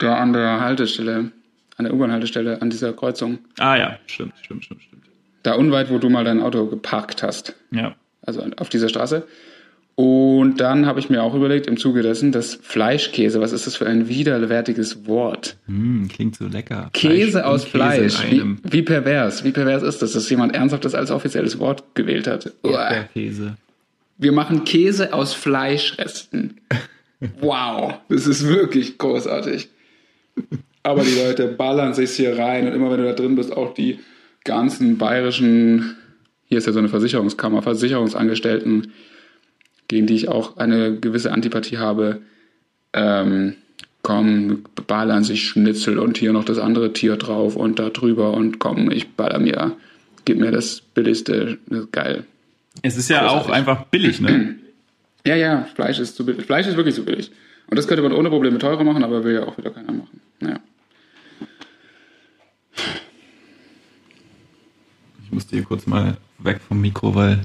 Da 0.00 0.16
an 0.16 0.32
der 0.32 0.60
Haltestelle, 0.60 1.30
an 1.76 1.84
der 1.84 1.94
U-Bahn-Haltestelle, 1.94 2.60
an 2.62 2.70
dieser 2.70 2.94
Kreuzung. 2.94 3.38
Ah 3.58 3.76
ja, 3.76 3.98
stimmt, 4.06 4.32
stimmt, 4.42 4.64
stimmt, 4.64 4.82
stimmt. 4.82 5.04
Da 5.42 5.54
unweit, 5.54 5.90
wo 5.90 5.98
du 5.98 6.08
mal 6.08 6.24
dein 6.24 6.40
Auto 6.40 6.66
geparkt 6.66 7.22
hast. 7.22 7.54
Ja. 7.70 7.94
Also 8.22 8.42
auf 8.56 8.70
dieser 8.70 8.88
Straße. 8.88 9.26
Und 9.94 10.58
dann 10.58 10.86
habe 10.86 11.00
ich 11.00 11.10
mir 11.10 11.22
auch 11.22 11.34
überlegt, 11.34 11.66
im 11.66 11.76
Zuge 11.76 12.00
dessen, 12.00 12.32
das 12.32 12.54
Fleischkäse, 12.54 13.42
was 13.42 13.52
ist 13.52 13.66
das 13.66 13.76
für 13.76 13.86
ein 13.86 14.08
widerwärtiges 14.08 15.06
Wort? 15.06 15.58
Mm, 15.66 16.06
klingt 16.06 16.36
so 16.36 16.46
lecker. 16.46 16.88
Käse 16.94 17.32
Fleisch 17.32 17.44
aus 17.44 17.64
Fleisch. 17.64 18.30
Wie, 18.30 18.56
wie, 18.62 18.82
pervers. 18.82 19.44
Wie 19.44 19.52
pervers 19.52 19.82
ist 19.82 20.00
das, 20.00 20.12
dass 20.12 20.30
jemand 20.30 20.54
ernsthaft 20.54 20.86
das 20.86 20.94
als 20.94 21.10
offizielles 21.10 21.58
Wort 21.58 21.94
gewählt 21.94 22.26
hat? 22.26 22.50
Käse. 23.12 23.58
Wir 24.16 24.32
machen 24.32 24.64
Käse 24.64 25.12
aus 25.12 25.34
Fleischresten. 25.34 26.58
wow. 27.40 27.94
Das 28.08 28.26
ist 28.26 28.48
wirklich 28.48 28.96
großartig. 28.96 29.68
Aber 30.82 31.02
die 31.02 31.14
Leute 31.14 31.46
ballern 31.46 31.94
sich 31.94 32.12
hier 32.12 32.38
rein 32.38 32.66
und 32.66 32.72
immer 32.74 32.90
wenn 32.90 32.98
du 32.98 33.04
da 33.04 33.12
drin 33.12 33.36
bist, 33.36 33.54
auch 33.54 33.74
die 33.74 33.98
ganzen 34.44 34.96
bayerischen, 34.96 35.96
hier 36.46 36.58
ist 36.58 36.66
ja 36.66 36.72
so 36.72 36.78
eine 36.78 36.88
Versicherungskammer, 36.88 37.62
Versicherungsangestellten, 37.62 38.92
gegen 39.88 40.06
die 40.06 40.14
ich 40.14 40.28
auch 40.28 40.56
eine 40.56 40.98
gewisse 40.98 41.32
Antipathie 41.32 41.78
habe, 41.78 42.22
ähm, 42.92 43.56
komm, 44.02 44.64
ballern 44.86 45.24
sich 45.24 45.44
Schnitzel 45.44 45.98
und 45.98 46.16
hier 46.16 46.32
noch 46.32 46.44
das 46.44 46.58
andere 46.58 46.92
Tier 46.92 47.16
drauf 47.16 47.56
und 47.56 47.78
da 47.78 47.90
drüber 47.90 48.32
und 48.32 48.58
komm, 48.58 48.90
ich 48.90 49.10
baller 49.10 49.38
mir, 49.38 49.76
gib 50.24 50.38
mir 50.38 50.50
das 50.50 50.80
billigste, 50.80 51.58
das 51.66 51.90
geil. 51.92 52.24
Es 52.82 52.96
ist 52.96 53.10
ja 53.10 53.20
Großartig. 53.20 53.46
auch 53.46 53.54
einfach 53.54 53.84
billig, 53.86 54.20
ne? 54.20 54.56
Ja, 55.26 55.36
ja, 55.36 55.68
Fleisch 55.74 55.98
ist 55.98 56.16
zu 56.16 56.24
billig. 56.24 56.46
Fleisch 56.46 56.66
ist 56.66 56.78
wirklich 56.78 56.94
zu 56.94 57.04
billig. 57.04 57.30
Und 57.70 57.76
das 57.76 57.86
könnte 57.86 58.02
man 58.02 58.12
ohne 58.12 58.28
Probleme 58.28 58.58
teurer 58.58 58.82
machen, 58.82 59.04
aber 59.04 59.22
will 59.22 59.34
ja 59.34 59.44
auch 59.44 59.56
wieder 59.56 59.70
keiner 59.70 59.92
machen. 59.92 60.20
Naja. 60.40 60.58
Ich 65.24 65.30
musste 65.30 65.54
hier 65.54 65.64
kurz 65.64 65.86
mal 65.86 66.16
weg 66.38 66.60
vom 66.60 66.80
Mikro, 66.80 67.14
weil. 67.14 67.42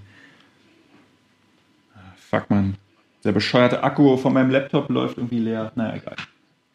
Fuck, 2.18 2.50
man. 2.50 2.76
Der 3.24 3.34
bescheuerte 3.34 3.84
Akku 3.84 4.18
von 4.18 4.34
meinem 4.34 4.50
Laptop 4.50 4.90
läuft 4.90 5.18
irgendwie 5.18 5.40
leer. 5.40 5.72
Naja, 5.76 5.96
egal. 5.96 6.16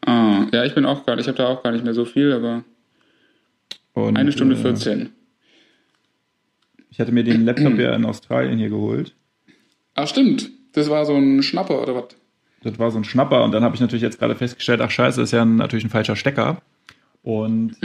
Ah, 0.07 0.47
ja, 0.53 0.65
ich 0.65 0.75
bin 0.75 0.87
auch 0.87 1.05
gar 1.05 1.19
ich 1.19 1.27
habe 1.27 1.37
da 1.37 1.49
auch 1.49 1.63
gar 1.63 1.73
nicht 1.73 1.85
mehr 1.85 1.95
so 1.95 2.05
viel, 2.05 2.33
aber. 2.33 2.63
Und, 3.95 4.17
eine 4.17 4.31
Stunde 4.31 4.57
14. 4.57 5.01
Äh, 5.01 5.09
ich 6.91 7.01
hatte 7.01 7.11
mir 7.11 7.25
den 7.25 7.45
Laptop 7.45 7.79
ja 7.79 7.95
in 7.97 8.05
Australien 8.05 8.59
hier 8.59 8.69
geholt. 8.69 9.13
Ach, 9.97 10.07
stimmt. 10.07 10.51
Das 10.73 10.89
war 10.89 11.05
so 11.05 11.17
ein 11.17 11.43
Schnapper 11.43 11.83
oder 11.83 11.97
was? 11.97 12.20
Das 12.63 12.79
war 12.79 12.91
so 12.91 12.99
ein 12.99 13.05
Schnapper 13.05 13.43
und 13.45 13.53
dann 13.53 13.65
habe 13.65 13.75
ich 13.75 13.81
natürlich 13.81 14.03
jetzt 14.03 14.19
gerade 14.19 14.35
festgestellt, 14.35 14.81
ach 14.83 14.91
scheiße, 14.91 15.21
das 15.21 15.31
ist 15.31 15.33
ja 15.33 15.45
natürlich 15.45 15.85
ein 15.85 15.91
falscher 15.91 16.17
Stecker. 16.17 16.61
Und 17.23 17.77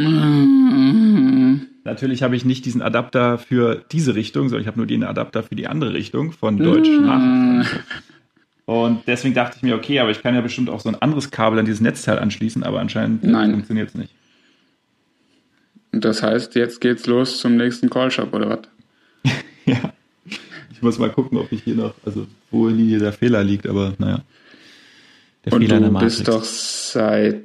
natürlich 1.84 2.24
habe 2.24 2.36
ich 2.36 2.46
nicht 2.46 2.66
diesen 2.66 2.82
Adapter 2.82 3.38
für 3.38 3.84
diese 3.92 4.16
Richtung, 4.16 4.50
sondern 4.50 4.62
ich 4.62 4.68
habe 4.68 4.78
nur 4.78 4.88
den 4.88 5.04
Adapter 5.04 5.44
für 5.44 5.56
die 5.56 5.68
andere 5.68 5.94
Richtung 5.94 6.32
von 6.32 6.58
Deutsch 6.58 6.90
nach. 6.90 7.66
Und 8.66 9.04
deswegen 9.08 9.36
dachte 9.36 9.58
ich 9.58 9.64
mir, 9.64 9.76
okay, 9.76 10.00
aber 10.00 10.10
ich 10.10 10.24
kann 10.24 10.34
ja 10.34 10.42
bestimmt 10.42 10.70
auch 10.70 10.80
so 10.80 10.90
ein 10.90 10.96
anderes 10.96 11.32
Kabel 11.32 11.60
an 11.60 11.66
dieses 11.66 11.82
Netzteil 11.82 12.18
anschließen, 12.20 12.64
aber 12.64 12.80
anscheinend 12.80 13.24
funktioniert 13.24 13.90
es 13.90 13.96
nicht. 13.96 14.14
Das 15.92 16.24
heißt, 16.24 16.56
jetzt 16.56 16.82
geht's 16.82 17.06
los 17.06 17.40
zum 17.40 17.56
nächsten 17.56 17.90
Callshop 17.90 18.34
oder 18.34 18.50
was? 18.50 19.34
ja. 19.66 19.94
Ich 20.72 20.82
muss 20.82 21.00
mal 21.00 21.10
gucken, 21.10 21.38
ob 21.38 21.52
ich 21.52 21.64
hier 21.64 21.76
noch, 21.76 21.94
also 22.06 22.28
wo 22.52 22.70
hier 22.70 23.00
der 23.00 23.14
Fehler 23.14 23.44
liegt, 23.44 23.66
aber 23.68 23.94
naja. 23.98 24.22
Der 25.46 25.54
und 25.54 25.62
Fehler 25.62 25.80
du 25.80 25.92
bist 26.00 26.28
doch 26.28 26.44
seit, 26.44 27.42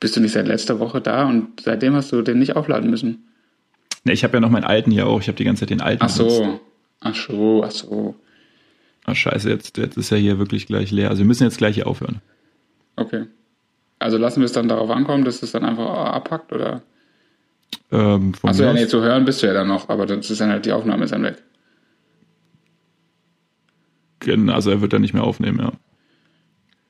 bist 0.00 0.16
du 0.16 0.20
nicht 0.20 0.32
seit 0.32 0.48
letzter 0.48 0.80
Woche 0.80 1.00
da 1.00 1.26
und 1.26 1.60
seitdem 1.60 1.94
hast 1.94 2.12
du 2.12 2.22
den 2.22 2.38
nicht 2.38 2.56
aufladen 2.56 2.90
müssen? 2.90 3.28
Ne, 4.04 4.12
ich 4.12 4.24
habe 4.24 4.34
ja 4.34 4.40
noch 4.40 4.50
meinen 4.50 4.64
alten 4.64 4.90
hier 4.90 5.06
auch. 5.06 5.20
Ich 5.20 5.28
habe 5.28 5.36
die 5.36 5.44
ganze 5.44 5.60
Zeit 5.60 5.70
den 5.70 5.82
alten. 5.82 6.02
Ach 6.02 6.08
so, 6.08 6.60
ach 7.00 7.14
so, 7.14 7.62
ach 7.64 7.70
so. 7.70 8.14
Ach 9.04 9.14
scheiße, 9.14 9.48
jetzt, 9.50 9.76
jetzt 9.76 9.96
ist 9.96 10.12
er 10.12 10.18
hier 10.18 10.38
wirklich 10.38 10.66
gleich 10.66 10.90
leer. 10.90 11.10
Also 11.10 11.20
wir 11.20 11.26
müssen 11.26 11.44
jetzt 11.44 11.58
gleich 11.58 11.74
hier 11.74 11.86
aufhören. 11.86 12.20
Okay. 12.96 13.26
Also 13.98 14.16
lassen 14.16 14.40
wir 14.40 14.46
es 14.46 14.52
dann 14.52 14.68
darauf 14.68 14.90
ankommen, 14.90 15.24
dass 15.24 15.42
es 15.42 15.52
dann 15.52 15.64
einfach 15.64 15.86
abpackt, 15.86 16.52
oder? 16.52 16.82
Ähm, 17.92 18.32
Achso, 18.42 18.62
ja, 18.62 18.72
nee, 18.72 18.86
zu 18.86 19.02
hören 19.02 19.24
bist 19.24 19.42
du 19.42 19.46
ja 19.46 19.52
dann 19.52 19.68
noch, 19.68 19.88
aber 19.88 20.06
das 20.06 20.30
ist 20.30 20.40
dann 20.40 20.50
halt, 20.50 20.64
die 20.64 20.72
Aufnahme 20.72 21.04
ist 21.04 21.12
dann 21.12 21.22
weg. 21.22 21.42
Genau, 24.20 24.54
also 24.54 24.70
er 24.70 24.80
wird 24.80 24.92
dann 24.92 25.02
nicht 25.02 25.14
mehr 25.14 25.24
aufnehmen, 25.24 25.58
ja. 25.58 25.72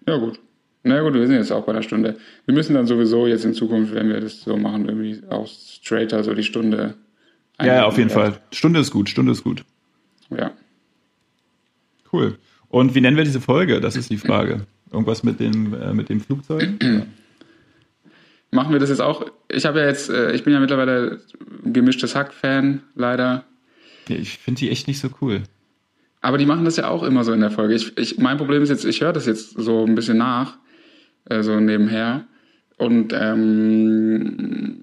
Ja, 0.07 0.17
gut. 0.17 0.39
Na 0.83 1.01
gut, 1.03 1.15
wir 1.15 1.27
sind 1.27 1.37
jetzt 1.37 1.53
auch 1.53 1.67
bei 1.67 1.75
der 1.75 1.83
Stunde. 1.83 2.17
Wir 2.47 2.55
müssen 2.55 2.75
dann 2.75 2.87
sowieso 2.87 3.27
jetzt 3.27 3.45
in 3.45 3.53
Zukunft, 3.53 3.95
wenn 3.95 4.09
wir 4.09 4.21
das 4.21 4.43
so 4.43 4.57
machen, 4.57 4.89
irgendwie 4.89 5.23
auch 5.29 5.47
straighter 5.47 6.25
so 6.25 6.33
die 6.35 6.43
Stunde. 6.43 6.95
Ja, 7.59 7.67
ja 7.67 7.85
auf 7.85 7.99
jeden 7.99 8.11
Fall. 8.11 8.41
Stunde 8.51 8.81
ist 8.81 8.91
gut, 8.91 9.11
Stunde 9.11 9.33
ist 9.33 9.45
gut. 9.45 9.65
Ja. 10.31 10.53
Cool. 12.11 12.39
Und 12.69 12.95
wie 12.95 13.01
nennen 13.01 13.17
wir 13.17 13.25
diese 13.25 13.41
Folge? 13.41 13.81
Das 13.81 13.97
ist 13.97 14.11
die 14.11 14.17
Frage. 14.17 14.67
Irgendwas 14.91 15.23
mit 15.23 15.39
dem, 15.39 15.75
äh, 15.75 15.93
mit 15.93 16.09
dem 16.09 16.21
Flugzeug? 16.21 16.71
Machen 18.51 18.73
wir 18.73 18.81
das 18.81 18.89
jetzt 18.89 19.01
auch? 19.01 19.27
Ich 19.49 19.67
habe 19.67 19.81
ja 19.81 19.87
jetzt, 19.87 20.09
äh, 20.09 20.33
ich 20.33 20.43
bin 20.45 20.53
ja 20.53 20.61
mittlerweile 20.61 21.21
gemischtes 21.63 22.17
Hack-Fan, 22.17 22.83
leider. 22.95 23.45
Ja, 24.09 24.17
ich 24.17 24.39
finde 24.39 24.61
die 24.61 24.71
echt 24.71 24.89
nicht 24.89 24.99
so 24.99 25.09
cool. 25.21 25.43
Aber 26.21 26.39
die 26.39 26.47
machen 26.47 26.65
das 26.65 26.77
ja 26.77 26.89
auch 26.89 27.03
immer 27.03 27.25
so 27.25 27.33
in 27.33 27.41
der 27.41 27.51
Folge. 27.51 27.75
Ich, 27.75 27.97
ich, 27.97 28.19
mein 28.19 28.37
Problem 28.37 28.63
ist 28.63 28.69
jetzt, 28.69 28.85
ich 28.85 29.01
höre 29.01 29.13
das 29.13 29.27
jetzt 29.27 29.59
so 29.59 29.85
ein 29.85 29.95
bisschen 29.95 30.19
nach, 30.19 30.59
äh, 31.29 31.43
so 31.43 31.59
nebenher. 31.59 32.25
Und 32.77 33.13
ähm, 33.15 34.77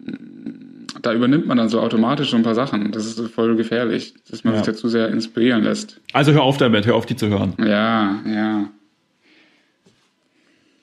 da 1.01 1.13
übernimmt 1.13 1.47
man 1.47 1.57
dann 1.57 1.69
so 1.69 1.79
automatisch 1.79 2.31
so 2.31 2.37
ein 2.37 2.43
paar 2.43 2.55
Sachen. 2.55 2.91
Das 2.91 3.05
ist 3.05 3.19
voll 3.31 3.55
gefährlich, 3.55 4.15
dass 4.29 4.43
man 4.43 4.53
ja. 4.53 4.59
sich 4.59 4.67
dazu 4.67 4.87
sehr 4.87 5.09
inspirieren 5.09 5.63
lässt. 5.63 6.01
Also 6.13 6.31
hör 6.31 6.43
auf 6.43 6.57
damit, 6.57 6.85
hör 6.85 6.95
auf 6.95 7.05
die 7.05 7.15
zu 7.15 7.27
hören. 7.29 7.53
Ja, 7.59 8.21
ja. 8.25 8.69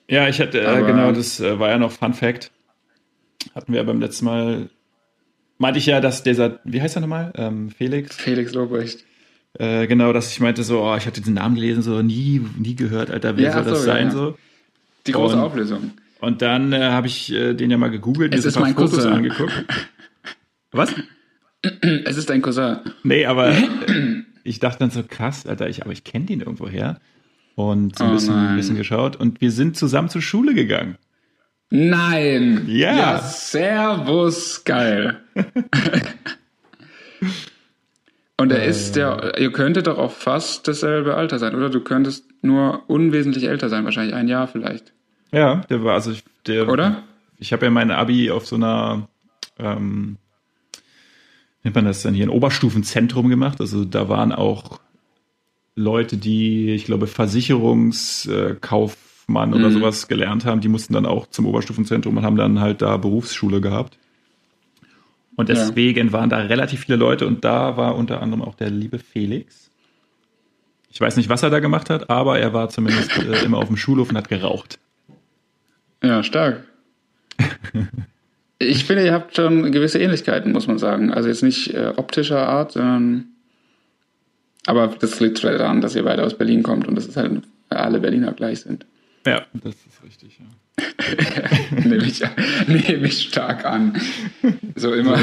Ja, 0.08 0.28
ich 0.28 0.40
hatte, 0.40 0.60
äh, 0.60 0.82
genau, 0.84 1.12
das 1.12 1.40
äh, 1.40 1.58
war 1.58 1.70
ja 1.70 1.78
noch 1.78 1.90
Fun 1.90 2.12
Fact. 2.12 2.52
Hatten 3.54 3.72
wir 3.72 3.82
beim 3.84 4.00
letzten 4.00 4.26
Mal, 4.26 4.68
meinte 5.58 5.78
ich 5.78 5.86
ja, 5.86 6.00
dass 6.00 6.22
dieser, 6.22 6.60
wie 6.64 6.80
heißt 6.80 6.96
er 6.96 7.00
nochmal? 7.00 7.32
Ähm, 7.36 7.70
Felix? 7.70 8.16
Felix 8.16 8.52
Lobrecht. 8.52 9.04
Äh, 9.58 9.86
genau, 9.86 10.12
dass 10.12 10.32
ich 10.32 10.40
meinte 10.40 10.64
so, 10.64 10.82
oh, 10.82 10.96
ich 10.96 11.06
hatte 11.06 11.20
den 11.20 11.34
Namen 11.34 11.54
gelesen, 11.54 11.82
so 11.82 12.02
nie, 12.02 12.40
nie 12.58 12.74
gehört, 12.74 13.10
Alter, 13.10 13.36
wer 13.36 13.44
ja, 13.44 13.52
soll 13.52 13.64
das 13.64 13.78
so, 13.78 13.84
sein? 13.84 14.06
Ja. 14.06 14.10
So. 14.10 14.38
Die 15.06 15.12
große 15.12 15.36
und, 15.36 15.42
Auflösung. 15.42 15.92
Und 16.20 16.42
dann 16.42 16.72
äh, 16.72 16.80
habe 16.80 17.06
ich 17.06 17.32
äh, 17.32 17.54
den 17.54 17.70
ja 17.70 17.76
mal 17.76 17.90
gegoogelt, 17.90 18.32
mir 18.32 18.40
so 18.40 18.48
ein 18.48 18.74
paar 18.74 18.84
Fotos 18.84 19.04
Cousin. 19.04 19.12
angeguckt. 19.12 19.52
Was? 20.72 20.92
Es 21.80 22.16
ist 22.16 22.30
dein 22.30 22.42
Cousin. 22.42 22.78
Nee, 23.04 23.26
aber 23.26 23.50
äh, 23.52 23.62
ich 24.42 24.58
dachte 24.58 24.80
dann 24.80 24.90
so, 24.90 25.02
krass, 25.02 25.46
Alter, 25.46 25.68
ich, 25.68 25.82
aber 25.82 25.92
ich 25.92 26.02
kenne 26.02 26.26
den 26.26 26.40
irgendwoher. 26.40 27.00
Und 27.54 27.96
so 27.96 28.04
ein, 28.04 28.10
oh 28.10 28.14
bisschen, 28.14 28.34
ein 28.34 28.56
bisschen 28.56 28.76
geschaut. 28.76 29.14
Und 29.14 29.40
wir 29.40 29.52
sind 29.52 29.76
zusammen 29.76 30.08
zur 30.08 30.22
Schule 30.22 30.54
gegangen. 30.54 30.98
Nein! 31.70 32.64
Ja! 32.68 32.96
Ja, 32.96 33.18
servus, 33.20 34.64
geil. 34.64 35.20
Und 38.36 38.50
er 38.50 38.64
ist 38.64 38.96
der, 38.96 39.38
ihr 39.38 39.52
könntet 39.52 39.86
doch 39.86 39.96
auch 39.96 40.10
fast 40.10 40.66
dasselbe 40.66 41.14
Alter 41.14 41.38
sein, 41.38 41.54
oder? 41.54 41.70
Du 41.70 41.80
könntest 41.80 42.24
nur 42.42 42.82
unwesentlich 42.88 43.44
älter 43.44 43.68
sein, 43.68 43.84
wahrscheinlich 43.84 44.14
ein 44.14 44.26
Jahr 44.26 44.48
vielleicht. 44.48 44.92
Ja, 45.30 45.62
der 45.70 45.84
war, 45.84 45.94
also 45.94 46.10
ich, 46.10 46.24
der. 46.46 46.68
Oder? 46.68 47.04
Ich 47.38 47.52
habe 47.52 47.66
ja 47.66 47.70
mein 47.70 47.92
Abi 47.92 48.30
auf 48.30 48.46
so 48.46 48.56
einer, 48.56 49.08
ähm, 49.58 50.16
nennt 51.62 51.76
man 51.76 51.84
das 51.84 52.02
dann 52.02 52.14
hier, 52.14 52.26
ein 52.26 52.30
Oberstufenzentrum 52.30 53.28
gemacht. 53.28 53.60
Also 53.60 53.84
da 53.84 54.08
waren 54.08 54.32
auch 54.32 54.80
Leute, 55.76 56.16
die, 56.16 56.72
ich 56.72 56.86
glaube, 56.86 57.06
Versicherungskaufmann 57.06 59.50
mhm. 59.50 59.56
oder 59.56 59.70
sowas 59.70 60.08
gelernt 60.08 60.44
haben, 60.44 60.60
die 60.60 60.68
mussten 60.68 60.94
dann 60.94 61.06
auch 61.06 61.28
zum 61.28 61.46
Oberstufenzentrum 61.46 62.16
und 62.16 62.24
haben 62.24 62.36
dann 62.36 62.58
halt 62.60 62.82
da 62.82 62.96
Berufsschule 62.96 63.60
gehabt. 63.60 63.96
Und 65.36 65.48
deswegen 65.48 66.08
ja. 66.08 66.12
waren 66.12 66.30
da 66.30 66.38
relativ 66.38 66.80
viele 66.80 66.96
Leute 66.96 67.26
und 67.26 67.44
da 67.44 67.76
war 67.76 67.96
unter 67.96 68.22
anderem 68.22 68.42
auch 68.42 68.54
der 68.54 68.70
liebe 68.70 68.98
Felix. 68.98 69.70
Ich 70.90 71.00
weiß 71.00 71.16
nicht, 71.16 71.28
was 71.28 71.42
er 71.42 71.50
da 71.50 71.58
gemacht 71.58 71.90
hat, 71.90 72.08
aber 72.08 72.38
er 72.38 72.52
war 72.52 72.68
zumindest 72.68 73.18
äh, 73.18 73.44
immer 73.44 73.58
auf 73.58 73.66
dem 73.66 73.76
Schulhof 73.76 74.10
und 74.10 74.16
hat 74.16 74.28
geraucht. 74.28 74.78
Ja, 76.02 76.22
stark. 76.22 76.64
ich 78.58 78.84
finde, 78.84 79.04
ihr 79.04 79.12
habt 79.12 79.34
schon 79.34 79.72
gewisse 79.72 79.98
Ähnlichkeiten, 79.98 80.52
muss 80.52 80.68
man 80.68 80.78
sagen. 80.78 81.12
Also 81.12 81.28
jetzt 81.28 81.42
nicht 81.42 81.74
äh, 81.74 81.92
optischer 81.96 82.46
Art, 82.48 82.72
sondern. 82.72 83.26
Aber 84.66 84.86
das 84.86 85.20
liegt 85.20 85.40
vielleicht 85.40 85.60
daran, 85.60 85.80
dass 85.80 85.96
ihr 85.96 86.04
beide 86.04 86.22
aus 86.22 86.38
Berlin 86.38 86.62
kommt 86.62 86.86
und 86.88 86.94
dass 86.94 87.06
es 87.06 87.16
halt 87.16 87.42
alle 87.68 88.00
Berliner 88.00 88.32
gleich 88.32 88.60
sind. 88.60 88.86
Ja, 89.26 89.46
das 89.54 89.74
ist 89.74 90.02
richtig, 90.04 90.38
ja. 90.38 90.46
nehme, 91.84 92.04
ich, 92.04 92.20
nehme 92.66 93.06
ich 93.06 93.22
stark 93.22 93.64
an. 93.64 93.98
So 94.76 94.92
immer. 94.92 95.18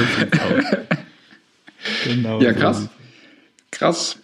genau. 2.05 2.41
Ja, 2.41 2.53
krass. 2.53 2.89
Krass. 3.69 4.19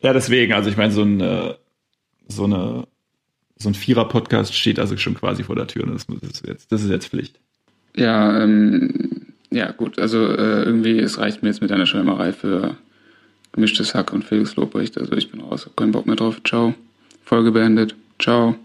Ja, 0.00 0.12
deswegen, 0.12 0.52
also 0.52 0.70
ich 0.70 0.76
meine, 0.76 0.92
so 0.92 1.02
ein, 1.02 1.20
äh, 1.20 1.54
so 2.28 2.44
eine, 2.44 2.86
so 3.56 3.68
ein 3.68 3.74
Vierer-Podcast 3.74 4.54
steht 4.54 4.78
also 4.78 4.96
schon 4.96 5.14
quasi 5.14 5.42
vor 5.42 5.56
der 5.56 5.66
Tür. 5.66 5.86
Das, 5.86 6.04
ist 6.04 6.46
jetzt, 6.46 6.70
das 6.70 6.82
ist 6.82 6.90
jetzt 6.90 7.08
Pflicht. 7.08 7.40
Ja, 7.96 8.42
ähm, 8.42 9.32
ja, 9.50 9.72
gut. 9.72 9.98
Also 9.98 10.26
äh, 10.26 10.62
irgendwie, 10.62 10.98
es 10.98 11.18
reicht 11.18 11.42
mir 11.42 11.48
jetzt 11.48 11.62
mit 11.62 11.72
einer 11.72 11.86
Schwärmerei 11.86 12.32
für 12.32 12.76
gemischtes 13.52 13.94
Hack 13.94 14.12
und 14.12 14.24
Felix 14.24 14.56
Lobrecht. 14.56 14.98
Also 14.98 15.12
ich 15.14 15.30
bin 15.30 15.40
raus, 15.40 15.66
hab 15.66 15.76
keinen 15.76 15.92
Bock 15.92 16.06
mehr 16.06 16.16
drauf. 16.16 16.40
Ciao. 16.44 16.74
Folge 17.24 17.52
beendet. 17.52 17.94
Ciao. 18.18 18.63